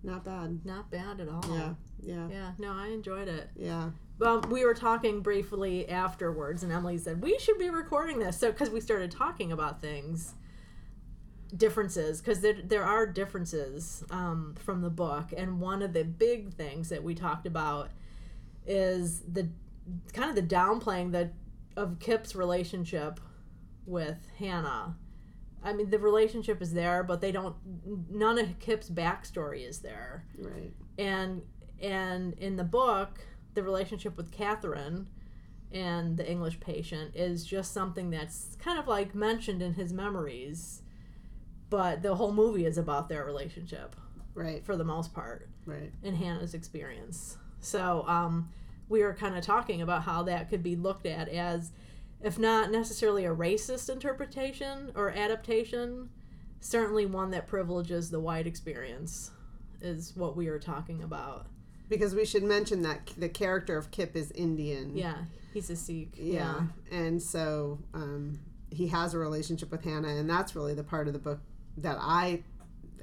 Not 0.06 0.24
bad. 0.24 0.64
Not 0.64 0.88
bad 0.88 1.20
at 1.20 1.28
all. 1.28 1.44
Yeah. 1.50 1.74
Yeah. 2.00 2.28
Yeah, 2.30 2.52
no, 2.58 2.72
I 2.72 2.88
enjoyed 2.88 3.26
it. 3.26 3.50
Yeah. 3.56 3.90
Well, 4.20 4.40
we 4.42 4.64
were 4.64 4.72
talking 4.72 5.20
briefly 5.20 5.88
afterwards, 5.88 6.62
and 6.62 6.70
Emily 6.72 6.96
said 6.96 7.20
we 7.20 7.36
should 7.40 7.58
be 7.58 7.70
recording 7.70 8.20
this. 8.20 8.38
So, 8.38 8.52
because 8.52 8.70
we 8.70 8.80
started 8.80 9.10
talking 9.10 9.50
about 9.50 9.80
things, 9.80 10.34
differences, 11.56 12.20
because 12.20 12.40
there, 12.40 12.56
there 12.62 12.84
are 12.84 13.04
differences 13.04 14.04
um, 14.10 14.54
from 14.64 14.80
the 14.80 14.90
book, 14.90 15.32
and 15.36 15.60
one 15.60 15.82
of 15.82 15.92
the 15.92 16.04
big 16.04 16.54
things 16.54 16.88
that 16.90 17.02
we 17.02 17.16
talked 17.16 17.46
about 17.46 17.90
is 18.64 19.22
the 19.22 19.48
kind 20.12 20.30
of 20.30 20.36
the 20.36 20.54
downplaying 20.54 21.10
that 21.12 21.32
of 21.76 21.98
Kip's 21.98 22.36
relationship 22.36 23.18
with 23.84 24.28
Hana. 24.38 24.94
I 25.66 25.72
mean, 25.72 25.90
the 25.90 25.98
relationship 25.98 26.62
is 26.62 26.72
there, 26.72 27.02
but 27.02 27.20
they 27.20 27.32
don't. 27.32 27.56
None 28.10 28.38
of 28.38 28.58
Kip's 28.60 28.88
backstory 28.88 29.68
is 29.68 29.80
there 29.80 30.24
Right. 30.38 30.72
and 30.96 31.42
and 31.82 32.32
in 32.34 32.56
the 32.56 32.64
book 32.64 33.18
the 33.54 33.62
relationship 33.62 34.16
with 34.16 34.30
Katharine 34.30 35.08
and 35.72 36.16
the 36.16 36.30
english 36.30 36.58
patient 36.60 37.14
is 37.16 37.44
just 37.44 37.72
something 37.72 38.08
that's 38.10 38.56
kind 38.60 38.78
of 38.78 38.86
like 38.86 39.14
mentioned 39.14 39.60
in 39.60 39.74
his 39.74 39.92
memories 39.92 40.82
but 41.68 42.02
the 42.02 42.14
whole 42.14 42.32
movie 42.32 42.64
is 42.64 42.78
about 42.78 43.08
their 43.08 43.24
relationship 43.24 43.96
Right. 44.34 44.64
for 44.64 44.76
the 44.76 44.84
most 44.84 45.12
part 45.12 45.48
Right. 45.66 45.92
in 46.02 46.14
Hana's 46.14 46.54
experience 46.54 47.36
so 47.60 48.04
um, 48.06 48.50
we 48.88 49.02
were 49.02 49.14
kind 49.14 49.36
of 49.36 49.42
talking 49.44 49.82
about 49.82 50.02
how 50.02 50.22
that 50.24 50.48
could 50.48 50.62
be 50.62 50.76
looked 50.76 51.06
at 51.06 51.28
as 51.28 51.72
if 52.22 52.38
not 52.38 52.70
necessarily 52.70 53.24
a 53.24 53.34
racist 53.34 53.90
interpretation 53.90 54.90
or 54.94 55.10
adaptation 55.10 56.08
certainly 56.60 57.06
one 57.06 57.30
that 57.30 57.46
privileges 57.46 58.10
the 58.10 58.20
white 58.20 58.46
experience 58.46 59.30
is 59.80 60.14
what 60.16 60.36
we 60.36 60.48
are 60.48 60.58
talking 60.58 61.02
about 61.02 61.46
Because 61.88 62.14
we 62.14 62.24
should 62.24 62.42
mention 62.42 62.82
that 62.82 63.12
the 63.16 63.28
character 63.28 63.76
of 63.76 63.90
Kip 63.90 64.16
is 64.16 64.32
Indian. 64.32 64.96
Yeah, 64.96 65.16
he's 65.54 65.70
a 65.70 65.76
Sikh. 65.76 66.14
Yeah. 66.16 66.62
And 66.90 67.22
so 67.22 67.78
um, 67.94 68.40
he 68.70 68.88
has 68.88 69.14
a 69.14 69.18
relationship 69.18 69.70
with 69.70 69.84
Hana, 69.84 70.08
and 70.08 70.28
that's 70.28 70.56
really 70.56 70.74
the 70.74 70.82
part 70.82 71.06
of 71.06 71.12
the 71.12 71.20
book 71.20 71.40
that 71.78 71.96
I. 72.00 72.42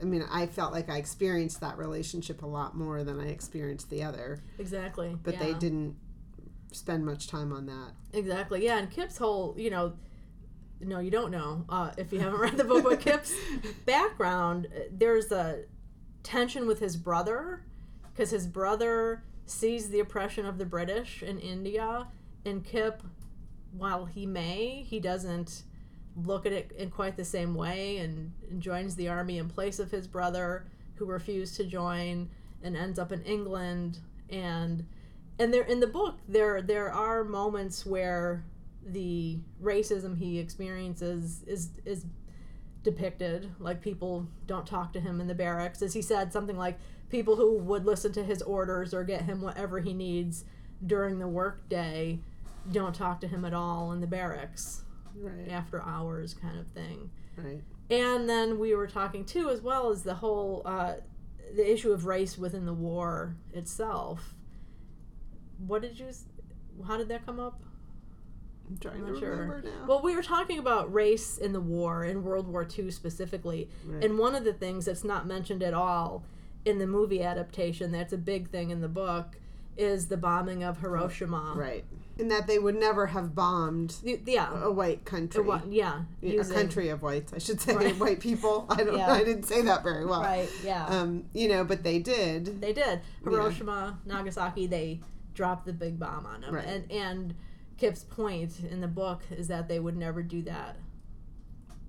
I 0.01 0.05
mean, 0.05 0.25
I 0.29 0.47
felt 0.47 0.73
like 0.73 0.89
I 0.89 0.97
experienced 0.97 1.61
that 1.61 1.77
relationship 1.77 2.41
a 2.41 2.47
lot 2.47 2.75
more 2.75 3.03
than 3.05 3.21
I 3.21 3.27
experienced 3.27 3.89
the 3.89 4.03
other, 4.03 4.43
exactly. 4.59 5.15
but 5.21 5.35
yeah. 5.35 5.43
they 5.43 5.53
didn't 5.53 5.95
spend 6.75 7.05
much 7.05 7.27
time 7.27 7.51
on 7.51 7.65
that. 7.67 7.91
Exactly. 8.13 8.63
Yeah, 8.63 8.77
and 8.77 8.89
Kip's 8.89 9.17
whole, 9.17 9.55
you 9.57 9.69
know, 9.69 9.93
no, 10.79 10.99
you 10.99 11.11
don't 11.11 11.31
know 11.31 11.65
uh, 11.69 11.91
if 11.97 12.11
you 12.11 12.19
haven't 12.19 12.39
read 12.39 12.57
the 12.57 12.63
book, 12.63 12.83
but 12.83 12.99
Kip's 12.99 13.33
background, 13.85 14.67
uh, 14.75 14.81
there's 14.91 15.31
a 15.31 15.63
tension 16.23 16.67
with 16.67 16.79
his 16.79 16.97
brother 16.97 17.63
because 18.11 18.31
his 18.31 18.47
brother 18.47 19.23
sees 19.45 19.89
the 19.89 19.99
oppression 19.99 20.45
of 20.45 20.57
the 20.57 20.65
British 20.65 21.23
in 21.23 21.39
India, 21.39 22.07
and 22.45 22.63
Kip, 22.63 23.03
while 23.77 24.05
he 24.05 24.25
may, 24.25 24.85
he 24.87 24.99
doesn't 24.99 25.63
look 26.15 26.45
at 26.45 26.53
it 26.53 26.71
in 26.77 26.89
quite 26.89 27.17
the 27.17 27.25
same 27.25 27.55
way 27.55 27.97
and, 27.97 28.31
and 28.49 28.61
joins 28.61 28.95
the 28.95 29.07
army 29.07 29.37
in 29.37 29.49
place 29.49 29.79
of 29.79 29.89
his 29.89 30.07
brother 30.07 30.65
who 30.95 31.05
refused 31.05 31.55
to 31.55 31.63
join 31.63 32.29
and 32.61 32.77
ends 32.77 32.99
up 32.99 33.11
in 33.11 33.23
England 33.23 33.97
and 34.29 34.85
and 35.39 35.53
there 35.53 35.63
in 35.63 35.79
the 35.79 35.87
book 35.87 36.19
there 36.27 36.61
there 36.61 36.91
are 36.91 37.23
moments 37.23 37.85
where 37.85 38.43
the 38.85 39.39
racism 39.61 40.17
he 40.17 40.39
experiences 40.39 41.43
is 41.47 41.69
is 41.85 42.05
depicted 42.83 43.49
like 43.59 43.81
people 43.81 44.27
don't 44.45 44.67
talk 44.67 44.91
to 44.91 44.99
him 44.99 45.21
in 45.21 45.27
the 45.27 45.33
barracks 45.35 45.81
as 45.81 45.93
he 45.93 46.01
said 46.01 46.33
something 46.33 46.57
like 46.57 46.77
people 47.09 47.35
who 47.37 47.57
would 47.57 47.85
listen 47.85 48.11
to 48.11 48.23
his 48.23 48.41
orders 48.41 48.93
or 48.93 49.03
get 49.03 49.21
him 49.21 49.41
whatever 49.41 49.79
he 49.79 49.93
needs 49.93 50.43
during 50.85 51.17
the 51.19 51.27
workday 51.27 52.19
don't 52.71 52.93
talk 52.93 53.21
to 53.21 53.27
him 53.27 53.45
at 53.45 53.53
all 53.53 53.91
in 53.91 54.01
the 54.01 54.07
barracks 54.07 54.81
Right. 55.15 55.47
after 55.49 55.81
hours 55.83 56.33
kind 56.33 56.57
of 56.59 56.67
thing 56.69 57.09
Right. 57.37 57.61
and 57.89 58.27
then 58.27 58.59
we 58.59 58.75
were 58.75 58.87
talking 58.87 59.23
too 59.25 59.49
as 59.49 59.61
well 59.61 59.89
as 59.91 60.03
the 60.03 60.15
whole 60.15 60.61
uh, 60.65 60.95
the 61.55 61.71
issue 61.71 61.91
of 61.93 62.05
race 62.05 62.37
within 62.37 62.65
the 62.65 62.73
war 62.73 63.37
itself 63.53 64.33
what 65.67 65.81
did 65.81 65.99
you 65.99 66.07
how 66.87 66.97
did 66.97 67.07
that 67.09 67.25
come 67.25 67.39
up 67.39 67.59
I'm 68.69 68.77
trying 68.77 69.05
I'm 69.05 69.13
to 69.13 69.19
sure. 69.19 69.31
remember 69.31 69.61
now. 69.63 69.85
well 69.87 70.01
we 70.01 70.15
were 70.15 70.23
talking 70.23 70.57
about 70.57 70.91
race 70.93 71.37
in 71.37 71.53
the 71.53 71.59
war 71.61 72.03
in 72.05 72.23
world 72.23 72.47
war 72.47 72.67
ii 72.79 72.91
specifically 72.91 73.69
Right. 73.85 74.03
and 74.03 74.17
one 74.17 74.35
of 74.35 74.43
the 74.43 74.53
things 74.53 74.85
that's 74.85 75.03
not 75.03 75.27
mentioned 75.27 75.61
at 75.63 75.73
all 75.73 76.23
in 76.65 76.79
the 76.79 76.87
movie 76.87 77.21
adaptation 77.21 77.91
that's 77.91 78.13
a 78.13 78.17
big 78.17 78.49
thing 78.49 78.69
in 78.71 78.81
the 78.81 78.87
book 78.87 79.37
is 79.77 80.07
the 80.07 80.17
bombing 80.17 80.63
of 80.63 80.79
hiroshima 80.79 81.53
right. 81.55 81.83
And 82.19 82.29
that 82.29 82.45
they 82.45 82.59
would 82.59 82.75
never 82.75 83.07
have 83.07 83.33
bombed 83.33 83.95
yeah 84.03 84.63
a 84.63 84.69
white 84.71 85.03
country. 85.03 85.41
It 85.41 85.47
wa- 85.47 85.61
yeah 85.67 86.03
Yeah, 86.21 86.33
using- 86.33 86.51
a 86.55 86.59
country 86.59 86.89
of 86.89 87.01
whites, 87.01 87.33
I 87.33 87.39
should 87.39 87.59
say, 87.59 87.75
Right. 87.75 87.97
white 87.99 88.19
people. 88.19 88.67
I 88.69 88.83
don't. 88.83 88.95
Yeah. 88.95 89.11
I 89.11 89.23
didn't 89.23 89.43
say 89.43 89.63
that 89.63 89.81
very 89.81 90.05
well. 90.05 90.21
right 90.21 90.47
yeah 90.63 90.85
Um, 90.85 91.25
you 91.33 91.47
know, 91.49 91.63
but 91.63 91.81
they 91.81 91.97
did. 91.97 92.61
They 92.61 92.71
did. 92.71 93.01
Hiroshima, 93.23 93.97
Nagasaki, 94.05 94.67
they 94.67 94.99
dropped 95.33 95.65
the 95.65 95.73
big 95.73 95.99
bomb 95.99 96.25
on 96.25 96.41
them. 96.41 96.53
Right. 96.53 96.65
And 96.65 96.91
and 96.91 97.35
Kip's 97.77 98.03
point 98.03 98.59
in 98.69 98.81
the 98.81 98.87
book 98.87 99.23
is 99.31 99.47
that 99.47 99.67
they 99.67 99.79
would 99.79 99.97
never 99.97 100.21
do 100.23 100.41
that 100.43 100.77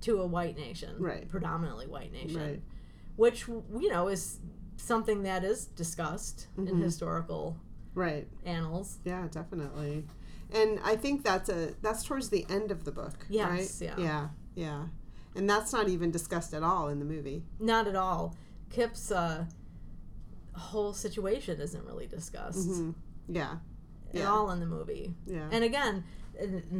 to 0.01 0.21
a 0.21 0.25
white 0.27 0.57
nation, 0.57 0.95
Right. 0.99 1.27
predominantly 1.27 1.87
white 1.87 2.11
nation, 2.11 2.39
Right. 2.41 2.61
which 3.15 3.47
you 3.47 3.89
know 3.89 4.07
is 4.07 4.39
something 4.77 5.23
that 5.23 5.43
is 5.43 5.65
discussed 5.65 6.47
in 6.57 6.65
Mhm. 6.67 6.81
historical 6.81 7.57
Right. 7.93 8.27
annals. 8.43 8.99
Yeah, 9.05 9.27
definitely. 9.29 10.05
And 10.51 10.79
I 10.83 10.95
think 10.95 11.23
that's 11.23 11.49
a 11.49 11.73
that's 11.81 12.03
towards 12.03 12.29
the 12.29 12.45
end 12.49 12.71
of 12.71 12.83
the 12.83 12.91
book. 12.91 13.25
Yes, 13.29 13.81
Right? 13.81 13.97
yeah. 13.97 13.97
Yeah. 14.03 14.29
Yeah. 14.55 14.87
And 15.35 15.49
that's 15.49 15.71
not 15.73 15.89
even 15.89 16.11
discussed 16.11 16.53
at 16.53 16.63
all 16.63 16.87
in 16.89 16.99
the 16.99 17.05
movie. 17.05 17.43
Not 17.59 17.87
at 17.87 17.95
all. 17.95 18.35
Kip's 18.69 19.11
uh, 19.11 19.45
whole 20.53 20.93
situation 20.93 21.59
isn't 21.59 21.83
really 21.85 22.07
discussed 22.07 22.67
hmm 22.69 22.91
Yeah. 23.27 23.57
at 24.09 24.15
Yeah. 24.21 24.29
all 24.31 24.51
in 24.51 24.59
the 24.59 24.65
movie. 24.65 25.13
Yeah. 25.25 25.47
And 25.51 25.63
again, 25.63 26.03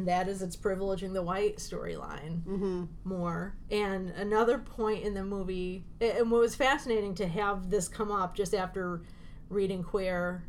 that 0.04 0.28
is 0.28 0.42
it's 0.42 0.56
privileging 0.56 1.12
the 1.14 1.22
white 1.22 1.56
storyline. 1.56 2.42
hmm 2.44 2.84
more. 3.04 3.56
And 3.70 4.10
another 4.10 4.58
point 4.58 5.04
in 5.04 5.14
the 5.14 5.24
movie, 5.24 5.84
and 6.00 6.30
what 6.30 6.40
was 6.40 6.54
fascinating 6.54 7.14
to 7.16 7.26
have 7.26 7.70
this 7.70 7.88
come 7.88 8.10
up 8.10 8.34
just 8.34 8.54
after 8.54 9.02
reading 9.48 9.82
queer. 9.82 10.44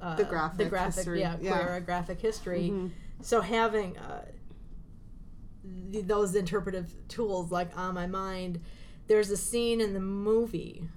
Uh, 0.00 0.14
The 0.16 0.24
graphic 0.24 0.58
the 0.58 0.64
graphic, 0.66 0.94
history, 0.94 1.20
yeah, 1.20 1.36
yeah. 1.40 1.52
queer 1.64 1.80
graphic 1.80 2.20
history. 2.20 2.68
hmm 2.68 2.86
So 3.20 3.40
having 3.40 3.98
uh, 3.98 4.24
th- 5.92 6.06
those 6.06 6.34
interpretive 6.34 6.94
tools 7.08 7.50
like 7.50 7.76
on 7.76 7.94
my 7.94 8.06
mind, 8.06 8.60
there's 9.06 9.30
a 9.30 9.36
scene 9.36 9.80
in 9.80 9.94
the 9.94 10.00
movie, 10.00 10.88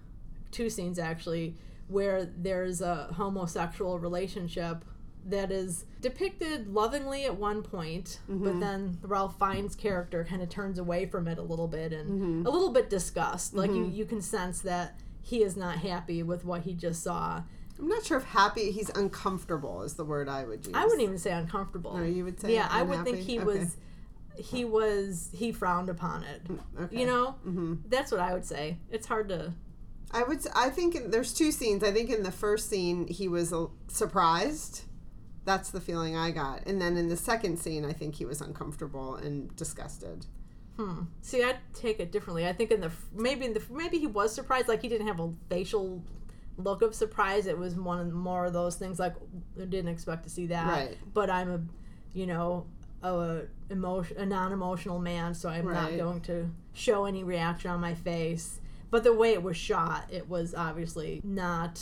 two 0.51 0.69
scenes 0.69 0.99
actually, 0.99 1.55
where 1.91 2.25
there's 2.25 2.81
a 2.81 3.09
homosexual 3.15 3.99
relationship 3.99 4.85
that 5.25 5.51
is 5.51 5.85
depicted 5.99 6.73
lovingly 6.73 7.25
at 7.25 7.35
one 7.35 7.61
point, 7.61 8.19
but 8.27 8.35
mm-hmm. 8.35 8.59
then 8.59 8.97
Ralph 9.03 9.37
Fiennes' 9.37 9.75
character 9.75 10.23
kind 10.23 10.41
of 10.41 10.49
turns 10.49 10.79
away 10.79 11.05
from 11.05 11.27
it 11.27 11.37
a 11.37 11.43
little 11.43 11.67
bit 11.67 11.93
and 11.93 12.09
mm-hmm. 12.09 12.47
a 12.47 12.49
little 12.49 12.71
bit 12.71 12.89
disgust. 12.89 13.53
Like 13.53 13.69
you, 13.69 13.83
mm-hmm. 13.83 13.95
you 13.95 14.05
can 14.05 14.21
sense 14.21 14.61
that 14.61 14.99
he 15.21 15.43
is 15.43 15.55
not 15.55 15.77
happy 15.77 16.23
with 16.23 16.43
what 16.43 16.63
he 16.63 16.73
just 16.73 17.03
saw. 17.03 17.43
I'm 17.77 17.87
not 17.87 18.05
sure 18.05 18.17
if 18.17 18.23
happy. 18.23 18.71
He's 18.71 18.89
uncomfortable 18.89 19.83
is 19.83 19.95
the 19.95 20.05
word 20.05 20.29
I 20.29 20.43
would 20.43 20.65
use. 20.65 20.75
I 20.75 20.83
wouldn't 20.85 21.01
even 21.01 21.17
say 21.17 21.31
uncomfortable. 21.31 21.97
No, 21.97 22.03
you 22.03 22.23
would 22.23 22.39
say 22.39 22.53
Yeah, 22.53 22.67
I 22.69 22.83
would 22.83 23.03
think 23.03 23.17
he 23.17 23.39
Okay. 23.39 23.45
was 23.45 23.77
he 24.37 24.65
was 24.65 25.29
he 25.33 25.51
frowned 25.51 25.89
upon 25.89 26.23
it. 26.23 26.43
Mm, 26.45 26.59
okay. 26.83 26.99
You 26.99 27.05
know, 27.05 27.31
hmm 27.43 27.75
that's 27.87 28.11
what 28.11 28.21
I 28.21 28.33
would 28.33 28.45
say. 28.45 28.77
It's 28.89 29.07
hard 29.07 29.29
to. 29.29 29.53
I 30.11 30.23
would. 30.23 30.45
I 30.55 30.69
think 30.69 30.95
in, 30.95 31.11
there's 31.11 31.33
two 31.33 31.51
scenes. 31.51 31.83
I 31.83 31.91
think 31.91 32.09
in 32.09 32.23
the 32.23 32.31
first 32.31 32.69
scene 32.69 33.07
he 33.07 33.27
was 33.27 33.53
uh, 33.53 33.67
surprised. 33.87 34.83
That's 35.43 35.71
the 35.71 35.81
feeling 35.81 36.15
I 36.15 36.31
got. 36.31 36.67
And 36.67 36.79
then 36.79 36.97
in 36.97 37.09
the 37.09 37.17
second 37.17 37.57
scene, 37.57 37.83
I 37.83 37.93
think 37.93 38.15
he 38.15 38.25
was 38.25 38.41
uncomfortable 38.41 39.15
and 39.15 39.55
disgusted. 39.55 40.27
Hmm. 40.77 41.03
See, 41.21 41.43
I 41.43 41.55
take 41.73 41.99
it 41.99 42.11
differently. 42.11 42.47
I 42.47 42.53
think 42.53 42.71
in 42.71 42.81
the 42.81 42.91
maybe 43.13 43.45
in 43.45 43.53
the 43.53 43.61
maybe 43.69 43.97
he 43.97 44.07
was 44.07 44.33
surprised, 44.33 44.67
like 44.67 44.81
he 44.81 44.87
didn't 44.87 45.07
have 45.07 45.19
a 45.19 45.31
facial 45.49 46.03
look 46.57 46.81
of 46.81 46.95
surprise. 46.95 47.47
It 47.47 47.57
was 47.57 47.75
one 47.75 47.99
of 47.99 48.13
more 48.13 48.45
of 48.45 48.53
those 48.53 48.75
things 48.75 48.99
like 48.99 49.15
I 49.59 49.65
didn't 49.65 49.89
expect 49.89 50.23
to 50.23 50.29
see 50.29 50.47
that. 50.47 50.67
Right. 50.67 50.97
But 51.13 51.29
I'm 51.29 51.51
a, 51.51 51.61
you 52.13 52.25
know, 52.25 52.65
a 53.03 53.41
emotion 53.69 54.17
a 54.17 54.25
non 54.25 54.51
emotional 54.51 54.99
man, 54.99 55.33
so 55.33 55.49
I'm 55.49 55.65
not 55.65 55.95
going 55.97 56.21
to 56.21 56.49
show 56.73 57.05
any 57.05 57.23
reaction 57.23 57.71
on 57.71 57.79
my 57.79 57.93
face. 57.93 58.60
But 58.91 59.03
the 59.03 59.13
way 59.13 59.33
it 59.33 59.41
was 59.41 59.57
shot, 59.57 60.05
it 60.11 60.29
was 60.29 60.53
obviously 60.53 61.21
not 61.23 61.81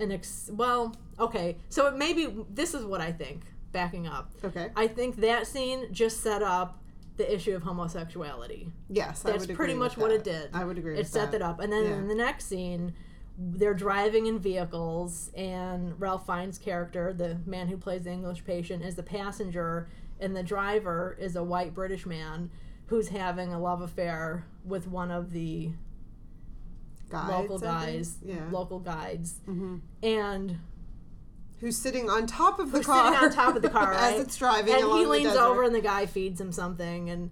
an 0.00 0.10
ex. 0.10 0.50
Well, 0.52 0.96
okay, 1.20 1.56
so 1.68 1.86
it 1.86 1.96
maybe 1.96 2.34
this 2.52 2.74
is 2.74 2.84
what 2.84 3.00
I 3.00 3.12
think. 3.12 3.42
Backing 3.72 4.06
up, 4.06 4.32
Okay. 4.42 4.70
I 4.74 4.86
think 4.88 5.16
that 5.16 5.46
scene 5.46 5.92
just 5.92 6.22
set 6.22 6.42
up 6.42 6.82
the 7.18 7.34
issue 7.34 7.54
of 7.54 7.62
homosexuality. 7.62 8.70
Yes, 8.88 9.22
I 9.26 9.32
That's 9.32 9.46
pretty 9.46 9.74
much 9.74 9.98
what 9.98 10.10
it 10.10 10.24
did. 10.24 10.48
I 10.54 10.64
would 10.64 10.78
agree. 10.78 10.98
It 10.98 11.06
set 11.06 11.30
that 11.32 11.40
that 11.40 11.42
up. 11.42 11.60
And 11.60 11.70
then 11.70 11.84
Yeah. 11.84 11.96
in 11.96 12.08
the 12.08 12.14
next 12.14 12.46
scene, 12.46 12.94
they're 13.38 13.74
driving 13.74 14.26
in 14.26 14.38
vehicles, 14.38 15.30
and 15.34 16.00
Ralph 16.00 16.24
Fiennes' 16.24 16.56
character, 16.58 17.12
the 17.12 17.38
man 17.44 17.68
who 17.68 17.76
plays 17.76 18.04
the 18.04 18.10
English 18.12 18.44
patient, 18.46 18.82
is 18.82 18.94
the 18.94 19.02
passenger, 19.02 19.88
and 20.20 20.34
the 20.34 20.42
driver 20.42 21.14
is 21.20 21.36
a 21.36 21.42
white 21.44 21.74
British 21.74 22.06
man 22.06 22.50
who's 22.86 23.08
having 23.08 23.52
a 23.52 23.58
love 23.60 23.82
affair 23.82 24.46
with 24.64 24.88
one 24.88 25.10
of 25.10 25.32
the 25.32 25.72
Guides, 27.10 27.30
local 27.30 27.58
guys, 27.58 28.18
Yeah. 28.24 28.48
local 28.50 28.78
guides, 28.80 29.34
hmm 29.44 29.76
and 30.02 30.58
Who's 31.60 31.78
sitting 31.78 32.10
on 32.10 32.26
top 32.26 32.58
of 32.58 32.70
the 32.70 32.82
car? 32.84 33.12
sitting 33.12 33.24
on 33.28 33.32
top 33.34 33.56
of 33.56 33.62
the 33.62 33.70
car, 33.70 33.92
as 33.96 34.20
it's 34.20 34.36
driving 34.36 34.74
and 34.74 34.84
he 34.92 35.06
leans 35.06 35.34
over 35.34 35.62
and 35.62 35.74
the 35.74 35.80
guy 35.80 36.04
feeds 36.06 36.40
him 36.40 36.52
something 36.52 37.08
and 37.08 37.30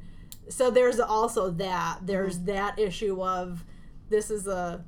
so 0.48 0.70
there's 0.70 0.98
also 1.00 1.50
that 1.50 1.98
there's 2.02 2.36
Mm-hmm. 2.38 2.46
that 2.46 2.78
issue 2.78 3.22
of 3.22 3.64
this 4.10 4.30
is 4.30 4.46
a 4.46 4.84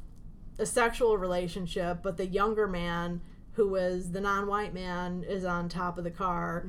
a 0.59 0.64
sexual 0.66 1.18
relationship 1.18 1.99
but 2.03 2.16
the 2.16 2.26
younger 2.26 2.66
man 2.66 3.20
who 3.53 3.74
is 3.76 4.12
the 4.12 4.20
non-white 4.20 4.72
man 4.72 5.22
is 5.28 5.45
on 5.45 5.68
top 5.68 5.99
of 5.99 6.05
the 6.05 6.11
car 6.11 6.66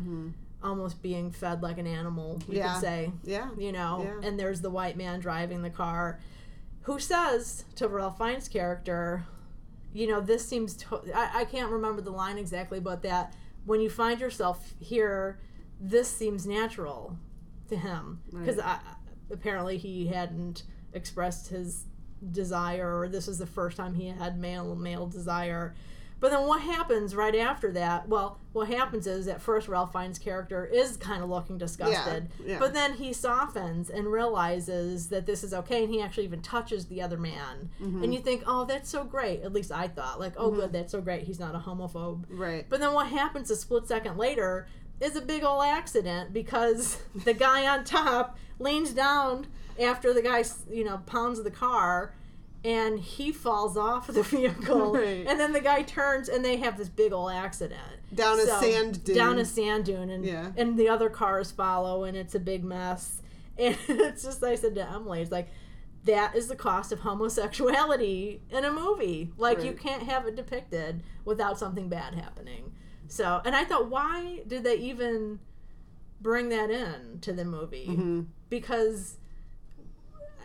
almost 0.63 1.01
being 1.01 1.32
fed 1.32 1.61
like 1.63 1.78
an 1.78 1.88
animal 1.88 2.39
you 2.39 2.45
Mm-hmm. 2.45 2.53
Yeah. 2.55 2.74
could 2.74 2.82
say 2.82 3.11
Yeah. 3.24 3.49
you 3.57 3.72
know 3.72 4.01
Yeah. 4.03 4.28
and 4.28 4.38
there's 4.39 4.59
the 4.61 4.70
white 4.70 4.97
man 4.97 5.20
driving 5.22 5.61
the 5.61 5.70
car 5.70 6.20
who 6.88 7.00
says 7.00 7.66
to 7.76 7.88
Ralph 7.88 8.18
Fiennes' 8.18 8.48
character 8.48 9.26
you 9.94 10.08
know 10.08 10.22
this 10.22 10.48
seems 10.48 10.76
to- 10.76 11.02
I, 11.14 11.42
I 11.42 11.46
can't 11.46 11.72
remember 11.72 12.02
the 12.02 12.12
line 12.12 12.38
exactly 12.38 12.80
but 12.80 13.02
that 13.04 13.34
when 13.66 13.82
you 13.82 13.90
find 13.90 14.20
yourself 14.20 14.74
here 14.80 15.40
this 15.80 16.10
seems 16.10 16.48
natural 16.48 17.18
to 17.70 17.76
him. 17.76 18.22
Because 18.32 18.60
apparently 19.30 19.78
he 19.78 20.08
hadn't 20.08 20.64
expressed 20.94 21.50
his 21.50 21.84
desire 22.32 22.98
or 23.00 23.08
this 23.08 23.28
was 23.28 23.38
the 23.38 23.46
first 23.46 23.78
time 23.78 23.94
he 23.94 24.08
had 24.08 24.40
male 24.40 24.76
male 24.76 25.06
desire 25.06 25.76
but 26.20 26.32
then 26.32 26.47
what 26.47 26.61
happens 26.61 27.15
right 27.15 27.36
after 27.36 27.72
that 27.72 28.07
well 28.09 28.39
what 28.53 28.68
happens 28.68 29.05
is 29.07 29.28
at 29.28 29.41
first 29.41 29.68
ralph 29.68 29.91
fiennes 29.93 30.18
character 30.18 30.65
is 30.65 30.97
kind 30.97 31.22
of 31.22 31.30
looking 31.30 31.57
disgusted 31.57 32.30
yeah. 32.43 32.57
but 32.59 32.74
then 32.74 32.93
he 32.93 33.13
softens 33.13 33.89
and 33.89 34.07
realizes 34.07 35.09
that 35.09 35.26
this 35.26 35.43
is 35.43 35.53
okay 35.53 35.84
and 35.84 35.93
he 35.93 36.01
actually 36.01 36.24
even 36.24 36.41
touches 36.41 36.86
the 36.88 37.01
other 37.01 37.18
man 37.18 37.70
Mm-hmm. 37.82 38.03
and 38.03 38.13
you 38.13 38.20
think 38.20 38.43
oh 38.47 38.65
that's 38.65 38.89
so 38.89 39.03
great 39.03 39.41
at 39.43 39.53
least 39.53 39.72
i 39.72 39.88
thought 39.88 40.20
like 40.20 40.34
oh 40.38 40.49
good 40.51 40.72
that's 40.74 40.91
so 40.91 41.01
great 41.01 41.24
he's 41.24 41.39
not 41.39 41.53
a 41.55 41.59
homophobe 41.59 42.24
Right. 42.30 42.65
but 42.70 42.80
then 42.80 42.93
what 42.93 43.07
happens 43.07 43.51
a 43.51 43.55
split 43.55 43.88
second 43.88 44.18
later 44.18 44.68
is 44.99 45.15
a 45.15 45.22
big 45.22 45.43
old 45.43 45.63
accident 45.63 46.34
because 46.34 46.97
the 47.26 47.34
guy 47.34 47.68
on 47.68 47.84
top 47.84 48.38
leans 48.59 48.91
down 48.93 49.45
after 49.80 50.11
the 50.11 50.24
guy, 50.24 50.43
you 50.72 50.84
know, 50.84 50.97
pounds 51.05 51.43
the 51.43 51.51
car 51.51 52.11
and 52.68 52.99
he 52.99 53.32
falls 53.32 53.78
off 53.78 54.07
the 54.07 54.24
vehicle. 54.36 54.93
Right. 54.93 55.26
And 55.26 55.39
then 55.39 55.53
the 55.53 55.61
guy 55.61 55.84
turns 55.84 56.28
and 56.28 56.43
they 56.43 56.57
have 56.57 56.78
this 56.78 56.89
big 56.89 57.13
old 57.13 57.32
accident. 57.32 57.80
Down 58.13 58.39
a 58.39 58.45
sand 58.45 59.03
dune. 59.05 59.15
Down 59.15 59.39
a 59.39 59.45
sand 59.45 59.86
dune. 59.86 60.09
And, 60.09 60.26
Yeah. 60.26 60.51
and 60.57 60.78
the 60.78 60.89
other 60.89 61.09
cars 61.09 61.49
follow 61.51 62.03
and 62.03 62.18
it's 62.18 62.36
a 62.36 62.39
big 62.39 62.63
mess. 62.63 63.22
And 63.59 63.76
it's 63.89 64.22
just, 64.22 64.43
I 64.43 64.53
said 64.53 64.76
to 64.76 64.88
Emily, 64.88 65.22
it's 65.22 65.32
like, 65.32 65.47
that 66.03 66.36
is 66.36 66.47
the 66.47 66.55
cost 66.55 66.91
of 66.91 66.99
homosexuality 66.99 68.41
in 68.51 68.63
a 68.65 68.72
movie. 68.72 69.32
Like 69.38 69.63
you 69.63 69.72
can't 69.74 70.03
have 70.03 70.28
it 70.28 70.36
depicted 70.36 71.01
without 71.26 71.57
something 71.57 71.89
bad 71.89 72.13
happening. 72.13 72.74
So, 73.07 73.41
and 73.45 73.55
I 73.55 73.63
thought, 73.63 73.89
why 73.89 74.41
did 74.45 74.63
they 74.63 74.76
even 74.76 75.39
bring 76.22 76.49
that 76.49 76.70
in 76.70 77.20
to 77.22 77.34
the 77.34 77.45
movie? 77.45 77.88
Mhm. 77.89 78.26
Because, 78.49 79.18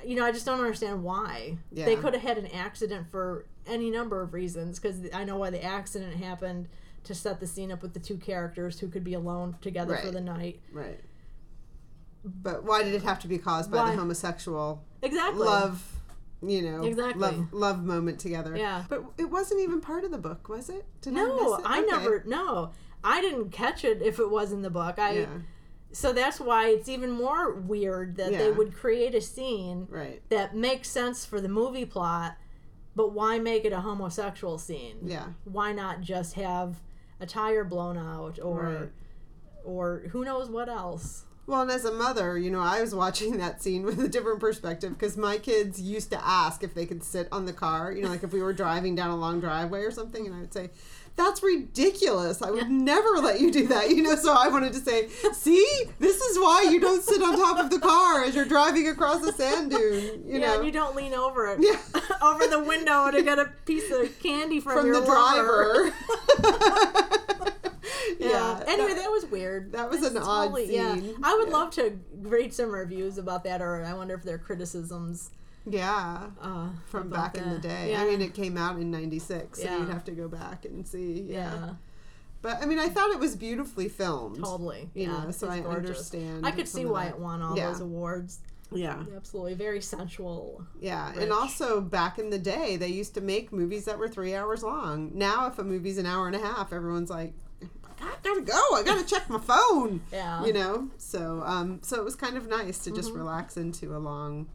you 0.04 0.16
know, 0.16 0.24
I 0.24 0.32
just 0.32 0.46
don't 0.46 0.58
understand 0.60 1.02
why. 1.02 1.58
Yeah. 1.70 1.84
They 1.86 1.96
could 1.96 2.14
have 2.14 2.22
had 2.22 2.38
an 2.38 2.46
accident 2.48 3.10
for 3.10 3.46
any 3.66 3.90
number 3.90 4.20
of 4.22 4.34
reasons. 4.34 4.78
Because 4.78 5.00
I 5.14 5.24
know 5.24 5.36
why 5.36 5.50
the 5.50 5.62
accident 5.62 6.14
happened 6.16 6.68
to 7.04 7.14
set 7.14 7.40
the 7.40 7.46
scene 7.46 7.72
up 7.72 7.82
with 7.82 7.94
the 7.94 8.00
two 8.00 8.16
characters 8.16 8.78
who 8.80 8.88
could 8.88 9.04
be 9.04 9.14
alone 9.14 9.56
together 9.60 9.96
for 9.96 10.10
the 10.10 10.20
night. 10.20 10.60
Right. 10.72 11.00
But 12.24 12.64
why 12.64 12.82
did 12.84 12.94
it 12.94 13.02
have 13.02 13.18
to 13.20 13.28
be 13.28 13.38
caused 13.38 13.70
by 13.70 13.78
Why? 13.78 13.90
the 13.90 13.96
homosexual 13.96 14.84
Exactly. 15.02 15.44
love? 15.44 15.82
You 16.40 16.62
know, 16.62 16.82
Exactly. 16.84 17.20
love 17.20 17.52
love 17.52 17.84
moment 17.84 18.18
together. 18.20 18.56
Yeah. 18.56 18.84
But 18.88 19.04
it 19.18 19.30
wasn't 19.30 19.60
even 19.60 19.80
part 19.80 20.04
of 20.04 20.10
the 20.10 20.18
book, 20.18 20.48
was 20.48 20.68
it? 20.68 20.84
Did 21.00 21.14
No, 21.14 21.34
miss 21.36 21.58
it? 21.60 21.64
I 21.68 21.78
Okay. 21.80 21.86
never. 21.90 22.22
No, 22.26 22.70
I 23.04 23.20
didn't 23.20 23.50
catch 23.50 23.84
it 23.84 24.02
if 24.02 24.18
it 24.20 24.30
was 24.30 24.52
in 24.52 24.62
the 24.62 24.70
book. 24.70 24.98
I 24.98 25.12
Yeah. 25.12 25.26
So 25.92 26.12
that's 26.12 26.40
why 26.40 26.68
it's 26.68 26.88
even 26.88 27.10
more 27.10 27.52
weird 27.54 28.16
that 28.16 28.32
they 28.32 28.50
would 28.50 28.74
create 28.74 29.14
a 29.14 29.20
scene 29.20 29.86
Right. 29.90 30.22
that 30.30 30.54
makes 30.56 30.88
sense 30.88 31.24
for 31.26 31.40
the 31.40 31.48
movie 31.48 31.84
plot, 31.84 32.36
but 32.96 33.12
why 33.12 33.38
make 33.38 33.64
it 33.64 33.72
a 33.72 33.80
homosexual 33.80 34.58
scene? 34.58 34.96
Yeah. 35.04 35.26
Why 35.44 35.72
not 35.72 36.00
just 36.00 36.34
have 36.34 36.76
a 37.20 37.26
tire 37.26 37.64
blown 37.64 37.96
out 37.98 38.38
or 38.42 38.62
Right. 38.62 38.88
or 39.64 40.02
who 40.10 40.24
knows 40.24 40.48
what 40.50 40.68
else? 40.68 41.24
Well, 41.46 41.62
and 41.62 41.70
as 41.72 41.84
a 41.84 41.92
mother, 41.92 42.38
you 42.38 42.50
know, 42.50 42.60
I 42.60 42.80
was 42.80 42.94
watching 42.94 43.36
that 43.38 43.62
scene 43.62 43.82
with 43.82 44.00
a 44.00 44.08
different 44.08 44.40
perspective 44.40 44.92
because 44.92 45.16
my 45.16 45.38
kids 45.38 45.80
used 45.80 46.10
to 46.12 46.24
ask 46.26 46.62
if 46.62 46.72
they 46.74 46.86
could 46.86 47.02
sit 47.02 47.28
on 47.32 47.46
the 47.46 47.52
car, 47.52 47.92
you 47.92 48.02
know, 48.02 48.08
like 48.08 48.22
if 48.22 48.32
we 48.32 48.42
were 48.42 48.52
driving 48.52 48.94
down 48.94 49.10
a 49.10 49.16
long 49.16 49.40
driveway 49.40 49.82
or 49.82 49.90
something, 49.90 50.24
and 50.26 50.34
I 50.34 50.40
would 50.40 50.52
say, 50.52 50.70
that's 51.16 51.42
ridiculous. 51.42 52.40
I 52.42 52.50
would 52.50 52.70
never 52.70 53.08
let 53.18 53.40
you 53.40 53.50
do 53.52 53.66
that, 53.68 53.90
you 53.90 54.02
know. 54.02 54.14
So 54.16 54.32
I 54.32 54.48
wanted 54.48 54.72
to 54.72 54.80
say, 54.80 55.08
see, 55.32 55.64
this 55.98 56.20
is 56.20 56.38
why 56.38 56.66
you 56.70 56.80
don't 56.80 57.02
sit 57.02 57.22
on 57.22 57.36
top 57.36 57.58
of 57.58 57.70
the 57.70 57.78
car 57.78 58.24
as 58.24 58.34
you're 58.34 58.44
driving 58.46 58.88
across 58.88 59.20
the 59.24 59.32
sand 59.32 59.70
dune, 59.70 60.24
you 60.26 60.38
yeah, 60.40 60.46
know, 60.46 60.56
and 60.56 60.64
you 60.66 60.72
don't 60.72 60.96
lean 60.96 61.14
over 61.14 61.48
it 61.48 61.58
Yeah. 61.60 61.78
over 62.22 62.46
the 62.46 62.60
window 62.60 63.10
to 63.10 63.22
get 63.22 63.38
a 63.38 63.52
piece 63.66 63.90
of 63.90 64.18
candy 64.20 64.60
from, 64.60 64.78
from 64.78 64.86
your 64.86 65.00
the 65.00 65.06
driver. 65.06 65.92
Yeah. 68.18 68.62
Anyway, 68.66 68.94
that 68.94 69.10
was 69.10 69.26
weird. 69.26 69.72
that 69.72 69.90
was 69.90 70.00
That's 70.00 70.14
an 70.14 70.22
odd 70.22 70.56
Yeah. 70.66 70.94
scene. 70.94 71.16
I 71.22 71.34
would 71.34 71.48
Yeah. 71.48 71.54
love 71.54 71.70
to 71.72 71.98
read 72.20 72.54
some 72.54 72.70
reviews 72.70 73.18
about 73.18 73.42
that, 73.44 73.60
or 73.60 73.82
I 73.84 73.94
wonder 73.94 74.14
if 74.14 74.22
there 74.22 74.36
are 74.36 74.38
criticisms 74.38 75.30
yeah. 75.66 76.28
uh, 76.40 76.68
From 76.86 77.08
about 77.08 77.34
back 77.34 77.38
in 77.44 77.50
the 77.50 77.58
day. 77.58 77.92
Yeah. 77.92 78.02
I 78.02 78.06
mean, 78.06 78.20
it 78.20 78.34
came 78.34 78.56
out 78.56 78.76
in 78.78 78.90
96, 78.90 79.58
so 79.58 79.64
Yeah. 79.64 79.78
you'd 79.78 79.88
have 79.88 80.04
to 80.04 80.12
go 80.12 80.28
back 80.28 80.64
and 80.64 80.86
see. 80.86 81.26
yeah, 81.28 81.74
But 82.42 82.60
I 82.62 82.66
mean, 82.66 82.78
I 82.78 82.88
thought 82.88 83.10
it 83.10 83.18
was 83.20 83.36
beautifully 83.36 83.88
filmed. 83.88 84.36
totally. 84.36 84.90
You 84.94 85.04
yeah, 85.04 85.24
know, 85.24 85.30
so 85.30 85.48
I 85.48 85.60
gorgeous. 85.60 85.76
understand. 85.88 86.46
I 86.46 86.50
could 86.50 86.66
see 86.68 86.84
why 86.84 87.04
that. 87.04 87.14
it 87.14 87.18
won 87.20 87.40
all 87.42 87.56
Yeah. 87.56 87.70
those 87.70 87.80
awards. 87.80 88.40
Yeah, 88.74 89.04
Absolutely, 89.14 89.52
very 89.54 89.82
sensual. 89.82 90.64
yeah, 90.80 91.10
Rich. 91.12 91.18
and 91.24 91.32
also 91.32 91.80
back 91.82 92.18
in 92.18 92.30
the 92.30 92.38
day, 92.38 92.76
they 92.78 92.88
used 92.88 93.12
to 93.14 93.20
make 93.20 93.52
movies 93.52 93.84
that 93.84 93.98
were 93.98 94.08
three 94.08 94.34
hours 94.34 94.62
long. 94.62 95.10
Now, 95.14 95.46
if 95.46 95.58
a 95.58 95.62
movie's 95.62 95.98
an 95.98 96.06
hour 96.06 96.26
and 96.26 96.34
a 96.34 96.38
half, 96.38 96.72
everyone's 96.72 97.10
like, 97.10 97.34
"I 98.00 98.14
gotta 98.22 98.40
go. 98.40 98.58
I 98.74 98.82
gotta 98.82 99.04
check 99.12 99.28
my 99.28 99.38
phone." 99.38 100.00
Yeah. 100.10 100.42
You 100.46 100.54
know, 100.54 100.88
so 100.96 101.42
um, 101.44 101.80
so 101.82 101.96
it 102.00 102.04
was 102.04 102.14
kind 102.16 102.38
of 102.38 102.48
nice 102.48 102.78
to 102.84 102.90
Mm-hmm. 102.90 102.96
just 102.96 103.12
relax 103.12 103.58
into 103.58 103.94
a 103.94 103.98
long 104.00 104.46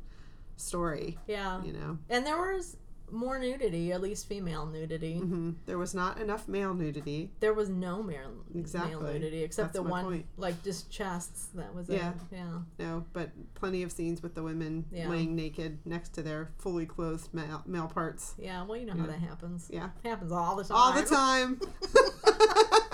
story. 0.58 1.18
Yeah. 1.28 1.64
You 1.64 1.74
know, 1.74 1.98
And 2.10 2.26
there 2.26 2.38
was 2.38 2.78
more 3.10 3.40
nudity, 3.40 3.94
at 3.94 4.02
least 4.02 4.28
female 4.28 4.66
nudity. 4.66 5.20
hmm 5.20 5.52
there 5.66 5.78
was 5.78 5.96
not 5.96 6.20
enough 6.20 6.46
male 6.50 6.74
nudity. 6.74 7.32
There 7.40 7.54
was 7.54 7.70
no 7.70 8.04
male, 8.04 8.32
male 8.54 8.60
Exactly. 8.62 9.14
nudity 9.14 9.44
except 9.44 9.72
That's 9.72 9.86
the 9.86 9.90
one, 9.90 10.04
point. 10.04 10.26
like 10.36 10.62
just 10.62 10.92
chests. 10.92 11.48
That 11.54 11.74
was 11.74 11.88
Yeah. 11.88 12.10
it. 12.10 12.16
Yeah. 12.34 12.60
No, 12.80 13.06
but 13.14 13.30
plenty 13.54 13.82
of 13.84 13.94
scenes 13.94 14.22
with 14.22 14.36
the 14.36 14.44
women 14.44 14.88
Yeah. 14.92 15.08
laying 15.10 15.38
naked 15.38 15.80
next 15.86 16.10
to 16.16 16.22
their 16.22 16.52
fully 16.58 16.86
clothed 16.86 17.34
male, 17.34 17.64
male 17.66 17.88
parts. 17.88 18.36
Yeah. 18.38 18.66
Well, 18.66 18.76
you 18.78 18.86
know 18.86 18.96
how 18.98 19.06
that 19.06 19.20
happens. 19.20 19.70
Yeah. 19.72 19.92
happens 20.04 20.34
all 20.34 20.58
the 20.58 20.66
time. 20.66 20.78
all 20.78 20.92
the 20.94 21.04
time. 21.08 21.62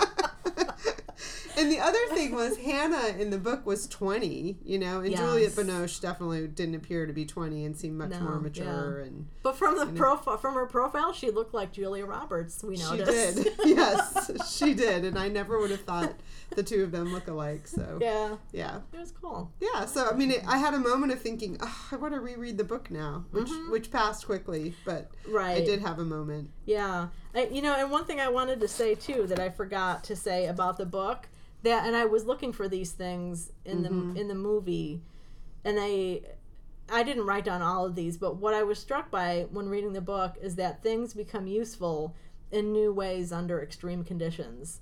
And 1.56 1.70
the 1.70 1.78
other 1.78 1.98
thing 2.10 2.34
was 2.34 2.56
Hana 2.58 3.14
in 3.18 3.30
the 3.30 3.38
book 3.38 3.64
was 3.64 3.86
20, 3.86 4.58
you 4.64 4.78
know, 4.78 5.00
and 5.00 5.10
Yes. 5.10 5.20
Juliette 5.20 5.52
Binoche 5.52 6.00
definitely 6.00 6.46
didn't 6.48 6.74
appear 6.74 7.06
to 7.06 7.12
be 7.12 7.24
20 7.24 7.64
and 7.64 7.76
seemed 7.76 7.96
much 7.98 8.10
No, 8.10 8.20
more 8.20 8.40
mature 8.40 8.98
yeah. 9.00 9.06
and 9.06 9.26
But 9.42 9.56
from 9.56 9.78
the 9.78 9.86
profile, 9.86 10.36
from 10.36 10.54
her 10.54 10.66
profile, 10.66 11.12
she 11.12 11.30
looked 11.30 11.54
like 11.54 11.72
Julia 11.72 12.06
Roberts. 12.06 12.62
We 12.64 12.76
noticed. 12.76 13.38
she 13.38 13.44
did. 13.44 13.52
yes, 13.64 14.30
she 14.52 14.74
did 14.74 15.04
and 15.04 15.18
I 15.18 15.28
never 15.28 15.58
would 15.58 15.70
have 15.70 15.82
thought 15.82 16.12
the 16.56 16.62
two 16.62 16.82
of 16.82 16.92
them 16.92 17.12
look 17.12 17.26
alike, 17.28 17.66
so 17.66 17.98
yeah, 18.00 18.36
yeah. 18.52 18.80
it 18.92 18.98
was 18.98 19.10
cool. 19.12 19.50
Yeah, 19.60 19.86
so 19.86 20.08
I 20.08 20.14
mean, 20.14 20.30
it, 20.30 20.42
I 20.46 20.58
had 20.58 20.74
a 20.74 20.78
moment 20.78 21.12
of 21.12 21.20
thinking, 21.20 21.56
oh, 21.60 21.88
I 21.90 21.96
want 21.96 22.14
to 22.14 22.20
reread 22.20 22.58
the 22.58 22.64
book 22.64 22.90
now, 22.90 23.24
which 23.32 23.48
which 23.70 23.90
passed 23.90 24.26
quickly, 24.26 24.74
but 24.84 25.10
Mm-hmm. 25.24 25.34
Right. 25.34 25.56
I 25.62 25.64
did 25.64 25.80
have 25.80 25.98
a 25.98 26.04
moment. 26.04 26.50
Yeah, 26.66 27.08
I, 27.34 27.46
you 27.46 27.62
know, 27.62 27.74
and 27.74 27.90
one 27.90 28.04
thing 28.04 28.20
I 28.20 28.28
wanted 28.28 28.60
to 28.60 28.68
say 28.68 28.94
too 28.94 29.26
that 29.28 29.38
I 29.40 29.48
forgot 29.48 30.04
to 30.04 30.16
say 30.16 30.46
about 30.46 30.76
the 30.78 30.86
book 30.86 31.28
that, 31.64 31.86
and 31.86 31.96
I 31.96 32.04
was 32.04 32.24
looking 32.24 32.52
for 32.52 32.68
these 32.68 32.92
things 32.92 33.52
in 33.64 33.82
the 33.82 34.20
in 34.20 34.28
the 34.28 34.34
movie, 34.34 35.02
and 35.64 35.78
I 35.80 36.20
I 36.90 37.02
didn't 37.02 37.26
write 37.26 37.44
down 37.44 37.62
all 37.62 37.84
of 37.84 37.94
these, 37.94 38.16
but 38.16 38.36
what 38.36 38.54
I 38.54 38.62
was 38.62 38.78
struck 38.78 39.10
by 39.10 39.46
when 39.50 39.68
reading 39.68 39.92
the 39.92 40.00
book 40.00 40.36
is 40.40 40.56
that 40.56 40.82
things 40.82 41.14
become 41.14 41.46
useful 41.46 42.14
in 42.50 42.72
new 42.72 42.92
ways 42.92 43.32
under 43.32 43.62
extreme 43.62 44.04
conditions. 44.04 44.80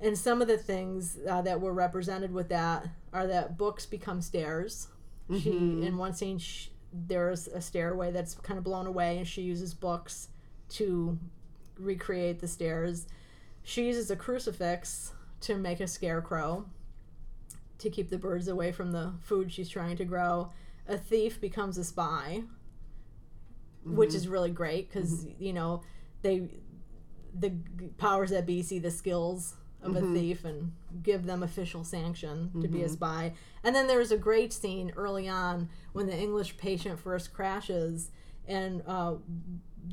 And 0.00 0.18
some 0.18 0.42
of 0.42 0.48
the 0.48 0.58
things 0.58 1.18
uh, 1.28 1.42
that 1.42 1.60
were 1.60 1.72
represented 1.72 2.32
with 2.32 2.48
that 2.48 2.86
are 3.12 3.26
that 3.26 3.56
books 3.56 3.86
become 3.86 4.20
stairs. 4.20 4.88
She 5.40 5.50
in 5.50 5.96
one 5.96 6.14
scene, 6.14 6.38
sh 6.38 6.68
there's 6.92 7.48
a 7.48 7.60
stairway 7.62 8.10
that's 8.10 8.34
kind 8.34 8.58
of 8.58 8.64
blown 8.64 8.86
away, 8.86 9.16
and 9.16 9.26
she 9.26 9.40
uses 9.42 9.72
books 9.72 10.28
to 10.70 11.18
recreate 11.78 12.40
the 12.40 12.48
stairs. 12.48 13.06
She 13.62 13.86
uses 13.86 14.10
a 14.10 14.16
crucifix 14.16 15.14
to 15.42 15.56
make 15.56 15.80
a 15.80 15.86
scarecrow 15.86 16.66
to 17.78 17.90
keep 17.90 18.10
the 18.10 18.18
birds 18.18 18.48
away 18.48 18.72
from 18.72 18.92
the 18.92 19.12
food 19.20 19.52
she's 19.52 19.68
trying 19.68 19.96
to 19.96 20.04
grow. 20.04 20.50
A 20.88 20.96
thief 20.96 21.40
becomes 21.40 21.78
a 21.78 21.84
spy, 21.84 22.42
which 23.84 24.10
mm-hmm. 24.10 24.16
is 24.16 24.28
really 24.28 24.50
great 24.50 24.88
because 24.88 25.24
mm-hmm. 25.24 25.42
you 25.42 25.52
know 25.52 25.82
they 26.22 26.48
the 27.34 27.52
powers 27.98 28.30
that 28.30 28.46
be 28.46 28.62
see 28.62 28.78
the 28.78 28.90
skills 28.90 29.54
of 29.82 29.96
a 29.96 30.00
mm-hmm. 30.00 30.14
thief 30.14 30.44
and 30.44 30.72
give 31.02 31.24
them 31.24 31.42
official 31.42 31.82
sanction 31.82 32.50
to 32.60 32.68
be 32.68 32.82
a 32.82 32.88
spy. 32.88 33.32
And 33.64 33.74
then 33.74 33.88
there's 33.88 34.12
a 34.12 34.16
great 34.16 34.52
scene 34.52 34.92
early 34.96 35.28
on 35.28 35.68
when 35.92 36.06
the 36.06 36.16
English 36.16 36.56
patient 36.56 37.00
first 37.00 37.32
crashes 37.32 38.10
and 38.46 38.82
uh, 38.86 39.14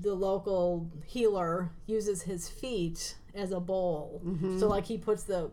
the 0.01 0.13
local 0.13 0.91
healer 1.05 1.71
uses 1.88 2.23
his 2.23 2.47
feet 2.47 3.15
as 3.40 3.52
a 3.52 3.60
bowl. 3.60 4.22
Mm-hmm. 4.26 4.60
So 4.60 4.68
like 4.68 4.86
he 4.86 4.98
puts 4.98 5.24
the 5.24 5.52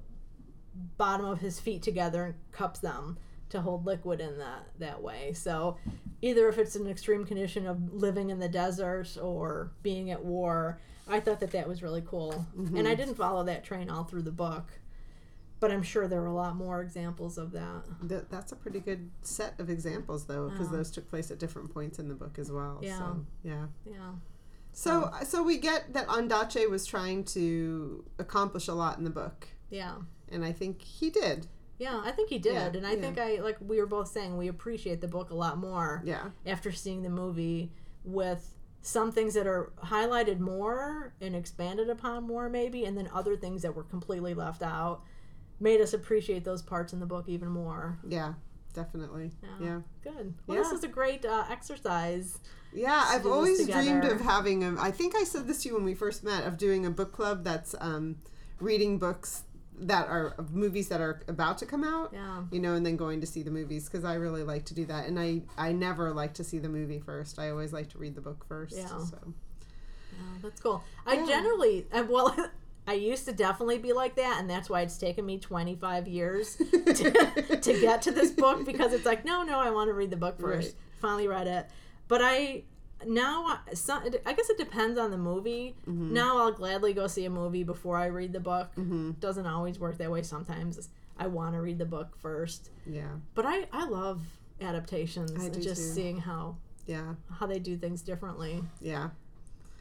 bottom 0.98 1.26
of 1.26 1.40
his 1.40 1.58
feet 1.58 1.82
together 1.82 2.24
and 2.24 2.34
cups 2.52 2.80
them 2.80 3.18
to 3.48 3.60
hold 3.60 3.86
liquid 3.86 4.20
in 4.20 4.38
that 4.38 4.66
that 4.78 5.02
way. 5.02 5.32
So 5.32 5.78
either 6.20 6.48
if 6.48 6.58
it's 6.58 6.76
an 6.76 6.88
extreme 6.88 7.24
condition 7.24 7.66
of 7.66 7.94
living 7.94 8.30
in 8.30 8.38
the 8.38 8.48
desert 8.48 9.16
or 9.20 9.72
being 9.82 10.10
at 10.10 10.24
war, 10.24 10.80
I 11.08 11.20
thought 11.20 11.40
that 11.40 11.52
that 11.52 11.68
was 11.68 11.82
really 11.82 12.02
cool. 12.06 12.46
Mm-hmm. 12.58 12.76
And 12.76 12.88
I 12.88 12.94
didn't 12.94 13.14
follow 13.14 13.44
that 13.44 13.64
train 13.64 13.88
all 13.88 14.04
through 14.04 14.22
the 14.22 14.32
book. 14.32 14.72
But 15.58 15.70
I'm 15.70 15.82
sure 15.82 16.06
there 16.06 16.20
were 16.20 16.26
a 16.26 16.34
lot 16.34 16.54
more 16.54 16.82
examples 16.82 17.38
of 17.38 17.52
that. 17.52 17.84
Th- 18.06 18.24
that's 18.30 18.52
a 18.52 18.56
pretty 18.56 18.78
good 18.78 19.10
set 19.22 19.58
of 19.58 19.70
examples, 19.70 20.26
though, 20.26 20.50
because 20.50 20.68
those 20.68 20.90
took 20.90 21.08
place 21.08 21.30
at 21.30 21.38
different 21.38 21.72
points 21.72 21.98
in 21.98 22.08
the 22.08 22.14
book 22.14 22.38
as 22.38 22.52
well. 22.52 22.78
Yeah. 22.82 22.98
So, 22.98 23.26
yeah. 23.42 23.64
Yeah. 23.86 24.10
So, 24.78 25.04
uh, 25.04 25.24
so 25.24 25.42
we 25.42 25.56
get 25.56 25.94
that 25.94 26.06
Ondaatje 26.06 26.68
was 26.68 26.84
trying 26.84 27.24
to 27.24 28.04
accomplish 28.18 28.68
a 28.68 28.74
lot 28.74 28.98
in 28.98 29.04
the 29.04 29.10
book, 29.10 29.48
Yeah. 29.70 29.94
and 30.28 30.44
I 30.44 30.52
think 30.52 30.82
he 30.82 31.08
did. 31.08 31.46
Yeah, 31.78 32.02
I 32.04 32.10
think 32.12 32.28
he 32.28 32.38
did. 32.38 32.52
Yeah, 32.52 32.66
and 32.66 32.86
I 32.86 32.92
yeah. 32.92 33.00
think 33.00 33.18
I 33.18 33.36
like 33.40 33.56
we 33.60 33.78
were 33.80 33.86
both 33.86 34.08
saying 34.08 34.36
we 34.36 34.48
appreciate 34.48 35.00
the 35.00 35.08
book 35.08 35.30
a 35.30 35.34
lot 35.34 35.56
more. 35.56 36.02
Yeah. 36.04 36.28
after 36.44 36.72
seeing 36.72 37.02
the 37.02 37.08
movie 37.08 37.72
with 38.04 38.52
some 38.82 39.10
things 39.12 39.32
that 39.34 39.46
are 39.46 39.72
highlighted 39.82 40.40
more 40.40 41.14
and 41.22 41.34
expanded 41.34 41.88
upon 41.88 42.24
more 42.24 42.48
maybe 42.50 42.84
and 42.84 42.96
then 42.98 43.08
other 43.12 43.34
things 43.36 43.62
that 43.62 43.74
were 43.74 43.82
completely 43.82 44.32
left 44.34 44.62
out 44.62 45.02
made 45.58 45.80
us 45.80 45.92
appreciate 45.94 46.44
those 46.44 46.62
parts 46.62 46.92
in 46.92 47.00
the 47.00 47.06
book 47.06 47.28
even 47.28 47.48
more 47.48 47.98
Yeah. 48.06 48.34
Definitely. 48.76 49.32
Yeah. 49.60 49.80
good 50.04 50.34
well 50.46 50.56
Yeah. 50.58 50.62
this 50.62 50.72
is 50.78 50.84
a 50.84 50.88
great 51.00 51.24
uh, 51.24 51.44
exercise 51.50 52.38
Yeah, 52.72 53.02
I've 53.12 53.26
always 53.26 53.66
dreamed 53.66 54.04
of 54.04 54.20
having 54.20 54.62
a. 54.62 54.70
I 54.88 54.90
think 54.90 55.14
I 55.16 55.24
said 55.24 55.46
this 55.48 55.62
to 55.62 55.68
you 55.70 55.74
when 55.76 55.84
we 55.84 55.94
first 55.94 56.22
met 56.22 56.44
of 56.48 56.58
doing 56.58 56.84
a 56.86 56.90
book 56.90 57.12
club 57.18 57.42
that's 57.42 57.74
um, 57.80 58.16
reading 58.60 58.98
books 58.98 59.44
that 59.78 60.06
are 60.08 60.34
movies 60.52 60.88
that 60.88 61.00
are 61.00 61.22
about 61.28 61.56
to 61.58 61.66
come 61.72 61.84
out. 61.84 62.10
yeah 62.12 62.44
You 62.50 62.60
know, 62.60 62.74
and 62.74 62.84
then 62.84 62.96
going 62.96 63.20
to 63.22 63.26
see 63.34 63.42
the 63.42 63.50
movies 63.50 63.88
because 63.88 64.04
I 64.04 64.14
really 64.26 64.42
like 64.52 64.64
to 64.66 64.74
do 64.74 64.84
that, 64.92 65.06
and 65.08 65.18
I 65.18 65.42
I 65.56 65.72
never 65.72 66.12
like 66.22 66.34
to 66.34 66.44
see 66.44 66.58
the 66.66 66.68
movie 66.78 67.00
first. 67.00 67.38
I 67.38 67.46
always 67.50 67.72
like 67.72 67.88
to 67.94 67.98
read 67.98 68.14
the 68.14 68.20
book 68.28 68.44
first. 68.46 68.76
Yeah. 68.76 68.88
So 69.12 69.18
Yeah, 70.12 70.38
that's 70.42 70.60
cool 70.60 70.82
i 71.06 71.14
Yeah. 71.14 71.26
generally 71.26 71.86
uh, 71.92 72.04
well 72.08 72.28
I 72.86 72.92
used 72.94 73.24
to 73.26 73.32
definitely 73.32 73.78
be 73.78 73.92
like 73.92 74.14
that, 74.16 74.38
and 74.40 74.48
that's 74.48 74.70
why 74.70 74.82
it's 74.82 74.96
taken 74.98 75.26
me 75.26 75.38
25 75.38 76.06
years 76.08 76.54
to, 76.56 77.58
to 77.60 77.80
get 77.80 78.02
to 78.02 78.12
this 78.12 78.30
book 78.30 78.64
because 78.64 78.92
it's 78.92 79.04
like, 79.04 79.24
no, 79.24 79.42
no, 79.42 79.58
I 79.58 79.70
want 79.70 79.88
to 79.88 79.94
read 79.94 80.10
the 80.10 80.16
book 80.16 80.38
first. 80.40 80.68
Right. 80.68 80.74
Finally 81.00 81.28
read 81.28 81.46
it, 81.46 81.66
but 82.08 82.20
I 82.22 82.62
now 83.04 83.44
I- 83.68 83.74
some, 83.74 84.02
I 84.24 84.32
guess 84.32 84.48
it 84.50 84.56
depends 84.58 84.98
on 84.98 85.10
the 85.10 85.18
movie. 85.18 85.74
Mm-hmm. 85.86 86.14
Now 86.14 86.38
I'll 86.38 86.52
gladly 86.52 86.92
go 86.94 87.06
see 87.06 87.24
a 87.26 87.30
movie 87.30 87.64
before 87.64 87.96
I 87.98 88.06
read 88.06 88.32
the 88.32 88.40
book. 88.40 88.70
Doesn't 89.20 89.46
always 89.46 89.78
work 89.78 89.98
that 89.98 90.10
way. 90.10 90.22
Sometimes 90.22 90.88
I 91.18 91.26
want 91.26 91.54
to 91.54 91.60
read 91.60 91.78
the 91.78 91.84
book 91.86 92.16
first, 92.16 92.70
yeah, 92.86 93.08
but 93.34 93.44
I 93.46 93.66
I 93.72 93.86
love 93.86 94.22
adaptations 94.60 95.32
I 95.38 95.46
and 95.46 95.54
just 95.62 95.82
too. 95.82 95.94
seeing 95.94 96.18
how 96.18 96.56
yeah, 96.86 97.14
how 97.38 97.46
they 97.46 97.58
do 97.58 97.76
things 97.76 98.00
differently. 98.02 98.62
yeah, 98.80 99.10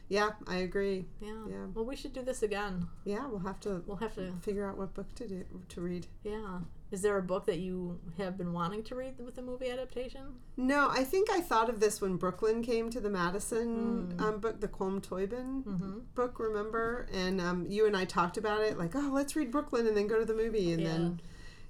yeah. 0.08 0.30
I 0.46 0.56
agree. 0.58 1.06
Yeah. 1.20 1.32
Yeah. 1.48 1.66
Well, 1.74 1.84
we 1.84 1.96
should 1.96 2.12
do 2.12 2.22
this 2.22 2.42
again. 2.42 2.86
Yeah, 3.04 3.26
we'll 3.26 3.40
have 3.40 3.60
to 3.60 3.82
We'll 3.86 3.96
have 3.98 4.14
to. 4.16 4.32
figure 4.40 4.66
out 4.68 4.76
what 4.78 4.94
book 4.94 5.14
to 5.16 5.26
do 5.28 5.44
to 5.70 5.80
read. 5.80 6.06
Yeah. 6.24 6.58
Is 6.92 7.02
there 7.02 7.18
a 7.18 7.22
book 7.22 7.46
that 7.46 7.58
you 7.58 7.98
have 8.16 8.38
been 8.38 8.52
wanting 8.52 8.84
to 8.84 8.94
read 8.94 9.14
with 9.18 9.36
a 9.38 9.42
movie 9.42 9.68
adaptation? 9.70 10.22
No, 10.56 10.88
I 10.88 11.02
think 11.02 11.28
I 11.32 11.40
thought 11.40 11.68
of 11.68 11.80
this 11.80 12.00
when 12.00 12.16
Brooklyn 12.16 12.62
came 12.62 12.90
to 12.90 13.00
the 13.00 13.10
Madison 13.10 14.14
um, 14.20 14.38
book, 14.38 14.60
the 14.60 14.68
Colm 14.68 15.00
Toibin 15.02 15.64
Mm-hmm. 15.64 15.98
book, 16.14 16.38
remember? 16.38 17.08
And 17.12 17.40
um, 17.40 17.66
you 17.68 17.86
and 17.88 17.96
I 17.96 18.04
talked 18.04 18.36
about 18.36 18.60
it, 18.62 18.78
like, 18.78 18.94
oh, 18.94 19.10
let's 19.12 19.34
read 19.34 19.50
Brooklyn 19.50 19.88
and 19.88 19.96
then 19.96 20.06
go 20.06 20.18
to 20.20 20.24
the 20.24 20.34
movie. 20.34 20.72
And 20.72 20.86
then 20.86 21.20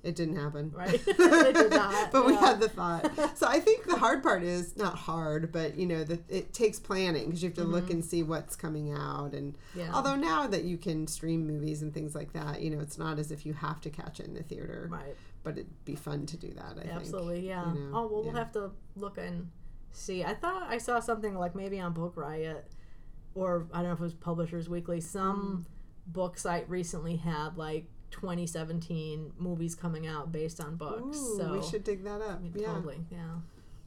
it 0.07 0.17
didn't 0.17 0.37
happen. 0.37 0.71
Right. 0.75 1.01
It 1.07 1.55
did 1.55 1.71
not, 1.71 2.13
but 2.13 2.27
we 2.27 2.35
had 2.35 2.61
the 2.61 2.69
thought. 2.69 3.11
So 3.37 3.47
I 3.47 3.61
think 3.61 3.85
the 3.87 3.97
hard 3.97 4.23
part 4.23 4.43
is 4.43 4.77
not 4.77 4.95
hard, 4.97 5.53
but, 5.53 5.77
you 5.77 5.87
know, 5.87 6.05
that 6.05 6.29
it 6.31 6.53
takes 6.53 6.79
planning 6.79 7.27
because 7.27 7.43
you 7.43 7.49
have 7.49 7.57
to 7.59 7.65
look 7.65 7.91
and 7.91 8.05
see 8.05 8.23
what's 8.23 8.57
coming 8.57 8.93
out. 8.93 9.33
And 9.35 9.55
Mm-hmm. 9.55 9.79
Yeah. 9.81 9.91
although 9.95 10.17
now 10.17 10.47
that 10.47 10.65
you 10.65 10.77
can 10.79 11.07
stream 11.07 11.47
movies 11.47 11.83
and 11.83 11.93
things 11.93 12.15
like 12.15 12.33
that, 12.33 12.63
you 12.63 12.71
know, 12.71 12.81
it's 12.81 12.99
not 12.99 13.19
as 13.19 13.31
if 13.31 13.45
you 13.45 13.53
have 13.55 13.81
to 13.83 13.91
catch 13.91 14.21
it 14.21 14.27
in 14.27 14.35
the 14.35 14.43
theater. 14.43 14.89
Right. 14.91 15.17
But 15.45 15.53
it'd 15.59 15.85
be 15.85 15.95
fun 15.95 16.27
to 16.27 16.37
do 16.37 16.49
that, 16.55 16.73
I 16.79 16.83
think. 16.83 16.93
Absolutely. 16.95 17.47
Yeah. 17.47 17.73
you 17.75 17.81
know, 17.81 17.91
oh 17.95 18.07
well, 18.09 18.23
we'll 18.25 18.33
have 18.35 18.53
to 18.53 18.71
look 18.97 19.19
and 19.19 19.49
see. 19.93 20.25
I 20.25 20.35
thought 20.35 20.67
I 20.69 20.79
saw 20.79 20.99
something 21.01 21.35
like 21.37 21.55
maybe 21.55 21.79
on 21.81 21.93
Book 21.93 22.15
Riot, 22.17 22.67
or 23.35 23.67
I 23.73 23.79
don't 23.79 23.87
know 23.89 23.93
if 23.93 24.01
it 24.01 24.03
was 24.03 24.15
Publishers 24.15 24.69
Weekly. 24.69 25.01
Some 25.01 25.67
Mm. 25.69 26.13
book 26.13 26.39
site 26.39 26.69
recently 26.69 27.17
had 27.17 27.57
like 27.57 27.87
2017 28.21 29.33
movies 29.39 29.75
coming 29.75 30.07
out 30.07 30.33
based 30.33 30.61
on 30.61 30.77
books. 30.77 31.19
Ooh, 31.19 31.37
so 31.39 31.53
we 31.53 31.63
should 31.63 31.85
dig 31.85 32.05
that 32.05 32.21
up. 32.21 32.39
I 32.39 32.43
mean, 32.43 32.53
yeah. 32.57 32.67
totally. 32.67 32.99
Yeah. 33.11 33.19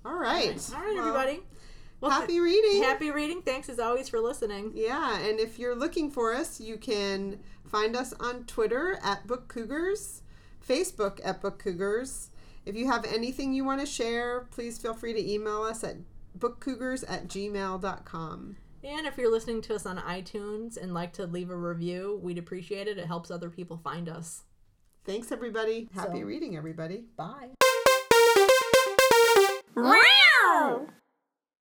All 0.06 0.18
right. 0.18 0.72
All 0.74 0.82
right, 0.82 0.94
Well, 0.96 1.08
everybody. 1.08 1.40
Well, 2.02 2.12
happy 2.12 2.40
reading. 2.40 2.82
happy 2.84 3.12
reading. 3.12 3.42
Thanks 3.42 3.68
as 3.68 3.80
always 3.80 4.08
for 4.08 4.20
listening. 4.20 4.72
Yeah, 4.74 5.20
and 5.20 5.40
if 5.40 5.60
you're 5.60 5.76
looking 5.76 6.10
for 6.10 6.34
us, 6.34 6.62
you 6.62 6.78
can 6.78 7.40
find 7.66 7.96
us 7.96 8.14
on 8.20 8.46
Twitter 8.46 8.98
at 9.04 9.28
Book 9.28 9.50
Cougars, 9.50 10.22
Facebook 10.66 11.20
at 11.24 11.42
Book 11.42 11.60
Cougars. 11.62 12.30
If 12.66 12.76
you 12.76 12.88
have 12.88 13.04
anything 13.06 13.54
you 13.54 13.66
want 13.66 13.82
to 13.82 13.86
share, 13.86 14.48
please 14.52 14.78
feel 14.78 14.94
free 14.94 15.12
to 15.14 15.32
email 15.32 15.64
us 15.64 15.84
at 15.84 15.98
bookcougars 16.38 17.04
at 17.10 17.28
gmail.com. 17.28 18.56
And 18.84 19.06
if 19.06 19.18
you're 19.18 19.32
listening 19.32 19.62
to 19.64 19.76
us 19.76 19.86
on 19.86 19.98
iTunes 19.98 20.78
and 20.78 20.94
like 20.94 21.14
to 21.14 21.26
leave 21.26 21.50
a 21.50 21.56
review, 21.56 22.20
we'd 22.24 22.38
appreciate 22.38 22.88
it. 22.88 22.98
It 22.98 23.08
helps 23.08 23.30
other 23.30 23.50
people 23.50 23.78
find 23.78 24.08
us. 24.08 24.44
Thanks, 25.06 25.32
everybody. 25.32 25.90
Happy 25.94 26.20
So- 26.22 26.26
reading, 26.26 26.56
everybody. 26.56 27.06
Bye. 27.18 27.50
Wow! 29.76 30.88